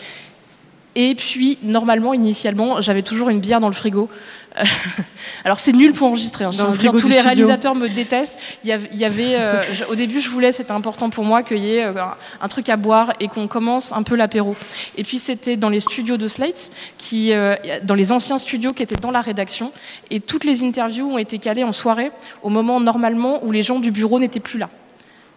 Et 0.97 1.14
puis, 1.14 1.59
normalement, 1.62 2.14
initialement, 2.14 2.80
j'avais 2.80 3.03
toujours 3.03 3.28
une 3.28 3.38
bière 3.38 3.61
dans 3.61 3.68
le 3.68 3.74
frigo. 3.74 4.09
Alors 5.44 5.59
c'est 5.59 5.72
nul 5.72 5.92
pour 5.92 6.09
enregistrer. 6.09 6.47
Hein. 6.47 6.51
Dans 6.57 6.70
le 6.70 6.76
dire, 6.78 6.92
tous 6.92 7.09
les 7.09 7.14
studio. 7.14 7.22
réalisateurs 7.22 7.74
me 7.74 7.88
détestent. 7.88 8.38
Il 8.64 8.70
y 8.70 9.05
avait, 9.05 9.34
euh, 9.36 9.62
au 9.90 9.94
début, 9.94 10.20
je 10.20 10.30
voulais, 10.30 10.53
c'était 10.53 10.72
important 10.72 11.11
pour 11.11 11.24
moi 11.24 11.42
qu'il 11.42 11.59
y 11.59 11.74
ait 11.74 11.84
euh, 11.84 12.03
un, 12.03 12.14
un 12.40 12.49
truc 12.49 12.70
à 12.70 12.78
boire 12.78 13.12
et 13.20 13.28
qu'on 13.28 13.47
commence 13.47 13.92
un 13.92 14.03
peu 14.03 14.16
l'apéro. 14.16 14.57
Et 14.97 15.05
puis 15.05 15.18
c'était 15.18 15.59
dans 15.59 15.68
les 15.68 15.80
studios 15.80 16.16
de 16.16 16.28
Slate, 16.28 16.70
qui, 16.97 17.34
euh, 17.34 17.55
dans 17.82 17.94
les 17.94 18.12
anciens 18.12 18.38
studios 18.38 18.72
qui 18.72 18.82
étaient 18.82 18.97
dans 18.97 19.11
la 19.11 19.20
rédaction, 19.20 19.72
et 20.11 20.20
toutes 20.20 20.44
les 20.44 20.64
interviews 20.64 21.11
ont 21.11 21.18
été 21.18 21.38
calées 21.38 21.64
en 21.64 21.72
soirée, 21.72 22.11
au 22.42 22.49
moment 22.49 22.80
normalement 22.80 23.44
où 23.44 23.53
les 23.53 23.62
gens 23.62 23.78
du 23.80 23.90
bureau 23.90 24.18
n'étaient 24.18 24.40
plus 24.40 24.59
là. 24.59 24.70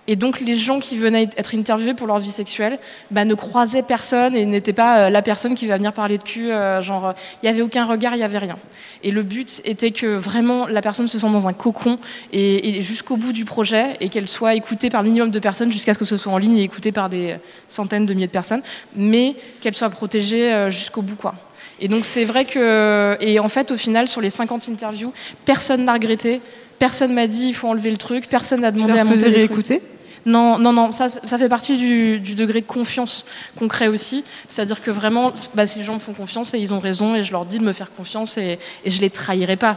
Et 0.09 0.15
donc 0.15 0.39
les 0.39 0.57
gens 0.57 0.79
qui 0.79 0.97
venaient 0.97 1.29
être 1.37 1.53
interviewés 1.53 1.93
pour 1.93 2.07
leur 2.07 2.17
vie 2.17 2.31
sexuelle 2.31 2.79
bah, 3.11 3.25
ne 3.25 3.35
croisaient 3.35 3.83
personne 3.83 4.35
et 4.35 4.43
n'étaient 4.43 4.73
pas 4.73 5.01
euh, 5.01 5.09
la 5.11 5.21
personne 5.21 5.53
qui 5.53 5.67
va 5.67 5.77
venir 5.77 5.93
parler 5.93 6.17
de 6.17 6.23
cul. 6.23 6.51
euh, 6.51 6.81
genre, 6.81 7.13
il 7.35 7.45
n'y 7.45 7.49
avait 7.49 7.61
aucun 7.61 7.85
regard, 7.85 8.15
il 8.15 8.17
n'y 8.17 8.23
avait 8.23 8.39
rien. 8.39 8.57
Et 9.03 9.11
le 9.11 9.21
but 9.21 9.61
était 9.65 9.91
que 9.91 10.07
vraiment 10.07 10.65
la 10.65 10.81
personne 10.81 11.07
se 11.07 11.19
sente 11.19 11.31
dans 11.31 11.47
un 11.47 11.53
cocon 11.53 11.99
et, 12.33 12.79
et 12.79 12.81
jusqu'au 12.81 13.17
bout 13.17 13.33
du 13.33 13.45
projet 13.45 13.97
et 13.99 14.09
qu'elle 14.09 14.27
soit 14.27 14.55
écoutée 14.55 14.89
par 14.89 15.01
un 15.01 15.03
minimum 15.03 15.29
de 15.29 15.37
personnes 15.37 15.71
jusqu'à 15.71 15.93
ce 15.93 15.99
que 15.99 16.05
ce 16.05 16.17
soit 16.17 16.33
en 16.33 16.39
ligne 16.39 16.57
et 16.57 16.63
écoutée 16.63 16.91
par 16.91 17.07
des 17.07 17.35
centaines 17.67 18.07
de 18.07 18.13
milliers 18.15 18.25
de 18.25 18.31
personnes, 18.31 18.63
mais 18.95 19.35
qu'elle 19.61 19.75
soit 19.75 19.91
protégée 19.91 20.51
euh, 20.51 20.71
jusqu'au 20.71 21.03
bout. 21.03 21.17
quoi. 21.17 21.35
Et 21.79 21.87
donc 21.87 22.03
c'est 22.03 22.25
vrai 22.25 22.45
que... 22.45 23.15
Et 23.21 23.39
en 23.39 23.47
fait, 23.47 23.69
au 23.69 23.77
final, 23.77 24.07
sur 24.07 24.21
les 24.21 24.31
50 24.31 24.69
interviews, 24.69 25.13
personne 25.45 25.85
n'a 25.85 25.93
regretté. 25.93 26.41
Personne 26.79 27.13
m'a 27.13 27.27
dit 27.27 27.49
il 27.49 27.53
faut 27.53 27.67
enlever 27.67 27.91
le 27.91 27.97
truc, 27.97 28.27
personne 28.27 28.61
n'a 28.61 28.71
demandé 28.71 28.93
leur 28.93 29.01
à 29.01 29.03
monter 29.03 29.29
les 29.29 29.47
trucs. 29.47 29.98
Non, 30.25 30.57
non, 30.57 30.73
non, 30.73 30.91
ça, 30.91 31.09
ça 31.09 31.37
fait 31.37 31.49
partie 31.49 31.77
du, 31.77 32.19
degré 32.35 32.61
de 32.61 32.65
confiance 32.65 33.25
qu'on 33.57 33.67
crée 33.67 33.87
aussi. 33.87 34.23
C'est-à-dire 34.47 34.81
que 34.81 34.91
vraiment, 34.91 35.31
bah, 35.55 35.63
les 35.63 35.83
gens 35.83 35.93
me 35.93 35.99
font 35.99 36.13
confiance 36.13 36.53
et 36.53 36.59
ils 36.59 36.73
ont 36.73 36.79
raison 36.79 37.15
et 37.15 37.23
je 37.23 37.31
leur 37.31 37.45
dis 37.45 37.59
de 37.59 37.63
me 37.63 37.73
faire 37.73 37.91
confiance 37.93 38.37
et, 38.37 38.59
et 38.83 38.89
je 38.89 39.01
les 39.01 39.09
trahirai 39.09 39.55
pas. 39.55 39.75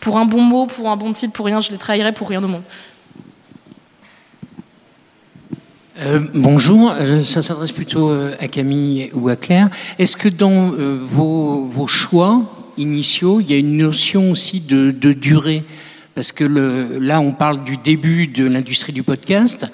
Pour 0.00 0.18
un 0.18 0.24
bon 0.24 0.42
mot, 0.42 0.66
pour 0.66 0.88
un 0.90 0.96
bon 0.96 1.12
titre, 1.12 1.32
pour 1.32 1.46
rien, 1.46 1.60
je 1.60 1.70
les 1.70 1.78
trahirai 1.78 2.12
pour 2.12 2.28
rien 2.28 2.42
au 2.42 2.48
monde. 2.48 2.62
Euh, 6.00 6.20
bonjour, 6.32 6.90
euh, 6.92 7.20
ça 7.20 7.42
s'adresse 7.42 7.72
plutôt 7.72 8.08
euh, 8.08 8.34
à 8.40 8.48
Camille 8.48 9.10
ou 9.12 9.28
à 9.28 9.36
Claire. 9.36 9.68
Est-ce 9.98 10.16
que 10.16 10.30
dans 10.30 10.70
vos, 10.70 11.66
vos 11.66 11.86
choix 11.86 12.42
initiaux, 12.78 13.40
il 13.40 13.50
y 13.50 13.54
a 13.54 13.58
une 13.58 13.76
notion 13.76 14.30
aussi 14.30 14.60
de 14.60 15.12
durée 15.12 15.64
Parce 16.14 16.32
que 16.32 16.44
le, 16.44 16.98
là, 16.98 17.20
on 17.20 17.32
parle 17.32 17.64
du 17.64 17.76
début 17.76 18.26
de 18.26 18.44
l'industrie 18.44 18.92
du 18.92 19.02
podcast. 19.02 19.66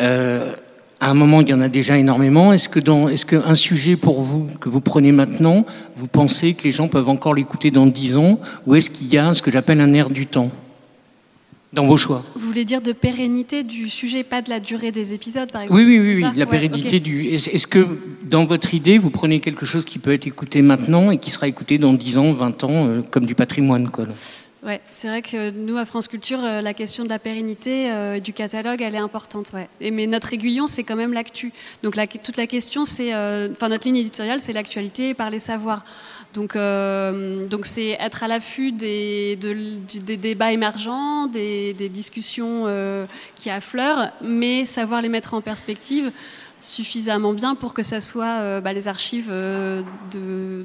Euh, 0.00 0.52
à 1.00 1.10
un 1.10 1.14
moment, 1.14 1.40
il 1.40 1.48
y 1.48 1.54
en 1.54 1.60
a 1.60 1.68
déjà 1.68 1.98
énormément. 1.98 2.52
Est-ce 2.52 2.68
que 2.68 2.80
dans, 2.80 3.08
est-ce 3.08 3.26
qu'un 3.26 3.54
sujet 3.54 3.96
pour 3.96 4.22
vous 4.22 4.48
que 4.60 4.68
vous 4.68 4.80
prenez 4.80 5.12
maintenant, 5.12 5.66
vous 5.96 6.06
pensez 6.08 6.54
que 6.54 6.64
les 6.64 6.72
gens 6.72 6.88
peuvent 6.88 7.08
encore 7.08 7.34
l'écouter 7.34 7.70
dans 7.70 7.86
10 7.86 8.16
ans, 8.16 8.40
ou 8.66 8.74
est-ce 8.74 8.90
qu'il 8.90 9.08
y 9.08 9.18
a 9.18 9.34
ce 9.34 9.42
que 9.42 9.50
j'appelle 9.50 9.80
un 9.80 9.92
air 9.92 10.08
du 10.08 10.26
temps 10.26 10.50
dans 11.74 11.84
vos 11.84 11.96
choix? 11.96 12.24
Vous 12.34 12.46
voulez 12.46 12.64
dire 12.64 12.80
de 12.80 12.92
pérennité 12.92 13.64
du 13.64 13.88
sujet, 13.88 14.22
pas 14.22 14.40
de 14.40 14.50
la 14.50 14.60
durée 14.60 14.92
des 14.92 15.12
épisodes, 15.12 15.50
par 15.52 15.62
exemple 15.62 15.82
Oui, 15.82 15.98
oui, 15.98 16.14
oui, 16.16 16.22
la 16.22 16.44
Ouais, 16.44 16.46
pérennité 16.46 17.00
du. 17.00 17.26
Est-ce 17.26 17.66
que 17.66 17.86
dans 18.22 18.44
votre 18.44 18.72
idée, 18.72 18.96
vous 18.96 19.10
prenez 19.10 19.40
quelque 19.40 19.66
chose 19.66 19.84
qui 19.84 19.98
peut 19.98 20.12
être 20.12 20.26
écouté 20.26 20.62
maintenant 20.62 21.10
et 21.10 21.18
qui 21.18 21.30
sera 21.30 21.48
écouté 21.48 21.78
dans 21.78 21.92
10 21.92 22.18
ans, 22.18 22.32
20 22.32 22.64
ans, 22.64 22.86
euh, 22.86 23.02
comme 23.10 23.26
du 23.26 23.34
patrimoine, 23.34 23.90
quoi 23.90 24.06
Ouais, 24.64 24.80
c'est 24.90 25.08
vrai 25.08 25.20
que 25.20 25.50
nous, 25.50 25.76
à 25.76 25.84
France 25.84 26.08
Culture, 26.08 26.38
euh, 26.42 26.62
la 26.62 26.72
question 26.72 27.04
de 27.04 27.10
la 27.10 27.18
pérennité 27.18 27.92
euh, 27.92 28.18
du 28.18 28.32
catalogue, 28.32 28.80
elle 28.80 28.94
est 28.94 28.98
importante. 28.98 29.52
Ouais. 29.52 29.68
Mais 29.92 30.06
notre 30.06 30.32
aiguillon, 30.32 30.66
c'est 30.66 30.84
quand 30.84 30.96
même 30.96 31.12
l'actu. 31.12 31.52
Donc 31.82 31.96
toute 32.22 32.38
la 32.38 32.46
question, 32.46 32.86
c'est, 32.86 33.14
euh, 33.14 33.50
enfin 33.52 33.68
notre 33.68 33.86
ligne 33.86 33.98
éditoriale, 33.98 34.40
c'est 34.40 34.54
l'actualité 34.54 35.12
par 35.12 35.28
les 35.28 35.38
savoirs. 35.38 35.84
Donc 36.32 36.56
donc 36.56 37.66
c'est 37.66 37.90
être 38.00 38.24
à 38.24 38.28
l'affût 38.28 38.72
des, 38.72 39.36
débats 39.36 40.50
émergents, 40.50 41.26
des, 41.26 41.74
discussions 41.90 42.66
qui 43.36 43.50
affleurent, 43.50 44.10
mais 44.20 44.64
savoir 44.64 45.00
les 45.00 45.08
mettre 45.08 45.34
en 45.34 45.42
perspective 45.42 46.10
suffisamment 46.58 47.34
bien 47.34 47.54
pour 47.54 47.72
que 47.72 47.84
ça 47.84 48.00
soit 48.00 48.60
bah, 48.62 48.72
les 48.72 48.88
archives 48.88 49.32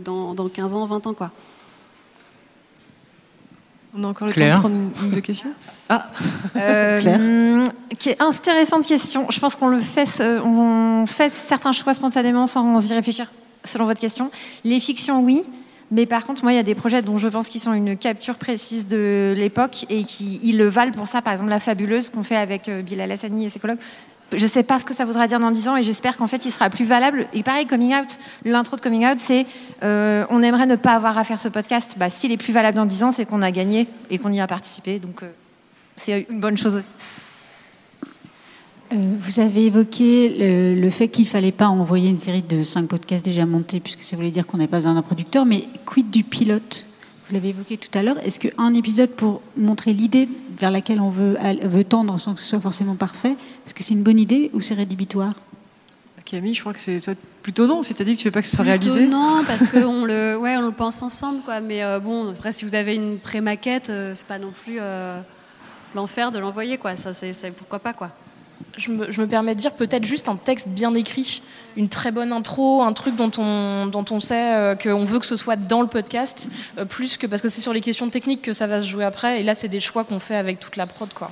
dans, 0.04 0.34
dans 0.34 0.50
15 0.50 0.74
ans, 0.74 0.86
20 0.86 1.08
ans, 1.08 1.14
quoi. 1.14 1.32
On 3.98 4.04
a 4.04 4.08
encore 4.08 4.28
le 4.28 4.34
Claire 4.34 4.62
temps 4.62 4.70
de 4.70 4.76
prendre 4.76 4.76
une, 5.02 5.06
une 5.08 5.12
deux 5.16 5.22
questions 5.22 5.50
Ah 5.90 6.08
Euh, 6.56 7.00
Claire 7.02 7.20
hum, 7.20 7.64
qui 7.98 8.10
est 8.10 8.22
intéressante 8.22 8.86
question. 8.86 9.28
Je 9.32 9.40
pense 9.40 9.56
qu'on 9.56 9.68
le 9.68 9.80
fait, 9.80 10.06
ce- 10.06 10.40
on 10.42 11.06
fait 11.06 11.32
certains 11.32 11.72
choix 11.72 11.94
spontanément 11.94 12.46
sans 12.48 12.88
y 12.90 12.94
réfléchir. 12.94 13.32
Selon 13.66 13.86
votre 13.86 14.00
question, 14.00 14.32
les 14.64 14.80
fictions, 14.80 15.22
oui. 15.24 15.44
Mais 15.92 16.06
par 16.06 16.24
contre, 16.24 16.44
moi, 16.44 16.54
il 16.54 16.56
y 16.56 16.60
a 16.60 16.64
des 16.64 16.76
projets 16.76 17.02
dont 17.02 17.18
je 17.18 17.28
pense 17.28 17.50
qu'ils 17.50 17.62
sont 17.62 17.74
une 17.74 17.98
capture 17.98 18.36
précise 18.36 18.88
de 18.88 19.34
l'époque 19.36 19.88
et 19.90 20.04
qui 20.04 20.40
ils 20.44 20.56
le 20.58 20.68
valent 20.68 20.92
pour 20.92 21.08
ça. 21.08 21.24
Par 21.24 21.34
exemple, 21.34 21.50
La 21.50 21.60
Fabuleuse 21.60 22.12
qu'on 22.12 22.22
fait 22.24 22.36
avec 22.36 22.70
euh, 22.70 22.84
Bilal 22.84 23.12
Hassani 23.12 23.46
et 23.48 23.50
ses 23.50 23.60
collègues. 23.60 23.80
Je 24.32 24.44
ne 24.44 24.50
sais 24.50 24.64
pas 24.64 24.80
ce 24.80 24.86
que 24.86 24.94
ça 24.94 25.06
voudra 25.06 25.28
dire 25.28 25.40
dans 25.40 25.52
10 25.52 25.68
ans 25.70 25.78
et 25.78 25.84
j'espère 25.84 26.18
qu'en 26.18 26.28
fait, 26.28 26.46
il 26.46 26.52
sera 26.52 26.70
plus 26.70 26.86
valable. 26.86 27.28
Et 27.34 27.42
pareil, 27.42 27.66
Coming 27.66 27.96
Out, 27.96 28.20
l'intro 28.46 28.76
de 28.76 28.82
Coming 28.82 29.06
Out, 29.06 29.20
c'est 29.20 29.46
euh, 29.84 30.26
on 30.30 30.44
aimerait 30.44 30.68
ne 30.68 30.76
pas 30.76 30.94
avoir 30.94 31.18
à 31.18 31.24
faire 31.24 31.40
ce 31.40 31.50
podcast. 31.50 31.96
Bah, 31.98 32.10
S'il 32.10 32.32
est 32.32 32.38
plus 32.38 32.54
valable 32.54 32.78
dans 32.78 32.86
10 32.86 33.04
ans, 33.04 33.12
c'est 33.12 33.26
qu'on 33.26 33.42
a 33.42 33.52
gagné 33.52 33.88
et 34.10 34.20
qu'on 34.20 34.32
y 34.32 34.40
a 34.40 34.48
participé. 34.48 35.00
Donc, 35.00 35.24
euh, 35.24 35.30
c'est 35.96 36.28
une 36.30 36.40
bonne 36.40 36.58
chose 36.58 36.76
aussi. 36.76 36.90
Euh, 38.92 39.16
vous 39.18 39.40
avez 39.40 39.66
évoqué 39.66 40.36
le, 40.40 40.82
le 40.82 40.90
fait 40.90 41.08
qu'il 41.08 41.26
ne 41.26 41.30
fallait 41.30 41.52
pas 41.52 41.68
envoyer 41.68 42.10
une 42.10 42.18
série 42.18 42.42
de 42.42 42.64
cinq 42.64 42.88
podcasts 42.88 43.26
déjà 43.26 43.46
montés, 43.46 43.80
puisque 43.80 44.04
ça 44.04 44.16
voulait 44.16 44.32
dire 44.32 44.48
qu'on 44.48 44.58
n'avait 44.58 44.68
pas 44.68 44.78
besoin 44.78 44.96
d'un 44.96 45.02
producteur, 45.02 45.46
mais 45.46 45.66
quid 45.86 46.10
du 46.10 46.24
pilote? 46.24 46.86
Vous 47.30 47.36
l'avez 47.36 47.50
évoqué 47.50 47.78
tout 47.78 47.96
à 47.96 48.02
l'heure. 48.02 48.18
Est-ce 48.26 48.40
qu'un 48.40 48.74
épisode 48.74 49.12
pour 49.12 49.42
montrer 49.56 49.94
l'idée 49.94 50.28
vers 50.58 50.72
laquelle 50.72 51.00
on 51.00 51.12
veut, 51.12 51.38
tendre 51.88 52.20
sans 52.20 52.34
que 52.34 52.40
ce 52.42 52.48
soit 52.48 52.60
forcément 52.60 52.96
parfait, 52.96 53.36
est-ce 53.66 53.74
que 53.74 53.84
c'est 53.84 53.94
une 53.94 54.02
bonne 54.04 54.20
idée 54.20 54.50
ou 54.54 54.62
c'est 54.62 54.74
rédhibitoire? 54.74 55.34
Camille, 56.26 56.54
je 56.54 56.60
crois 56.62 56.74
que 56.74 56.80
c'est 56.80 57.00
plutôt 57.42 57.66
non. 57.66 57.82
Si 57.82 57.94
tu 57.96 58.02
as 58.02 58.06
dit 58.06 58.14
que 58.14 58.20
tu 58.20 58.28
ne 58.28 58.30
veux 58.30 58.34
pas 58.34 58.42
que 58.42 58.48
ce 58.48 58.56
soit 58.56 58.64
Plutôt 58.66 58.84
réalisé? 58.84 59.08
Non, 59.08 59.44
parce 59.48 59.66
qu'on 59.68 60.06
le, 60.06 60.38
ouais, 60.38 60.58
on 60.58 60.62
le 60.62 60.72
pense 60.72 61.02
ensemble, 61.02 61.42
quoi. 61.44 61.60
Mais 61.60 61.84
euh, 61.84 62.00
bon, 62.00 62.30
après, 62.32 62.52
si 62.54 62.66
vous 62.66 62.76
avez 62.76 62.94
une 62.96 63.18
pré-maquette, 63.18 63.90
euh, 63.90 64.14
c'est 64.16 64.28
pas 64.28 64.38
non 64.38 64.52
plus 64.52 64.78
euh, 64.80 65.20
l'enfer 65.96 66.32
de 66.32 66.38
l'envoyer, 66.38 66.78
quoi. 66.78 66.96
Ça, 66.96 67.14
c'est- 67.14 67.52
pourquoi 67.58 67.80
pas, 67.80 67.94
quoi. 67.94 68.12
Je 68.78 68.92
me, 68.92 69.28
permets 69.28 69.56
de 69.56 69.60
dire 69.60 69.74
peut-être 69.74 70.06
juste 70.06 70.30
un 70.30 70.36
texte 70.36 70.70
bien 70.70 70.94
écrit, 70.96 71.42
une 71.76 71.90
très 71.90 72.12
bonne 72.12 72.32
intro, 72.32 72.82
un 72.82 72.94
truc 72.94 73.16
dont 73.16 73.32
on, 73.38 73.88
dont 73.88 74.06
on 74.12 74.20
sait 74.20 74.56
euh, 74.56 74.76
qu'on 74.76 75.04
veut 75.04 75.20
que 75.20 75.26
ce 75.26 75.36
soit 75.36 75.58
dans 75.58 75.82
le 75.82 75.88
podcast, 75.88 76.48
euh, 76.78 76.86
plus 76.86 77.18
que 77.18 77.28
parce 77.28 77.42
que 77.42 77.50
c'est 77.50 77.62
sur 77.62 77.74
les 77.74 77.82
questions 77.82 78.10
techniques 78.10 78.42
que 78.42 78.54
ça 78.54 78.68
va 78.68 78.82
se 78.82 78.88
jouer 78.88 79.04
après. 79.04 79.42
Et 79.42 79.44
là, 79.44 79.56
c'est 79.56 79.68
des 79.68 79.82
choix 79.82 80.04
qu'on 80.04 80.20
fait 80.20 80.36
avec 80.36 80.60
toute 80.60 80.78
la 80.78 80.86
prod, 80.86 81.14
quoi. 81.14 81.32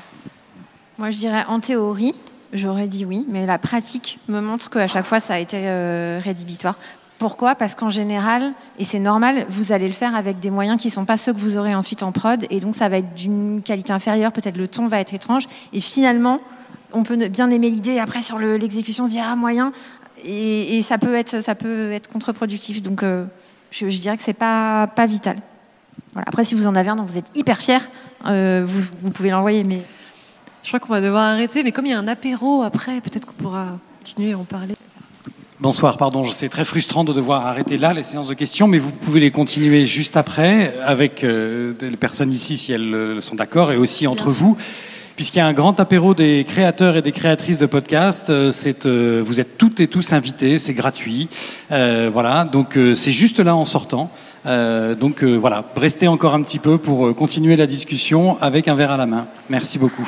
Moi, 0.98 1.12
je 1.12 1.18
dirais 1.18 1.46
en 1.48 1.60
théorie, 1.60 2.16
j'aurais 2.54 2.88
dit 2.88 3.06
oui, 3.06 3.26
mais 3.30 3.46
la 3.46 3.58
pratique 3.58 4.20
me 4.28 4.42
montre 4.42 4.70
qu'à 4.70 4.88
chaque 4.88 5.06
fois, 5.06 5.20
ça 5.20 5.36
a 5.36 5.40
été 5.40 5.70
euh, 5.70 6.20
rédhibitoire. 6.24 6.78
Pourquoi? 7.18 7.56
Parce 7.56 7.74
qu'en 7.74 7.90
général, 7.90 8.54
et 8.78 8.86
c'est 8.86 9.00
normal, 9.00 9.48
vous 9.50 9.72
allez 9.72 9.88
le 9.88 9.94
faire 9.94 10.16
avec 10.16 10.40
des 10.40 10.52
moyens 10.52 10.80
qui 10.80 10.88
ne 10.88 10.92
sont 10.94 11.06
pas 11.06 11.18
ceux 11.18 11.34
que 11.34 11.40
vous 11.40 11.58
aurez 11.58 11.74
ensuite 11.74 12.04
en 12.04 12.12
prod, 12.12 12.46
et 12.52 12.60
donc 12.60 12.76
ça 12.76 12.90
va 12.90 12.98
être 12.98 13.16
d'une 13.16 13.64
qualité 13.64 13.92
inférieure, 13.92 14.32
peut-être 14.32 14.58
le 14.58 14.68
ton 14.68 14.88
va 14.88 15.00
être 15.00 15.16
étrange, 15.16 15.48
et 15.74 15.80
finalement, 15.80 16.40
on 16.94 17.04
peut 17.04 17.18
bien 17.28 17.50
aimer 17.50 17.70
l'idée, 17.70 17.92
et 17.94 18.00
après 18.00 18.22
sur 18.22 18.38
le- 18.38 18.58
l'exécution, 18.58 19.06
on 19.06 19.08
se 19.08 19.14
dit 19.14 19.20
ah 19.20 19.36
moyen, 19.36 19.72
et, 20.24 20.78
et 20.78 20.82
ça 20.82 20.98
peut 20.98 21.16
être 21.16 21.42
ça 21.42 21.56
peut 21.56 21.92
être 21.92 22.10
contre-productif. 22.10 22.82
Donc, 22.82 23.04
euh, 23.04 23.26
je, 23.72 23.90
je 23.90 24.00
dirais 24.00 24.18
que 24.18 24.24
c'est 24.24 24.34
pas 24.34 24.88
pas 24.88 25.06
vital. 25.06 25.38
Voilà. 26.14 26.26
Après, 26.28 26.44
si 26.46 26.56
vous 26.56 26.68
en 26.68 26.76
avez 26.76 26.90
un 26.90 26.96
dont 26.96 27.04
vous 27.04 27.18
êtes 27.18 27.30
hyper 27.36 27.60
fier, 27.60 27.82
euh, 28.26 28.64
vous, 28.66 28.82
vous 29.02 29.12
pouvez 29.12 29.30
l'envoyer, 29.30 29.64
mais 29.64 29.82
Je 30.64 30.70
crois 30.70 30.80
qu'on 30.82 30.92
va 30.94 31.02
devoir 31.02 31.24
arrêter, 31.24 31.64
mais 31.64 31.72
comme 31.72 31.86
il 31.86 31.92
y 31.92 31.94
a 31.94 32.00
un 32.00 32.08
apéro 32.10 32.62
après, 32.64 33.00
peut-être 33.00 33.26
qu'on 33.26 33.42
pourra 33.42 33.80
continuer 34.00 34.34
à 34.34 34.38
en 34.38 34.44
parler. 34.44 34.76
Bonsoir, 35.60 35.98
pardon, 35.98 36.26
c'est 36.26 36.50
très 36.50 36.66
frustrant 36.66 37.04
de 37.04 37.14
devoir 37.14 37.46
arrêter 37.48 37.78
là 37.78 37.94
les 37.94 38.04
séances 38.04 38.28
de 38.28 38.34
questions, 38.34 38.68
mais 38.68 38.78
vous 38.78 38.92
pouvez 38.92 39.20
les 39.20 39.32
continuer 39.32 39.86
juste 39.86 40.18
après 40.18 40.74
avec 40.84 41.24
euh, 41.24 41.74
les 41.82 41.98
personnes 41.98 42.32
ici 42.32 42.58
si 42.58 42.74
elles 42.74 42.94
euh, 42.94 43.22
sont 43.22 43.36
d'accord 43.36 43.72
et 43.72 43.78
aussi 43.78 44.08
entre 44.08 44.30
vous. 44.30 44.58
Puisqu'il 45.18 45.40
y 45.40 45.42
a 45.42 45.48
un 45.48 45.54
grand 45.54 45.80
apéro 45.80 46.14
des 46.14 46.46
créateurs 46.48 46.96
et 46.96 47.02
des 47.02 47.12
créatrices 47.12 47.58
de 47.58 47.66
podcasts, 47.66 48.30
euh, 48.30 48.52
euh, 48.86 49.24
vous 49.26 49.40
êtes 49.40 49.58
toutes 49.58 49.80
et 49.80 49.88
tous 49.88 50.14
invités, 50.14 50.60
c'est 50.60 50.76
gratuit. 50.76 51.28
Euh, 51.72 52.12
voilà, 52.14 52.46
donc 52.46 52.78
euh, 52.78 52.94
c'est 52.94 53.12
juste 53.12 53.40
là 53.40 53.56
en 53.56 53.66
sortant. 53.66 54.12
Donc 54.46 55.24
voilà, 55.24 55.66
restez 55.76 56.08
encore 56.08 56.34
un 56.34 56.42
petit 56.42 56.60
peu 56.60 56.78
pour 56.78 57.14
continuer 57.16 57.58
la 57.58 57.68
discussion 57.68 58.38
avec 58.40 58.70
un 58.70 58.76
verre 58.76 58.92
à 58.92 58.98
la 58.98 59.06
main. 59.06 59.28
Merci 59.50 59.78
beaucoup. 59.78 60.08